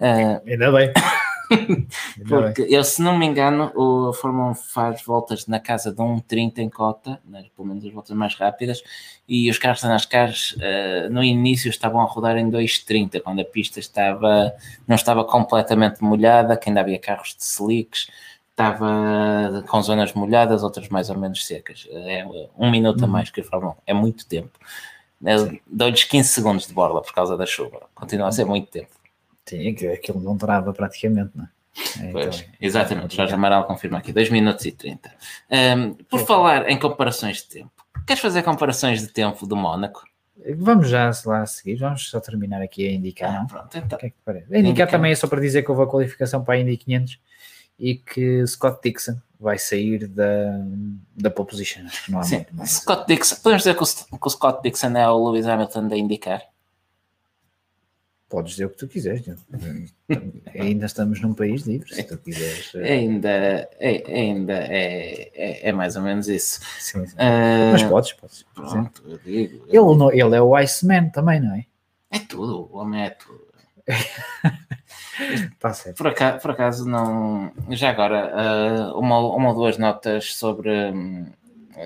1. 0.00 0.04
Eh, 0.04 0.42
Ainda 0.46 0.70
bem. 0.72 0.92
Porque 2.28 2.62
eu, 2.68 2.82
se 2.84 3.00
não 3.02 3.16
me 3.18 3.26
engano, 3.26 3.72
o 3.74 4.12
Fórmula 4.12 4.50
1 4.50 4.54
faz 4.54 5.02
voltas 5.02 5.46
na 5.46 5.60
casa 5.60 5.90
de 5.92 5.98
1,30 6.02 6.58
em 6.58 6.68
cota, 6.68 7.20
né, 7.24 7.44
pelo 7.54 7.68
menos 7.68 7.84
as 7.84 7.92
voltas 7.92 8.16
mais 8.16 8.34
rápidas, 8.34 8.82
e 9.28 9.50
os 9.50 9.58
carros 9.58 9.82
da 9.82 9.88
NASCAR 9.88 10.32
eh, 10.60 11.08
no 11.08 11.22
início 11.22 11.68
estavam 11.68 12.00
a 12.00 12.04
rodar 12.04 12.36
em 12.36 12.50
2,30, 12.50 13.20
quando 13.22 13.40
a 13.40 13.44
pista 13.44 13.78
estava, 13.80 14.52
não 14.86 14.96
estava 14.96 15.24
completamente 15.24 16.02
molhada, 16.02 16.56
que 16.56 16.68
ainda 16.68 16.80
havia 16.80 16.98
carros 16.98 17.34
de 17.36 17.44
slicks, 17.44 18.08
estava 18.50 19.64
com 19.68 19.82
zonas 19.82 20.12
molhadas, 20.14 20.62
outras 20.62 20.88
mais 20.88 21.10
ou 21.10 21.18
menos 21.18 21.46
secas. 21.46 21.86
É 21.92 22.24
um 22.56 22.70
minuto 22.70 23.02
a 23.04 23.06
Uhum. 23.06 23.12
mais 23.12 23.30
que 23.30 23.40
a 23.40 23.44
Fórmula 23.44 23.72
1, 23.74 23.76
é 23.86 23.94
muito 23.94 24.26
tempo. 24.26 24.58
Eu 25.24 25.58
Dou-lhes 25.66 26.04
15 26.04 26.28
segundos 26.28 26.66
de 26.66 26.72
borla 26.74 27.02
por 27.02 27.12
causa 27.14 27.36
da 27.36 27.46
chuva, 27.46 27.88
continua 27.94 28.28
a 28.28 28.32
ser 28.32 28.44
muito 28.46 28.70
tempo. 28.70 28.88
Sim, 29.46 29.74
que 29.74 29.86
aquilo 29.86 30.20
não 30.20 30.36
trava 30.36 30.72
praticamente, 30.72 31.30
não 31.34 31.44
é? 31.44 31.48
É, 32.00 32.10
Pois, 32.10 32.40
então, 32.40 32.54
exatamente, 32.60 33.16
Jorge 33.16 33.34
Amaral 33.34 33.64
confirma 33.64 33.98
aqui, 33.98 34.12
2 34.12 34.30
minutos 34.30 34.64
e 34.64 34.72
30. 34.72 35.10
Um, 35.50 35.94
por 35.94 36.20
falar 36.20 36.70
em 36.70 36.78
comparações 36.78 37.38
de 37.38 37.48
tempo, 37.48 37.70
queres 38.06 38.22
fazer 38.22 38.42
comparações 38.42 39.00
de 39.00 39.08
tempo 39.08 39.46
do 39.46 39.56
Mónaco? 39.56 40.04
Vamos 40.58 40.88
já 40.88 41.10
lá 41.24 41.42
a 41.42 41.46
seguir, 41.46 41.76
vamos 41.76 42.08
só 42.08 42.20
terminar 42.20 42.62
aqui 42.62 42.86
a 42.86 42.92
indicar, 42.92 43.32
não? 43.32 43.46
pronto, 43.46 43.76
então. 43.76 43.98
Que 43.98 44.06
é 44.06 44.10
que 44.10 44.30
indicar 44.30 44.58
Indicar. 44.58 44.90
também 44.90 45.12
é 45.12 45.14
só 45.14 45.26
para 45.26 45.40
dizer 45.40 45.62
que 45.62 45.70
houve 45.70 45.82
a 45.82 45.86
qualificação 45.86 46.44
para 46.44 46.54
a 46.54 46.58
Indy 46.58 46.76
500 46.76 47.20
e 47.78 47.94
que 47.96 48.46
Scott 48.46 48.78
Dixon 48.82 49.16
vai 49.38 49.58
sair 49.58 50.06
da, 50.06 50.24
da 51.14 51.30
pole 51.30 51.48
position. 51.48 51.84
Acho 51.84 52.04
que 52.04 52.12
não 52.12 52.20
há 52.20 52.22
Sim. 52.22 52.46
Scott 52.64 53.06
Dixon, 53.06 53.36
podemos 53.42 53.62
dizer 53.62 53.76
que 53.76 53.82
o, 53.82 54.18
que 54.18 54.26
o 54.26 54.30
Scott 54.30 54.62
Dixon 54.62 54.96
é 54.96 55.08
o 55.08 55.30
Lewis 55.30 55.46
Hamilton 55.46 55.88
da 55.88 55.96
IndyCar? 55.96 56.42
Podes 58.28 58.52
dizer 58.52 58.64
o 58.64 58.70
que 58.70 58.76
tu 58.76 58.88
quiseres. 58.88 59.22
Ainda 60.58 60.86
estamos 60.86 61.20
num 61.20 61.32
país 61.32 61.62
livre, 61.62 61.94
se 61.94 62.02
tu 62.02 62.18
quiseres. 62.18 62.72
eh, 62.74 62.92
Ainda, 62.94 63.28
é, 63.78 64.02
ainda 64.12 64.52
é, 64.54 65.30
é, 65.34 65.68
é 65.68 65.72
mais 65.72 65.94
ou 65.94 66.02
menos 66.02 66.26
isso. 66.28 66.60
sim, 66.80 67.06
sim. 67.06 67.14
Uh, 67.14 67.72
Mas 67.72 67.84
podes, 67.84 68.12
podes. 68.14 68.44
Pronto, 68.54 69.02
eu 69.06 69.18
digo. 69.18 69.64
Ele, 69.68 69.96
não- 69.98 70.10
ele 70.12 70.34
é 70.36 70.42
o 70.42 70.56
Iceman 70.56 71.08
também, 71.10 71.38
não 71.40 71.54
é? 71.54 71.66
É 72.10 72.18
tudo, 72.18 72.68
o 72.72 72.78
homem 72.78 73.04
é 73.04 73.10
tudo. 73.10 73.46
Está 75.20 75.72
certo. 75.74 75.96
Por 75.96 76.08
acaso, 76.08 76.40
por 76.42 76.50
acaso 76.50 76.88
não. 76.88 77.52
Já 77.70 77.90
agora, 77.90 78.32
ah, 78.34 78.96
uma, 78.98 79.20
uma 79.20 79.50
ou 79.50 79.54
duas 79.54 79.78
notas 79.78 80.34
sobre, 80.34 80.68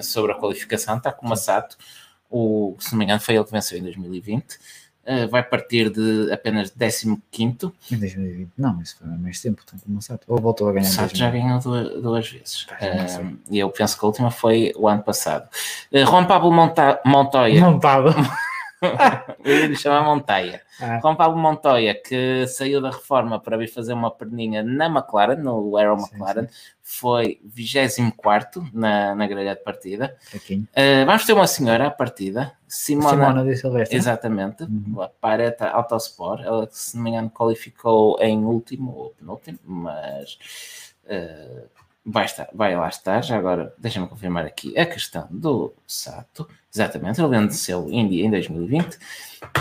sobre 0.02 0.32
a 0.32 0.36
qualificação. 0.36 0.96
Está 0.96 1.12
com 1.12 1.26
o 1.26 1.28
Massato, 1.28 1.76
o, 2.30 2.76
se 2.78 2.92
não 2.92 2.98
me 2.98 3.04
engano, 3.04 3.20
foi 3.20 3.34
ele 3.34 3.44
que 3.44 3.52
venceu 3.52 3.78
em 3.78 3.82
2020. 3.82 4.58
Ah, 5.12 5.26
vai 5.26 5.42
partir 5.42 5.90
de 5.90 6.30
apenas 6.32 6.70
15. 7.32 7.72
Em 7.90 7.96
2020. 7.96 8.50
Não, 8.56 8.80
isso 8.80 8.96
foi 8.96 9.08
há 9.08 9.16
mais 9.18 9.40
tempo. 9.40 9.60
Então, 9.66 9.76
como 9.84 10.00
Sato. 10.00 10.24
Ou 10.28 10.38
voltou 10.40 10.68
a 10.68 10.70
O 10.70 10.74
ganhar 10.74 10.86
em 10.86 10.90
Sato 10.90 11.16
já 11.16 11.28
2020. 11.30 11.42
ganhou 11.42 11.60
duas, 11.90 12.02
duas 12.02 12.28
vezes. 12.30 12.66
Ah, 12.80 13.32
e 13.50 13.58
eu 13.58 13.68
penso 13.70 13.98
que 13.98 14.04
a 14.04 14.08
última 14.08 14.30
foi 14.30 14.72
o 14.76 14.86
ano 14.86 15.02
passado. 15.02 15.48
Ah, 15.92 16.04
Juan 16.04 16.26
Pablo 16.26 16.52
Monta 16.52 17.00
Montoya, 17.04 17.60
Não 17.60 17.78
lhe 19.44 19.76
chamar 19.76 20.04
Montoya. 20.04 20.60
Ah, 20.80 20.98
Juan 21.00 21.16
Pablo 21.16 21.38
Montoya, 21.38 21.94
que 21.94 22.46
saiu 22.46 22.80
da 22.80 22.90
reforma 22.90 23.38
para 23.38 23.56
vir 23.56 23.68
fazer 23.68 23.92
uma 23.92 24.10
perninha 24.10 24.62
na 24.62 24.86
McLaren, 24.86 25.36
no 25.36 25.76
Aero 25.76 25.98
Sim, 25.98 26.06
McLaren, 26.14 26.46
foi 26.82 27.40
24 27.44 28.68
na, 28.72 29.14
na 29.14 29.26
grelha 29.26 29.54
de 29.54 29.62
partida. 29.62 30.16
Uh, 30.34 31.04
vamos 31.06 31.24
ter 31.24 31.32
uma 31.34 31.46
senhora 31.46 31.86
à 31.86 31.90
partida, 31.90 32.52
Simona. 32.66 33.10
Simona 33.10 33.44
de 33.44 33.56
Silvestre. 33.56 33.96
Exatamente, 33.96 34.62
Uhum. 34.64 35.02
a 35.02 35.08
Pareta 35.08 35.68
Autosport, 35.68 36.42
ela 36.42 36.66
que 36.66 36.76
se 36.76 36.96
não 36.96 37.04
me 37.04 37.10
engano 37.10 37.30
qualificou 37.30 38.18
em 38.20 38.44
último 38.44 38.92
ou 38.96 39.10
penúltimo, 39.10 39.58
mas 39.64 40.38
uh, 41.04 41.68
vai, 42.04 42.24
estar, 42.24 42.48
vai 42.52 42.76
lá 42.76 42.88
estar. 42.88 43.22
Já 43.22 43.36
agora, 43.36 43.72
deixa-me 43.78 44.06
confirmar 44.06 44.44
aqui 44.44 44.76
a 44.78 44.86
questão 44.86 45.26
do 45.30 45.72
Sato, 45.86 46.48
exatamente, 46.72 47.20
ele 47.20 47.28
venceu 47.28 47.88
Indy 47.90 48.22
em 48.22 48.30
2020. 48.30 48.98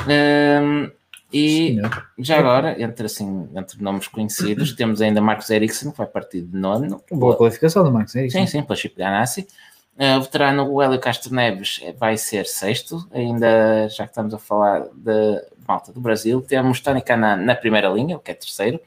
Um, 0.07 0.91
e 1.31 1.75
Senhor. 1.75 2.07
já 2.17 2.39
agora, 2.39 2.81
entre, 2.81 3.05
assim, 3.05 3.47
entre 3.55 3.81
nomes 3.81 4.07
conhecidos, 4.07 4.73
temos 4.73 4.99
ainda 4.99 5.21
Marcos 5.21 5.49
Ericsson, 5.49 5.91
que 5.91 5.97
vai 5.97 6.07
partir 6.07 6.41
de 6.41 6.57
nono. 6.57 7.03
Boa 7.11 7.35
qualificação 7.35 7.83
do 7.83 7.91
Max 7.91 8.15
Ericsson. 8.15 8.39
Sim, 8.39 8.47
sim, 8.47 8.63
pela 8.63 8.75
Chip 8.75 8.95
Ganassi. 8.97 9.47
Uh, 9.95 10.17
o 10.17 10.21
veterano 10.21 10.81
Hélio 10.81 10.99
Castro 10.99 11.35
Neves 11.35 11.81
vai 11.99 12.17
ser 12.17 12.45
sexto, 12.45 13.07
ainda 13.11 13.87
já 13.89 14.05
que 14.05 14.11
estamos 14.11 14.33
a 14.33 14.39
falar 14.39 14.87
de 14.95 15.43
malta 15.67 15.91
do 15.91 16.01
Brasil. 16.01 16.41
Temos 16.41 16.79
Tony 16.79 17.01
Canan 17.01 17.35
na 17.35 17.53
primeira 17.53 17.89
linha, 17.89 18.15
o 18.15 18.19
que 18.19 18.31
é 18.31 18.33
terceiro. 18.33 18.79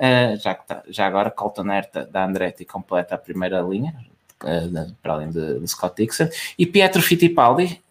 Uh, 0.00 0.34
já, 0.38 0.54
que 0.54 0.66
tá- 0.66 0.82
já 0.88 1.06
agora 1.06 1.30
Colton 1.30 1.70
Herta 1.70 2.06
da 2.06 2.24
Andretti 2.24 2.64
completa 2.64 3.16
a 3.16 3.18
primeira 3.18 3.60
linha, 3.60 3.94
uh, 4.42 4.94
para 5.02 5.12
além 5.12 5.30
de, 5.30 5.60
de, 5.60 5.68
Scott 5.68 5.94
Dixon, 6.02 6.26
e 6.58 6.64
Pietro 6.64 7.02
Fittipaldi, 7.02 7.82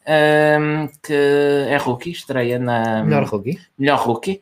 um, 0.59 0.87
que 1.03 1.13
é 1.69 1.77
rookie, 1.77 2.09
estreia 2.09 2.57
na. 2.57 3.03
Melhor 3.03 3.25
rookie. 3.25 3.61
Melhor 3.77 3.99
rookie. 3.99 4.41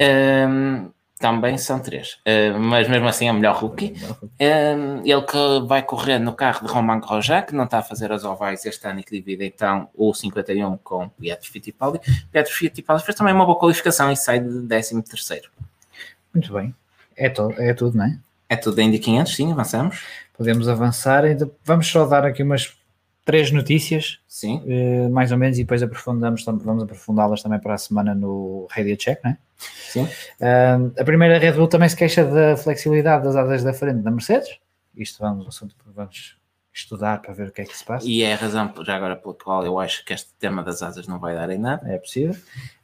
Um, 0.00 0.90
também 1.18 1.58
são 1.58 1.80
três, 1.80 2.20
uh, 2.24 2.56
mas 2.60 2.86
mesmo 2.86 3.08
assim 3.08 3.26
é 3.26 3.32
o 3.32 3.34
melhor 3.34 3.56
rookie. 3.56 3.94
Ele 4.38 5.22
que 5.22 5.66
vai 5.66 5.82
correr 5.82 6.20
no 6.20 6.32
carro 6.32 6.64
de 6.64 6.72
Romain 6.72 7.00
Grosjean, 7.00 7.42
que 7.42 7.56
não 7.56 7.64
está 7.64 7.78
a 7.78 7.82
fazer 7.82 8.12
as 8.12 8.24
ovais 8.24 8.64
este 8.64 8.86
ano 8.86 9.00
e 9.00 9.02
que 9.02 9.10
divide 9.10 9.44
então 9.44 9.88
o 9.96 10.14
51 10.14 10.76
com 10.76 11.08
Pietro 11.08 11.50
Fittipaldi. 11.50 11.98
Pietro 12.30 12.52
Fittipaldi 12.54 13.04
fez 13.04 13.16
também 13.16 13.34
uma 13.34 13.44
boa 13.44 13.58
qualificação 13.58 14.12
e 14.12 14.16
sai 14.16 14.38
de 14.38 14.68
13 14.68 15.02
terceiro. 15.02 15.50
Muito 16.32 16.52
bem, 16.52 16.72
é, 17.18 17.28
to 17.28 17.52
é 17.58 17.74
tudo, 17.74 17.98
não 17.98 18.04
é? 18.04 18.18
É 18.48 18.56
tudo 18.56 18.78
em 18.80 18.96
500, 18.96 19.34
sim, 19.34 19.52
avançamos. 19.52 20.02
Podemos 20.36 20.68
avançar, 20.68 21.24
vamos 21.64 21.86
só 21.86 22.06
dar 22.06 22.24
aqui 22.24 22.42
umas 22.42 22.78
três 23.24 23.50
notícias, 23.50 24.20
sim. 24.26 24.62
Uh, 24.64 25.10
mais 25.10 25.30
ou 25.32 25.36
menos, 25.36 25.58
e 25.58 25.62
depois 25.62 25.82
aprofundamos, 25.82 26.42
vamos 26.44 26.82
aprofundá-las 26.82 27.42
também 27.42 27.58
para 27.58 27.74
a 27.74 27.78
semana 27.78 28.14
no 28.14 28.66
Radio 28.70 28.96
Check, 28.96 29.22
não 29.22 29.32
é? 29.32 29.38
Sim. 29.58 30.04
Uh, 30.04 30.92
a 30.98 31.04
primeira 31.04 31.38
Red 31.38 31.52
Bull 31.52 31.68
também 31.68 31.88
se 31.90 31.96
queixa 31.96 32.24
da 32.24 32.56
flexibilidade 32.56 33.24
das 33.24 33.36
asas 33.36 33.62
da 33.62 33.74
frente 33.74 34.00
da 34.00 34.10
Mercedes. 34.10 34.58
Isto 34.96 35.18
vamos, 35.20 35.46
assunto 35.46 35.74
vamos 35.94 36.37
estudar 36.78 37.20
para 37.20 37.34
ver 37.34 37.48
o 37.48 37.52
que 37.52 37.60
é 37.60 37.64
que 37.64 37.76
se 37.76 37.84
passa. 37.84 38.06
E 38.06 38.22
é 38.22 38.32
a 38.32 38.36
razão, 38.36 38.72
já 38.84 38.96
agora, 38.96 39.16
pela 39.16 39.34
qual 39.34 39.64
eu 39.64 39.78
acho 39.78 40.04
que 40.04 40.12
este 40.12 40.32
tema 40.38 40.62
das 40.62 40.82
asas 40.82 41.08
não 41.08 41.18
vai 41.18 41.34
dar 41.34 41.50
em 41.50 41.58
nada. 41.58 41.88
É 41.88 41.98
possível. 41.98 42.34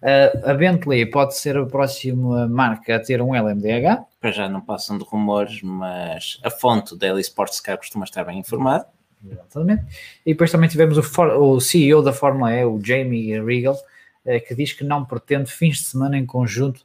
Uh, 0.03 0.51
a 0.51 0.55
Bentley 0.55 1.07
pode 1.07 1.37
ser 1.37 1.57
a 1.57 1.65
próxima 1.65 2.49
marca 2.49 2.97
a 2.97 3.01
ter 3.01 3.23
um 3.23 3.35
LMDH. 3.35 4.05
Para 4.21 4.33
já 4.33 4.49
não 4.49 4.61
passam 4.61 4.99
de 4.99 5.05
rumores, 5.05 5.63
mas 5.63 6.41
a 6.43 6.51
fonte 6.51 6.97
Daily 6.97 7.21
Sports 7.21 7.61
Car 7.61 7.79
costuma 7.79 8.05
estar 8.05 8.25
bem 8.25 8.39
informada. 8.39 8.87
Exatamente. 9.25 9.85
E 10.27 10.33
depois 10.33 10.51
também 10.51 10.69
tivemos 10.69 10.99
o, 10.99 11.03
For 11.03 11.29
o 11.29 11.61
CEO 11.61 12.03
da 12.03 12.13
Fórmula 12.13 12.53
E, 12.53 12.65
o 12.65 12.81
Jamie 12.83 13.41
Regal, 13.41 13.77
eh, 14.25 14.41
que 14.41 14.55
diz 14.55 14.73
que 14.73 14.85
não 14.85 15.05
pretende 15.05 15.51
fins 15.51 15.79
de 15.79 15.85
semana 15.85 16.19
em 16.19 16.27
conjunto 16.27 16.85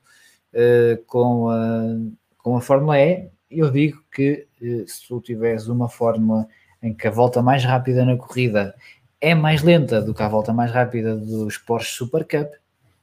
uh, 0.53 1.03
com, 1.06 1.49
a, 1.49 1.98
com 2.38 2.56
a 2.56 2.61
Fórmula 2.61 2.99
E. 2.99 3.27
Eu 3.49 3.72
digo 3.72 4.02
que 4.11 4.48
uh, 4.61 4.88
se 4.88 5.07
tu 5.07 5.19
tiveres 5.19 5.68
uma 5.68 5.90
Fórmula 5.90 6.48
em 6.82 6.94
que 6.94 7.08
a 7.08 7.12
volta 7.12 7.42
mais 7.42 7.64
rápida 7.64 8.06
na 8.06 8.16
corrida 8.16 8.76
é 9.22 9.36
mais 9.36 9.62
lenta 9.62 10.02
do 10.02 10.14
que 10.14 10.24
a 10.24 10.28
volta 10.28 10.54
mais 10.54 10.72
rápida 10.72 11.16
dos 11.16 11.58
Porsche 11.58 11.94
Super 11.94 12.26
Cup, 12.26 12.54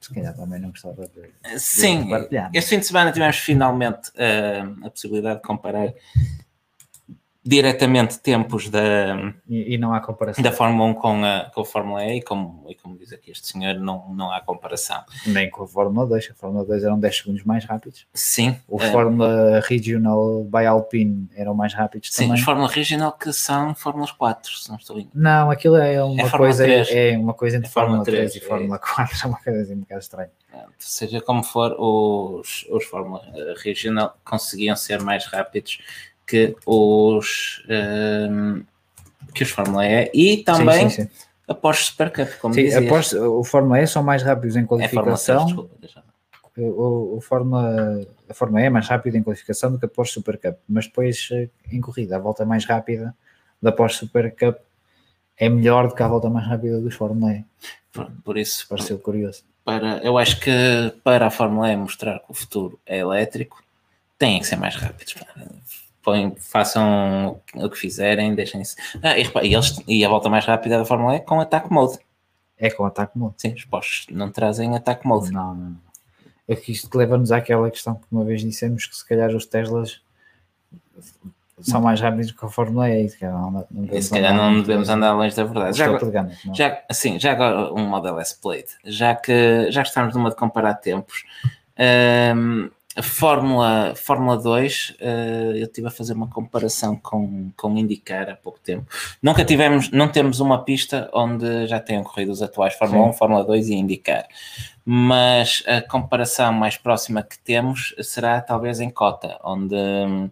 se 0.00 0.14
calhar 0.14 0.34
também 0.34 0.60
não 0.60 0.70
gostava 0.70 1.06
de, 1.08 1.58
Sim, 1.58 2.04
de 2.04 2.10
partilhar. 2.10 2.50
Este 2.54 2.70
fim 2.70 2.78
de 2.78 2.86
semana 2.86 3.12
tivemos 3.12 3.36
finalmente 3.36 4.08
uh, 4.10 4.86
a 4.86 4.90
possibilidade 4.90 5.40
de 5.40 5.46
comparar 5.46 5.92
diretamente 7.46 8.18
tempos 8.18 8.68
da, 8.68 9.32
e, 9.48 9.74
e, 9.74 9.78
não 9.78 9.94
há 9.94 10.00
comparação. 10.00 10.42
da 10.42 10.50
Fórmula 10.50 10.90
1 10.90 10.94
com 10.94 11.24
a, 11.24 11.50
com 11.54 11.60
a 11.60 11.64
Fórmula 11.64 12.04
E, 12.04 12.16
e 12.16 12.22
como, 12.22 12.66
e 12.68 12.74
como 12.74 12.98
diz 12.98 13.12
aqui 13.12 13.30
este 13.30 13.46
senhor, 13.46 13.74
não, 13.74 14.12
não 14.12 14.32
há 14.32 14.40
comparação. 14.40 15.04
Nem 15.24 15.48
com 15.48 15.62
a 15.62 15.68
Fórmula 15.68 16.06
2, 16.06 16.30
a 16.32 16.34
Fórmula 16.34 16.64
2 16.64 16.82
eram 16.82 16.98
10 16.98 17.16
segundos 17.16 17.44
mais 17.44 17.64
rápidos. 17.64 18.04
Sim. 18.12 18.56
O 18.66 18.82
é. 18.82 18.90
Fórmula 18.90 19.62
Regional 19.64 20.42
by 20.44 20.66
Alpine 20.66 21.28
eram 21.36 21.54
mais 21.54 21.72
rápidos 21.72 22.08
Sim, 22.12 22.24
também. 22.24 22.38
os 22.38 22.44
Fórmula 22.44 22.68
Regional 22.68 23.12
que 23.12 23.32
são 23.32 23.74
Fórmulas 23.76 24.10
4, 24.10 24.50
se 24.50 24.68
não 24.68 24.76
estou 24.76 24.96
bem. 24.96 25.08
Não, 25.14 25.48
aquilo 25.48 25.76
é 25.76 26.02
uma 26.02 26.22
é 26.22 26.30
coisa, 26.30 26.66
é 26.66 27.16
uma 27.16 27.34
coisa 27.34 27.58
entre 27.58 27.68
é 27.68 27.72
Fórmula 27.72 28.02
3, 28.02 28.32
3 28.32 28.36
e 28.36 28.40
Fórmula 28.46 28.78
4, 28.78 29.18
é 29.22 29.26
uma 29.28 29.38
coisa 29.38 29.62
assim 29.62 29.74
um 29.74 29.80
bocado 29.80 30.00
estranha. 30.00 30.30
Seja 30.78 31.20
como 31.20 31.44
for, 31.44 31.76
os, 31.78 32.66
os 32.70 32.84
Fórmula 32.86 33.22
Regional 33.62 34.16
conseguiam 34.24 34.74
ser 34.74 35.00
mais 35.02 35.26
rápidos 35.26 35.78
que 36.26 36.56
os, 36.66 37.62
um, 37.68 38.64
que 39.32 39.44
os 39.44 39.50
Fórmula 39.50 39.86
E 39.86 40.10
e 40.12 40.36
também 40.42 40.90
sim, 40.90 41.02
sim, 41.04 41.08
sim. 41.08 41.26
a 41.46 41.54
Porsche 41.54 41.84
Super 41.84 42.12
Cup, 42.12 42.38
como 42.40 42.54
sim, 42.54 42.74
a 42.74 42.82
Porsche, 42.88 43.16
o 43.16 43.44
Fórmula 43.44 43.80
E 43.80 43.86
são 43.86 44.02
mais 44.02 44.22
rápidos 44.22 44.56
em 44.56 44.66
qualificação. 44.66 45.36
É 45.36 45.38
Fórmula 45.38 45.68
3, 45.80 45.94
desculpa, 46.32 46.60
o, 46.60 47.16
o 47.16 47.20
Fórmula, 47.20 48.06
a 48.28 48.34
Fórmula 48.34 48.62
E 48.62 48.64
é 48.64 48.70
mais 48.70 48.88
rápida 48.88 49.16
em 49.16 49.22
qualificação 49.22 49.70
do 49.70 49.78
que 49.78 49.86
a 49.86 49.88
Porsche 49.88 50.14
Super 50.14 50.38
Cup, 50.38 50.56
mas 50.68 50.86
depois 50.86 51.28
eh, 51.30 51.48
em 51.70 51.80
corrida, 51.80 52.16
a 52.16 52.18
volta 52.18 52.44
mais 52.44 52.64
rápida 52.64 53.14
da 53.62 53.70
Porsche 53.70 53.98
Super 53.98 54.34
Cup 54.34 54.56
é 55.38 55.48
melhor 55.48 55.88
do 55.88 55.94
que 55.94 56.02
a 56.02 56.08
volta 56.08 56.28
mais 56.28 56.46
rápida 56.46 56.80
dos 56.80 56.94
Fórmula 56.94 57.32
E. 57.32 57.44
Por, 57.92 58.10
por 58.24 58.38
isso, 58.38 58.66
pareceu 58.68 58.98
curioso. 58.98 59.44
Para, 59.64 59.98
eu 59.98 60.16
acho 60.18 60.40
que 60.40 60.50
para 61.04 61.26
a 61.26 61.30
Fórmula 61.30 61.70
E 61.70 61.76
mostrar 61.76 62.18
que 62.20 62.30
o 62.30 62.34
futuro 62.34 62.80
é 62.86 62.98
elétrico, 62.98 63.62
têm 64.18 64.40
que 64.40 64.46
ser 64.46 64.56
mais 64.56 64.74
rápidos 64.76 65.14
põem, 66.06 66.36
façam 66.38 67.40
o 67.52 67.68
que 67.68 67.76
fizerem, 67.76 68.32
deixem-se. 68.32 68.76
Ah, 69.02 69.18
e, 69.18 69.24
e, 69.42 69.52
eles, 69.52 69.82
e 69.88 70.04
a 70.04 70.08
volta 70.08 70.28
mais 70.28 70.44
rápida 70.44 70.78
da 70.78 70.84
Fórmula 70.84 71.14
E 71.14 71.16
é 71.16 71.20
com 71.20 71.40
ataque 71.40 71.72
mode. 71.72 71.98
É 72.56 72.70
com 72.70 72.84
ataque 72.86 73.18
mode. 73.18 73.34
Sim, 73.38 73.52
os 73.54 73.64
postos 73.64 74.06
não 74.14 74.30
trazem 74.30 74.76
ataque 74.76 75.04
mode. 75.04 75.32
Não, 75.32 75.52
não. 75.52 75.76
É 76.46 76.54
que 76.54 76.70
isto 76.70 76.96
leva-nos 76.96 77.32
àquela 77.32 77.68
questão 77.72 77.96
que 77.96 78.06
uma 78.12 78.24
vez 78.24 78.40
dissemos 78.40 78.86
que 78.86 78.96
se 78.96 79.06
calhar 79.06 79.34
os 79.34 79.46
Teslas 79.46 80.00
são 81.60 81.80
mais 81.80 82.00
rápidos 82.00 82.30
que 82.30 82.44
a 82.44 82.48
Fórmula 82.48 82.88
E. 82.88 83.08
Se 83.08 83.18
calhar 83.18 83.34
não, 83.34 83.66
não, 83.68 84.00
se 84.00 84.10
calhar 84.10 84.32
não 84.32 84.60
devemos 84.60 84.88
andar 84.88 85.12
longe 85.12 85.34
da 85.34 85.42
verdade. 85.42 85.76
Já 85.76 85.86
agora, 85.86 86.30
já, 86.54 86.82
assim, 86.88 87.18
já 87.18 87.32
agora 87.32 87.74
um 87.74 87.84
Model 87.88 88.20
S 88.20 88.40
Plate, 88.40 88.76
já 88.84 89.16
que 89.16 89.72
já 89.72 89.82
que 89.82 89.88
estamos 89.88 90.14
numa 90.14 90.30
de 90.30 90.36
comparar 90.36 90.74
tempos, 90.74 91.24
um, 92.36 92.70
a 92.96 93.02
Fórmula, 93.02 93.94
Fórmula 93.94 94.38
2, 94.38 94.90
uh, 94.90 94.94
eh, 95.00 95.52
eu 95.56 95.64
estive 95.64 95.86
a 95.86 95.90
fazer 95.90 96.14
uma 96.14 96.28
comparação 96.28 96.96
com, 96.96 97.50
com 97.54 97.76
IndyCar 97.76 98.30
há 98.30 98.34
pouco 98.34 98.58
tempo. 98.58 98.86
Nunca 99.22 99.44
tivemos, 99.44 99.90
não 99.90 100.08
temos 100.08 100.40
uma 100.40 100.64
pista 100.64 101.10
onde 101.12 101.66
já 101.66 101.78
tenham 101.78 102.02
corrido 102.02 102.32
os 102.32 102.40
atuais 102.40 102.72
Fórmula 102.72 103.04
Sim. 103.04 103.10
1, 103.10 103.12
Fórmula 103.12 103.44
2 103.44 103.68
e 103.68 103.74
IndyCar. 103.74 104.26
Mas 104.82 105.62
a 105.66 105.82
comparação 105.82 106.54
mais 106.54 106.78
próxima 106.78 107.22
que 107.22 107.38
temos 107.38 107.94
será 108.00 108.40
talvez 108.40 108.80
em 108.80 108.88
Cota, 108.88 109.38
onde 109.44 109.74
uh, 109.76 110.30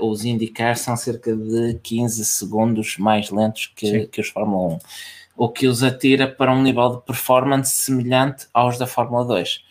os 0.00 0.24
IndyCar 0.24 0.78
são 0.78 0.96
cerca 0.96 1.36
de 1.36 1.78
15 1.82 2.24
segundos 2.24 2.96
mais 2.96 3.28
lentos 3.30 3.70
que, 3.76 4.06
que 4.06 4.22
os 4.22 4.28
Fórmula 4.28 4.76
1. 4.76 4.78
O 5.36 5.48
que 5.50 5.66
os 5.66 5.82
atira 5.82 6.26
para 6.26 6.50
um 6.50 6.62
nível 6.62 6.96
de 6.96 7.02
performance 7.02 7.84
semelhante 7.84 8.46
aos 8.54 8.78
da 8.78 8.86
Fórmula 8.86 9.26
2 9.26 9.68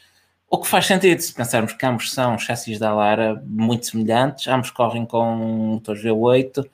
o 0.49 0.57
que 0.57 0.67
faz 0.67 0.85
sentido 0.85 1.19
se 1.21 1.34
pensarmos 1.34 1.73
que 1.73 1.85
ambos 1.85 2.11
são 2.11 2.38
chassis 2.38 2.80
da 2.80 2.93
Lara 2.93 3.41
muito 3.45 3.85
semelhantes, 3.85 4.47
ambos 4.47 4.71
correm 4.71 5.05
com 5.05 5.35
motores 5.35 6.03
V8. 6.03 6.65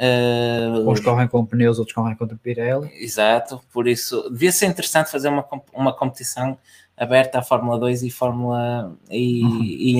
Uh, 0.00 0.90
Uns 0.90 1.00
correm 1.00 1.28
com 1.28 1.44
pneus, 1.44 1.78
outros 1.78 1.94
correm 1.94 2.16
contra 2.16 2.34
Pirelli. 2.36 2.90
Exato, 2.94 3.60
por 3.70 3.86
isso 3.86 4.30
devia 4.30 4.50
ser 4.50 4.66
interessante 4.66 5.10
fazer 5.10 5.28
uma, 5.28 5.46
uma 5.74 5.92
competição 5.92 6.56
aberta 6.96 7.38
à 7.38 7.42
Fórmula 7.42 7.78
2 7.78 8.04
e 8.04 8.10
Fórmula 8.10 8.96
e, 9.10 9.42
uhum. 9.44 9.62
e 9.64 9.98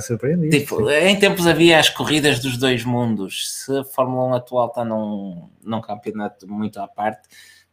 surpreendido. 0.00 0.50
Tipo, 0.50 0.90
em 0.90 1.18
tempos 1.18 1.46
havia 1.46 1.78
as 1.78 1.90
corridas 1.90 2.38
dos 2.38 2.56
dois 2.56 2.84
mundos. 2.84 3.50
Se 3.50 3.78
a 3.78 3.84
Fórmula 3.84 4.28
1 4.28 4.34
atual 4.34 4.68
está 4.68 4.84
num, 4.84 5.48
num 5.62 5.80
campeonato 5.82 6.48
muito 6.48 6.80
à 6.80 6.88
parte, 6.88 7.28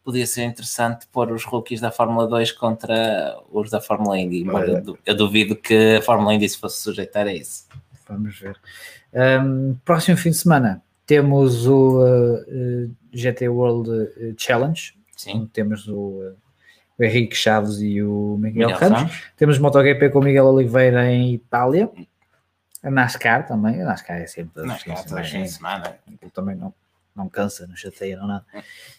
podia 0.10 0.26
ser 0.26 0.44
interessante 0.44 1.06
pôr 1.12 1.32
os 1.32 1.44
rookies 1.44 1.80
da 1.80 1.92
Fórmula 1.92 2.28
2 2.28 2.52
contra 2.54 3.38
os 3.52 3.70
da 3.70 3.80
Fórmula 3.80 4.18
Indy, 4.18 4.42
embora 4.42 4.82
eu, 4.84 4.98
eu, 5.06 5.16
duvido 5.16 5.56
que 5.56 5.98
a 5.98 6.02
Fórmula 6.02 6.34
Indy 6.34 6.50
se 6.50 6.58
fosse 6.58 6.82
sujeitar 6.82 7.28
a 7.28 7.32
isso. 7.32 7.68
Vamos 8.08 8.40
ver. 8.40 8.58
Um, 9.14 9.76
próximo 9.86 10.18
fim 10.18 10.32
de 10.32 10.38
semana 10.38 10.82
temos 11.06 11.68
o 11.68 12.00
uh, 12.00 12.38
uh, 12.40 12.96
GT 13.14 13.50
World 13.50 13.92
uh, 13.92 14.36
Challenge. 14.36 14.96
Sim. 15.16 15.48
Temos 15.54 15.88
o, 15.88 16.34
o, 16.98 17.04
Henrique 17.04 17.36
Chaves 17.36 17.80
e 17.80 18.02
o 18.02 18.36
Miguel, 18.40 18.70
Miguel 18.70 18.90
Ramos. 18.90 19.30
Temos 19.38 19.60
MotoGP 19.60 20.10
com 20.10 20.18
o 20.18 20.24
Miguel 20.24 20.48
Oliveira 20.48 21.06
em 21.12 21.36
Itália. 21.36 21.88
A 22.82 22.90
NASCAR 22.90 23.46
também. 23.46 23.80
A 23.80 23.86
NASCAR 23.86 24.22
é 24.22 24.26
sempre. 24.26 24.66
NASCAR, 24.66 25.24
fim 25.24 25.44
de 25.44 25.50
semana. 25.52 26.00
Também 26.34 26.56
não 26.56 26.74
não 27.20 27.30
cansa, 27.30 27.68
não 27.68 27.76
chateia, 27.76 28.18
não 28.18 28.28
nada. 28.28 28.46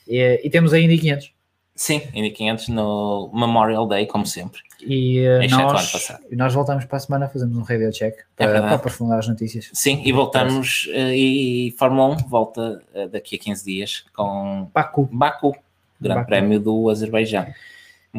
E, 0.07 0.41
e 0.45 0.51
temos 0.51 0.73
a 0.73 0.79
Indy 0.79 0.99
500. 0.99 1.33
Sim, 1.75 2.03
Indy 2.15 2.31
500 2.31 2.69
no 2.69 3.31
Memorial 3.33 3.89
Day, 3.89 4.07
como 4.07 4.27
sempre. 4.27 4.61
E 4.81 5.21
uh, 5.27 5.49
nós, 5.51 6.13
nós 6.31 6.55
voltamos 6.55 6.85
para 6.85 6.97
a 6.97 7.01
semana, 7.01 7.29
fazemos 7.29 7.57
um 7.57 7.63
radio 7.63 7.91
check 7.91 8.15
é 8.39 8.47
para, 8.47 8.59
é 8.59 8.61
para 8.61 8.75
aprofundar 8.75 9.19
as 9.19 9.29
notícias. 9.29 9.71
Sim, 9.73 10.03
e 10.05 10.13
voltamos, 10.13 10.87
uh, 10.89 11.13
e 11.13 11.75
Fórmula 11.79 12.17
1 12.17 12.29
volta 12.29 12.83
uh, 12.95 13.09
daqui 13.09 13.37
a 13.37 13.39
15 13.39 13.65
dias 13.65 14.05
com 14.15 14.71
Baku, 14.73 15.09
Baku 15.11 15.57
Grande 16.01 16.21
Baku. 16.21 16.29
Prémio 16.29 16.59
do 16.59 16.89
Azerbaijão. 16.89 17.47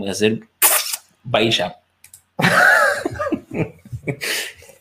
Azerbaijão. 0.08 1.74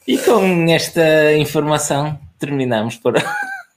e 0.06 0.18
com 0.18 0.70
esta 0.70 1.32
informação 1.36 2.18
terminamos 2.38 2.97
por 2.97 3.14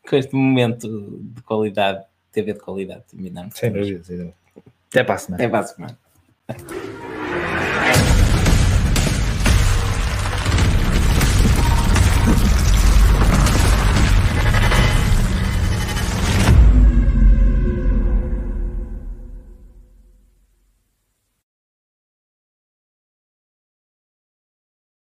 com 0.08 0.16
este 0.16 0.36
momento 0.36 0.88
de 1.20 1.42
qualidade, 1.44 2.06
TV 2.32 2.54
de 2.54 2.60
qualidade, 2.60 3.04
terminamos. 3.10 3.56
Sem 3.56 3.72
dúvida, 3.72 4.04
sem 4.04 4.18
dúvida. 4.18 4.36
Até 4.90 5.04
para 5.04 5.16
a 5.16 5.18
semana. 5.18 5.44
Até 5.44 5.50
para 5.50 5.60
a 5.60 5.64
semana. 5.64 7.03